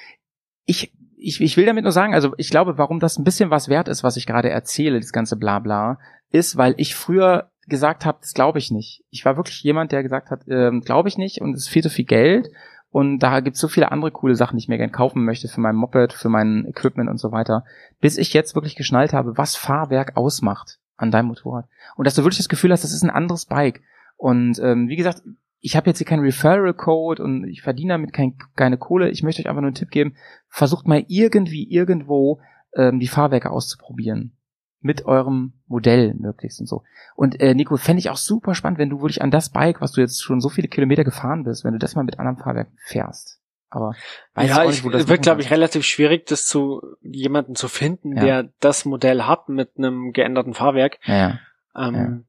[0.65, 3.69] ich, ich, ich will damit nur sagen, also ich glaube, warum das ein bisschen was
[3.69, 5.99] wert ist, was ich gerade erzähle, das ganze Blabla,
[6.31, 9.05] ist, weil ich früher gesagt habe, das glaube ich nicht.
[9.11, 11.83] Ich war wirklich jemand, der gesagt hat, ähm, glaube ich nicht und es ist viel
[11.83, 12.49] zu viel Geld
[12.91, 15.49] und da gibt es so viele andere coole Sachen, die ich mir gerne kaufen möchte
[15.49, 17.65] für mein Moped, für mein Equipment und so weiter,
[18.01, 20.79] bis ich jetzt wirklich geschnallt habe, was Fahrwerk ausmacht.
[20.97, 21.67] an deinem Motorrad.
[21.97, 23.81] Und dass du wirklich das Gefühl hast, das ist ein anderes Bike.
[24.17, 25.23] Und ähm, wie gesagt,
[25.61, 29.11] ich habe jetzt hier keinen Referral-Code und ich verdiene damit kein, keine Kohle.
[29.11, 30.17] Ich möchte euch einfach nur einen Tipp geben.
[30.49, 32.41] Versucht mal irgendwie irgendwo
[32.75, 34.37] ähm, die Fahrwerke auszuprobieren.
[34.81, 36.85] Mit eurem Modell möglichst und so.
[37.15, 39.93] Und äh, Nico, fände ich auch super spannend, wenn du wirklich an das Bike, was
[39.93, 42.79] du jetzt schon so viele Kilometer gefahren bist, wenn du das mal mit anderen Fahrwerken
[42.87, 43.41] fährst.
[43.69, 43.95] Aber
[44.35, 46.83] weiß ja, auch ich, nicht, wo das es wird, glaube ich, relativ schwierig, das zu
[47.03, 48.23] jemanden zu finden, Ja.
[48.23, 50.99] der das Modell hat mit einem geänderten Fahrwerk.
[51.05, 51.39] Ja, ja.
[51.77, 52.25] Ähm,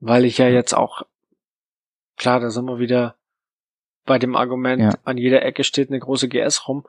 [0.00, 1.02] Weil ich ja jetzt auch,
[2.16, 3.16] klar, da sind wir wieder
[4.04, 4.90] bei dem Argument, Ja.
[5.04, 6.84] an jeder Ecke steht eine große GS rum.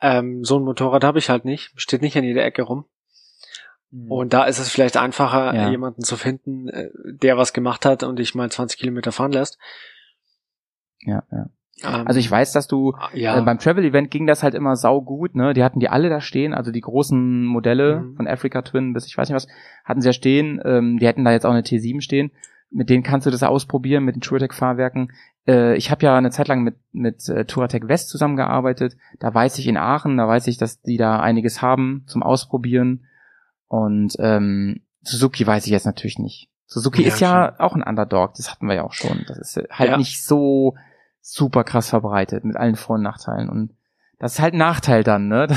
[0.00, 2.86] Ähm, so ein Motorrad habe ich halt nicht, steht nicht an jeder Ecke rum.
[4.08, 5.68] Und da ist es vielleicht einfacher, Ja.
[5.68, 9.58] jemanden zu finden, äh, der was gemacht hat und dich mal 20 Kilometer fahren lässt.
[11.00, 11.48] ja, ja.
[11.82, 14.76] Ähm, Also ich weiß, dass du ja, Äh, beim Travel Event ging das halt immer
[14.76, 15.54] sau gut, ne?
[15.54, 18.16] Die hatten die alle da stehen, also die großen Modelle Mhm.
[18.16, 19.48] von Africa Twin bis ich weiß nicht was,
[19.84, 20.60] hatten sie ja stehen.
[20.64, 22.30] Ähm, die hätten da jetzt auch eine T7 stehen.
[22.70, 25.12] Mit denen kannst du das ausprobieren, mit den Touratec Fahrwerken.
[25.46, 28.96] Äh, ich habe ja eine Zeit lang mit, mit äh, Touratec West zusammengearbeitet.
[29.18, 33.06] Da weiß ich in Aachen, da weiß ich, dass die da einiges haben zum Ausprobieren.
[33.66, 36.48] Und ähm, Suzuki weiß ich jetzt natürlich nicht.
[36.66, 39.24] Suzuki Ja, ist ja auch ein Underdog, das hatten wir ja auch schon.
[39.26, 39.96] Das ist äh, halt Ja.
[39.96, 40.76] nicht so
[41.20, 43.48] super krass verbreitet mit allen Vor- und Nachteilen.
[43.48, 43.74] Und
[44.20, 45.48] das ist halt ein Nachteil dann, ne?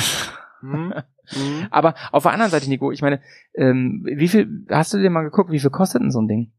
[0.62, 0.94] Mhm.
[1.32, 1.68] Mhm.
[1.72, 3.22] aber auf der anderen Seite, Nico, ich meine,
[3.54, 6.52] ähm, wie viel, hast du dir mal geguckt, wie viel kostet denn so ein Ding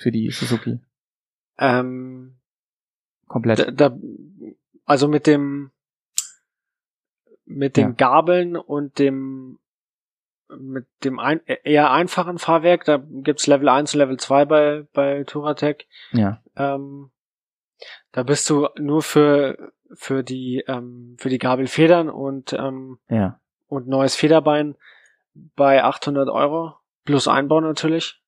[0.00, 0.80] für die Suzuki?
[1.58, 2.36] ähm,
[3.28, 3.58] Komplett.
[3.60, 3.96] da, da,
[4.86, 5.70] also mit dem
[7.44, 7.94] mit den Ja.
[7.96, 9.58] Gabeln und dem
[10.48, 15.22] mit dem ein, eher einfachen Fahrwerk, da gibt's Level 1 und Level 2 bei, bei
[15.24, 15.86] Touratec.
[16.12, 16.42] ja.
[16.56, 17.10] Ähm,
[18.12, 23.40] da bist du nur für, für die, ähm, für die Gabelfedern und, ähm, Ja.
[23.68, 24.74] und neues Federbein
[25.34, 26.74] bei 800 Euro
[27.04, 28.19] plus Einbau natürlich,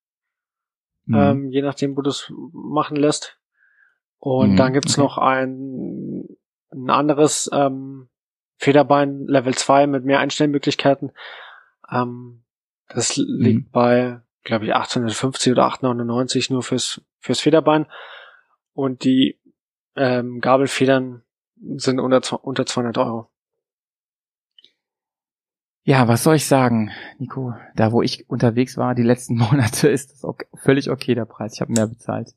[1.07, 1.15] Mhm.
[1.15, 3.39] ähm, je nachdem, wo du es machen lässt.
[4.19, 5.03] Und Mhm, dann gibt's okay.
[5.03, 6.25] noch ein,
[6.71, 8.09] ein anderes ähm,
[8.57, 11.13] Federbein Level 2 mit mehr Einstellmöglichkeiten.
[11.91, 12.45] Ähm,
[12.89, 13.71] das liegt Mhm.
[13.73, 17.87] bei, glaube ich, 850 oder 899 nur fürs, fürs Federbein.
[18.75, 19.41] Und die
[19.97, 21.23] ähm, Gabelfedern
[21.77, 23.29] sind unter, unter 200 Euro.
[25.85, 27.55] Ja, was soll ich sagen, Nico?
[27.75, 31.55] Da, wo ich unterwegs war, die letzten Monate, ist das ok völlig okay, der Preis.
[31.55, 32.29] Ich habe mehr bezahlt.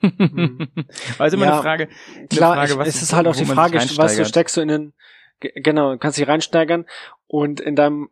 [0.00, 0.68] Mhm.
[1.18, 1.88] Also immer Ja, eine Frage.
[2.18, 4.68] eine Klar, Frage, ich, es ist halt auch die Frage, weißt du, steckst du in
[4.68, 4.92] den,
[5.40, 6.86] ge- genau, kannst dich reinsteigern
[7.28, 8.08] und in deinem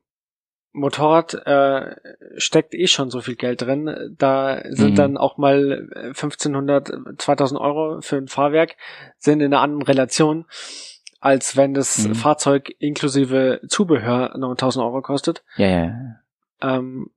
[0.72, 1.96] Motorrad äh,
[2.36, 4.14] steckt eh schon so viel Geld drin.
[4.18, 4.96] Da sind Mhm.
[4.96, 8.76] dann auch mal äh, 1500, 2000 Euro für ein Fahrwerk,
[9.18, 10.46] sind in einer anderen Relation,
[11.24, 12.14] als wenn das Mhm.
[12.14, 15.42] Fahrzeug inklusive Zubehör 9000 Euro kostet.
[15.56, 16.20] Ja, ja, ja.
[16.60, 17.10] Ähm,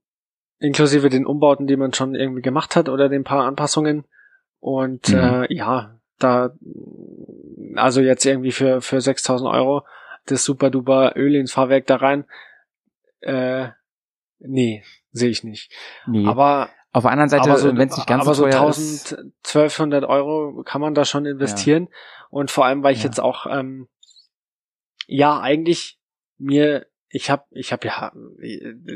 [0.60, 4.04] inklusive den Umbauten, die man schon irgendwie gemacht hat oder den paar Anpassungen.
[4.60, 5.18] Und Mhm.
[5.18, 6.52] äh, ja, da
[7.76, 9.84] also jetzt irgendwie für für 6000 Euro
[10.24, 12.24] das super duper Öl ins Fahrwerk da rein.
[13.20, 13.68] Äh,
[14.38, 15.70] nee, sehe ich nicht.
[16.06, 16.26] Nee.
[16.26, 19.12] Aber Auf der anderen Seite, so, wenn es nicht ganz aber so so teuer ist,
[19.12, 21.88] 1000, 1200 Euro kann man da schon investieren.
[22.30, 23.04] Und vor allem, weil ich Ja.
[23.10, 23.88] jetzt auch, ähm,
[25.08, 25.98] ja, eigentlich
[26.36, 28.12] mir, ich habe, ich habe ja,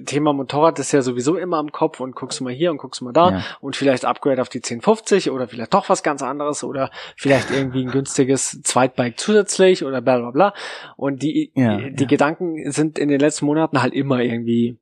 [0.05, 3.13] Thema Motorrad ist ja sowieso immer am Kopf und guckst mal hier und guckst mal
[3.13, 3.45] da Ja.
[3.61, 7.83] und vielleicht Upgrade auf die 1050 oder vielleicht doch was ganz anderes oder vielleicht irgendwie
[7.85, 10.55] ein günstiges Zweitbike zusätzlich oder bla bla bla.
[10.97, 12.07] Und die, Ja, die, ja.
[12.07, 14.79] Gedanken sind in den letzten Monaten halt immer irgendwie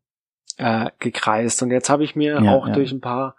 [0.56, 1.62] äh, gekreist.
[1.62, 3.36] Und jetzt habe ich mir auch durch ein paar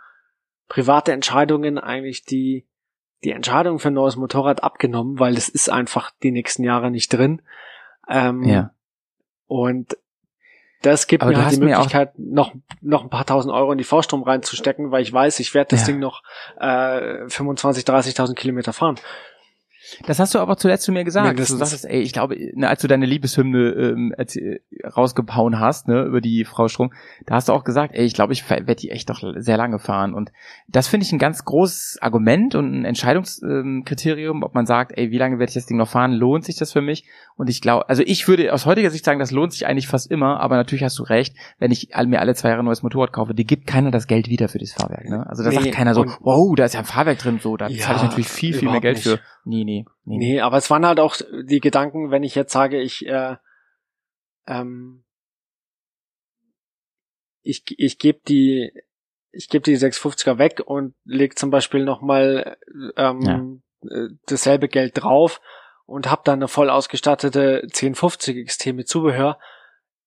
[0.70, 2.66] private Entscheidungen eigentlich die,
[3.26, 7.12] die Entscheidung für ein neues Motorrad abgenommen, weil es ist einfach die nächsten Jahre nicht
[7.12, 7.42] drin.
[8.10, 8.72] Ähm, ja.
[9.48, 9.98] Und
[10.82, 13.84] das gibt Aber mir halt die Möglichkeit, noch, noch ein paar tausend Euro in die
[13.84, 15.88] V-Strom reinzustecken, weil ich weiß, ich werde das Ja.
[15.88, 16.24] Ding noch
[16.60, 18.96] äh, 25, 30.000 Kilometer fahren.
[20.06, 21.28] Das hast du aber zuletzt zu mir gesagt.
[21.28, 21.60] Mindestens.
[21.60, 24.16] Du sagtest, ey, ich glaube, ne, als du deine Liebeshymne ähm,
[24.96, 26.92] rausgehauen hast, ne, über die Frau Strom,
[27.26, 29.80] da hast du auch gesagt, ey, ich glaube, ich werde die echt doch sehr lange
[29.80, 30.14] fahren.
[30.14, 30.32] Und
[30.68, 35.18] das finde ich ein ganz großes Argument und ein Entscheidungskriterium, ob man sagt, ey, wie
[35.18, 36.12] lange werde ich das Ding noch fahren?
[36.14, 37.06] Lohnt sich das für mich?
[37.36, 40.12] Und ich glaube, also ich würde aus heutiger Sicht sagen, das lohnt sich eigentlich fast
[40.12, 43.12] immer, aber natürlich hast du recht, wenn ich mir alle zwei Jahre ein neues Motorrad
[43.14, 45.10] kaufe, die gibt keiner das Geld wieder für das Fahrwerk.
[45.10, 45.26] Ne?
[45.28, 47.68] Also da Nee, sagt keiner so, wow, da ist ja ein Fahrwerk drin, so, da
[47.68, 49.08] Ja, zahle ich natürlich viel, viel mehr Geld nicht.
[49.08, 49.20] für.
[49.44, 50.18] Nee, nee, nee.
[50.18, 53.36] Nee, aber es waren halt auch die Gedanken, wenn ich jetzt sage, ich äh,
[54.48, 55.04] ähm,
[57.44, 58.72] ich, ich gebe die
[59.32, 62.58] ich gebe die 650er weg und leg zum Beispiel nochmal
[62.98, 65.42] ähm, äh, dasselbe Geld drauf
[65.86, 69.40] und habe dann eine voll ausgestattete 1050 XT mit Zubehör,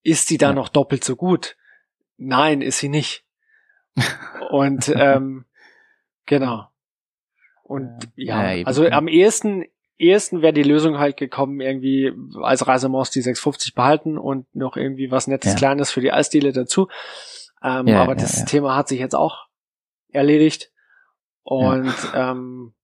[0.02, 0.52] ist die da Ja.
[0.54, 1.56] noch doppelt so gut?
[2.16, 3.24] Nein, ist sie nicht.
[4.50, 5.46] Und ähm,
[6.26, 6.68] genau.
[7.64, 9.64] Und ja, Ja, also am ehesten,
[9.98, 12.12] ehesten wäre die Lösung halt gekommen, irgendwie
[12.42, 15.58] als Reisemaus die 650 behalten und noch irgendwie was Nettes Ja.
[15.58, 16.88] Kleines für die Eisdiele dazu.
[17.62, 18.44] Ähm, Ja, aber ja, das ja.
[18.44, 19.46] Thema hat sich jetzt auch
[20.12, 20.70] erledigt.
[21.42, 22.74] Und ähm,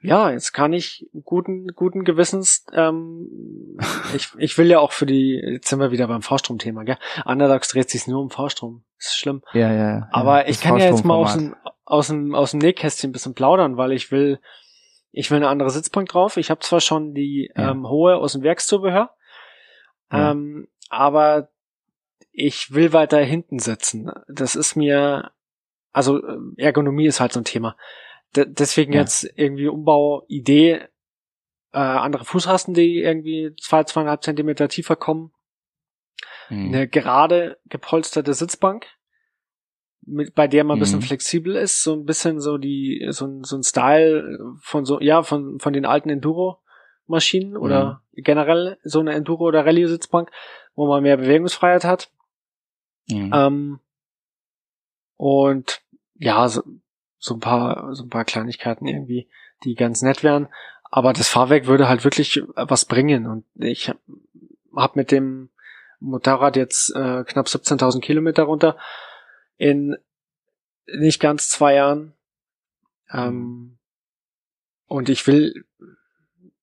[0.00, 3.78] ja, jetzt kann ich guten, guten Gewissens, ähm,
[4.14, 6.98] ich, ich will ja auch für die, jetzt sind wir wieder beim V-Strom-Thema, gell?
[7.24, 8.28] Underdogs dreht sich nur um.
[8.28, 9.42] Das ist schlimm.
[9.52, 9.90] Ja, ja.
[9.90, 10.08] ja.
[10.12, 11.73] Aber ich kann ja jetzt mal aus V-Strom-Format.
[11.84, 14.40] Aus dem, aus dem Nähkästchen ein bisschen plaudern, weil ich will,
[15.12, 16.36] ich will eine andere Sitzbank drauf.
[16.36, 17.70] Ich habe zwar schon die Ja.
[17.70, 19.14] ähm, hohe aus dem Werkszubehör,
[20.12, 20.30] Ja.
[20.32, 21.50] ähm, aber
[22.32, 24.10] ich will weiter hinten sitzen.
[24.28, 25.30] Das ist mir,
[25.92, 27.76] also äh, Ergonomie ist halt so ein Thema.
[28.34, 29.00] D deswegen Ja.
[29.00, 30.80] jetzt irgendwie Umbauidee,
[31.72, 35.32] äh, andere Fußrasten, die irgendwie zwei, zweieinhalb Zentimeter tiefer kommen,
[36.48, 36.66] Mhm.
[36.74, 38.86] eine gerade gepolsterte Sitzbank,
[40.06, 41.04] mit, bei der man ein bisschen Mhm.
[41.04, 45.22] flexibel ist, so ein bisschen so die, so, ein- so ein Style von so, ja,
[45.22, 50.30] von, von den alten Enduro-Maschinen oder generell so eine Enduro- oder Rallye-Sitzbank,
[50.74, 52.10] wo man mehr Bewegungsfreiheit hat.
[53.08, 53.30] Mhm.
[53.34, 53.80] Ähm,
[55.16, 55.80] und
[56.16, 56.62] ja, so,
[57.18, 59.28] so ein paar, so ein paar Kleinigkeiten irgendwie,
[59.64, 60.48] die ganz nett wären.
[60.90, 63.26] Aber das Fahrwerk würde halt wirklich was bringen.
[63.26, 63.90] Und ich
[64.76, 65.50] habe mit dem
[66.00, 68.76] Motorrad jetzt äh, knapp 17.000 Kilometer runter
[69.56, 69.96] in
[70.86, 72.14] nicht ganz zwei Jahren.
[73.10, 73.78] Ähm,
[74.86, 75.64] und ich will,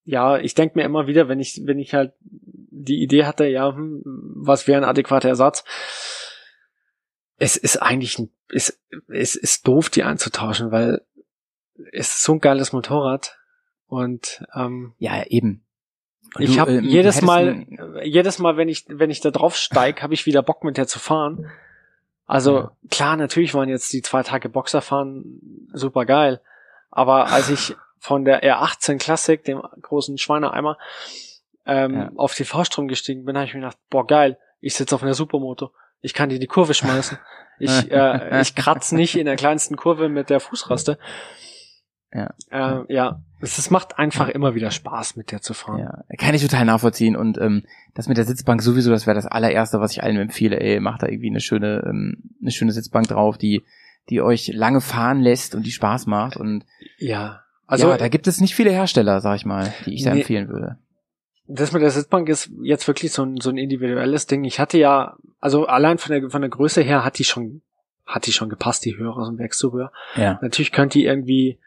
[0.03, 3.73] ja, ich denke mir immer wieder, wenn ich, wenn ich halt die Idee hatte, ja,
[3.75, 5.63] hm, was wäre ein adäquater Ersatz?
[7.37, 11.01] Es ist eigentlich, ein, es, es ist doof, die einzutauschen, weil
[11.91, 13.39] es ist so ein geiles Motorrad
[13.87, 15.65] und ähm, ja, eben.
[16.35, 17.65] Und ich habe ähm, jedes Mal,
[18.03, 20.87] jedes Mal, wenn ich, wenn ich da drauf steig, habe ich wieder Bock mit der
[20.87, 21.51] zu fahren.
[22.31, 22.71] Also Ja.
[22.89, 26.39] klar, natürlich waren jetzt die zwei Tage Boxer fahren super geil,
[26.89, 30.77] aber als ich von der R18 Classic, dem großen Schweineeimer,
[31.65, 32.11] ähm, Ja.
[32.15, 35.13] auf die V-Strom gestiegen bin, habe ich mir gedacht, boah geil, ich sitze auf einer
[35.13, 37.19] Supermoto, ich kann die in die Kurve schmeißen,
[37.59, 40.97] ich, äh, ich kratz nicht in der kleinsten Kurve mit der Fußraste.
[42.13, 42.33] Ja.
[42.49, 45.79] Äh, ja, es, es macht einfach immer wieder Spaß, mit der zu fahren.
[45.79, 47.15] Ja, kann ich total nachvollziehen.
[47.15, 50.59] Und ähm, das mit der Sitzbank sowieso, das wäre das allererste, was ich allen empfehle.
[50.59, 53.63] Ey, macht da irgendwie eine schöne, ähm, eine schöne Sitzbank drauf, die,
[54.09, 56.35] die euch lange fahren lässt und die Spaß macht.
[56.37, 56.65] Und
[56.97, 60.13] Ja, also ja, da gibt es nicht viele Hersteller, sag ich mal, die ich da
[60.13, 60.19] Nee.
[60.21, 60.77] empfehlen würde.
[61.47, 64.43] das mit der Sitzbank ist jetzt wirklich so ein, so ein individuelles Ding.
[64.43, 67.61] Ich hatte ja, also allein von der, von der Größe her hat die schon,
[68.05, 69.91] hat die schon gepasst, die Höhe aus dem Werkszubehör.
[70.15, 70.39] Ja.
[70.41, 71.57] Natürlich könnte die irgendwie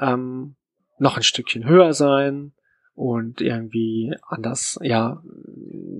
[0.00, 0.56] ähm,
[0.98, 2.52] noch ein Stückchen höher sein
[2.94, 5.22] und irgendwie anders, ja,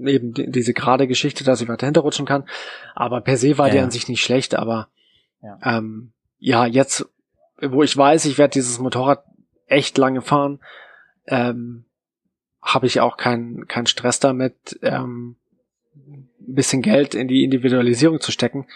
[0.05, 2.45] eben die, diese gerade Geschichte, dass ich weiter hinterrutschen kann.
[2.95, 4.89] Aber per se war Ja, die an sich nicht schlecht, aber
[5.43, 5.59] Ja.
[5.63, 7.07] ähm, ja, jetzt,
[7.61, 9.25] wo ich weiß, ich werde dieses Motorrad
[9.67, 10.61] echt lange fahren,
[11.27, 11.85] ähm,
[12.63, 15.37] habe ich auch keinen keinen Stress damit, ähm,
[15.97, 18.67] ein bisschen Geld in die Individualisierung zu stecken.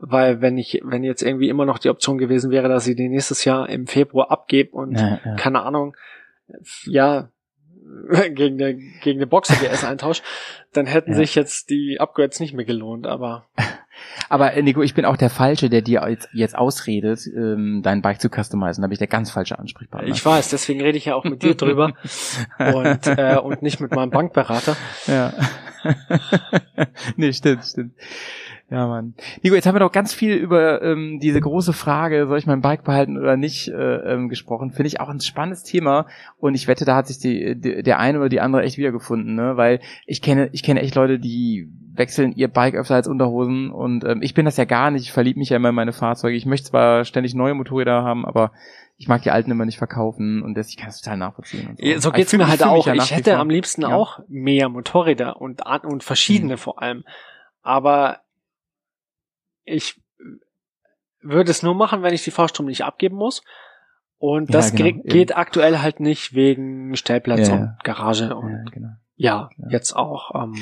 [0.00, 3.08] Weil wenn ich, wenn jetzt irgendwie immer noch die Option gewesen wäre, dass ich die
[3.08, 5.34] nächstes Jahr im Februar abgebe und Ja, ja.
[5.36, 5.96] keine Ahnung,
[6.86, 7.30] ja,
[8.34, 10.22] gegen eine, gegen eine Boxer GS eintausch,
[10.72, 11.16] dann hätten Ja.
[11.16, 13.46] sich jetzt die Upgrades nicht mehr gelohnt, aber
[14.28, 18.02] Aber äh, Nico, ich bin auch der Falsche, der dir jetzt, jetzt ausredet, ähm, dein
[18.02, 18.82] Bike zu customizen.
[18.82, 20.08] Da bin ich der ganz falsche Ansprechpartner.
[20.10, 21.94] ich weiß, deswegen rede ich ja auch mit dir drüber
[22.58, 24.76] und, äh, und nicht mit meinem Bankberater.
[25.06, 25.32] Ja.
[27.16, 27.94] nee, stimmt, stimmt.
[28.68, 29.14] Ja, Mann.
[29.42, 32.62] Nico, jetzt haben wir doch ganz viel über ähm, diese große Frage, soll ich mein
[32.62, 33.74] Bike behalten oder nicht, äh,
[34.12, 34.72] ähm, gesprochen.
[34.72, 36.06] Finde ich auch ein spannendes Thema
[36.38, 39.36] und ich wette, da hat sich die, die, der eine oder die andere echt wiedergefunden,
[39.36, 39.56] ne?
[39.56, 44.04] Weil ich kenne, ich kenne echt Leute, die wechseln ihr Bike öfter als Unterhosen und
[44.04, 45.02] ähm, ich bin das ja gar nicht.
[45.02, 46.36] Ich verliebe mich ja immer in meine Fahrzeuge.
[46.36, 48.50] Ich möchte zwar ständig neue Motorräder haben, aber
[48.96, 51.76] ich mag die alten immer nicht verkaufen und das, ich kann es total nachvollziehen.
[51.80, 52.00] So.
[52.00, 52.84] So geht's fühl- mir halt auch.
[52.88, 53.94] ja ich hätte am liebsten Ja.
[53.94, 56.58] auch mehr Motorräder und, und verschiedene Mhm.
[56.58, 57.04] vor allem.
[57.62, 58.18] Aber
[59.66, 60.00] ich
[61.20, 63.42] würde es nur machen, wenn ich die Fahrstrom nicht abgeben muss.
[64.18, 65.02] Und Ja, das genau, ge- eben.
[65.08, 67.78] geht aktuell halt nicht wegen Stellplatz Ja, und ja.
[67.84, 68.88] Garage und Ja, genau.
[69.16, 69.68] ja, Ja.
[69.68, 70.34] jetzt auch.
[70.34, 70.54] Ähm,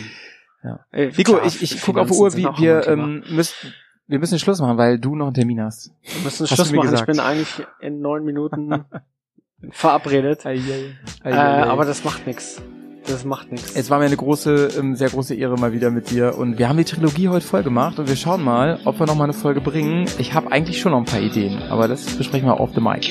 [0.65, 0.81] Ja.
[0.91, 3.73] äh, klar, ich, ich gucke auf die Uhr, wie wir ähm, müssen
[4.07, 5.91] wir müssen Schluss machen, weil du noch einen Termin hast.
[6.03, 6.87] Wir müssen hast Schluss machen.
[6.87, 7.07] Ich gesagt.
[7.07, 8.85] bin eigentlich in neun Minuten
[9.71, 10.45] verabredet.
[10.45, 11.63] Ei, ei, Äh, ei, ei.
[11.65, 12.61] aber das macht nix.
[13.07, 13.77] Das macht nix.
[13.77, 16.69] es war mir eine große, ähm, sehr große Ehre mal wieder mit dir und wir
[16.69, 19.35] haben die Trilogie heute voll gemacht und wir schauen mal, ob wir noch mal eine
[19.35, 20.07] Folge bringen.
[20.19, 23.11] Ich habe eigentlich schon noch ein paar Ideen, aber das besprechen wir auf the mic.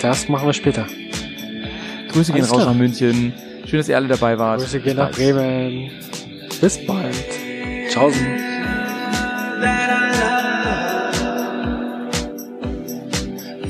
[0.00, 0.86] Das machen wir später.
[2.12, 3.32] Grüße gehen raus nach München.
[3.66, 4.60] Schön, dass ihr alle dabei wart.
[4.60, 5.12] Grüße gehen nach.
[5.12, 5.90] Bremen.
[6.60, 7.14] Bis bald.
[7.94, 8.14] Love.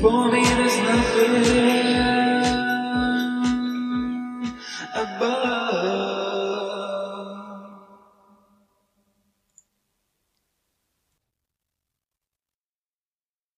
[0.01, 0.50] For me,